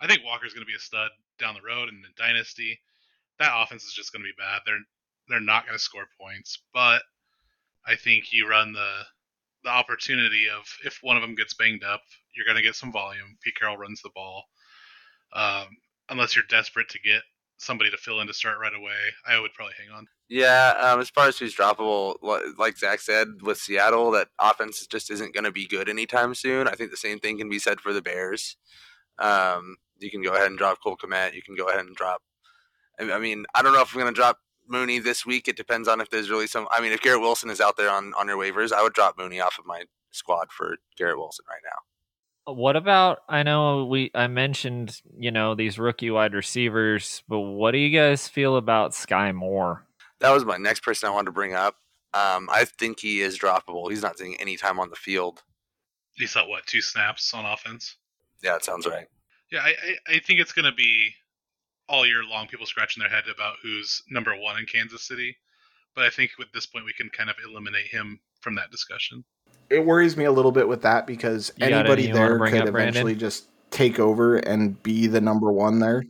I 0.00 0.06
think 0.06 0.24
Walker's 0.24 0.54
going 0.54 0.64
to 0.64 0.70
be 0.70 0.76
a 0.76 0.80
stud 0.80 1.10
down 1.38 1.54
the 1.54 1.68
road 1.68 1.88
in 1.88 2.00
the 2.00 2.08
dynasty. 2.16 2.78
That 3.38 3.52
offense 3.54 3.84
is 3.84 3.92
just 3.92 4.12
going 4.12 4.22
to 4.22 4.28
be 4.28 4.38
bad. 4.38 4.62
They're 4.64 4.78
they're 5.28 5.40
not 5.40 5.66
going 5.66 5.76
to 5.76 5.82
score 5.82 6.06
points, 6.20 6.58
but 6.72 7.02
I 7.86 7.96
think 7.96 8.32
you 8.32 8.48
run 8.48 8.72
the 8.72 9.02
the 9.64 9.70
opportunity 9.70 10.48
of 10.48 10.64
if 10.84 11.00
one 11.02 11.16
of 11.16 11.22
them 11.22 11.34
gets 11.34 11.54
banged 11.54 11.84
up, 11.84 12.02
you're 12.34 12.46
going 12.46 12.56
to 12.56 12.62
get 12.62 12.76
some 12.76 12.92
volume. 12.92 13.36
Pete 13.42 13.56
Carroll 13.58 13.76
runs 13.76 14.00
the 14.02 14.10
ball. 14.14 14.44
Um, 15.32 15.66
unless 16.08 16.36
you're 16.36 16.44
desperate 16.48 16.88
to 16.90 17.00
get 17.00 17.22
somebody 17.58 17.90
to 17.90 17.96
fill 17.96 18.20
in 18.20 18.28
to 18.28 18.34
start 18.34 18.58
right 18.60 18.74
away, 18.74 18.94
I 19.26 19.38
would 19.38 19.52
probably 19.54 19.74
hang 19.78 19.94
on. 19.94 20.06
Yeah, 20.28 20.74
um, 20.78 21.00
as 21.00 21.08
far 21.08 21.28
as 21.28 21.38
who's 21.38 21.56
droppable, 21.56 22.16
like 22.58 22.76
Zak 22.76 23.00
said 23.00 23.40
with 23.40 23.56
Seattle, 23.56 24.10
that 24.10 24.28
offense 24.38 24.86
just 24.86 25.10
isn't 25.10 25.32
going 25.32 25.44
to 25.44 25.52
be 25.52 25.66
good 25.66 25.88
anytime 25.88 26.34
soon. 26.34 26.68
I 26.68 26.72
think 26.72 26.90
the 26.90 26.98
same 26.98 27.18
thing 27.18 27.38
can 27.38 27.48
be 27.48 27.58
said 27.58 27.80
for 27.80 27.94
the 27.94 28.02
Bears. 28.02 28.56
Um, 29.18 29.76
you 29.98 30.10
can 30.10 30.22
go 30.22 30.34
ahead 30.34 30.48
and 30.48 30.58
drop 30.58 30.82
Cole 30.82 30.98
Kmet. 30.98 31.34
You 31.34 31.42
can 31.42 31.56
go 31.56 31.68
ahead 31.68 31.86
and 31.86 31.96
drop. 31.96 32.22
I 33.00 33.18
mean, 33.18 33.46
I 33.54 33.62
don't 33.62 33.72
know 33.72 33.80
if 33.80 33.94
I'm 33.94 34.00
going 34.00 34.12
to 34.12 34.18
drop 34.18 34.38
Mooney 34.68 34.98
this 34.98 35.24
week. 35.24 35.48
It 35.48 35.56
depends 35.56 35.88
on 35.88 36.00
if 36.00 36.10
there's 36.10 36.30
really 36.30 36.46
some. 36.46 36.68
I 36.70 36.82
mean, 36.82 36.92
if 36.92 37.00
Garrett 37.00 37.20
Wilson 37.20 37.48
is 37.48 37.60
out 37.60 37.76
there 37.76 37.90
on 37.90 38.12
on 38.18 38.28
your 38.28 38.36
waivers, 38.36 38.72
I 38.72 38.82
would 38.82 38.92
drop 38.92 39.16
Mooney 39.16 39.40
off 39.40 39.58
of 39.58 39.66
my 39.66 39.84
squad 40.10 40.50
for 40.50 40.76
Garrett 40.96 41.18
Wilson 41.18 41.44
right 41.48 41.62
now. 41.64 42.52
What 42.52 42.76
about 42.76 43.20
I 43.28 43.42
know 43.42 43.84
we 43.86 44.10
I 44.14 44.26
mentioned, 44.26 45.00
you 45.16 45.30
know, 45.30 45.54
these 45.54 45.78
rookie 45.78 46.10
wide 46.10 46.34
receivers, 46.34 47.22
but 47.28 47.40
what 47.40 47.72
do 47.72 47.78
you 47.78 47.96
guys 47.96 48.26
feel 48.26 48.56
about 48.56 48.92
Skyy 48.92 49.34
Moore? 49.34 49.84
That 50.20 50.32
was 50.32 50.44
my 50.44 50.56
next 50.56 50.80
person 50.80 51.08
I 51.08 51.12
wanted 51.12 51.26
to 51.26 51.32
bring 51.32 51.54
up. 51.54 51.76
Um, 52.14 52.48
I 52.50 52.64
think 52.64 53.00
he 53.00 53.20
is 53.20 53.38
droppable. 53.38 53.90
He's 53.90 54.02
not 54.02 54.18
seeing 54.18 54.40
any 54.40 54.56
time 54.56 54.80
on 54.80 54.90
the 54.90 54.96
field. 54.96 55.42
He 56.14 56.26
saw 56.26 56.48
what, 56.48 56.66
two 56.66 56.80
snaps 56.80 57.32
on 57.34 57.44
offense? 57.44 57.96
Yeah, 58.42 58.56
it 58.56 58.64
sounds 58.64 58.86
right. 58.86 59.06
Yeah, 59.52 59.60
I, 59.60 59.68
I, 59.68 60.14
I 60.16 60.18
think 60.20 60.40
it's 60.40 60.52
gonna 60.52 60.74
be 60.74 61.10
all 61.88 62.06
year 62.06 62.22
long 62.24 62.46
people 62.48 62.66
scratching 62.66 63.00
their 63.00 63.10
head 63.10 63.24
about 63.32 63.56
who's 63.62 64.02
number 64.10 64.34
one 64.36 64.58
in 64.58 64.66
Kansas 64.66 65.06
City. 65.06 65.36
But 65.94 66.04
I 66.04 66.10
think 66.10 66.32
at 66.40 66.46
this 66.52 66.66
point 66.66 66.84
we 66.84 66.92
can 66.92 67.08
kind 67.10 67.30
of 67.30 67.36
eliminate 67.44 67.86
him 67.86 68.20
from 68.40 68.54
that 68.56 68.70
discussion 68.70 69.24
it 69.70 69.84
worries 69.84 70.16
me 70.16 70.24
a 70.24 70.32
little 70.32 70.52
bit 70.52 70.68
with 70.68 70.82
that 70.82 71.06
because 71.06 71.52
you 71.56 71.66
anybody 71.66 72.10
there 72.10 72.38
could 72.38 72.68
eventually 72.68 72.72
Brandon? 72.72 73.18
just 73.18 73.48
take 73.70 73.98
over 73.98 74.36
and 74.36 74.82
be 74.82 75.06
the 75.06 75.20
number 75.20 75.52
one 75.52 75.78
there. 75.78 76.04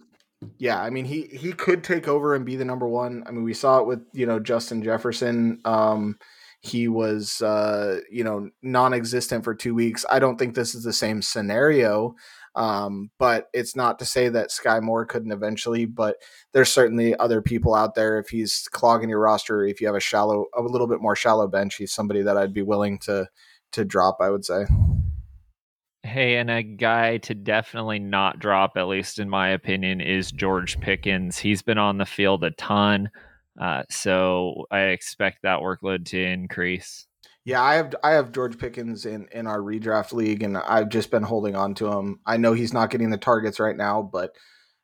Yeah, 0.58 0.80
I 0.80 0.90
mean 0.90 1.04
he 1.04 1.22
he 1.22 1.52
could 1.52 1.82
take 1.82 2.06
over 2.06 2.34
and 2.34 2.44
be 2.46 2.56
the 2.56 2.64
number 2.64 2.86
one. 2.88 3.24
I 3.26 3.32
mean 3.32 3.42
we 3.44 3.54
saw 3.54 3.78
it 3.80 3.86
with 3.86 4.00
you 4.12 4.26
know 4.26 4.38
Justin 4.38 4.82
Jefferson. 4.82 5.60
Um, 5.64 6.16
he 6.60 6.88
was 6.88 7.40
uh, 7.42 8.00
you 8.10 8.22
know 8.24 8.50
non-existent 8.62 9.44
for 9.44 9.54
two 9.54 9.74
weeks. 9.74 10.04
I 10.10 10.18
don't 10.20 10.38
think 10.38 10.54
this 10.54 10.74
is 10.74 10.84
the 10.84 10.92
same 10.92 11.22
scenario, 11.22 12.14
Um, 12.54 13.10
but 13.18 13.48
it's 13.52 13.76
not 13.76 13.98
to 14.00 14.04
say 14.04 14.28
that 14.28 14.50
Skyy 14.50 14.82
Moore 14.82 15.06
couldn't 15.06 15.32
eventually, 15.32 15.86
but 15.86 16.16
there's 16.52 16.70
certainly 16.72 17.16
other 17.16 17.40
people 17.42 17.74
out 17.74 17.94
there. 17.94 18.18
If 18.18 18.28
he's 18.30 18.68
clogging 18.72 19.08
your 19.08 19.20
roster, 19.20 19.64
if 19.64 19.80
you 19.80 19.86
have 19.86 19.96
a 19.96 20.00
shallow, 20.00 20.46
a 20.56 20.62
little 20.62 20.88
bit 20.88 21.00
more 21.00 21.16
shallow 21.16 21.46
bench, 21.48 21.76
he's 21.76 21.92
somebody 21.92 22.22
that 22.22 22.36
I'd 22.36 22.54
be 22.54 22.62
willing 22.62 22.98
to 23.00 23.28
to 23.72 23.84
drop. 23.84 24.18
I 24.20 24.30
would 24.30 24.44
say. 24.44 24.66
Hey, 26.04 26.36
and 26.36 26.50
a 26.50 26.62
guy 26.62 27.18
to 27.18 27.34
definitely 27.34 27.98
not 27.98 28.38
drop, 28.38 28.76
at 28.76 28.86
least 28.86 29.18
in 29.18 29.28
my 29.28 29.48
opinion, 29.48 30.00
is 30.00 30.30
George 30.30 30.78
Pickens. 30.80 31.38
He's 31.38 31.60
been 31.60 31.78
on 31.78 31.98
the 31.98 32.06
field 32.06 32.44
a 32.44 32.52
ton, 32.52 33.10
uh, 33.60 33.82
so 33.90 34.66
I 34.70 34.80
expect 34.82 35.42
that 35.42 35.60
workload 35.60 36.06
to 36.06 36.22
increase. 36.22 37.06
Yeah, 37.44 37.62
I 37.62 37.74
have 37.74 37.94
I 38.04 38.10
have 38.10 38.32
George 38.32 38.58
Pickens 38.58 39.06
in 39.06 39.26
in 39.32 39.46
our 39.46 39.58
redraft 39.58 40.12
league, 40.12 40.42
and 40.42 40.56
I've 40.56 40.88
just 40.88 41.10
been 41.10 41.22
holding 41.22 41.56
on 41.56 41.74
to 41.76 41.90
him. 41.90 42.20
I 42.26 42.36
know 42.36 42.52
he's 42.52 42.74
not 42.74 42.90
getting 42.90 43.10
the 43.10 43.16
targets 43.16 43.58
right 43.58 43.76
now, 43.76 44.02
but 44.02 44.36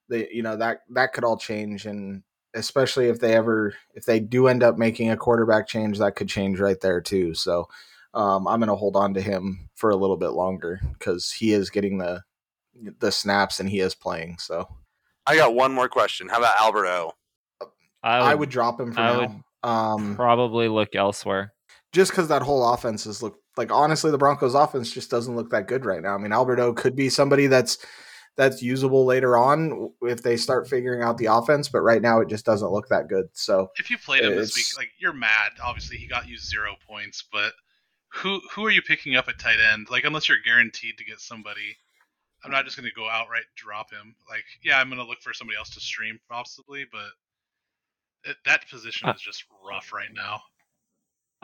they 0.08 0.28
you 0.32 0.42
know 0.42 0.56
that 0.56 0.80
that 0.90 1.12
could 1.12 1.24
all 1.24 1.36
change, 1.36 1.86
and 1.86 2.22
especially 2.54 3.08
if 3.08 3.20
they 3.20 3.34
ever 3.34 3.74
if 3.94 4.04
they 4.04 4.18
do 4.18 4.48
end 4.48 4.62
up 4.62 4.78
making 4.78 5.10
a 5.10 5.16
quarterback 5.16 5.68
change, 5.68 5.98
that 5.98 6.16
could 6.16 6.28
change 6.28 6.58
right 6.58 6.80
there 6.80 7.00
too. 7.00 7.34
So 7.34 7.68
um, 8.14 8.46
I'm 8.46 8.60
going 8.60 8.68
to 8.68 8.76
hold 8.76 8.96
on 8.96 9.14
to 9.14 9.20
him 9.20 9.68
for 9.74 9.90
a 9.90 9.96
little 9.96 10.16
bit 10.16 10.30
longer 10.30 10.80
because 10.92 11.32
he 11.32 11.52
is 11.52 11.70
getting 11.70 11.98
the 11.98 12.22
the 12.98 13.12
snaps 13.12 13.60
and 13.60 13.68
he 13.68 13.80
is 13.80 13.94
playing. 13.94 14.36
So 14.38 14.66
I 15.26 15.36
got 15.36 15.54
one 15.54 15.72
more 15.72 15.88
question. 15.88 16.28
How 16.28 16.38
about 16.38 16.56
Albert 16.60 16.86
O? 16.86 17.12
I 18.02 18.18
would, 18.18 18.26
I 18.26 18.34
would 18.34 18.50
drop 18.50 18.80
him 18.80 18.92
for 18.92 19.00
I 19.00 19.26
now. 19.26 19.44
Um, 19.62 20.14
probably 20.16 20.68
look 20.68 20.94
elsewhere 20.94 21.54
just 21.92 22.10
because 22.10 22.28
that 22.28 22.42
whole 22.42 22.74
offense 22.74 23.06
is 23.06 23.22
look 23.22 23.38
like 23.56 23.72
honestly 23.72 24.10
the 24.10 24.18
Broncos 24.18 24.54
offense 24.54 24.92
just 24.92 25.10
doesn't 25.10 25.36
look 25.36 25.50
that 25.50 25.68
good 25.68 25.86
right 25.86 26.02
now. 26.02 26.14
I 26.14 26.18
mean, 26.18 26.32
Alberto 26.32 26.72
could 26.74 26.96
be 26.96 27.08
somebody 27.08 27.46
that's 27.46 27.78
that's 28.36 28.60
usable 28.60 29.06
later 29.06 29.36
on 29.38 29.90
if 30.02 30.22
they 30.22 30.36
start 30.36 30.68
figuring 30.68 31.02
out 31.02 31.18
the 31.18 31.26
offense, 31.26 31.68
but 31.68 31.82
right 31.82 32.02
now 32.02 32.20
it 32.20 32.28
just 32.28 32.44
doesn't 32.44 32.72
look 32.72 32.88
that 32.88 33.08
good. 33.08 33.26
So 33.32 33.68
if 33.78 33.90
you 33.90 33.96
played 33.96 34.24
him 34.24 34.34
this 34.34 34.56
week, 34.56 34.66
like 34.76 34.90
you're 34.98 35.12
mad. 35.12 35.52
Obviously, 35.62 35.96
he 35.96 36.08
got 36.08 36.28
you 36.28 36.36
zero 36.36 36.74
points, 36.86 37.24
but 37.32 37.52
who 38.14 38.40
who 38.52 38.64
are 38.66 38.70
you 38.70 38.82
picking 38.82 39.16
up 39.16 39.28
at 39.28 39.38
tight 39.38 39.60
end? 39.60 39.88
Like 39.90 40.04
unless 40.04 40.28
you're 40.28 40.38
guaranteed 40.44 40.98
to 40.98 41.04
get 41.04 41.20
somebody. 41.20 41.76
I'm 42.44 42.50
not 42.50 42.66
just 42.66 42.76
going 42.76 42.88
to 42.88 42.94
go 42.94 43.08
outright 43.08 43.44
drop 43.56 43.90
him. 43.90 44.14
Like, 44.28 44.44
yeah, 44.62 44.78
I'm 44.78 44.88
going 44.88 45.00
to 45.00 45.06
look 45.06 45.22
for 45.22 45.32
somebody 45.32 45.56
else 45.56 45.70
to 45.70 45.80
stream 45.80 46.20
possibly, 46.28 46.84
but 46.92 47.08
it, 48.30 48.36
that 48.44 48.68
position 48.68 49.08
uh 49.08 49.14
is 49.14 49.20
just 49.20 49.44
rough 49.66 49.92
right 49.92 50.12
now. 50.14 50.42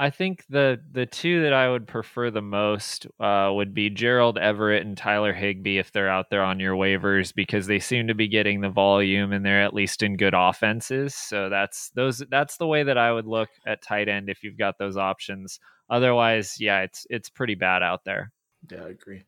I 0.00 0.08
think 0.08 0.46
the 0.48 0.80
the 0.92 1.04
two 1.04 1.42
that 1.42 1.52
I 1.52 1.68
would 1.68 1.86
prefer 1.86 2.30
the 2.30 2.40
most 2.40 3.06
uh, 3.20 3.50
would 3.52 3.74
be 3.74 3.90
Gerald 3.90 4.38
Everett 4.38 4.86
and 4.86 4.96
Tyler 4.96 5.34
Higbee 5.34 5.76
if 5.76 5.92
they're 5.92 6.08
out 6.08 6.30
there 6.30 6.42
on 6.42 6.58
your 6.58 6.74
waivers 6.74 7.34
because 7.34 7.66
they 7.66 7.80
seem 7.80 8.06
to 8.08 8.14
be 8.14 8.26
getting 8.26 8.62
the 8.62 8.70
volume 8.70 9.30
and 9.34 9.44
they're 9.44 9.62
at 9.62 9.74
least 9.74 10.02
in 10.02 10.16
good 10.16 10.32
offenses. 10.34 11.14
So 11.14 11.50
that's 11.50 11.90
those 11.90 12.24
that's 12.30 12.56
the 12.56 12.66
way 12.66 12.82
that 12.82 12.96
I 12.96 13.12
would 13.12 13.26
look 13.26 13.50
at 13.66 13.82
tight 13.82 14.08
end 14.08 14.30
if 14.30 14.42
you've 14.42 14.56
got 14.56 14.78
those 14.78 14.96
options. 14.96 15.60
Otherwise, 15.90 16.56
yeah, 16.58 16.80
it's 16.80 17.06
it's 17.10 17.28
pretty 17.28 17.54
bad 17.54 17.82
out 17.82 18.02
there. 18.06 18.32
Yeah, 18.68 18.84
I 18.84 18.88
agree. 18.88 19.24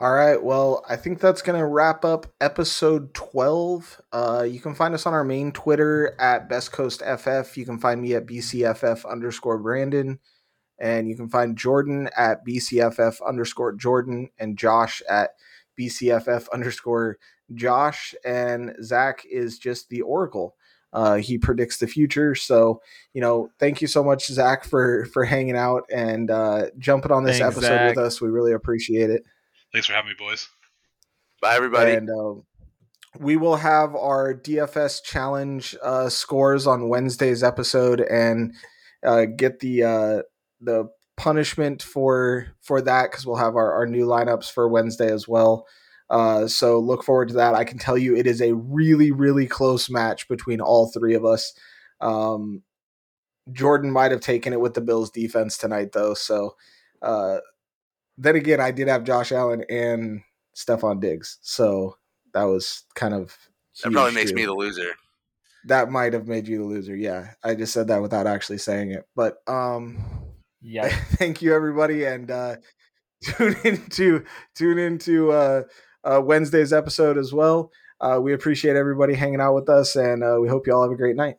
All 0.00 0.12
right. 0.12 0.42
Well, 0.42 0.84
I 0.88 0.96
think 0.96 1.20
that's 1.20 1.42
going 1.42 1.58
to 1.58 1.66
wrap 1.66 2.04
up 2.04 2.26
episode 2.40 3.14
12. 3.14 4.00
Uh, 4.12 4.46
you 4.48 4.60
can 4.60 4.74
find 4.74 4.94
us 4.94 5.06
on 5.06 5.14
our 5.14 5.24
main 5.24 5.52
Twitter 5.52 6.16
at 6.18 6.48
Best 6.48 6.72
Coast 6.72 7.00
FF. 7.00 7.56
You 7.56 7.64
can 7.64 7.78
find 7.78 8.02
me 8.02 8.14
at 8.14 8.26
BCFF 8.26 9.08
underscore 9.08 9.58
Brandon. 9.58 10.18
And 10.78 11.08
you 11.08 11.14
can 11.14 11.28
find 11.28 11.56
Jordan 11.56 12.08
at 12.16 12.44
BCFF 12.44 13.26
underscore 13.26 13.74
Jordan 13.74 14.30
and 14.38 14.58
Josh 14.58 15.02
at 15.08 15.30
BCFF 15.78 16.48
underscore 16.52 17.18
Josh. 17.54 18.14
And 18.24 18.74
Zak 18.82 19.24
is 19.30 19.58
just 19.58 19.88
the 19.88 20.02
Oracle. 20.02 20.56
Uh, 20.94 21.16
he 21.16 21.36
predicts 21.36 21.78
the 21.78 21.86
future. 21.86 22.34
So, 22.34 22.80
you 23.12 23.20
know, 23.20 23.50
thank 23.58 23.82
you 23.82 23.88
so 23.88 24.02
much, 24.02 24.28
Zak, 24.28 24.64
for 24.64 25.06
for 25.06 25.24
hanging 25.24 25.56
out 25.56 25.82
and 25.92 26.30
uh, 26.30 26.66
jumping 26.78 27.12
on 27.12 27.24
this 27.24 27.38
Thanks, 27.38 27.56
episode 27.56 27.76
Zak. 27.76 27.96
with 27.96 28.04
us. 28.04 28.20
We 28.20 28.28
really 28.28 28.52
appreciate 28.52 29.10
it. 29.10 29.24
Thanks 29.72 29.88
for 29.88 29.92
having 29.94 30.10
me, 30.10 30.14
boys. 30.16 30.48
Bye, 31.42 31.56
everybody. 31.56 31.92
And 31.92 32.08
uh, 32.08 32.40
we 33.18 33.36
will 33.36 33.56
have 33.56 33.94
our 33.94 34.34
DFS 34.34 35.02
challenge 35.02 35.76
uh, 35.82 36.08
scores 36.08 36.66
on 36.66 36.88
Wednesday's 36.88 37.42
episode 37.42 38.00
and 38.00 38.54
uh, 39.04 39.24
get 39.24 39.60
the 39.60 39.82
uh, 39.82 40.22
the 40.60 40.88
punishment 41.16 41.82
for 41.82 42.48
for 42.62 42.80
that 42.80 43.10
because 43.10 43.26
we'll 43.26 43.36
have 43.36 43.56
our, 43.56 43.72
our 43.72 43.86
new 43.86 44.06
lineups 44.06 44.50
for 44.50 44.68
Wednesday 44.68 45.12
as 45.12 45.28
well. 45.28 45.66
Uh, 46.10 46.46
so 46.46 46.78
look 46.78 47.02
forward 47.02 47.28
to 47.28 47.34
that. 47.34 47.54
I 47.54 47.64
can 47.64 47.78
tell 47.78 47.96
you 47.96 48.14
it 48.14 48.26
is 48.26 48.40
a 48.40 48.54
really, 48.54 49.10
really 49.10 49.46
close 49.46 49.88
match 49.88 50.28
between 50.28 50.60
all 50.60 50.90
three 50.92 51.14
of 51.14 51.24
us. 51.24 51.52
Um, 52.00 52.62
Jordan 53.52 53.90
might 53.90 54.10
have 54.10 54.20
taken 54.20 54.52
it 54.52 54.60
with 54.60 54.74
the 54.74 54.80
Bills 54.80 55.10
defense 55.10 55.56
tonight, 55.56 55.92
though. 55.92 56.14
So 56.14 56.56
uh, 57.02 57.38
then 58.16 58.36
again, 58.36 58.60
I 58.60 58.70
did 58.70 58.88
have 58.88 59.04
Josh 59.04 59.32
Allen 59.32 59.64
and 59.68 60.22
Stefon 60.56 61.00
Diggs. 61.00 61.38
So 61.42 61.96
that 62.32 62.44
was 62.44 62.84
kind 62.94 63.14
of. 63.14 63.36
That 63.82 63.92
probably 63.92 64.14
makes 64.14 64.30
too. 64.30 64.36
me 64.36 64.44
the 64.44 64.54
loser. 64.54 64.92
That 65.66 65.90
might 65.90 66.12
have 66.12 66.28
made 66.28 66.46
you 66.46 66.58
the 66.58 66.64
loser. 66.64 66.94
Yeah. 66.94 67.30
I 67.42 67.54
just 67.54 67.72
said 67.72 67.88
that 67.88 68.02
without 68.02 68.26
actually 68.26 68.58
saying 68.58 68.92
it. 68.92 69.04
But 69.16 69.38
um, 69.46 69.98
yeah. 70.62 70.88
thank 71.12 71.42
you, 71.42 71.54
everybody. 71.54 72.04
And 72.04 72.30
uh, 72.30 72.56
tune 73.24 73.56
into, 73.64 74.24
tune 74.54 74.78
into, 74.78 75.32
uh, 75.32 75.62
uh, 76.04 76.20
Wednesday's 76.20 76.72
episode 76.72 77.18
as 77.18 77.32
well. 77.32 77.70
Uh, 78.00 78.18
we 78.20 78.32
appreciate 78.32 78.76
everybody 78.76 79.14
hanging 79.14 79.40
out 79.40 79.54
with 79.54 79.68
us, 79.68 79.96
and 79.96 80.22
uh, 80.22 80.38
we 80.40 80.48
hope 80.48 80.66
you 80.66 80.74
all 80.74 80.82
have 80.82 80.92
a 80.92 80.96
great 80.96 81.16
night. 81.16 81.36